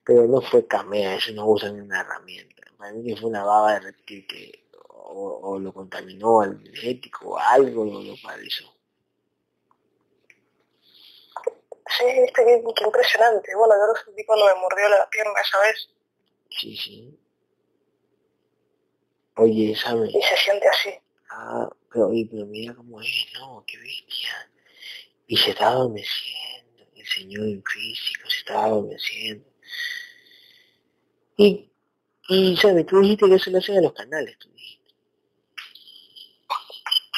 Pero 0.08 0.26
no 0.26 0.42
fue 0.42 0.66
camea, 0.66 1.16
eso 1.16 1.34
no 1.34 1.46
usan 1.48 1.82
una 1.82 2.00
herramienta. 2.00 2.64
Para 2.78 2.94
mí 2.94 3.06
que 3.06 3.20
fue 3.20 3.30
una 3.30 3.44
baba 3.44 3.74
de 3.74 3.80
reptil 3.82 4.26
que 4.26 4.70
o, 4.90 5.40
o 5.44 5.60
lo 5.60 5.74
contaminó 5.74 6.42
al 6.42 6.52
energético 6.62 7.32
o 7.32 7.38
algo 7.38 7.84
lo, 7.86 8.02
lo 8.02 8.16
paralizó. 8.24 8.74
Sí, 11.90 12.06
viste, 12.06 12.46
qué, 12.46 12.64
qué 12.76 12.84
impresionante. 12.86 13.56
Bueno, 13.56 13.74
yo 13.76 13.88
lo 13.88 13.96
sentí 14.06 14.26
cuando 14.26 14.46
me 14.46 14.56
mordió 14.62 14.88
la 14.90 15.10
pierna 15.10 15.42
esa 15.42 15.60
vez 15.60 15.90
Sí, 16.50 16.76
sí. 16.78 17.20
Oye, 19.36 19.76
¿sabes? 19.76 20.10
y 20.14 20.22
se 20.22 20.38
siente 20.38 20.68
así. 20.68 20.90
Ah, 21.30 21.70
pero, 21.92 22.08
oye, 22.08 22.28
pero 22.32 22.46
mira 22.46 22.74
cómo 22.74 23.02
es, 23.02 23.28
¿no? 23.34 23.64
Qué 23.68 23.78
bestia. 23.78 24.52
Y 25.28 25.38
se 25.38 25.52
está 25.52 25.68
adormeciendo, 25.70 26.84
el 26.96 27.06
señor 27.06 27.44
en 27.48 27.64
físico 27.64 28.30
se 28.30 28.38
está 28.40 28.66
adormeciendo. 28.66 29.46
Y, 31.38 31.72
y, 32.30 32.58
¿sabes? 32.58 32.86
Tú 32.88 33.00
dijiste 33.00 33.28
que 33.30 33.36
eso 33.36 33.50
lo 33.52 33.60
hacen 33.60 33.78
a 33.78 33.82
los 33.82 33.94
canales, 33.94 34.38
tú 34.40 34.50
dijiste. 34.50 34.84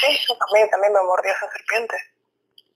Sí, 0.01 0.17
yo 0.27 0.37
también, 0.37 0.69
también 0.69 0.93
me 0.93 1.01
mordió 1.03 1.31
esa 1.31 1.51
serpiente. 1.51 1.95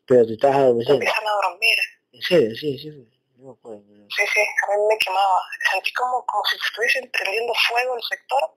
Pero 0.05 0.25
te 0.25 0.33
estás 0.33 0.51
Me 0.55 0.61
adormeciendo. 0.61 1.03
empiezan 1.05 1.27
a 1.27 1.31
dormir. 1.47 1.77
En 2.11 2.21
serio, 2.21 2.55
sí, 2.55 2.77
sí. 2.77 2.89
No 3.37 3.45
me 3.47 3.51
acuerdo. 3.53 3.81
no. 3.87 4.05
Sí, 4.09 4.23
sí, 4.33 4.39
a 4.41 4.75
mí 4.75 4.83
me 4.89 4.97
quemaba. 4.97 5.39
Sentí 5.71 5.93
como, 5.93 6.25
como 6.25 6.43
si 6.45 6.55
estuviesen 6.55 7.09
prendiendo 7.11 7.53
fuego 7.69 7.95
el 7.95 8.03
sector 8.03 8.55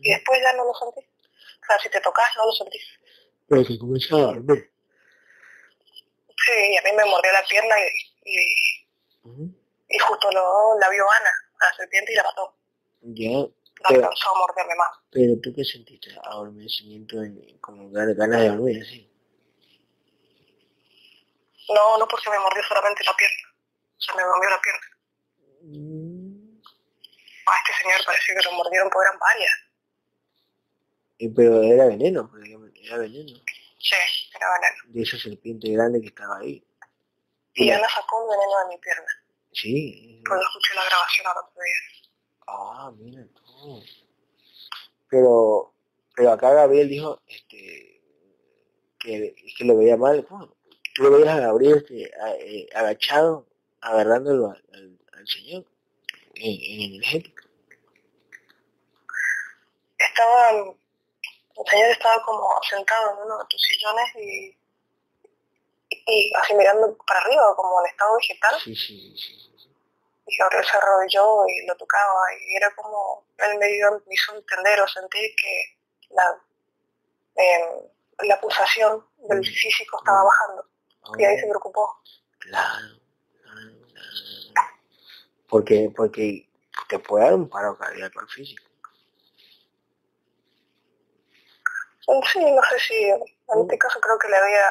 y 0.00 0.10
después 0.10 0.40
ya 0.42 0.52
no 0.54 0.64
lo 0.64 0.74
sentí. 0.74 1.00
O 1.00 1.66
sea, 1.66 1.78
si 1.80 1.88
te 1.88 2.00
tocas 2.00 2.28
no 2.36 2.46
lo 2.46 2.52
sentís. 2.52 2.82
Pero 3.48 3.64
que 3.64 3.78
comenzaba 3.78 4.22
a 4.22 4.26
dormir. 4.26 4.70
Sí, 6.46 6.76
a 6.76 6.82
mí 6.82 6.92
me 6.96 7.04
mordió 7.06 7.32
la 7.32 7.44
pierna 7.48 7.74
y, 7.80 8.30
y, 8.30 8.86
Ujú. 9.24 9.50
y 9.88 9.98
justo 9.98 10.30
lo, 10.30 10.78
la 10.78 10.88
vio 10.90 11.04
Ana, 11.10 11.30
la 11.70 11.76
serpiente, 11.76 12.12
y 12.12 12.16
la 12.16 12.22
mató. 12.24 12.56
Ya, 13.02 13.30
No 13.30 13.88
Pero- 13.88 14.02
alcanzó 14.04 14.30
a 14.34 14.38
morderme 14.38 14.74
más. 14.76 14.88
pero 15.10 15.34
tú 15.42 15.52
qué 15.54 15.64
sentiste? 15.64 16.08
Adormecimiento, 16.22 17.20
en- 17.22 17.58
como 17.58 17.90
gan- 17.90 18.14
ganas 18.16 18.40
de 18.40 18.48
dormir, 18.50 18.80
así. 18.82 19.10
No, 21.68 21.98
no 21.98 22.06
porque 22.08 22.30
me 22.30 22.38
mordió 22.38 22.62
solamente 22.64 23.02
la 23.04 23.14
pierna. 23.16 23.48
Se 23.98 24.14
me 24.14 24.24
mordió 24.24 24.50
la 24.50 24.60
pierna. 24.60 24.86
Mm. 25.62 26.60
A 27.46 27.52
este 27.58 27.82
señor 27.82 28.04
pareció 28.06 28.34
que 28.36 28.42
lo 28.44 28.52
mordieron 28.52 28.90
porque 28.90 29.08
eran 29.08 29.18
varias. 29.18 29.50
Y, 31.18 31.28
pero 31.30 31.62
era 31.62 31.86
veneno, 31.86 32.30
era 32.82 32.98
veneno. 32.98 33.36
Sí, 33.78 33.96
era 34.36 34.46
veneno. 34.52 34.82
De 34.86 35.02
esa 35.02 35.18
serpiente 35.18 35.70
grande 35.72 36.00
que 36.00 36.08
estaba 36.08 36.38
ahí. 36.38 36.64
Y 37.54 37.70
Ana 37.70 37.88
sacó 37.88 38.22
un 38.24 38.30
veneno 38.30 38.58
de 38.60 38.74
mi 38.74 38.80
pierna. 38.80 39.06
Sí. 39.54 40.20
Lo 40.24 40.36
escuché 40.40 40.72
en 40.72 40.76
la 40.76 40.84
grabación 40.84 41.26
al 41.28 41.38
otro 41.38 41.62
día. 41.62 42.02
Ah, 42.46 42.92
mira 42.98 43.26
tú. 43.34 43.82
Pero, 45.08 45.72
pero 46.14 46.32
acá 46.32 46.52
Gabriel 46.52 46.88
dijo 46.88 47.22
este, 47.26 48.02
que, 48.98 49.34
que 49.56 49.64
lo 49.64 49.76
veía 49.76 49.96
mal. 49.96 50.26
Tú 50.94 51.02
lo 51.04 51.10
veías 51.12 51.36
a 51.36 51.40
Gabriel 51.40 51.78
este, 51.78 52.10
a- 52.20 52.34
eh, 52.36 52.66
agachado, 52.74 53.46
agarrándolo 53.80 54.50
al, 54.50 54.64
al- 54.74 54.98
al 55.12 55.26
señor 55.28 55.64
en, 56.34 56.52
en 56.60 56.94
energético. 56.94 57.44
Estaba, 59.98 60.50
el 60.50 60.74
señor 61.70 61.90
estaba 61.90 62.22
como 62.24 62.48
sentado 62.68 63.12
en 63.12 63.24
uno 63.26 63.38
de 63.38 63.44
tus 63.48 63.62
sillones 63.62 64.06
y, 64.16 64.56
y 66.06 66.32
así 66.40 66.54
mirando 66.54 66.96
para 67.06 67.20
arriba, 67.20 67.54
como 67.56 67.80
en 67.80 67.90
estado 67.90 68.16
vegetal. 68.16 68.60
Sí, 68.62 68.74
sí, 68.74 69.14
sí. 69.16 69.40
Y 70.26 70.36
Gabriel 70.38 70.64
se 70.64 70.76
arrodilló 70.76 71.46
y 71.48 71.66
lo 71.66 71.76
tocaba 71.76 72.22
y 72.40 72.56
era 72.56 72.74
como, 72.74 73.26
él 73.38 73.58
me, 73.58 73.66
dio, 73.68 73.90
me 74.06 74.14
hizo 74.14 74.34
entender 74.34 74.80
o 74.80 74.88
sentir 74.88 75.30
que 75.36 75.78
la, 76.10 76.42
em, 77.36 78.28
la 78.28 78.40
pulsación 78.40 79.04
del 79.28 79.40
Mm. 79.40 79.44
físico 79.44 79.98
estaba 79.98 80.24
bajando. 80.24 80.66
Y 81.18 81.24
ahí 81.24 81.38
se 81.38 81.46
preocupó. 81.46 82.00
Claro, 82.38 82.86
claro, 83.42 83.70
claro. 84.52 84.70
Porque, 85.48 85.92
porque 85.94 86.48
te 86.88 86.98
puede 86.98 87.24
dar 87.24 87.34
un 87.34 87.48
paro 87.48 87.76
cardíaco 87.76 88.20
al 88.20 88.28
físico. 88.28 88.64
Sí, 92.32 92.38
no 92.40 92.62
sé 92.70 92.78
si, 92.80 92.94
en 93.04 93.60
este 93.62 93.78
caso 93.78 93.98
creo 94.00 94.18
que 94.18 94.28
le 94.28 94.36
había 94.36 94.66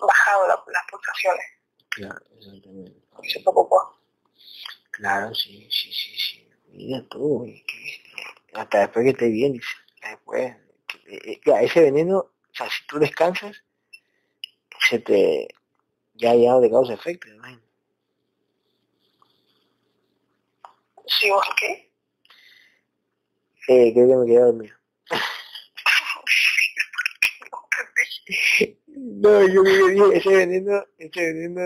bajado 0.00 0.46
la- 0.48 0.64
las 0.72 0.82
pulsaciones 0.90 1.46
Claro, 1.90 2.18
exactamente. 2.38 2.92
y 3.22 3.30
se 3.30 3.40
preocupó. 3.40 3.98
Claro, 4.90 5.34
sí, 5.34 5.68
sí, 5.70 5.92
sí, 5.92 6.16
sí. 6.16 6.48
Mira 6.68 7.02
tú, 7.08 7.46
que 7.66 8.02
hasta 8.54 8.80
después 8.80 9.14
que 9.16 9.24
dice, 9.26 9.60
ya 10.02 10.10
después, 10.10 10.56
que- 10.88 11.32
eh, 11.32 11.40
ya, 11.44 11.60
ese 11.62 11.80
veneno, 11.82 12.18
o 12.18 12.32
sea, 12.52 12.68
si 12.68 12.86
tú 12.86 12.98
descansas, 12.98 13.62
se 14.88 14.98
te, 14.98 15.48
ya 16.14 16.34
ya 16.34 16.50
no 16.52 16.60
te 16.60 16.70
causa 16.70 16.94
efecto, 16.94 17.28
¿no? 17.28 17.60
Sí, 21.06 21.30
¿vos 21.30 21.46
qué? 21.58 21.92
Eh, 23.68 23.92
creo 23.92 24.08
que 24.08 24.16
me 24.16 24.26
quedé 24.26 24.40
dormido. 24.40 24.76
No, 28.96 29.46
yo 29.46 29.62
me 29.62 29.70
dije, 29.70 30.16
ese 30.16 30.30
veneno, 30.30 30.82
ese 30.96 31.20
veneno, 31.20 31.60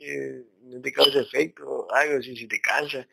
eh, 0.00 0.44
no 0.62 0.80
te 0.80 0.92
causa 0.92 1.18
efecto, 1.20 1.88
algo 1.90 2.18
así, 2.18 2.36
si 2.36 2.46
te 2.46 2.60
cansas. 2.60 3.06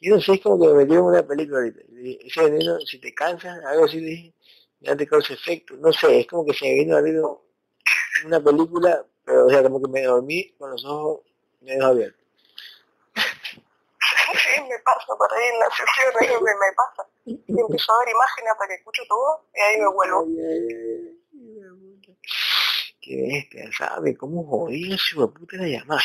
Yo 0.00 0.16
no 0.16 0.20
sé, 0.20 0.32
es 0.34 0.40
como 0.40 0.58
que 0.60 0.66
me 0.66 0.78
metí 0.84 0.94
en 0.94 1.00
una 1.00 1.24
película 1.24 1.58
ahorita. 1.58 1.80
Ese 2.26 2.42
veneno, 2.42 2.80
si 2.80 2.98
te 2.98 3.14
cansas, 3.14 3.64
algo 3.64 3.84
así, 3.84 4.00
le 4.00 4.06
dije, 4.10 4.34
no 4.80 4.96
te 4.96 5.06
causa 5.06 5.34
efecto. 5.34 5.74
No 5.76 5.92
sé, 5.92 6.20
es 6.20 6.26
como 6.26 6.44
que 6.44 6.54
se 6.54 6.64
me 6.64 6.74
vino 6.74 7.00
ver 7.00 7.22
una 8.26 8.42
película, 8.42 9.06
pero 9.24 9.46
o 9.46 9.48
sea, 9.48 9.62
como 9.62 9.80
que 9.80 9.88
me 9.88 10.02
dormí 10.02 10.52
con 10.58 10.70
los 10.72 10.84
ojos 10.84 11.20
medio 11.60 11.86
abiertos. 11.86 12.20
Sí, 14.32 14.62
me 14.62 14.78
pasa 14.78 15.14
por 15.18 15.30
ahí 15.34 15.44
en 15.52 15.58
la 15.58 15.66
sesión, 15.66 16.12
es 16.20 16.30
lo 16.32 16.38
que 16.38 16.54
me 16.54 16.72
pasa. 16.74 17.06
Y 17.26 17.60
empiezo 17.60 17.92
a 17.92 17.98
ver 17.98 18.08
imágenes 18.14 18.52
hasta 18.52 18.66
que 18.66 18.74
escucho 18.74 19.02
todo 19.06 19.44
y 19.54 19.60
ahí 19.60 19.78
me 19.78 19.88
vuelvo. 19.88 20.26
Qué 23.00 23.16
bestia, 23.16 23.70
¿sabe? 23.76 24.16
¿Cómo 24.16 24.44
jodía 24.44 24.96
su 24.98 25.32
puta 25.32 25.56
la 25.56 25.66
llamada? 25.66 26.02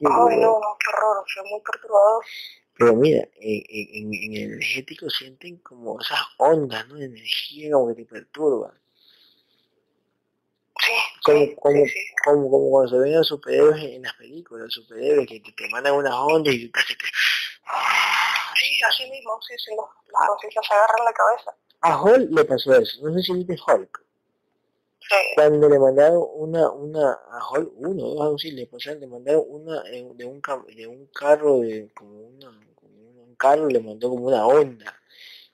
Ay, 0.00 0.36
no, 0.36 0.58
no, 0.58 0.76
qué 0.78 0.90
horror, 0.96 1.24
fue 1.32 1.42
muy 1.50 1.60
perturbador. 1.60 2.24
Pero 2.78 2.96
mira, 2.96 3.28
en, 3.40 3.62
en, 3.68 4.14
en, 4.14 4.34
el 4.34 4.52
energético 4.54 5.08
sienten 5.10 5.58
como 5.58 6.00
esas 6.00 6.20
ondas, 6.38 6.88
¿no? 6.88 6.96
De 6.96 7.04
energía 7.04 7.72
como 7.72 7.88
que 7.88 8.02
te 8.02 8.04
perturban. 8.06 8.80
Sí, 10.80 10.92
Como, 11.22 11.38
sí, 11.38 11.56
como, 11.60 11.86
sí, 11.86 12.00
como, 12.24 12.50
como 12.50 12.70
cuando 12.70 12.90
se 12.90 12.98
ven 12.98 13.14
a 13.14 13.18
los 13.18 13.28
superhéroes 13.28 13.84
en, 13.84 14.02
las 14.02 14.14
películas, 14.14 14.64
los 14.64 14.74
superhéroes 14.74 15.28
que, 15.28 15.40
que 15.40 15.52
te 15.52 15.68
mandan 15.68 15.94
unas 15.94 16.14
ondas 16.14 16.54
y 16.54 16.68
te 16.68 16.72
que... 16.72 17.06
Sí, 18.58 18.80
así 18.88 19.10
mismo, 19.10 19.40
sí, 19.42 19.54
sí, 19.58 19.70
las 19.76 20.28
conciencias 20.28 20.66
se 20.66 20.74
agarran 20.74 21.04
la 21.04 21.12
cabeza. 21.12 21.56
A 21.82 22.00
Hulk 22.02 22.30
le 22.30 22.44
pasó 22.44 22.74
eso, 22.74 23.00
no 23.02 23.12
sé 23.14 23.22
si 23.22 23.32
viste 23.34 23.56
Hulk. 23.66 24.04
Sí, 25.00 25.16
Cuando 25.34 25.68
le 25.68 25.78
mandaron 25.78 26.24
una, 26.34 26.70
una, 26.70 27.12
a 27.12 27.50
Hulk, 27.50 27.72
uno, 27.76 28.04
dos, 28.04 28.20
algo 28.22 28.34
así, 28.36 28.50
le 28.52 28.66
pasaron, 28.66 29.00
le 29.00 29.06
mandaron 29.08 29.44
una 29.48 29.82
eh, 29.90 30.08
de 30.14 30.24
un, 30.24 30.40
cam- 30.40 30.64
de 30.66 30.86
un 30.86 31.06
carro, 31.08 31.60
de, 31.60 31.90
como 31.94 32.20
una, 32.28 32.50
como 32.74 32.92
un 33.24 33.34
carro, 33.36 33.66
le 33.68 33.80
mandó 33.80 34.10
como 34.10 34.26
una 34.26 34.46
onda. 34.46 34.96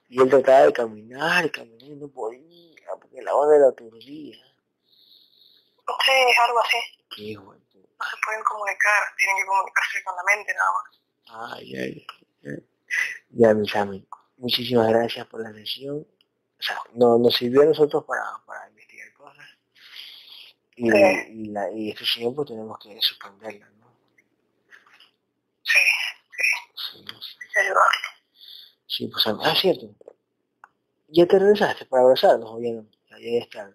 Y 0.08 0.20
él 0.20 0.28
trataba 0.28 0.66
de 0.66 0.72
caminar, 0.72 1.50
caminar 1.50 1.82
y 1.90 1.96
no 1.96 2.08
podía, 2.08 2.76
porque 3.00 3.22
la 3.22 3.34
onda 3.34 3.58
lo 3.58 3.68
aturdía. 3.68 4.36
sí, 6.04 6.12
es 6.30 6.38
algo 6.38 6.60
así. 6.60 6.76
Qué 7.16 7.36
puta. 7.38 7.58
No 7.98 8.04
se 8.04 8.16
pueden 8.24 8.42
comunicar, 8.44 9.02
tienen 9.16 9.36
que 9.38 9.46
comunicarse 9.46 10.04
con 10.04 10.14
la 10.16 10.22
mente 10.24 10.54
nada 10.54 10.70
más. 10.72 11.54
Ay, 11.58 11.76
ay, 11.76 12.06
ay. 12.44 12.64
Ya, 13.30 13.54
mis 13.54 13.74
amigos, 13.76 14.08
muchísimas 14.36 14.88
gracias 14.88 15.26
por 15.26 15.42
la 15.42 15.52
sesión. 15.52 16.06
O 16.58 16.62
sea, 16.62 16.80
no, 16.94 17.18
nos 17.18 17.34
sirvió 17.36 17.62
a 17.62 17.66
nosotros 17.66 18.04
para, 18.04 18.22
para 18.46 18.68
investigar 18.68 19.12
cosas. 19.14 19.46
Y, 20.76 20.90
Sí. 20.90 20.96
y, 21.30 21.46
la, 21.48 21.70
y 21.72 21.90
este 21.90 22.04
señor 22.06 22.34
pues 22.34 22.48
tenemos 22.48 22.78
que 22.78 23.00
suspenderla, 23.00 23.68
¿no? 23.80 23.92
Sí, 25.62 25.78
Sí, 26.74 27.04
no 27.04 27.20
sé. 27.20 27.36
ayudarlo. 27.60 28.08
Sí, 28.86 29.08
pues 29.08 29.26
ah, 29.26 29.54
cierto. 29.54 29.94
¿Ya 31.08 31.26
te 31.26 31.38
regresaste 31.38 31.84
para 31.86 32.02
abrazarnos 32.02 32.50
o 32.50 32.60
ya 32.60 32.72
no? 32.72 32.86
Ya, 33.10 33.18
ya 33.18 33.38
está. 33.40 33.72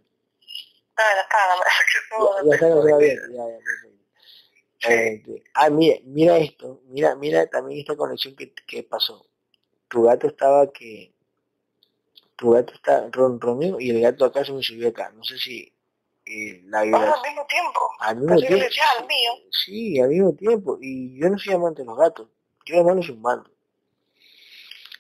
Ah, 0.96 1.04
ya 1.16 1.28
que 1.28 2.16
todo 2.16 2.50
Ya, 2.50 2.54
está, 2.56 2.68
depende 2.68 2.90
ya, 2.92 2.98
de 2.98 3.36
ya, 3.36 3.48
ya. 3.48 4.90
Eh, 4.96 5.44
ah, 5.54 5.70
mira, 5.70 5.96
mira 6.04 6.38
esto, 6.38 6.82
mira, 6.88 7.16
mira 7.16 7.48
también 7.48 7.80
esta 7.80 7.96
conexión 7.96 8.36
que, 8.36 8.54
que 8.54 8.84
pasó. 8.84 9.26
Tu 9.88 10.04
gato 10.04 10.28
estaba 10.28 10.72
que, 10.72 11.14
tu 12.36 12.52
gato 12.52 12.74
está 12.74 13.08
ronroneó 13.12 13.80
y 13.80 13.90
el 13.92 14.02
gato 14.02 14.26
acá 14.26 14.44
se 14.44 14.54
me 14.54 14.64
subió 14.64 14.90
acá. 14.90 15.12
No 15.16 15.24
sé 15.24 15.38
si 15.38 15.74
eh, 16.26 16.62
la 16.66 16.84
vibración 16.84 17.14
al 17.14 17.22
mismo 17.22 17.46
tiempo. 17.48 17.80
al 18.00 18.16
mismo 18.18 18.38
tiempo. 18.38 18.66
al 18.98 19.08
mío. 19.08 19.32
Sí, 19.52 20.00
al 20.00 20.10
mismo 20.10 20.34
tiempo. 20.34 20.78
Y 20.82 21.20
yo 21.20 21.30
no 21.30 21.38
soy 21.38 21.54
amante 21.54 21.82
de 21.82 21.88
los 21.88 21.98
gatos. 21.98 22.28
Yo 22.66 22.76
además 22.76 22.96
no 22.98 23.04
soy 23.04 23.16
un 23.16 23.22
mando. 23.22 23.50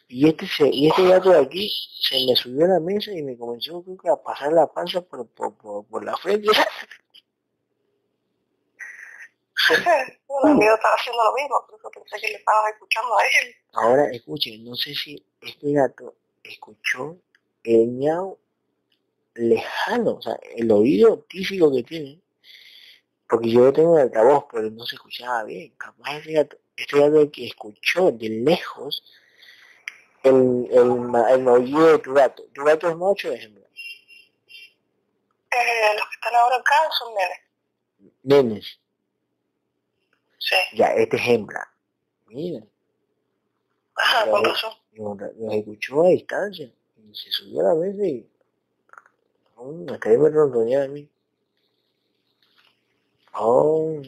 Y 0.07 0.27
este, 0.27 0.45
se, 0.47 0.69
y 0.71 0.89
este 0.89 1.07
gato 1.07 1.31
de 1.31 1.39
aquí 1.39 1.71
se 2.01 2.15
me 2.27 2.35
subió 2.35 2.65
a 2.65 2.67
la 2.67 2.79
mesa 2.79 3.11
y 3.11 3.23
me 3.23 3.37
comenzó 3.37 3.83
a 4.11 4.21
pasar 4.21 4.53
la 4.53 4.67
panza 4.67 5.01
por, 5.01 5.27
por, 5.29 5.55
por, 5.57 5.85
por 5.85 6.03
la 6.03 6.15
frente. 6.17 6.49
Bueno, 10.27 10.57
mío 10.57 10.73
estaba 10.73 10.95
haciendo 10.95 11.23
lo 11.23 11.33
mismo, 11.35 11.65
por 11.69 11.79
eso 11.79 11.89
pensé 11.91 12.19
que 12.19 12.33
le 12.33 12.35
estabas 12.35 12.73
escuchando 12.73 13.17
a 13.17 13.23
él. 13.23 13.55
Ahora 13.73 14.09
escuchen, 14.11 14.65
no 14.65 14.75
sé 14.75 14.93
si 14.93 15.25
este 15.39 15.71
gato 15.71 16.15
escuchó 16.43 17.17
el 17.63 17.87
miau 17.87 18.37
lejano, 19.35 20.15
o 20.15 20.21
sea, 20.21 20.37
el 20.55 20.71
oído 20.71 21.19
típico 21.29 21.71
que 21.73 21.83
tiene, 21.83 22.19
porque 23.27 23.49
yo 23.49 23.71
tengo 23.73 23.97
en 23.97 24.03
altavoz, 24.03 24.45
pero 24.51 24.69
no 24.69 24.85
se 24.85 24.95
escuchaba 24.95 25.43
bien. 25.43 25.73
Capaz 25.77 26.17
este 26.17 26.33
gato, 26.33 26.57
este 26.77 26.99
gato 26.99 27.31
que 27.31 27.47
escuchó 27.47 28.11
de 28.11 28.29
lejos 28.29 29.03
el, 30.23 30.67
el, 30.71 31.15
el 31.31 31.43
maullido 31.43 31.87
de 31.87 31.99
tu 31.99 32.13
gato. 32.13 32.43
¿Tu 32.53 32.63
gato 32.63 32.89
es 32.89 32.95
macho 32.95 33.29
o 33.29 33.31
es 33.33 33.43
hembra? 33.43 33.63
Eh, 35.51 35.93
los 35.97 36.07
que 36.09 36.15
están 36.15 36.35
ahora 36.35 36.55
acá 36.57 36.75
son 36.97 37.13
nenes. 37.13 37.39
Nenes, 38.23 38.79
Sí. 40.39 40.55
ya, 40.73 40.87
este 40.93 41.15
es 41.17 41.27
hembra. 41.27 41.71
Mira, 42.27 42.65
Ajá, 43.95 44.29
con 44.29 44.43
razón. 44.43 44.73
Lo 44.95 45.17
escuchó 45.51 46.05
a 46.05 46.09
distancia 46.09 46.71
y 46.97 47.15
se 47.15 47.31
subió 47.31 47.61
a 47.61 47.73
la 47.73 47.75
mesa 47.75 48.05
y 48.05 48.27
ahí 50.01 50.17
me 50.17 50.29
ronroneaba 50.29 50.85
a 50.85 50.87
mí. 50.87 51.07
Oh. 53.35 54.01